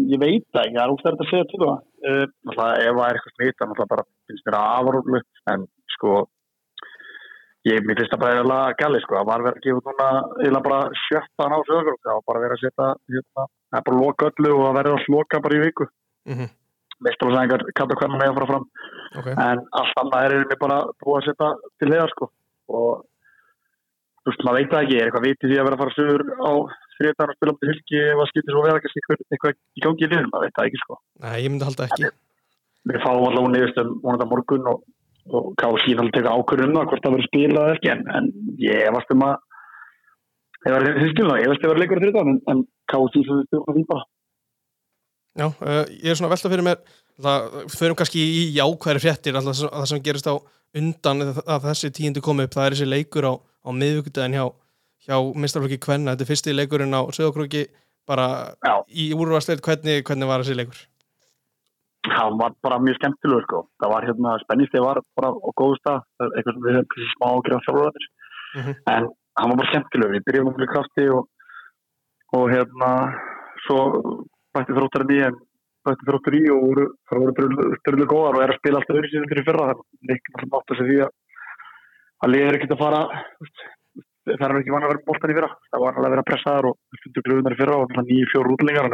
ég 0.08 0.20
veit 0.22 0.46
það 0.56 0.64
ekki, 0.64 0.76
það 0.78 0.84
er 0.84 0.94
útstæðið 0.94 1.22
að 1.22 1.30
segja 1.30 1.48
til 1.50 1.58
það. 1.62 1.80
Uh, 2.02 2.22
ef 2.48 2.56
það 2.56 2.76
er 2.80 3.18
eitthvað 3.18 3.34
smit, 3.36 3.56
það 3.58 3.68
náttúrulega 3.68 3.92
bara 3.92 4.06
finnst 4.30 4.46
mér 4.48 4.58
aðvarúlu, 4.62 5.22
en 5.52 5.66
sko, 5.92 6.14
ég 7.70 7.84
mér 7.86 8.00
finnst 8.00 8.14
það 8.14 8.22
bara 8.24 8.38
eiginlega 8.38 8.78
gæli, 8.80 9.02
sko, 9.04 9.18
það 9.18 9.28
var 9.30 9.44
verið 9.46 9.60
að 9.60 9.66
gefa 9.66 9.82
núna 9.92 10.08
eiginlega 10.40 10.66
bara 10.68 10.80
sjöttan 11.04 11.56
á 11.56 11.60
sögur, 11.68 12.00
það 12.02 12.18
var 12.18 12.26
bara 12.32 12.42
verið 12.46 12.56
að 12.56 12.64
setja, 12.64 12.88
hérna, 13.14 13.46
það 13.70 13.80
er 13.80 13.86
bara 13.88 13.98
að 13.98 14.04
loka 14.06 14.30
öllu 14.32 14.52
og 14.56 14.64
það 14.66 14.78
verður 14.80 14.98
að 14.98 15.14
loka 15.16 15.44
bara 15.46 15.58
í 15.58 15.64
viku. 15.66 15.88
Mm 16.30 16.36
-hmm. 16.38 16.50
Meistarlega 17.02 17.60
kalla 17.78 18.00
hvernig 18.00 18.20
með 18.22 18.30
að 18.30 18.38
fara 18.38 18.52
fram, 18.52 18.66
Ok, 19.12 19.28
en 19.28 19.60
allt 19.80 20.02
annað 20.02 20.26
er 20.26 20.34
mér 20.50 20.60
bara 20.62 20.78
búið 21.02 21.18
að 21.18 21.26
setja 21.28 21.48
til 21.78 21.90
leiðar, 21.92 22.12
sko, 22.16 22.26
og 22.70 22.92
þú 24.22 24.30
veist, 24.32 24.44
maður 24.46 24.58
veit 24.58 24.72
það 24.72 24.84
ekki, 24.86 24.98
er 24.98 25.06
eitthvað 25.06 25.28
vitið 25.28 25.50
því 25.50 25.58
að 25.58 25.66
vera 25.66 25.76
að 25.78 25.82
fara 25.84 25.98
sögur 25.98 26.24
á 26.42 26.52
þriðdagar 26.98 27.32
og 27.32 27.38
spila 27.38 27.52
um 27.52 27.60
til 27.62 27.70
fylki 27.72 27.98
ef 28.02 28.18
það 28.22 28.30
skiptir 28.32 28.54
svo 28.54 28.62
vera 28.66 28.82
kannski 28.82 29.02
eitthvað, 29.02 29.56
í 29.78 29.84
gangi 29.86 30.06
í 30.06 30.10
liðum, 30.12 30.30
maður 30.32 30.46
veit 30.46 30.58
það 30.58 30.68
ekki 30.70 30.82
sko. 30.82 30.98
nei, 31.22 31.38
ég 31.42 31.50
myndi 31.50 31.66
um 35.28 35.38
og, 35.38 35.52
káðu 35.60 35.82
síðan 35.86 36.10
að 36.10 36.16
teka 36.18 36.36
ákvörðum 36.36 36.72
um 36.72 36.80
það 36.80 36.88
hvort 36.92 37.06
það 37.06 37.16
verður 37.16 37.30
spilað 37.30 37.74
ekki, 37.76 37.92
en, 37.94 38.02
en 38.18 38.32
ég 38.62 38.96
varst 38.96 39.14
um 39.16 39.26
að 39.28 39.36
ég 40.62 40.76
var 40.76 40.88
því 40.88 41.12
skilna, 41.12 41.38
ég 41.42 41.52
veist 41.52 41.62
að 41.62 41.66
það 41.66 41.74
verður 41.74 41.84
leikur 41.84 42.02
þriðdagar, 42.04 42.32
en, 42.32 42.42
en 42.54 42.64
káðu 42.92 43.12
síðan 43.16 43.46
stjórna 43.48 43.76
því 43.78 43.86
bara. 43.92 44.08
Já, 45.32 45.46
uh, 45.48 45.84
ég 45.96 46.10
er 46.12 46.18
svona 46.20 46.28
að 46.28 46.36
velta 46.36 46.52
fyrir 46.52 46.68
mér 46.68 46.82
það, 47.22 47.46
förum 47.72 48.00
kannski 48.00 48.24
í 48.24 48.42
jákværi 48.58 49.04
fréttir 49.04 49.38
alltaf 49.40 49.62
það 49.64 49.88
sem 49.92 50.04
gerist 50.04 50.28
á 50.28 50.36
undan 50.78 51.24
að 51.32 51.68
þessi 51.70 51.92
tíundu 51.96 52.24
komi 52.24 52.48
upp, 52.48 52.56
það 52.56 52.68
er 52.68 52.76
þessi 52.76 52.90
leikur 52.90 53.28
á, 53.28 53.34
á 53.40 53.70
miðvíkudaginn 53.76 54.38
hjá, 54.38 54.46
hjá 55.08 55.16
meistarflokki 55.36 55.80
Kvenna, 55.84 56.16
þetta 56.16 56.26
er 56.26 56.32
fyrsti 56.32 56.56
leikurinn 56.56 56.96
á 56.96 57.02
Söðokróki 57.16 57.66
bara 58.10 58.28
Já. 58.64 58.76
í 58.88 59.12
úrvarsleit, 59.16 59.64
hvernig, 59.64 60.04
hvernig 60.08 60.30
var 60.30 60.44
þessi 60.44 60.58
leikur? 60.58 60.80
Það 62.02 62.38
var 62.42 62.54
bara 62.66 62.80
mjög 62.82 62.98
skemmtilegur 62.98 63.44
sko. 63.46 63.60
Það 63.82 63.92
var 63.94 64.06
hérna, 64.10 64.32
spennistið 64.42 64.82
var 64.86 65.00
bara 65.20 65.30
á 65.38 65.50
góðu 65.62 65.76
stað, 65.78 66.00
það 66.18 66.26
er 66.26 66.38
eitthvað 66.40 66.56
sem 66.58 66.66
við 66.66 66.78
hefum 66.80 67.12
smá 67.14 67.26
ágjörð 67.36 67.58
á 67.58 67.66
þjálfurðanir, 67.66 68.08
Mhm. 68.52 68.72
en 68.94 69.04
hann 69.38 69.50
var 69.52 69.58
bara 69.62 69.72
skemmtilegur, 69.72 70.14
við 70.16 70.26
byrjum 70.26 70.48
um 70.50 70.68
krafti 70.74 71.06
og, 71.14 71.28
og 72.34 72.50
hérna, 72.50 72.90
svo 73.68 73.78
bætti 74.56 74.74
þróttarinn 74.76 75.14
í 75.14 75.20
en 75.28 75.36
bætti 75.86 76.08
þróttur 76.10 76.36
í 76.36 76.44
og 76.52 76.60
voru, 76.66 76.86
það 77.10 77.18
voru 77.22 77.78
styrlu 77.82 78.06
góðar 78.10 78.36
og 78.36 78.42
er 78.44 78.52
að 78.54 78.60
spila 78.62 78.78
alltaf 78.82 78.96
öðru 78.98 79.12
síðan 79.12 79.30
fyrir 79.32 79.46
fyrra, 79.46 79.68
þannig 79.70 80.22
að 80.22 80.50
það 80.50 80.58
að 80.58 80.78
segja 80.82 80.90
því 80.90 80.98
að 81.06 81.12
að 82.22 82.32
liður 82.34 82.56
ekkert 82.58 82.74
að 82.76 82.82
fara, 82.82 83.02
það 84.26 84.46
er 84.50 84.60
ekki 84.62 84.74
vann 84.74 84.84
að 84.86 84.92
vera 84.92 85.06
bóltan 85.06 85.32
í 85.32 85.38
fyrra, 85.38 85.52
það 85.72 85.82
var 85.82 85.94
alveg 85.96 86.10
að 86.10 86.14
vera 86.16 86.30
pressaðar 86.30 86.66
og 86.70 86.76
stundu 87.00 87.22
glöðunar 87.26 87.56
í 87.56 87.60
fyrra 87.62 87.78
og 87.82 87.88
það 87.96 88.10
nýju 88.10 88.26
fjóru 88.34 88.54
útlingar, 88.58 88.90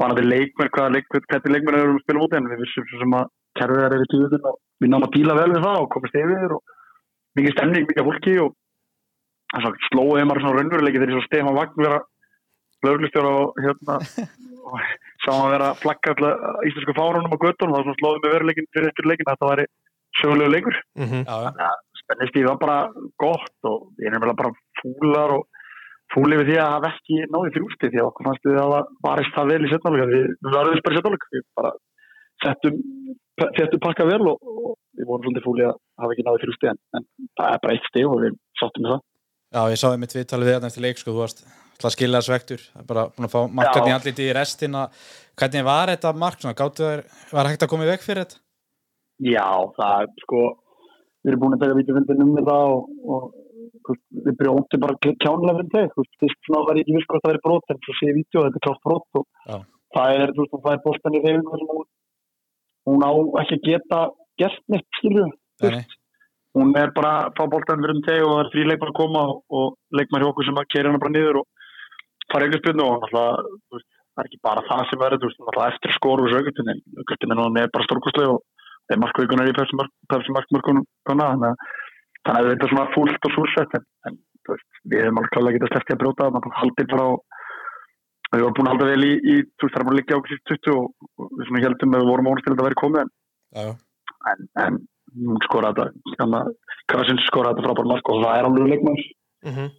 þannig 0.00 0.16
að 0.16 0.20
við 0.20 0.26
vanandi 0.26 0.26
leikmenn, 0.30 0.72
hvaða 0.74 0.94
leik, 0.94 1.06
hvernig 1.12 1.54
leikmenn 1.54 1.78
eru 1.80 1.94
að 1.94 2.02
spila 2.04 2.22
út 2.24 2.36
en 2.36 2.50
við 2.50 2.62
vissum 2.64 2.86
svo 2.88 3.00
sem 3.00 3.16
að 3.18 3.26
kerfið 3.60 3.84
er 3.86 4.04
í 4.04 4.10
tíðun 4.12 4.46
og 4.50 4.56
við 4.80 4.90
náum 4.90 5.06
að 5.06 5.14
díla 5.16 5.36
vel 5.36 5.50
við 5.52 5.64
það 5.66 5.80
og 5.80 5.90
komast 5.94 6.20
yfir 6.20 6.54
og 6.56 6.62
mikið 7.38 7.56
stemning, 7.56 7.86
mikið 7.90 8.08
fólki 8.08 8.36
og 8.40 8.54
það 9.50 9.66
svo 9.66 9.72
slóið 9.90 10.24
maður 10.28 10.44
svona 10.44 10.56
raunveruleiki 10.58 11.02
þegar 11.02 11.14
svo 11.16 11.26
Stefán 11.26 11.58
Vagn 11.58 11.84
vera 11.84 12.00
löglistjóra 12.86 13.32
og 13.42 13.60
hérna 13.60 13.98
og 14.70 14.88
sá 15.24 15.30
hann 15.34 15.52
vera 15.52 15.70
að 15.72 15.82
flagga 15.84 16.14
alltaf 16.14 16.66
íslensku 16.70 16.96
fárunum 16.96 17.34
á 17.34 17.42
göttunum 17.44 17.76
og 17.76 17.88
það 17.88 18.00
slóðið 18.00 18.24
með 18.24 18.34
veruleikin 18.36 18.70
fyrir 18.74 18.90
eftir 18.92 19.10
leikin 19.10 19.28
að 19.28 19.36
þetta 19.36 19.50
væri 19.52 19.66
sögulegu 20.20 20.54
leikur 20.54 20.76
Mm 20.96 21.06
-hmm. 21.06 21.22
já, 21.28 21.36
já. 21.60 21.70
spennist 22.02 22.48
var 22.48 22.58
bara 22.58 22.78
gott 23.18 23.58
og 23.64 23.78
ég 23.98 24.06
er 24.06 24.12
nefnilega 24.12 24.42
bara 24.42 24.52
fúlar 24.80 25.30
og 25.38 25.46
fúli 26.14 26.38
við 26.40 26.50
því 26.50 26.58
að 26.60 26.72
hafa 26.74 26.90
ekki 26.90 27.18
náði 27.30 27.52
þrjústi 27.56 27.90
því 27.90 28.00
að 28.00 28.08
okkur 28.10 28.28
fannst 28.28 28.48
við 28.48 28.58
að 28.58 28.74
það 28.74 28.90
varist 29.06 29.36
það 29.36 29.52
vel 29.52 29.60
í 29.60 29.70
setnáleika 29.70 30.08
við, 30.10 30.26
varðum 30.46 30.84
bara 30.86 30.94
í 30.94 30.98
setnáleika 30.98 31.30
við 31.34 31.44
bara 31.60 31.72
settum, 32.44 32.80
settum 33.58 33.82
pakka 33.84 34.08
vel 34.08 34.20
og, 34.32 34.36
og 34.40 34.74
við 34.98 35.08
vorum 35.10 35.26
svolítið 35.26 35.46
fúli 35.46 35.66
að 35.68 35.78
hafa 36.02 36.16
ekki 36.16 36.26
náði 36.26 36.42
þrjústi 36.44 36.70
en, 36.72 36.82
en 36.98 37.08
það 37.38 37.54
er 37.54 37.64
bara 37.64 37.76
eitt 37.76 37.88
stig 37.90 38.06
og 38.08 38.22
við 38.24 38.38
sáttum 38.60 38.86
með 38.86 38.94
það. 38.94 39.04
Já, 39.50 39.62
ég 39.72 39.80
sáði 39.80 40.00
mitt 40.00 40.14
viðtalið 40.14 40.48
við 40.48 40.56
þetta 40.56 40.70
eftir 40.70 40.86
leik 40.86 41.00
sko, 41.00 41.10
þú 41.10 41.22
varst 41.24 41.44
alltaf 41.80 41.96
það 41.96 42.52
er 42.60 42.86
bara 42.86 43.06
búin 43.14 43.26
að 43.26 43.32
fá 43.32 43.40
markarni 43.56 43.94
allir 43.94 44.20
í 44.20 44.32
restina. 44.36 44.82
Hvernig 45.40 45.64
var 45.66 45.90
þetta 45.90 46.12
mark, 46.20 46.40
svona, 46.42 46.58
gáttu 46.58 46.84
þær 46.84 47.02
var 47.32 47.48
hægt 47.48 47.64
að 47.64 47.70
koma 47.72 47.86
í 47.86 47.90
veg 47.90 48.04
fyrir 48.04 48.26
þetta? 48.26 48.42
Já, 49.20 49.48
það 49.76 50.10
sko 50.24 50.42
við 53.90 53.90
að 53.90 53.90
um 53.90 53.90
og, 53.90 53.90
og 53.90 53.96
þú 54.26 54.32
brjóndum 54.40 54.82
bara 54.84 55.00
kjánlega 55.02 55.58
fyrir 55.60 55.72
þau, 55.74 55.86
þú 55.94 56.00
veist, 56.24 56.40
svona 56.46 56.66
var 56.68 56.76
ekki 56.80 56.96
viss 56.96 57.08
hvort 57.10 57.22
það 57.24 57.32
verið 57.32 57.46
brot 57.46 57.66
en 57.74 57.80
svo 57.84 57.92
sé 57.96 58.02
ég 58.10 58.18
vítjó 58.18 58.36
og 58.40 58.44
þetta 58.46 58.58
er 58.60 58.64
klátt 58.66 58.84
brot 58.86 59.10
og, 59.20 59.24
Já. 59.50 59.56
það 59.96 60.08
er, 60.16 60.26
þú 60.34 60.40
veist, 60.42 60.54
hún 60.56 60.64
fær 60.66 60.84
boltan 60.86 61.16
í 61.16 61.22
reyfingu 61.24 61.54
sem 61.60 61.70
hún, 61.70 61.86
hún 62.90 63.00
á 63.06 63.10
ekki 63.42 63.56
að 63.58 63.66
geta 63.68 63.98
gert 64.40 64.62
neitt, 64.72 64.90
skilju 64.98 65.24
hún 66.58 66.68
er 66.78 66.88
bara 66.96 67.12
að 67.28 67.34
fá 67.38 67.44
boltan 67.50 67.82
fyrir 67.84 67.96
um 67.96 68.06
teg 68.06 68.20
og 68.24 68.30
það 68.32 68.42
er 68.42 68.50
þrý 68.54 68.62
leikmar 68.70 68.90
að 68.90 68.98
koma 68.98 69.20
og, 69.30 69.36
og 69.54 69.66
leikmar 69.94 70.20
hjá 70.22 70.30
okkur 70.32 70.46
sem 70.48 70.60
að 70.60 70.70
keri 70.74 70.88
hana 70.90 71.02
bara 71.02 71.14
niður 71.14 71.36
og 71.42 71.46
fara 72.30 72.44
aukarspilnu 72.46 72.82
og 72.86 72.92
náttúrulega, 72.96 73.34
þú 73.70 73.74
veist, 73.78 73.90
það 74.10 74.20
er 74.22 74.28
ekki 74.30 74.46
bara 74.48 74.68
það 74.70 74.82
sem 74.88 75.02
verður, 75.04 75.20
þú 75.20 75.26
veist, 75.28 75.40
náttúrulega 75.40 75.72
eftir 75.74 75.90
skor 75.94 76.18
og 76.18 76.24
þessu 76.26 76.38
aukarspilnu, 76.40 76.74
er 82.20 82.30
þannig 82.30 82.40
að 82.40 82.46
að 82.46 82.52
þetta 82.52 82.66
er 82.66 82.72
svona 82.74 82.92
fúlt 82.94 83.26
og 83.28 83.34
súrsett 83.36 83.76
en, 83.78 83.86
en 84.08 84.18
veist, 84.50 84.70
við 84.90 85.04
hefum 85.04 85.20
alveg 85.20 85.34
klálega 85.34 85.58
getað 85.58 85.72
sleppti 85.74 85.94
að 85.94 86.00
brjóta 86.02 86.26
það, 86.26 86.34
maður 86.36 86.58
haldið 86.60 86.90
frá 86.94 87.04
við 88.30 88.44
varum 88.44 88.56
búin 88.56 88.68
að 88.68 88.74
halda 88.74 88.88
vel 88.90 89.04
í, 89.06 89.12
í 89.18 89.34
þú 89.58 89.66
veist, 89.66 89.74
það 89.74 89.80
er 89.80 89.86
bara 89.88 89.94
að 89.94 90.00
liggja 90.00 90.18
okkur 90.20 90.32
síst 90.34 90.50
20 90.50 90.74
og, 90.76 91.10
við 91.38 91.48
svona 91.48 91.64
heldum 91.66 91.94
að 91.96 92.02
við 92.04 92.10
vorum 92.10 92.30
ónast 92.30 92.46
til 92.46 92.52
að 92.52 92.56
þetta 92.56 92.68
væri 92.68 92.80
komið 92.80 93.00
en, 93.04 93.72
en, 94.30 94.44
en 94.64 94.80
hún 95.20 95.40
skoraði 95.46 95.86
þetta. 95.88 96.26
Að 96.26 96.52
Krasins 96.90 97.26
skoraði 97.26 97.58
þetta 97.58 97.66
frábær 97.66 97.90
mark 97.90 98.12
og 98.12 98.22
það 98.24 98.36
er 98.36 98.50
alveg 98.50 98.74
leikmann 98.74 99.02
Mhm. 99.40 99.70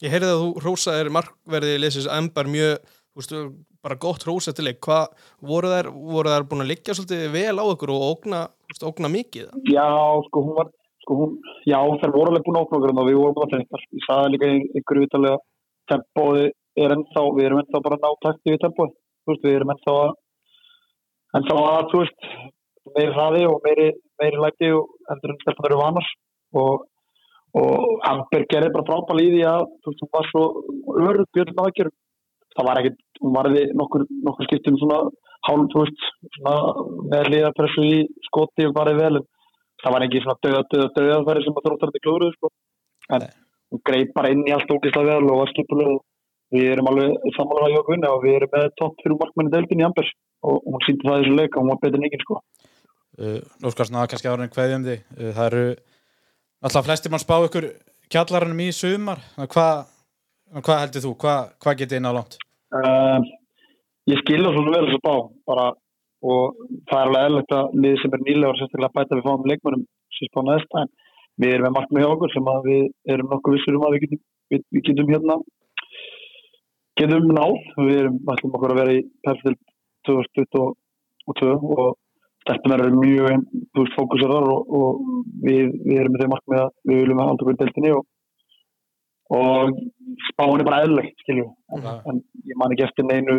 Ég 0.00 0.12
heyrði 0.14 0.28
að 0.30 0.40
þú 0.40 0.62
rósaðir 0.64 1.08
markverði 1.12 1.72
lesis 1.82 2.06
Embar 2.08 2.46
mjög, 2.48 2.78
þú 3.10 3.20
veist, 3.20 3.32
bara 3.82 3.96
gott 4.00 4.22
rósa 4.28 4.52
til 4.54 4.68
leik, 4.68 4.78
hvað 4.86 5.10
voru 5.50 5.72
þær 5.72 5.88
voru 5.90 6.30
þær 6.30 6.46
búin 6.48 6.64
að 6.64 6.70
liggja 6.70 6.94
svolítið 6.96 7.24
vel 7.34 7.56
á 7.58 7.64
ykkur 7.74 7.92
og 7.92 8.04
ógna, 8.06 8.40
ógna 8.86 9.10
mikið? 9.12 9.50
Já, 9.68 9.88
sko, 10.28 10.44
hún 10.46 10.56
var 10.60 10.70
sko, 11.10 11.18
hún, 11.18 11.36
já, 11.66 11.78
þær 12.00 12.14
voru 12.14 12.30
alveg 12.30 12.46
búin 12.46 12.58
að 12.60 12.66
opna 12.66 12.78
okkur 12.78 12.94
og 12.94 13.08
við 13.08 13.18
vorum 13.18 13.42
að 13.42 13.54
þetta, 13.56 13.82
ég 13.98 14.06
sagði 14.06 14.32
líka 14.34 14.50
í 14.50 14.60
einhverju 14.78 15.04
vitalega, 15.04 15.40
tempóði 15.90 16.46
er 16.78 16.94
ennþá, 16.94 17.24
við 17.34 17.46
erum 17.48 17.62
ennþá 17.64 17.82
bara 17.86 17.98
að 17.98 18.04
ná 18.06 18.10
takti 18.26 18.54
við 19.30 19.54
erum 19.54 19.74
ennþá 19.74 19.96
að 20.04 20.12
ennþá 21.38 21.56
að, 21.66 21.82
þú 21.90 22.02
veist 22.04 22.30
meiri 22.94 23.14
hraði 23.14 23.42
og 23.46 23.58
meiri, 23.66 23.88
meiri 24.22 24.44
læti 24.44 24.70
og 24.74 25.12
endur 25.12 25.34
en 25.34 25.40
stelpunar 25.42 25.70
eru 25.70 25.80
vanar. 25.80 26.12
Og, 26.60 26.86
og 27.60 28.06
Amber 28.08 28.46
gerði 28.50 28.72
bara 28.74 28.86
frábæl 28.88 29.22
í 29.22 29.28
því 29.34 29.42
að, 29.50 29.66
þú 29.82 29.92
veist, 29.92 30.04
hún 30.04 30.12
var 30.16 30.30
svo 30.30 30.44
örð 31.06 31.26
björn 31.34 31.62
aðgjörum 31.64 31.96
það 32.56 32.66
var 32.66 32.80
ekkert, 32.80 33.02
hún 33.22 33.36
varði 33.36 33.66
nokkur, 33.78 34.06
nokkur 34.26 34.48
skiptum 34.48 34.78
svona 34.80 35.02
hálf, 35.46 35.68
þú 35.72 35.84
veist, 35.84 36.08
svona 36.36 36.54
með 37.12 37.30
liðapressu 37.34 37.86
í 37.86 38.00
skoti 38.26 38.66
og 38.68 38.74
varði 38.76 38.96
vel 38.98 39.20
en 39.20 39.28
það 39.82 39.94
var 39.94 40.06
ekki 40.06 40.22
svona 40.24 40.42
döða, 40.46 40.62
döða, 40.72 40.88
döðafæri 40.96 41.44
sem 41.44 41.58
að 41.58 41.66
þróttarandi 41.66 42.04
klúruðu 42.04 42.36
sko. 42.36 42.52
en 43.16 43.26
hún 43.70 43.82
greið 43.88 44.14
bara 44.16 44.32
inn 44.34 44.46
í 44.46 44.54
allt 44.54 44.72
ógislega 44.74 45.18
vel 45.18 45.30
og 45.30 45.42
var 45.42 45.52
skipuleg 45.52 46.00
við 46.54 46.72
erum 46.72 46.90
alveg 46.90 47.30
samanlega 47.36 47.76
hjá 47.76 47.86
Gunni 47.86 48.10
og 48.10 48.24
við 48.24 48.36
erum 48.40 48.52
með 48.54 48.66
topp 48.80 49.04
fyrir 49.04 49.20
markmenni 49.20 49.54
deildin 49.54 49.82
í 49.82 49.86
Amber 49.86 50.10
og 50.50 50.66
hún 50.66 50.84
síndi 50.86 51.06
það 51.06 51.22
þessu 51.22 51.36
leik 51.38 51.54
og 51.54 51.62
hún 51.62 51.72
var 51.72 51.80
betur 51.84 52.00
en 52.00 52.08
ekki 52.08 52.22
sko. 52.24 52.40
Uh, 53.20 53.38
Nú 53.62 53.70
skal 53.70 53.86
svona 53.86 54.08
kannski 54.10 54.30
ára 54.30 54.46
en 54.46 54.54
hverjum 54.54 54.86
því 54.86 54.96
uh, 54.98 55.30
það 55.36 55.46
eru 55.46 55.64
alltaf 56.66 56.86
flestir 56.86 57.12
mann 57.12 57.22
spá 57.22 57.36
ykkur 57.46 57.68
kjallaranum 58.10 58.62
í 58.64 58.70
sumar 58.74 59.22
hvað 59.38 59.84
hva 60.58 60.80
heldur 60.80 61.04
þú, 61.04 61.12
hvað 61.22 61.52
hva 61.62 61.76
getið 61.78 62.00
inn 62.00 62.10
á 62.10 62.12
langt? 62.16 62.38
um, 62.74 63.26
ég 64.10 64.18
skilja 64.24 64.50
svo 64.54 64.64
vel 64.66 64.86
þessu 64.88 65.00
bá 65.04 65.14
bara, 65.46 65.66
og 66.20 66.58
það 66.90 66.98
er 66.98 67.06
alveg 67.06 67.28
eðlert 67.28 67.54
að 67.56 67.78
liði 67.84 68.00
sem 68.02 68.16
er 68.16 68.24
nýlega 68.26 68.50
og 68.52 68.58
sérstaklega 68.60 68.96
bæta 68.98 69.16
við 69.18 69.26
fáum 69.28 69.48
leikmennum 69.48 69.86
sem 70.16 70.30
spá 70.30 70.42
næst 70.44 70.76
en 70.80 70.92
við 71.40 71.54
erum 71.54 71.66
með 71.68 71.76
markmið 71.78 72.04
hjá 72.04 72.10
okkur 72.10 72.34
sem 72.34 72.50
að 72.52 72.68
við 72.68 73.14
erum 73.14 73.32
nokkuð 73.32 73.56
vissur 73.56 73.78
um 73.78 73.86
að 73.86 73.96
við 73.96 74.04
getum, 74.04 74.22
við, 74.52 74.64
við 74.74 74.86
getum 74.90 75.12
hérna 75.14 75.38
getum 77.00 77.32
náð. 77.32 77.56
Við 77.80 77.96
erum 78.02 78.20
ætlum 78.34 78.56
okkur 78.58 78.74
að 78.74 78.80
vera 78.82 78.96
í 78.98 79.02
perfil 79.24 79.56
2022 80.08 81.52
og 81.76 81.90
stelpunar 82.44 82.84
eru 82.84 83.00
mjög 83.00 83.44
þú 83.74 83.84
veist, 83.84 83.96
fókusarar 83.96 84.48
og, 84.48 84.72
og 84.76 85.00
við, 85.44 85.72
við 85.84 86.02
erum 86.02 86.16
með 86.16 86.24
þau 86.24 86.32
markmið 86.34 86.62
að 86.64 86.70
við 86.90 87.02
viljum 87.02 87.20
að 87.20 87.30
halda 87.30 87.44
okkur 87.44 87.56
í 87.56 87.60
deltinni 87.60 87.92
og, 87.96 88.06
og 89.36 89.80
spáin 90.30 90.62
er 90.62 90.68
bara 90.68 90.84
eðleg 90.86 91.10
skiljum, 91.22 91.50
en, 91.76 91.90
en 92.08 92.22
ég 92.48 92.60
man 92.60 92.74
ekki 92.74 92.86
eftir 92.88 93.08
neinu 93.08 93.36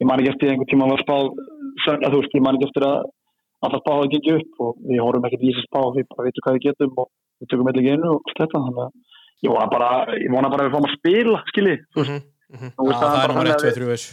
ég 0.00 0.06
man 0.08 0.20
ekki 0.22 0.32
eftir 0.34 0.50
einhver 0.52 0.68
tíma 0.70 0.86
að 0.90 1.02
sögn, 1.84 2.04
að 2.04 2.12
þú 2.14 2.20
veist, 2.20 2.34
ég 2.36 2.44
man 2.44 2.56
ekki 2.58 2.68
eftir 2.70 2.86
að 2.88 2.98
að 3.60 3.72
það 3.74 3.80
spáði 3.84 4.16
ekki 4.18 4.34
upp 4.40 4.60
og 4.64 4.76
við 4.88 5.00
horfum 5.04 5.26
ekki 5.28 5.38
í 5.40 5.50
þessi 5.52 5.66
spá 5.68 5.80
við 5.96 6.06
bara 6.10 6.24
veitum 6.26 6.44
hvað 6.46 6.54
við 6.56 6.64
getum 6.66 6.92
og 7.02 7.08
við 7.40 7.48
tökum 7.52 7.68
eitthvað 7.70 7.88
einu 7.92 8.08
og 8.14 8.20
allt 8.24 8.38
þetta 8.40 8.60
þannig 8.64 8.78
að 8.80 8.90
ég 9.44 9.50
vona 9.52 9.66
bara, 9.74 9.88
ég 10.16 10.30
vona 10.32 10.50
bara 10.52 10.62
að 10.64 10.68
við 10.70 10.74
fáum 10.76 10.86
að 10.88 10.94
spila 10.96 11.40
skilji, 11.50 11.74
þú 11.92 12.00
veist, 12.00 12.24
Mhm. 12.50 12.70
veist 12.80 13.00
það 13.00 13.10
er 13.10 13.20
bara 13.20 13.28
nummer 13.30 13.46
þannig 13.46 13.52
1, 13.52 13.60
að 13.60 13.60
2, 13.60 13.68
við- 13.68 13.76
3 13.76 13.90
veist 13.92 14.08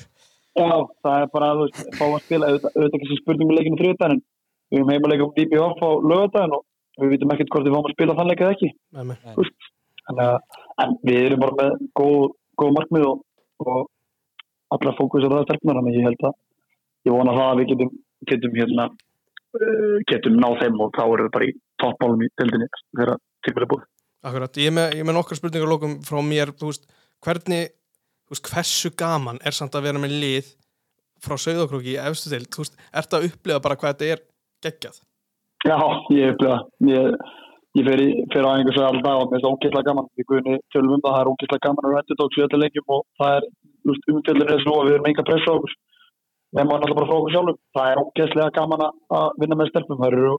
Já, 0.57 0.67
það 1.05 1.15
er 1.21 1.27
bara 1.37 1.47
að 1.47 1.55
þú 1.57 1.63
veist, 1.67 1.79
fáum 1.97 2.13
að 2.17 2.23
spila 2.27 2.45
auðvitað 2.51 2.97
ekki 2.97 3.07
sem 3.07 3.19
spurning 3.21 3.47
með 3.47 3.57
leikinu 3.57 3.79
þriðdæðin 3.81 4.21
við 4.67 4.77
erum 4.77 4.91
heima 4.91 5.05
að 5.07 5.11
leika 5.13 5.25
um 5.27 5.33
DBF 5.37 5.79
á 5.87 5.89
lögadaginn 6.11 6.55
og 6.57 6.63
við 6.99 7.09
vitum 7.15 7.31
ekkert 7.35 7.49
hvort 7.55 7.65
við 7.67 7.75
fáum 7.77 7.87
að 7.87 7.95
spila 7.95 8.17
þann 8.19 8.29
leik 8.31 8.41
eða 8.43 8.55
ekki 8.57 8.69
að, 10.07 10.39
en 10.83 10.97
við 11.07 11.19
erum 11.27 11.39
bara 11.43 11.55
með 11.61 11.71
góð, 11.99 12.27
góð 12.59 12.71
markmið 12.77 13.05
og, 13.11 13.87
og 14.67 14.77
allra 14.77 14.95
fókus 14.97 15.25
á 15.25 15.29
það 15.31 15.45
stelpunar 15.47 15.79
þannig 15.79 15.95
að 15.95 15.99
ég 15.99 16.07
held 16.07 16.27
að 16.29 16.37
ég 17.07 17.15
vona 17.15 17.37
það 17.37 17.51
að 17.51 17.59
við 17.61 17.71
getum 17.71 17.91
getum 18.27 18.57
hérna 18.57 18.87
uh, 18.89 19.97
getum 20.09 20.39
náð 20.41 20.59
þeim 20.63 20.83
og 20.83 20.93
þá 20.97 21.03
er 21.05 21.23
það 21.23 21.33
bara 21.37 21.47
í 21.47 21.55
toppmálum 21.81 22.25
í 22.25 22.29
deildinni 22.39 22.69
þegar 22.75 23.17
tímil 23.45 23.63
er 23.63 23.71
búið. 23.73 23.87
Akkurat, 24.27 24.59
ég 24.59 24.73
með, 24.73 24.95
ég 24.97 25.07
með 25.07 25.19
nokkar 25.19 25.39
spurningar 25.39 25.69
lókum 25.69 25.99
frá 26.03 26.19
mér, 26.25 26.51
þú 26.57 26.71
veist, 26.71 26.87
hvernig 27.23 27.69
þú 28.27 28.35
veist, 28.35 28.49
hversu 28.51 28.91
gaman 28.97 29.41
er 29.45 29.55
samt 29.55 29.77
að 29.77 29.87
vera 29.87 30.01
með 30.01 30.15
lið 30.23 30.53
frá 31.23 31.37
Sauðakrúki 31.39 31.95
í 31.95 31.99
efstu 32.01 32.33
til, 32.33 32.43
þú 32.49 32.65
veist, 32.65 32.79
ert 32.91 33.13
að 33.13 33.27
upplifa 33.29 33.61
bara 33.63 33.77
hvað 33.79 33.93
þetta 33.93 34.09
er 34.15 34.23
geggjað? 34.65 34.97
Já, 35.65 35.77
ég 36.13 36.33
upplifa. 36.33 36.57
Ég, 36.89 37.13
ég 37.77 37.91
í, 38.03 38.09
fer 38.33 38.45
á 38.45 38.49
einhversu 38.51 38.83
alltaf 38.83 39.21
og 39.21 39.31
mér 39.31 39.37
finnst 39.37 39.45
það 39.45 39.55
ógeðslega 39.55 39.89
gaman. 39.91 40.09
Við 40.17 40.29
guðinni 40.31 40.59
tölum 40.73 40.97
um 40.97 41.05
það, 41.05 41.13
það 41.13 41.21
er 41.21 41.31
ógeðslega 41.31 41.65
gaman 41.67 41.87
að 41.87 41.95
rættu 41.95 42.19
tók 42.19 42.35
sjöta 42.35 42.61
leikjum 42.61 42.93
og 42.97 43.05
það 43.21 43.37
er 43.37 43.49
umfjöldin 43.87 44.51
er 44.53 44.61
svo 44.65 44.73
að 44.81 44.85
við 44.87 44.95
erum 44.97 45.09
enga 45.11 45.23
pressa 45.29 45.49
á 45.51 45.55
okkur. 45.57 45.73
Við 46.53 46.59
erum 46.61 46.71
náttúrulega 46.73 46.97
bara 46.99 47.09
frá 47.09 47.17
okkur 47.17 47.33
sjálfum. 47.35 47.57
Það 47.77 47.87
er 47.91 48.01
ógeðslega 48.03 48.51
gaman 48.57 48.83
að- 48.87 49.33
vinna 49.41 49.55
með 49.61 49.69
stelpum. 49.71 49.99
Það 50.01 50.11
eru 50.13 50.37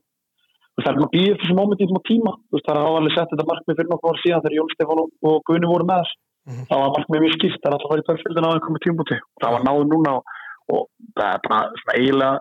það 0.79 0.89
er 0.89 0.99
maður 0.99 1.13
býðið 1.15 1.35
í 1.35 1.39
þessum 1.83 2.03
tíma. 2.09 2.31
Þú 2.49 2.53
veist, 2.55 2.67
það 2.69 2.75
er 2.79 2.87
alveg 2.99 3.13
sett 3.17 3.29
þetta 3.33 3.49
markmið 3.51 3.77
fyrir 3.79 3.89
nokkuð 3.93 4.09
ár 4.13 4.19
síðan 4.23 4.43
þegar 4.45 4.57
Jón 4.59 4.73
Stefán 4.73 5.01
og, 5.03 5.07
og 5.29 5.35
Guðni 5.49 5.67
voru 5.73 5.85
með 5.89 6.01
þess. 6.03 6.13
Mhm. 6.49 6.63
það 6.69 6.79
var 6.81 6.91
markmið 6.95 7.19
mjög 7.21 7.33
skýrt, 7.35 7.57
það 7.61 7.67
er 7.69 7.73
alltaf 7.75 7.85
að 7.85 7.91
fara 7.91 8.01
í 8.01 8.07
perfildin 8.09 8.45
á 8.47 8.51
einhverjum 8.55 8.83
tímbúti 8.85 9.17
það 9.43 9.51
var 9.53 9.63
náður 9.67 9.87
núna 9.91 10.11
og, 10.17 10.23
og 10.73 10.81
það 11.19 11.29
er 11.35 11.41
bara 11.45 11.57
svona 11.81 11.95
eiginlega 11.99 12.39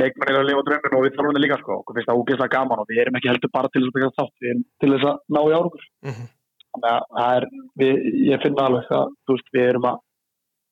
leikmenn 0.00 0.30
er 0.30 0.38
að 0.40 0.46
lifa 0.50 0.64
drömmin 0.68 0.96
og 0.98 1.02
við 1.06 1.14
þarfum 1.16 1.34
það 1.34 1.42
líka 1.44 1.58
sko, 1.62 1.72
okkur 1.80 1.96
finnst 1.96 2.10
það 2.10 2.20
ógeðslega 2.20 2.54
gaman 2.54 2.82
og 2.84 2.86
við 2.92 3.00
erum 3.02 3.16
ekki 3.18 3.30
heldur 3.32 3.50
bara 3.56 3.68
til 3.72 3.80
þess 3.80 3.90
að 3.90 3.96
byggja 3.96 4.12
þátt, 4.20 4.34
við 4.44 4.50
erum 4.52 4.64
til 4.84 4.90
þess 4.92 5.08
að 5.10 5.16
ná 5.34 5.40
í 5.40 5.56
árugur 5.56 5.84
Mhm. 6.04 6.24
þannig 6.70 6.92
að 6.94 7.32
er, 7.40 7.44
við, 7.80 7.94
ég 8.30 8.42
finna 8.44 8.66
alveg 8.68 8.92
að 9.00 9.06
veist, 9.32 9.48
við 9.56 9.64
erum 9.72 9.88
að 9.90 9.98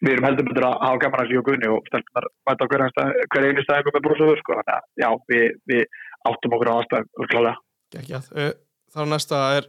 við 0.04 0.12
erum 0.14 0.26
heldur 0.28 0.46
betur 0.48 0.66
að 0.68 0.76
hafa 0.84 1.00
gaman 1.04 1.22
að 1.24 1.30
síða 1.32 1.44
guðni 1.48 1.70
og 1.74 1.88
stelpunar 1.90 2.26
mæta 2.48 2.64
á 2.64 2.70
hverja 2.70 3.48
einu 3.52 3.64
stæðingu 3.66 3.94
með 3.96 4.04
brúsöður 4.06 4.42
sko, 4.42 4.58
þannig 4.58 4.74
að 4.76 4.84
já, 5.02 5.08
við, 5.32 5.46
við 5.72 5.82
áttum 6.30 6.54
okkur 6.58 6.70
á 6.70 6.74
aðstæðum 6.78 7.30
klálega. 7.32 7.54
Geggjað. 7.96 8.28
Uh, 8.36 8.52
Þá 8.88 9.00
næsta 9.10 9.38
er, 9.58 9.66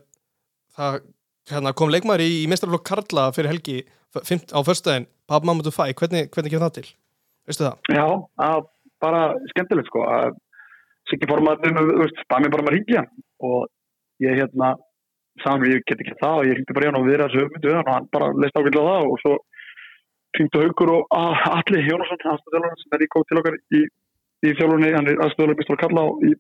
það 0.78 1.00
hérna, 1.52 1.74
kom 1.76 1.90
leikmaður 1.92 2.24
í, 2.24 2.30
í 2.44 2.50
mestrarflokk 2.52 2.86
Karla 2.88 3.26
fyrir 3.36 3.52
helgi 3.52 3.78
f- 4.16 4.24
fimmt, 4.30 4.54
á 4.56 4.60
förstæðin, 4.64 5.10
Pab 5.28 5.44
Mamadou 5.48 5.74
Fæ, 5.76 5.90
hvernig, 5.98 6.30
hvernig 6.32 6.54
kemur 6.54 6.68
það 6.70 6.76
til? 6.78 6.86
Veistu 7.50 7.66
það? 7.66 7.82
Já, 7.98 8.06
að 8.46 8.70
bara 9.04 9.24
skemmtilegt 9.52 9.90
sko 9.92 10.06
að 10.08 10.38
Siggi 11.10 11.26
formaður, 11.26 11.74
þú 11.74 11.98
veist, 12.04 12.20
bæði 12.30 12.44
mig 12.46 12.52
bara 12.54 12.64
með 12.68 12.74
ringja 12.76 13.02
og 13.50 13.64
ég 14.22 14.36
hérna 14.38 14.68
sagði 15.42 15.62
mér, 15.64 15.72
ég 15.74 15.86
get 15.90 16.04
ekki 16.04 16.18
það 16.20 16.36
og 16.42 16.50
ég 16.50 16.58
ringdi 16.60 16.76
bara 16.78 16.90
hann 16.92 16.98
og 17.00 17.08
við 17.08 17.22
þessu 17.24 17.40
hugmyndu 17.42 17.70
við 17.72 17.78
og 17.80 17.90
hann 17.90 18.10
bara 18.14 18.28
leist 18.38 18.60
ákveðlega 18.60 18.92
það 18.92 19.08
og 19.10 19.22
svo 19.24 19.32
ringdu 20.38 20.62
Haugur 20.64 20.92
og 20.94 21.08
A- 21.16 21.58
Atli 21.58 21.82
Jónasson, 21.88 22.22
aðstöðulega 22.34 22.78
sem 22.82 22.96
er 22.98 23.04
í 23.06 23.10
kóð 23.14 23.26
til 23.30 23.40
okkar 23.42 23.58
í, 23.76 23.82
í 24.46 24.54
þjálfunni, 24.60 24.92
hann 24.96 25.10
er 25.10 25.22
aðstöðulega 25.26 25.60
mistur 25.62 25.78
að 25.78 25.84
kalla 25.86 26.04
á 26.06 26.08
í 26.30 26.34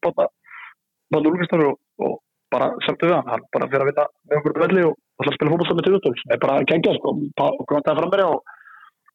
úlgistar 1.33 1.63
og, 1.65 1.79
og 2.05 2.19
bara 2.53 2.69
seltu 2.85 3.09
við 3.09 3.15
hann, 3.17 3.29
hann 3.33 3.43
bara 3.53 3.67
fyrir 3.71 3.83
að 3.85 3.89
vinna 3.91 4.05
með 4.29 4.37
okkur 4.39 4.59
velli 4.63 4.83
og 4.89 4.95
að 5.25 5.35
spila 5.37 5.51
fótballstað 5.53 5.79
með 5.79 5.87
tíðutöl 5.89 6.15
sem 6.21 6.33
er 6.35 6.41
bara 6.45 6.59
geggjað 6.69 6.99
sko, 6.99 7.13
Pa- 7.39 7.51
og 7.55 7.65
kom 7.69 7.83
það 7.85 7.99
fram 8.01 8.13
mér 8.13 8.23
og 8.29 8.55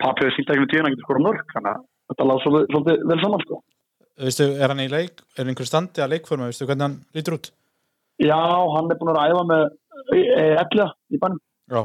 pappi 0.03 0.25
hefur 0.27 0.37
sínt 0.37 0.53
ekki 0.55 0.65
með 0.67 0.85
hann 0.85 0.95
getur 0.95 1.07
skora 1.09 1.25
mörg 1.29 1.55
þannig 1.55 1.73
að 1.75 1.85
þetta 2.13 2.29
lág 2.31 2.43
svolítið, 2.45 2.69
svolítið 2.75 3.05
vel 3.11 3.21
saman 3.25 3.45
sko. 3.47 3.61
Veistu, 4.25 4.47
er 4.63 4.71
hann 4.71 4.83
í 4.85 4.91
leik, 4.91 5.23
er 5.39 5.49
einhver 5.51 5.67
standi 5.71 6.03
að 6.05 6.13
leikforma, 6.15 6.47
veistu 6.51 6.67
hvernig 6.69 6.87
hann 6.87 6.99
lítur 7.17 7.35
út? 7.39 7.49
Já, 8.23 8.39
hann 8.75 8.91
er 8.95 8.99
búin 9.01 9.11
að 9.11 9.19
ræða 9.19 9.45
með 9.51 9.65
efliða 10.63 10.89
í 11.11 11.19
bænum. 11.23 11.41
Já, 11.73 11.81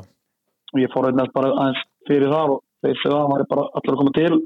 og 0.74 0.78
ég 0.84 0.91
fór 0.94 1.07
einnig 1.10 1.32
bara 1.34 1.49
aðeins 1.56 1.82
fyrir 2.10 2.30
það 2.30 2.53
og 2.57 2.60
þeir 2.84 3.01
segja 3.01 3.15
að 3.15 3.22
hann 3.23 3.34
var 3.34 3.45
bara 3.53 3.65
allir 3.80 3.95
að 3.95 4.01
koma 4.01 4.15
til 4.18 4.39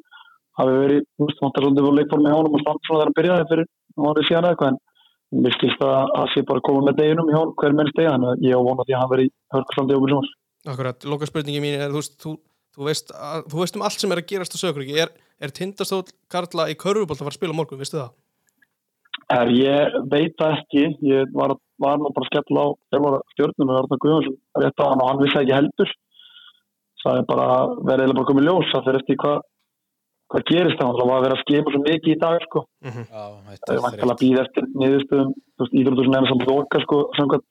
hafi 0.59 0.79
verið, 0.83 1.05
þú 1.17 1.27
veist, 1.27 1.43
vantar 1.43 1.65
svolítið 1.65 1.87
voru 1.87 1.99
leikformi 1.99 2.29
hjá 2.29 2.37
honum 2.37 2.57
og 2.57 2.63
stand 2.63 2.87
svona 2.87 2.99
þegar 2.99 3.09
hann 3.09 3.17
byrjaði 3.19 3.49
fyrir 3.51 3.67
árið 4.03 4.27
síðan 4.29 4.47
eða 4.47 4.53
eitthvað 4.53 4.71
en 4.73 5.43
mér 5.43 5.55
skilst 5.57 5.83
að 5.83 6.15
að 6.21 6.31
sé 6.33 6.43
bara 6.49 6.61
að 6.61 6.67
koma 6.67 6.85
með 6.87 6.99
deginum 7.01 7.31
hjá 7.33 7.41
hver 7.61 7.77
menn 7.77 7.89
stegi 7.89 8.09
þannig 8.11 8.31
að 8.33 8.43
ég 8.47 8.57
á 8.57 8.67
vona 8.67 8.85
því 8.85 8.93
að 8.93 9.01
hann 9.01 9.13
verið 9.13 9.29
í 9.29 9.33
hörkustandi 9.55 9.97
okkur 9.97 10.13
sem 10.13 10.33
Akkurat, 10.63 11.05
loka 11.09 11.27
spurningi 11.27 11.59
mín 11.59 11.73
er, 11.75 11.89
þú 11.91 11.99
veist, 11.99 12.13
þú 12.23 12.35
þú 12.73 12.89
veist, 12.89 13.13
að, 13.13 13.47
þú 13.51 13.61
veist 13.61 13.77
um 13.77 13.85
allt 13.85 14.01
sem 14.01 14.13
er 14.13 14.21
að 14.21 14.29
gerast 14.31 14.55
á 14.55 14.61
sögurki 14.61 14.99
er, 15.03 15.11
er 15.41 15.53
tindastóll 15.53 16.05
Karla 16.31 16.69
í 16.71 16.77
körfubolt 16.79 17.19
að 17.19 17.27
fara 17.27 17.33
að 17.33 17.39
spila 17.39 17.55
á 17.55 17.59
morgun, 17.59 17.81
veistu 17.81 17.99
það? 17.99 18.13
Er, 19.33 19.51
ég 19.55 19.97
veit 20.11 20.33
það 20.39 20.55
ekki, 20.57 20.85
ég 21.09 21.35
var, 21.35 21.55
var 21.81 21.99
nú 22.01 22.11
bara 22.13 22.25
að 22.25 22.31
skella 22.31 22.65
á 22.65 22.67
þjálfara 22.93 23.21
stjórnum 23.33 23.71
og 23.71 23.79
Arna 23.81 23.99
Guðjónsson 24.03 24.39
rétt 24.63 24.83
á 24.83 24.85
hann 24.89 25.03
og 25.03 25.09
hann 25.09 25.21
vissi 25.21 25.37
það 25.37 25.45
ekki 25.45 25.57
heldur. 25.57 25.93
Það 27.03 27.17
er 27.19 27.25
bara 27.27 27.47
verið 27.89 28.13
bara 28.17 28.29
komið 28.29 28.47
ljós 28.47 28.71
það 28.71 28.85
fyrir 28.87 29.01
eftir 29.01 29.19
hvað 29.23 29.41
hvað 30.33 30.45
gerist 30.49 30.79
það, 30.79 30.95
það 30.97 31.09
var 31.09 31.17
að 31.19 31.25
vera 31.25 31.35
að 31.37 31.41
skipa 31.43 31.71
svo 31.73 31.79
mikið 31.83 32.13
í 32.13 32.19
dag 32.23 32.45
sko. 32.47 32.61
Já, 32.81 32.91
Það 32.93 33.49
þetta 33.51 33.69
er 33.69 33.75
er 33.75 33.83
vantilega 33.83 34.13
að 34.13 34.21
býða 34.23 34.43
eftir 34.43 34.69
niðurstöðum, 34.81 35.33
íþróttur 35.81 36.07
sem 36.07 36.15
er 36.17 36.29
samt 36.31 36.45
loka 36.49 36.81
sko, 36.83 36.99
samkvæmt 37.19 37.47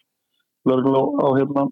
lögum 0.71 0.97
á, 0.99 1.03
á 1.23 1.29
hérna, 1.37 1.65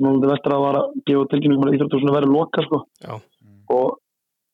núlandi 0.00 0.30
vestra 0.32 0.58
var 0.64 0.78
að 0.80 0.96
gefa 1.06 1.28
tilkynningum 1.30 1.68
að 1.68 1.76
íþróttur 1.78 2.02
sem 2.02 2.16
verið 2.16 2.34
loka 2.34 2.66
sko. 2.66 2.82
Já. 3.04 3.14
Og 3.70 3.86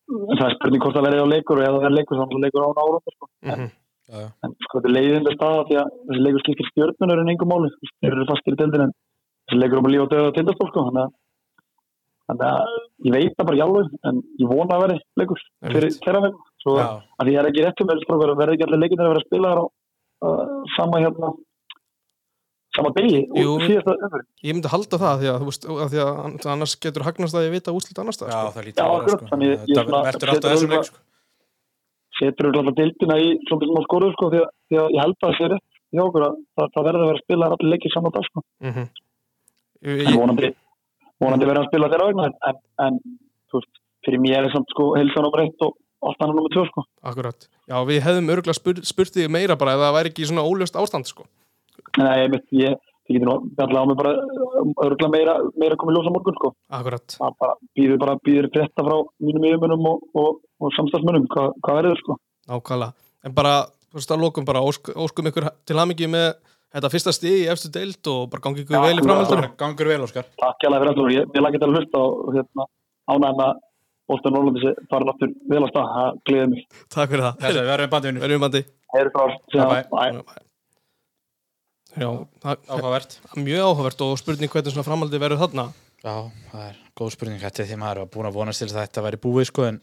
en 0.07 0.39
það 0.39 0.47
er 0.51 0.57
spurning 0.59 0.85
hvort 0.85 0.97
það 0.99 1.09
verið 1.09 1.25
á 1.25 1.33
leikur 1.33 1.61
og 1.61 1.65
ef 1.65 1.75
það 1.75 1.85
verið 1.87 1.99
leikur 1.99 2.19
þá 2.19 2.25
er 2.25 2.33
það 2.35 2.45
leikur 2.45 2.67
án 2.67 2.81
ára 2.85 3.01
sko. 3.17 3.29
Mm 3.47 3.55
-hmm. 3.57 3.71
Já, 4.07 4.17
já. 4.23 4.29
En 4.45 4.51
sko 4.63 4.79
þetta 4.79 4.89
er 4.89 4.97
leiðinda 4.97 5.33
staða 5.35 5.67
því 5.67 5.77
að 5.81 5.89
þessi 6.07 6.25
leikur 6.27 6.43
skiptir 6.45 6.69
stjórnunur 6.71 7.23
en 7.23 7.31
engum 7.33 7.49
máli, 7.51 7.71
þeir 8.01 8.13
eru 8.13 8.27
fastir 8.29 8.55
í 8.55 8.59
deildin 8.61 8.85
en 8.87 8.93
þessi 9.49 9.61
leikur 9.61 9.77
er 9.77 9.81
um 9.81 9.89
að 9.89 9.95
lífa 9.95 10.07
og 10.07 10.13
döða 10.13 10.35
tindastól 10.37 10.69
sko, 10.71 10.85
þannig 10.87 11.03
að 11.07 11.13
Þannig 12.27 12.47
að 12.51 12.77
ég 13.07 13.12
veit 13.15 13.35
það 13.39 13.47
bara 13.48 13.59
jálfur, 13.61 13.90
en 14.11 14.16
ég 14.43 14.48
vona 14.51 14.77
að 14.77 14.82
veri 14.82 14.97
leikur 15.20 15.43
fyrir 15.62 15.93
þeirra 16.03 16.23
vegna. 16.24 16.47
Svo 16.62 16.73
Já. 16.81 16.86
að 17.23 17.28
ég 17.31 17.39
er 17.39 17.48
ekki 17.51 17.62
rétt 17.62 17.82
um 17.85 17.90
þessu 17.93 18.16
verði 18.19 18.55
ekki 18.57 18.66
allir 18.66 18.82
leikir 18.82 19.03
að 19.03 19.11
vera 19.12 19.20
að 19.23 19.27
spila 19.28 19.53
á 19.55 19.62
uh, 19.62 20.65
sama 20.77 21.03
hérna 21.05 21.31
sama 22.77 22.90
degi 22.97 23.20
Jú. 23.40 23.57
Ég 23.62 24.53
myndi 24.53 24.73
halda 24.73 24.98
það 25.01 25.23
því 25.23 25.31
að, 25.32 25.39
þú 25.43 25.48
veist, 25.51 25.66
að 25.70 25.93
því 25.94 26.01
að 26.05 26.48
annars 26.53 26.74
getur 26.82 27.07
hagnast 27.07 27.39
að 27.39 27.47
ég 27.47 27.55
vita 27.57 27.74
úslit 27.77 28.01
annars 28.03 28.20
það 28.20 28.32
Já, 28.32 28.40
sko. 28.40 28.51
það 28.57 28.66
vera 28.66 29.15
sko. 29.15 29.39
ég- 29.47 29.65
ég 29.70 29.78
verður 29.81 30.32
alltaf 30.35 30.51
þessum 30.51 30.74
leik 30.74 30.89
sko. 30.90 30.98
Setur 32.16 32.51
við 32.51 32.61
alltaf 32.61 32.77
deildina 32.81 33.16
í 33.20 33.32
svona 33.48 33.70
smá 33.70 33.81
skoruð 33.86 34.12
sko 34.16 34.31
því 34.35 34.44
því 34.69 34.77
að 34.82 34.94
ég 34.97 35.03
held 35.05 35.16
að 35.16 35.27
það 35.27 35.39
sé 35.39 35.48
rétt 35.53 35.66
hjá 35.97 36.03
okkur 36.07 36.27
að 36.27 36.36
það, 36.57 36.85
verður 36.86 37.03
að 37.03 37.09
vera 37.09 37.16
að 37.16 37.24
spila 37.24 37.51
allir 37.55 37.73
leikir 37.73 37.94
saman 37.94 38.15
dag 38.16 38.24
sko. 38.28 38.43
mm 38.61 38.73
-hmm. 38.73 38.89
En 39.86 39.98
ég, 40.01 40.16
vonandi, 40.16 40.55
vonandi 41.23 41.49
verður 41.49 41.65
að 41.65 41.69
spila 41.71 41.91
þeirra 41.93 42.09
vegna 42.11 42.29
en, 42.51 42.59
en, 42.87 42.99
veist, 43.55 43.83
fyrir 44.07 44.23
mér 44.23 44.47
er 44.47 44.55
samt 44.55 44.73
sko 44.75 44.93
heilsa 44.97 45.23
nummer 45.25 45.45
eitt 45.45 45.65
og 45.67 45.77
allt 46.07 46.21
annað 46.23 46.39
nummer 46.39 46.53
tvö 46.55 46.67
sko. 46.69 46.85
Akkurat, 47.11 47.49
já 47.71 47.77
við 47.89 48.03
hefðum 48.05 48.35
örgulega 48.35 48.59
spur, 48.59 48.83
spurt 48.87 49.17
þig 49.17 49.33
meira 49.33 49.57
bara 49.59 49.77
ef 49.77 49.85
það 49.85 49.97
væri 49.97 50.13
ekki 50.13 50.29
svona 50.29 50.45
ólöst 50.47 50.77
ástand 50.79 51.09
sko. 51.09 51.27
Nei, 51.97 52.13
ég, 52.27 52.37
ég, 52.61 52.77
ég 53.15 53.25
nú 53.25 53.39
allavega 53.57 53.83
á 53.83 53.89
mig 53.89 53.99
bara 53.99 54.13
örgulega 54.85 55.13
meira, 55.15 55.39
meira 55.57 55.79
komið 55.81 55.99
ljósa 55.99 56.13
morgun 56.15 56.37
sko. 56.39 56.53
Akkurat, 56.79 57.17
Það 57.17 57.39
bara 57.41 57.57
býður 57.79 58.03
bara 58.05 58.19
býður 58.29 58.51
frétta 58.55 58.87
frá 58.87 58.97
mínum 59.25 59.49
yfirmunum 59.49 59.89
og, 59.93 60.05
og, 60.21 60.43
og 60.61 60.77
samstagsmunum 60.77 61.27
hvað, 61.33 61.57
hvað 61.65 61.81
verður 61.81 62.05
sko. 62.05 62.21
nákvæmlega 62.53 62.93
En 63.27 63.35
bara, 63.35 63.55
þú 63.91 63.99
veist 63.99 64.13
að 64.15 64.23
lokum 64.23 64.45
bara 64.47 64.63
ósk, 64.63 64.93
óskum 64.95 65.27
ykkur 65.33 65.49
til 65.67 65.81
hamingi 65.81 66.07
með 66.13 66.29
þetta 66.75 66.91
fyrsta 66.93 67.15
stig 67.15 67.45
í 67.45 67.47
efstu 67.53 67.71
deild 67.75 68.11
og 68.13 68.27
bara 68.33 68.45
gangi 68.47 68.65
ykkur 68.65 68.83
vel 68.83 68.97
í 68.99 69.05
framhaldunum 69.05 69.55
Gangur 69.61 69.93
vel, 69.93 70.01
Óskar 70.07 70.27
Takk 70.41 70.65
hjá 70.65 70.71
fyrir 70.73 70.91
allur. 70.93 71.13
Ég, 71.15 71.31
ég 71.31 71.45
lagði 71.45 71.61
þetta 71.61 71.69
að 71.71 71.77
hlusta 71.77 72.03
og 72.03 72.35
hérna, 72.37 72.67
að 73.15 73.63
Bóltan 74.07 74.37
Norrlandi 74.37 74.63
sé 74.63 74.73
farin 74.91 75.09
aftur 75.11 75.33
vel 75.51 75.63
að 75.65 75.71
stað. 75.73 75.87
Það 75.97 76.19
gleðið 76.29 76.51
mér. 76.53 76.67
Takk 76.95 77.09
fyrir 77.11 77.25
það, 77.27 77.39
Þessi, 77.43 77.59
við 77.59 77.71
verðum 77.73 77.95
bandinu 77.95 78.23
verðum 78.23 78.45
bandi 78.45 78.61
Heyri 78.95 79.15
frá. 79.17 79.25
Bye, 79.57 79.81
bye. 79.91 80.21
Bye. 80.29 80.45
Já, 81.97 82.09
það 82.45 82.71
Áhugavert 82.71 83.17
er 83.25 83.43
mjög 83.43 83.65
áhugavert 83.65 84.05
og 84.07 84.15
spurning 84.21 84.53
hvernig 84.53 84.75
svona 84.75 84.87
framhaldi 84.87 85.21
verður 85.23 85.43
þarna 85.43 85.65
Já, 86.05 86.15
það 86.53 86.65
er 86.69 86.81
góð 87.01 87.13
spurning 87.17 87.43
Þetta 87.43 87.67
því 87.67 87.79
maður 87.81 88.03
var 88.03 88.11
búin 88.15 88.29
að 88.29 88.37
vonast 88.37 88.63
til 88.63 88.69
að 88.69 88.79
þetta 88.83 89.05
væri 89.07 89.21
búið 89.23 89.49
sko 89.51 89.67
en 89.67 89.79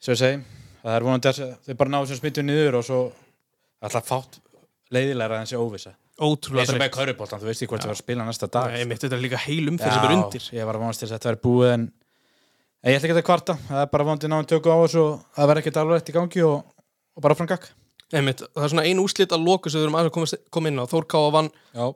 svo 0.00 0.16
ég 0.16 0.20
segi 0.24 0.38
það 0.80 0.96
er 0.96 1.06
vonandi 1.06 1.30
að 1.30 1.40
þau 1.66 1.74
bara 1.82 1.92
náðu 1.94 2.08
sem 2.10 2.20
smittu 2.22 2.44
niður 2.46 2.78
og 2.80 2.86
svo 2.88 3.00
alltaf 3.84 4.08
fátt 4.08 4.40
leiðilega 4.94 5.38
en 5.40 5.46
þessi 5.46 5.58
óvissa. 5.60 5.92
Ótrúlega 6.20 6.64
eins 6.66 6.72
og 6.72 6.76
með 6.76 6.82
þreytt. 6.84 6.96
kauruboltan, 6.98 7.40
þú 7.40 7.46
veist 7.48 7.62
ekki 7.62 7.70
hvort 7.72 7.82
það 7.84 7.90
var 7.92 7.96
að 7.96 8.02
spila 8.04 8.24
næsta 8.28 8.48
dag 8.52 8.72
Nei, 8.74 8.84
mitt 8.90 9.00
þetta 9.00 9.16
er 9.16 9.22
líka 9.24 9.38
heil 9.40 9.68
umferð 9.70 9.94
sem 9.94 10.04
er 10.04 10.14
undir. 10.16 10.48
ég 10.58 10.66
var 10.68 10.76
að 10.76 10.82
vonast 10.84 11.00
til 11.00 11.06
þess 11.08 11.14
að 11.14 11.20
þetta 11.20 11.30
væri 11.30 11.42
búið 11.46 11.70
en 11.76 11.84
ég 12.84 12.96
ætla 12.98 13.08
ekki 13.08 13.16
að 13.20 13.28
kvarta, 13.30 13.54
það 13.70 13.80
er 13.84 13.90
bara 13.94 14.04
vonandi 14.10 14.28
náðum 14.32 14.48
tökum 14.50 14.74
á 14.74 14.78
þessu 14.84 15.00
og 15.06 15.14
það 15.36 15.48
verður 15.50 15.62
ekkert 15.62 15.80
alveg 15.80 16.10
í 16.10 16.16
gangi 16.18 16.42
og, 16.44 16.58
og 17.16 17.22
bara 17.24 17.38
frangak 17.38 17.70
Einmitt, 18.10 18.40
það 18.42 18.64
er 18.66 18.70
svona 18.74 18.84
ein 18.90 18.98
úslit 19.00 19.32
að 19.32 19.44
loku 19.46 19.70
sem 19.70 19.78
við 19.80 19.86
erum 19.86 19.96
aðeins 20.00 20.32
að 20.34 20.40
koma- 20.50 20.68
inn 20.72 20.80
á. 20.82 20.84
Þór 20.90 21.04
Káa 21.06 21.28
vann? 21.30 21.50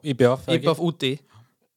Íbaf 0.07 0.79
úti. 0.79 1.09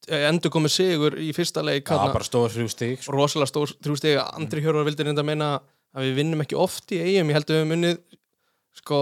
Endur 0.09 0.53
komið 0.55 0.71
sigur 0.77 1.17
í 1.19 1.33
fyrsta 1.35 1.61
leik 1.67 1.91
Já, 1.91 1.99
bara 1.99 2.23
stóður 2.25 2.55
þrjú 2.55 2.69
stík 2.71 3.03
sko. 3.03 3.13
rosalega 3.13 3.51
stór 3.51 3.73
þrjústegi 3.83 4.15
Andri 4.23 4.63
Hjörvar 4.63 4.87
vildi 4.87 5.05
reynda 5.05 5.21
að 5.25 5.29
meina 5.33 5.49
að 5.93 6.07
við 6.07 6.15
vinnum 6.23 6.41
ekki 6.47 6.57
oft 6.57 6.95
í 6.95 7.01
eigum, 7.03 7.29
ég 7.29 7.37
held 7.37 7.51
að 7.51 7.57
við 7.57 7.61
höfum 7.65 7.75
unnið 7.77 7.99
sko 8.79 9.01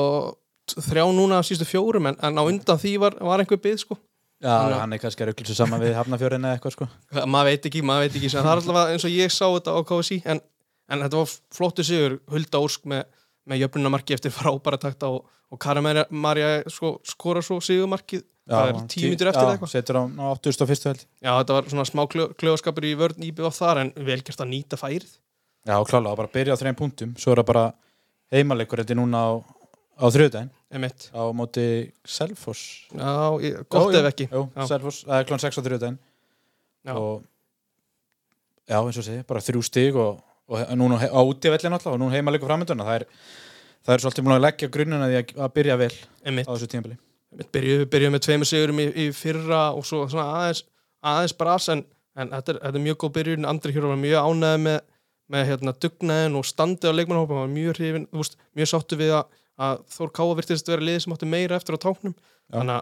þrjá 0.75 1.05
núna 1.15 1.41
af 1.41 1.47
sístu 1.49 1.67
fjórum 1.69 2.11
en, 2.11 2.19
en 2.23 2.41
á 2.41 2.43
undan 2.43 2.81
því 2.83 2.93
var, 3.03 3.17
var 3.23 3.43
einhver 3.43 3.61
byggð 3.63 3.83
sko. 3.85 3.99
Já, 4.43 4.53
Þannig 4.53 4.81
hann 4.83 4.93
er 4.93 5.01
kannski 5.01 5.25
að 5.25 5.39
svo 5.49 5.57
saman 5.57 5.81
við 5.81 5.95
Hafnafjörðin 5.97 6.45
eða 6.45 6.59
eitthvað 6.59 6.75
sko. 6.75 6.89
Maður 7.25 7.49
veit 7.49 7.69
ekki, 7.71 7.83
maður 7.87 8.05
veit 8.05 8.19
ekki 8.19 8.31
það 8.35 8.51
er 8.51 8.61
alltaf 8.61 8.93
eins 8.93 9.07
og 9.09 9.15
ég 9.15 9.33
sá 9.33 9.45
þetta 9.47 9.77
á 9.77 9.81
KSI 9.89 10.19
en, 10.29 10.43
en 10.93 11.05
þetta 11.07 11.23
var 11.23 11.35
flottu 11.57 11.87
sigur 11.87 12.19
Hulda 12.35 12.61
Ósk 12.67 12.85
með, 12.93 13.07
með 13.49 13.63
jöfnunamarki 13.65 14.17
eftir 14.19 14.35
frábæra 14.37 14.81
takta 14.83 15.09
og, 15.15 15.25
og 15.49 15.61
Karin 15.63 16.03
Marja 16.13 16.51
sko, 16.69 16.99
skora 17.09 17.41
svo 17.45 17.63
sigumarkið 17.65 18.27
það 18.47 18.71
er 18.71 18.83
tíu 18.93 19.11
mítur 19.11 19.31
eftir 19.33 19.49
eitthvað. 19.51 19.73
Setur 19.73 19.99
á, 19.99 20.03
á 20.05 20.27
81. 20.37 20.85
held. 20.91 21.07
Já, 21.19 21.31
þetta 21.33 21.57
var 21.57 21.71
svona 21.73 21.87
smá 21.89 22.03
kljó, 22.11 22.29
kljóðskapur 22.39 22.87
í 22.87 22.93
vörn 22.99 23.25
íbjöf 23.27 23.57
þar 23.59 23.83
en 23.83 23.93
vel 23.97 24.21
gert 24.21 24.43
að 24.43 24.53
nýta 24.53 24.79
færið. 24.79 25.17
Já, 25.67 25.77
klálega, 25.83 26.15
bara 26.21 26.31
byrja 26.31 26.55
á 26.55 26.61
þreim 26.61 26.77
punktum 26.79 27.17
Svo 27.19 27.33
er 27.33 27.41
það 27.41 27.49
bara 27.49 27.65
heimalegur 28.31 28.79
Þetta 28.83 28.95
er 28.95 28.99
núna 29.01 29.23
á, 29.27 29.31
á 29.97 30.05
þriðudaginn 30.12 30.52
Emitt. 30.77 31.09
Á 31.14 31.23
móti 31.36 31.66
Selfoss 32.05 32.86
Já, 32.93 33.64
gott 33.70 33.97
ef 33.97 34.10
ekki 34.10 34.28
Jú, 34.28 34.44
Já. 34.52 34.66
Selfoss, 34.74 35.05
það 35.06 35.20
er 35.23 35.28
klón 35.31 35.43
6 35.44 35.59
á 35.59 35.62
þriðudaginn 35.62 35.98
Já. 36.86 36.94
Og 36.94 37.24
Já, 38.66 38.78
eins 38.82 39.01
og 39.01 39.06
sé, 39.06 39.20
bara 39.28 39.44
þrjú 39.44 39.64
stig 39.66 39.98
Og, 39.98 40.20
og 40.47 40.77
núna 40.78 41.01
á 41.01 41.20
útivellin 41.23 41.77
alltaf 41.78 41.94
Og 41.94 42.01
núna 42.02 42.16
heimalegur 42.18 42.51
framönduna 42.51 42.86
Það 42.86 43.01
er, 43.01 43.09
það 43.86 43.97
er 43.97 44.05
svolítið 44.05 44.28
búin 44.28 44.36
að 44.36 44.47
leggja 44.47 44.73
grunnuna 44.74 45.10
því 45.10 45.20
að, 45.23 45.52
byrja 45.56 45.81
vel 45.82 45.93
Emitt. 46.27 46.51
á 46.51 46.55
þessu 46.55 46.97
Við 47.36 47.48
byrjuðum 47.52 47.90
byrjuð 47.93 48.12
með 48.14 48.24
tveimur 48.24 48.48
sigurum 48.48 48.81
í, 48.81 48.86
í 48.97 49.06
fyrra 49.14 49.62
og 49.77 49.85
svo 49.86 50.05
svona 50.09 50.27
aðeins, 50.39 50.62
aðeins 51.05 51.35
bras 51.36 51.66
en, 51.73 51.82
en 52.16 52.31
þetta, 52.32 52.55
er, 52.55 52.60
þetta 52.62 52.78
er 52.81 52.85
mjög 52.86 52.98
góð 53.02 53.12
byrjun 53.16 53.48
Andri 53.51 53.74
hér 53.74 53.89
var 53.90 53.98
mjög 54.01 54.28
ánæði 54.31 54.60
með, 54.62 54.78
með 55.35 55.48
hérna, 55.51 55.74
dugnaðin 55.85 56.39
og 56.39 56.47
standið 56.48 56.94
á 56.94 56.97
leikmannhópa 56.97 57.40
var 57.43 57.51
mjög 57.52 57.81
hrifin, 57.81 58.06
veist, 58.14 58.39
mjög 58.56 58.70
sáttu 58.73 58.98
við 59.01 59.12
að, 59.18 59.36
að 59.57 59.83
Þór 59.95 60.12
Káa 60.19 60.37
virtist 60.39 60.70
vera 60.70 60.85
liðið 60.85 61.05
sem 61.05 61.16
áttu 61.16 61.28
meira 61.31 61.59
eftir 61.59 61.78
á 61.78 61.85
táknum. 61.85 62.16
Að 62.53 62.73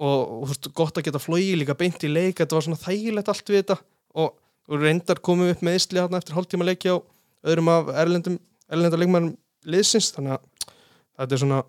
og, 0.00 0.20
og 0.20 0.44
þú 0.46 0.52
veist, 0.52 0.68
gott 0.76 0.96
að 0.96 1.08
geta 1.10 1.20
flóið 1.20 1.58
líka 1.60 1.76
beint 1.76 2.04
í 2.06 2.08
leik 2.08 2.38
þetta 2.40 2.56
var 2.56 2.64
svona 2.64 2.80
þægilegt 2.80 3.32
allt 3.32 3.52
við 3.52 3.60
þetta. 3.60 3.76
Og, 4.16 4.30
og 4.70 4.80
reyndar 4.80 5.20
komum 5.20 5.50
upp 5.52 5.64
með 5.66 5.76
Ísli 5.80 6.00
hérna 6.00 6.20
eftir 6.22 6.38
hálftíma 6.38 6.64
leiki 6.64 6.94
á 6.94 6.96
öðrum 7.44 7.68
af 7.72 7.90
erlendum, 8.00 8.38
erlendar 8.72 9.02
leikmannum 9.02 9.36
liðsins. 9.68 10.08
Þannig 10.16 10.38
að 10.38 10.72
þetta 11.20 11.36
er 11.36 11.42
svona 11.44 11.60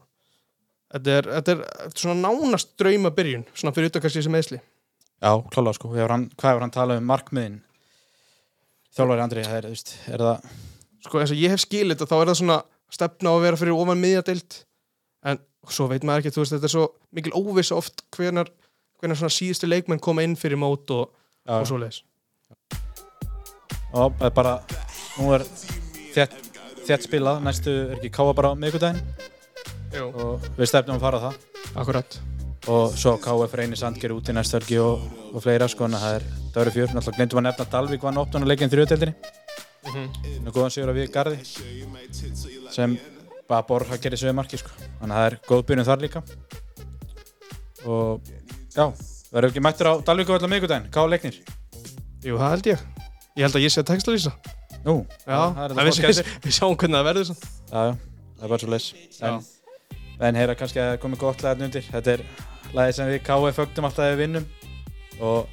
þetta 0.92 1.16
er, 1.16 1.30
þetta 1.36 1.54
er, 1.54 1.64
þetta 1.66 1.92
er 1.92 2.04
svona 2.04 2.18
nánast 2.20 2.74
drauma 2.80 3.12
byrjun, 3.16 3.46
svona 3.56 3.76
fyrir 3.76 3.94
kannski 3.98 4.24
sem 4.26 4.38
eðsli 4.40 4.60
Já, 5.22 5.36
klálega 5.54 5.78
sko, 5.78 5.92
hann, 5.94 6.28
hvað 6.34 6.50
hefur 6.50 6.64
hann 6.66 6.74
talað 6.74 7.00
um 7.02 7.10
markmiðin? 7.12 7.60
Þjálfari 8.96 9.24
Andri, 9.24 9.44
er, 9.46 9.68
er 9.70 10.24
það 10.26 10.48
sko 11.06 11.22
eins 11.22 11.34
og 11.34 11.42
ég 11.42 11.54
hef 11.54 11.64
skilið 11.64 11.96
þetta 11.96 12.10
þá 12.10 12.16
er 12.18 12.32
það 12.32 12.40
svona 12.42 12.58
stefna 12.92 13.32
á 13.32 13.36
að 13.36 13.46
vera 13.46 13.60
fyrir 13.60 13.78
ofan 13.78 14.02
miðjadeild 14.02 14.62
en 15.32 15.42
svo 15.70 15.88
veit 15.92 16.06
maður 16.08 16.24
ekki, 16.24 16.34
þú 16.36 16.44
veist, 16.44 16.56
þetta 16.56 16.70
er 16.70 16.74
svo 16.74 16.86
mikil 17.16 17.34
óvissa 17.38 17.78
oft 17.78 18.04
hvenar, 18.16 18.50
hvenar 19.02 19.20
svona 19.20 19.36
síðustu 19.36 19.70
leikmenn 19.70 20.02
koma 20.02 20.26
inn 20.26 20.38
fyrir 20.40 20.60
mót 20.60 20.90
og, 20.94 21.12
Já. 21.46 21.60
og 21.60 21.68
svoleiðis. 21.70 22.02
Og 23.92 24.16
það 24.18 24.28
er 24.30 24.36
bara, 24.36 24.56
nú 25.20 25.32
er 25.36 25.46
þétt, 26.16 26.36
þétt 26.88 27.08
spilað, 27.08 27.42
næstu 27.46 27.76
er 27.84 27.96
ekki 28.00 28.14
káa 28.16 28.36
bara 28.38 28.54
miðgudaginn 28.58 29.02
og 30.08 30.46
við 30.58 30.70
stefnum 30.72 30.98
að 30.98 31.06
fara 31.06 31.24
það. 31.26 31.42
Akkurat. 31.82 32.22
Og 32.72 32.94
svo 32.94 33.16
KF 33.22 33.56
reynir 33.58 33.80
Sandger 33.80 34.14
út 34.14 34.30
í 34.30 34.36
næstu 34.38 34.60
helgi 34.60 34.78
og, 34.82 35.04
og 35.34 35.44
fleira 35.44 35.68
sko, 35.70 35.88
en 35.88 35.98
það 35.98 36.18
er 36.20 36.26
það 36.54 36.64
eru 36.64 36.74
fjör, 36.76 36.92
náttúrulega 36.96 37.18
glemdum 37.18 37.42
að 37.42 37.48
nefna 37.48 37.66
að 37.66 37.72
Dalvík 37.76 38.06
vann 38.06 38.22
8. 38.22 38.42
leikin 38.46 38.72
þrjóðdeldinni 38.72 39.16
mm 39.84 39.92
-hmm. 39.94 40.48
og 40.48 40.54
góðan 40.54 40.74
sigur 40.74 40.92
á 40.92 40.96
við 40.96 41.12
Garði 41.12 41.38
sem 42.72 42.98
bara 43.50 43.68
borð 43.68 43.92
að 43.92 44.02
gera 44.04 44.16
þessu 44.16 44.34
marki 44.34 44.58
sko. 44.58 44.72
þannig 45.00 45.16
að 45.16 45.20
það 45.20 45.28
er 45.32 45.38
góð 45.48 45.66
byrjun 45.68 45.86
þar 45.86 46.02
líka. 46.02 46.24
Og 47.86 48.22
já, 48.76 48.86
verður 49.32 49.50
ekki 49.50 49.64
mættur 49.66 49.90
á 49.92 49.94
Dalvík 50.06 50.30
á 50.30 50.48
miðgudaginn, 50.48 50.92
káa 50.94 51.10
leiknir? 51.10 51.42
Jú, 52.22 52.38
það 52.38 52.54
held 52.54 52.68
ég. 52.72 52.86
Ég 53.36 53.44
held 53.48 53.56
að 53.56 53.66
ég 53.66 53.74
sé 53.74 53.82
að 53.82 53.90
textalýsa. 53.92 54.32
Nú, 54.86 55.06
Já, 55.26 55.54
það 55.54 55.64
er 55.64 55.74
þetta 55.74 55.86
við, 55.88 56.00
við, 56.06 56.32
við 56.46 56.56
sjáum 56.58 56.78
hvernig 56.78 56.98
það 56.98 57.10
verður. 57.10 57.34
Já, 57.72 57.82
já, 57.82 57.94
það 58.38 58.46
er 58.46 58.54
bara 58.54 58.62
svo 58.64 58.72
leys 58.72 58.88
en, 59.22 59.44
en 60.30 60.40
heyra 60.42 60.58
kannski 60.58 60.82
að 60.82 60.90
það 60.92 61.02
komið 61.04 61.22
gott 61.26 61.46
lagðin 61.46 61.68
undir. 61.70 61.86
Þetta 61.90 62.16
er 62.16 62.26
lagið 62.78 62.98
sem 62.98 63.12
við 63.12 63.22
KF 63.28 63.60
fögtum 63.60 63.90
alltaf 63.90 64.12
við 64.12 64.24
vinnum. 64.24 64.50
Og 65.22 65.50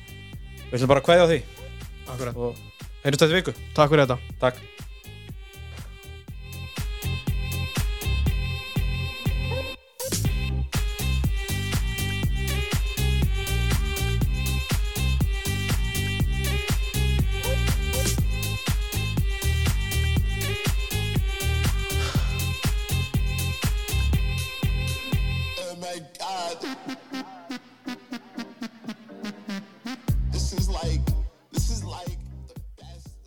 við 0.69 0.79
ætlum 0.79 0.93
bara 0.93 1.03
að 1.03 1.09
kveðja 1.09 1.29
á 1.29 1.31
því. 1.33 1.41
Akkurat. 2.09 2.41
Og 2.41 2.68
Heyrjumst 3.05 3.25
þetta 3.25 3.39
viku. 3.39 3.57
Takk 3.77 3.95
fyrir 3.95 4.07
þetta. 4.07 4.37
Takk 4.43 4.88